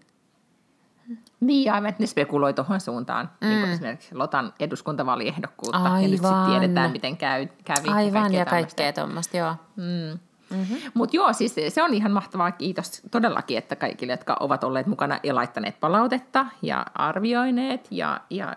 Niin, 1.40 1.72
aivan, 1.72 1.88
että 1.88 2.02
ne 2.02 2.06
spekuloi 2.06 2.54
tuohon 2.54 2.80
suuntaan. 2.80 3.30
Mm. 3.40 3.48
Niin 3.48 3.68
esimerkiksi 3.68 4.14
Lotan 4.14 4.54
eduskuntavaaliehdokkuutta. 4.60 5.78
Aivan. 5.78 6.02
Ja 6.02 6.08
nyt 6.08 6.20
sitten 6.20 6.44
tiedetään, 6.46 6.90
miten 6.90 7.16
käy, 7.16 7.46
kävi. 7.64 7.88
Aivan, 7.88 8.34
ja 8.34 8.46
kaikkea 8.46 8.92
tuommoista, 8.92 9.36
joo. 9.36 9.54
Mm. 9.76 10.18
Mm-hmm. 10.50 10.76
Mutta 10.94 11.16
joo, 11.16 11.32
siis 11.32 11.54
se 11.68 11.82
on 11.82 11.94
ihan 11.94 12.12
mahtavaa. 12.12 12.52
Kiitos 12.52 13.02
todellakin, 13.10 13.58
että 13.58 13.76
kaikille, 13.76 14.12
jotka 14.12 14.36
ovat 14.40 14.64
olleet 14.64 14.86
mukana 14.86 15.20
ja 15.22 15.34
laittaneet 15.34 15.80
palautetta 15.80 16.46
ja 16.62 16.86
arvioineet. 16.94 17.86
Ja, 17.90 18.20
ja 18.30 18.56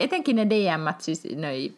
etenkin 0.00 0.36
ne 0.36 0.46
DM, 0.46 0.94
siis 0.98 1.22
noi 1.36 1.74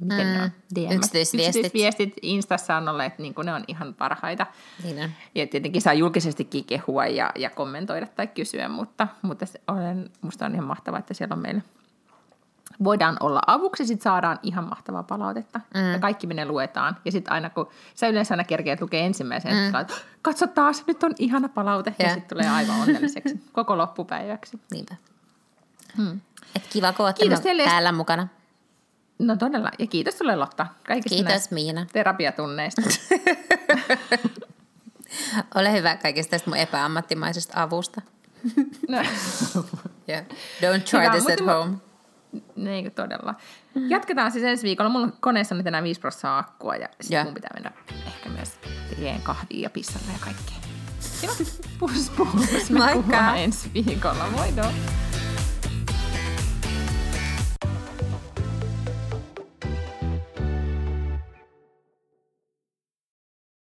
miten 0.00 0.26
mm, 0.26 0.32
ne 0.32 0.42
on? 0.42 0.50
DM, 0.74 0.96
yksityisviestit. 0.96 1.56
yksityisviestit 1.56 2.14
Instassa 2.22 2.76
on 2.76 2.88
olleet, 2.88 3.18
niin 3.18 3.34
ne 3.44 3.54
on 3.54 3.64
ihan 3.68 3.94
parhaita. 3.94 4.46
Niin 4.84 5.04
on. 5.04 5.10
Ja 5.34 5.46
tietenkin 5.46 5.82
saa 5.82 5.94
julkisestikin 5.94 6.64
kehua 6.64 7.06
ja, 7.06 7.32
ja 7.36 7.50
kommentoida 7.50 8.06
tai 8.06 8.26
kysyä, 8.26 8.68
mutta, 8.68 9.08
mutta 9.22 9.46
se 9.46 9.60
olen, 9.68 10.10
musta 10.20 10.46
on 10.46 10.54
ihan 10.54 10.66
mahtavaa, 10.66 10.98
että 10.98 11.14
siellä 11.14 11.34
on 11.34 11.42
meillä 11.42 11.60
voidaan 12.84 13.16
olla 13.20 13.40
avuksi, 13.46 13.86
sitten 13.86 14.02
saadaan 14.02 14.38
ihan 14.42 14.68
mahtavaa 14.68 15.02
palautetta. 15.02 15.60
Mm. 15.74 15.92
Ja 15.92 15.98
kaikki 15.98 16.26
me 16.26 16.34
ne 16.34 16.44
luetaan. 16.44 16.96
Ja 17.04 17.12
sitten 17.12 17.32
aina 17.32 17.50
kun 17.50 17.68
sä 17.94 18.08
yleensä 18.08 18.34
aina 18.34 18.44
kerkeät 18.44 18.80
lukee 18.80 19.06
ensimmäisen, 19.06 19.54
mm. 19.54 19.80
että 19.80 19.94
katso 20.22 20.46
taas, 20.46 20.84
nyt 20.86 21.02
on 21.02 21.14
ihana 21.18 21.48
palaute. 21.48 21.94
Yeah. 22.00 22.10
Ja 22.10 22.14
sitten 22.14 22.36
tulee 22.36 22.50
aivan 22.50 22.80
onnelliseksi 22.80 23.44
koko 23.52 23.78
loppupäiväksi. 23.78 24.60
Niinpä. 24.70 24.94
Hmm. 25.96 26.20
Et 26.56 26.62
kiva, 26.70 26.92
kun 26.92 27.06
täällä 27.64 27.92
mukana. 27.92 28.28
No 29.18 29.36
todella. 29.36 29.70
Ja 29.78 29.86
kiitos 29.86 30.18
sulle 30.18 30.36
Lotta 30.36 30.66
kaikista 30.86 31.16
kiitos, 31.16 31.50
Miina. 31.50 31.86
terapiatunneista. 31.92 32.82
Ole 35.54 35.72
hyvä 35.72 35.96
kaikista 35.96 36.30
tästä 36.30 36.50
mun 36.50 36.56
epäammattimaisesta 36.56 37.62
avusta. 37.62 38.02
no. 38.88 38.98
yeah. 40.08 40.24
Don't 40.60 40.82
try 40.90 41.00
hyvä, 41.00 41.10
this 41.10 41.26
at 41.26 41.46
home. 41.46 41.76
Niin, 42.56 42.92
todella. 42.92 43.34
Jatketaan 43.88 44.32
siis 44.32 44.44
ensi 44.44 44.66
viikolla. 44.66 44.90
Mulla 44.90 45.08
koneessa 45.20 45.54
on 45.54 45.58
nyt 45.58 45.66
enää 45.66 45.82
5 45.82 46.00
prosenttia 46.00 46.38
akkua 46.38 46.76
ja 46.76 46.88
sitten 47.00 47.14
yeah. 47.14 47.24
mun 47.26 47.34
pitää 47.34 47.50
mennä 47.54 47.72
ehkä 48.06 48.28
myös 48.28 48.52
tekemään 48.90 49.22
kahvia 49.22 49.62
ja 49.62 49.70
pissalla 49.70 50.12
ja 50.12 50.18
kaikkea. 50.20 50.56
Joo, 51.22 51.34
puhus 51.78 52.10
puhus. 52.10 52.70
Me 52.70 52.78
Moikka. 52.78 53.34
ensi 53.34 53.70
viikolla. 53.74 54.30
Moi 54.30 54.56
do. 54.56 54.62